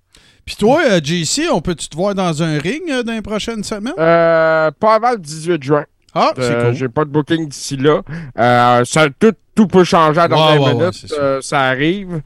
Puis 0.43 0.55
toi, 0.55 0.81
euh, 0.89 0.99
JC, 1.03 1.43
on 1.51 1.61
peut-tu 1.61 1.87
te 1.87 1.95
voir 1.95 2.15
dans 2.15 2.41
un 2.41 2.57
ring 2.57 2.81
euh, 2.89 3.03
dans 3.03 3.13
les 3.13 3.21
prochaines 3.21 3.63
semaines? 3.63 3.93
Euh, 3.99 4.71
pas 4.79 4.95
avant 4.95 5.11
le 5.11 5.19
18 5.19 5.61
juin. 5.61 5.85
Ah, 6.15 6.31
c'est 6.35 6.41
Euh, 6.41 6.63
cool. 6.65 6.73
J'ai 6.73 6.89
pas 6.89 7.05
de 7.05 7.11
booking 7.11 7.47
d'ici 7.47 7.77
là. 7.77 8.01
Euh, 8.39 8.83
ça, 8.85 9.07
tout, 9.19 9.33
tout 9.53 9.67
peut 9.67 9.83
changer 9.83 10.19
à 10.19 10.27
la 10.27 10.35
Ouais, 10.35 10.41
dernière 10.41 10.61
ouais, 10.61 10.67
ouais, 10.69 10.73
minute. 10.79 10.93
c'est 10.99 11.07
sûr. 11.07 11.17
Euh, 11.19 11.41
ça 11.41 11.59
arrive. 11.61 12.21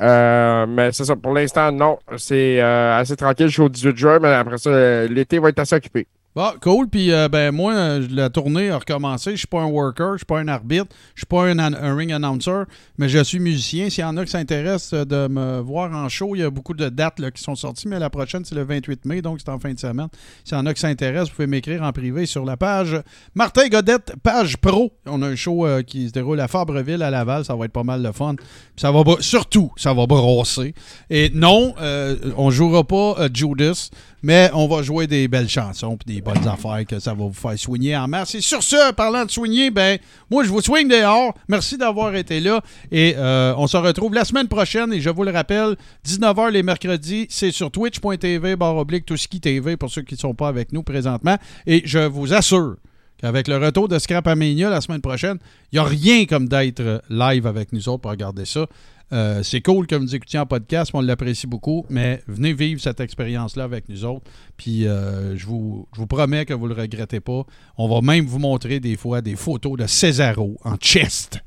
Euh, 0.00 0.66
mais 0.66 0.92
c'est 0.92 1.04
ça. 1.04 1.16
Pour 1.16 1.32
l'instant, 1.32 1.72
non. 1.72 1.98
C'est 2.16 2.60
euh, 2.60 2.98
assez 2.98 3.16
tranquille 3.16 3.48
jusqu'au 3.48 3.68
18 3.68 3.96
juin, 3.96 4.18
mais 4.20 4.28
après 4.28 4.58
ça, 4.58 5.06
l'été 5.06 5.38
va 5.38 5.48
être 5.48 5.58
assez 5.58 5.76
occupé. 5.76 6.06
Bon, 6.36 6.52
cool. 6.60 6.86
Puis, 6.90 7.12
euh, 7.12 7.30
ben, 7.30 7.50
moi, 7.50 7.98
la 8.10 8.28
tournée 8.28 8.68
a 8.68 8.76
recommencé. 8.76 9.30
Je 9.30 9.36
suis 9.38 9.46
pas 9.46 9.62
un 9.62 9.68
worker, 9.68 10.12
je 10.12 10.16
suis 10.18 10.26
pas 10.26 10.38
un 10.38 10.48
arbitre, 10.48 10.94
je 11.14 11.20
suis 11.20 11.26
pas 11.26 11.46
un, 11.46 11.96
ring 11.96 12.12
announcer, 12.12 12.64
mais 12.98 13.08
je 13.08 13.24
suis 13.24 13.38
musicien. 13.38 13.88
S'il 13.88 14.02
y 14.02 14.04
en 14.04 14.18
a 14.18 14.24
qui 14.26 14.32
s'intéressent 14.32 14.92
euh, 14.92 15.04
de 15.06 15.32
me 15.32 15.60
voir 15.60 15.90
en 15.94 16.10
show, 16.10 16.34
il 16.34 16.40
y 16.40 16.42
a 16.42 16.50
beaucoup 16.50 16.74
de 16.74 16.90
dates 16.90 17.22
qui 17.30 17.42
sont 17.42 17.54
sorties, 17.54 17.88
mais 17.88 17.98
la 17.98 18.10
prochaine, 18.10 18.44
c'est 18.44 18.54
le 18.54 18.64
28 18.64 19.06
mai, 19.06 19.22
donc 19.22 19.38
c'est 19.42 19.50
en 19.50 19.58
fin 19.58 19.72
de 19.72 19.78
semaine. 19.78 20.08
S'il 20.44 20.58
y 20.58 20.60
en 20.60 20.66
a 20.66 20.74
qui 20.74 20.80
s'intéressent, 20.82 21.30
vous 21.30 21.36
pouvez 21.36 21.46
m'écrire 21.46 21.82
en 21.82 21.92
privé 21.92 22.26
sur 22.26 22.44
la 22.44 22.58
page 22.58 23.00
Martin 23.34 23.68
Godette, 23.68 24.12
page 24.22 24.58
pro. 24.58 24.92
On 25.06 25.22
a 25.22 25.28
un 25.28 25.36
show 25.36 25.66
euh, 25.66 25.80
qui 25.80 26.08
se 26.08 26.12
déroule 26.12 26.40
à 26.40 26.48
Fabreville, 26.48 27.02
à 27.02 27.08
Laval. 27.08 27.46
Ça 27.46 27.56
va 27.56 27.64
être 27.64 27.72
pas 27.72 27.82
mal 27.82 28.02
de 28.02 28.12
fun. 28.12 28.34
Ça 28.76 28.92
va 28.92 29.02
surtout, 29.20 29.72
ça 29.76 29.94
va 29.94 30.04
brosser. 30.04 30.74
Et 31.08 31.30
non, 31.32 31.74
euh, 31.80 32.14
on 32.36 32.50
jouera 32.50 32.84
pas 32.84 33.26
Judas, 33.32 33.88
mais 34.26 34.50
on 34.54 34.66
va 34.66 34.82
jouer 34.82 35.06
des 35.06 35.28
belles 35.28 35.48
chansons 35.48 35.96
puis 35.96 36.16
des 36.16 36.20
bonnes 36.20 36.48
affaires 36.48 36.84
que 36.84 36.98
ça 36.98 37.14
va 37.14 37.22
vous 37.22 37.32
faire 37.32 37.56
soigner 37.56 37.96
en 37.96 38.08
masse. 38.08 38.34
Et 38.34 38.40
sur 38.40 38.60
ce, 38.60 38.92
parlant 38.92 39.24
de 39.24 39.30
soigner, 39.30 39.70
ben 39.70 40.00
moi 40.32 40.42
je 40.42 40.48
vous 40.48 40.60
soigne 40.60 40.88
dehors. 40.88 41.32
Merci 41.46 41.78
d'avoir 41.78 42.12
été 42.16 42.40
là 42.40 42.60
et 42.90 43.14
euh, 43.16 43.54
on 43.56 43.68
se 43.68 43.76
retrouve 43.76 44.14
la 44.14 44.24
semaine 44.24 44.48
prochaine 44.48 44.92
et 44.92 45.00
je 45.00 45.10
vous 45.10 45.22
le 45.22 45.30
rappelle, 45.30 45.76
19h 46.04 46.50
les 46.50 46.64
mercredis, 46.64 47.28
c'est 47.30 47.52
sur 47.52 47.70
twitch.tv 47.70 48.56
barre 48.56 48.76
oblique 48.76 49.06
tout 49.06 49.16
ski 49.16 49.40
TV 49.40 49.76
pour 49.76 49.90
ceux 49.90 50.02
qui 50.02 50.14
ne 50.14 50.18
sont 50.18 50.34
pas 50.34 50.48
avec 50.48 50.72
nous 50.72 50.82
présentement 50.82 51.36
et 51.68 51.82
je 51.84 52.00
vous 52.00 52.34
assure 52.34 52.78
qu'avec 53.18 53.46
le 53.46 53.58
retour 53.58 53.86
de 53.86 53.96
Scrap 54.00 54.26
Amania 54.26 54.70
la 54.70 54.80
semaine 54.80 55.02
prochaine, 55.02 55.38
il 55.70 55.76
n'y 55.76 55.78
a 55.78 55.84
rien 55.84 56.26
comme 56.26 56.48
d'être 56.48 56.80
euh, 56.80 56.98
live 57.10 57.46
avec 57.46 57.72
nous 57.72 57.88
autres 57.88 58.00
pour 58.00 58.10
regarder 58.10 58.44
ça. 58.44 58.66
Euh, 59.12 59.42
c'est 59.42 59.60
cool 59.60 59.86
que 59.86 59.94
vous 59.94 60.14
écoutiez 60.14 60.38
en 60.38 60.46
podcast, 60.46 60.90
on 60.94 61.00
l'apprécie 61.00 61.46
beaucoup, 61.46 61.86
mais 61.88 62.22
venez 62.26 62.52
vivre 62.52 62.80
cette 62.80 63.00
expérience-là 63.00 63.64
avec 63.64 63.88
nous 63.88 64.04
autres. 64.04 64.28
Puis 64.56 64.86
euh, 64.86 65.36
je, 65.36 65.46
vous, 65.46 65.86
je 65.94 66.00
vous 66.00 66.06
promets 66.06 66.44
que 66.44 66.54
vous 66.54 66.68
ne 66.68 66.74
le 66.74 66.80
regrettez 66.80 67.20
pas. 67.20 67.44
On 67.78 67.88
va 67.88 68.00
même 68.00 68.26
vous 68.26 68.38
montrer 68.38 68.80
des 68.80 68.96
fois 68.96 69.20
des 69.20 69.36
photos 69.36 69.78
de 69.78 69.86
Césaro 69.86 70.56
en 70.64 70.76
chest. 70.76 71.45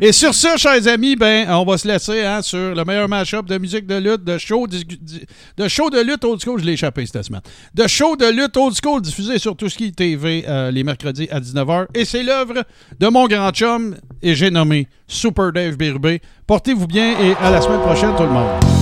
Et 0.00 0.12
sur 0.12 0.34
ce, 0.34 0.56
chers 0.56 0.86
amis, 0.88 1.16
ben, 1.16 1.48
on 1.50 1.64
va 1.64 1.78
se 1.78 1.86
laisser 1.86 2.22
hein, 2.22 2.42
sur 2.42 2.74
le 2.74 2.84
meilleur 2.84 3.08
match-up 3.08 3.46
de 3.46 3.58
musique 3.58 3.86
de 3.86 3.96
lutte, 3.96 4.24
de 4.24 4.38
show, 4.38 4.66
de 4.66 5.68
show 5.68 5.90
de 5.90 6.00
lutte 6.00 6.24
old 6.24 6.40
school. 6.42 6.60
Je 6.60 6.64
l'ai 6.64 6.72
échappé 6.72 7.06
cette 7.06 7.22
semaine. 7.24 7.42
De 7.74 7.86
show 7.86 8.16
de 8.16 8.26
lutte 8.26 8.56
old 8.56 8.74
school 8.74 9.00
diffusé 9.00 9.38
sur 9.38 9.52
est 9.52 9.96
TV 9.96 10.44
euh, 10.48 10.70
les 10.70 10.84
mercredis 10.84 11.28
à 11.30 11.40
19h. 11.40 11.86
Et 11.94 12.04
c'est 12.04 12.22
l'œuvre 12.22 12.64
de 12.98 13.08
mon 13.08 13.26
grand 13.26 13.50
chum, 13.50 13.96
et 14.22 14.34
j'ai 14.34 14.50
nommé 14.50 14.88
Super 15.06 15.52
Dave 15.52 15.76
Birbé. 15.76 16.20
Portez-vous 16.46 16.86
bien 16.86 17.18
et 17.18 17.34
à 17.40 17.50
la 17.50 17.60
semaine 17.60 17.80
prochaine, 17.80 18.14
tout 18.16 18.24
le 18.24 18.30
monde. 18.30 18.81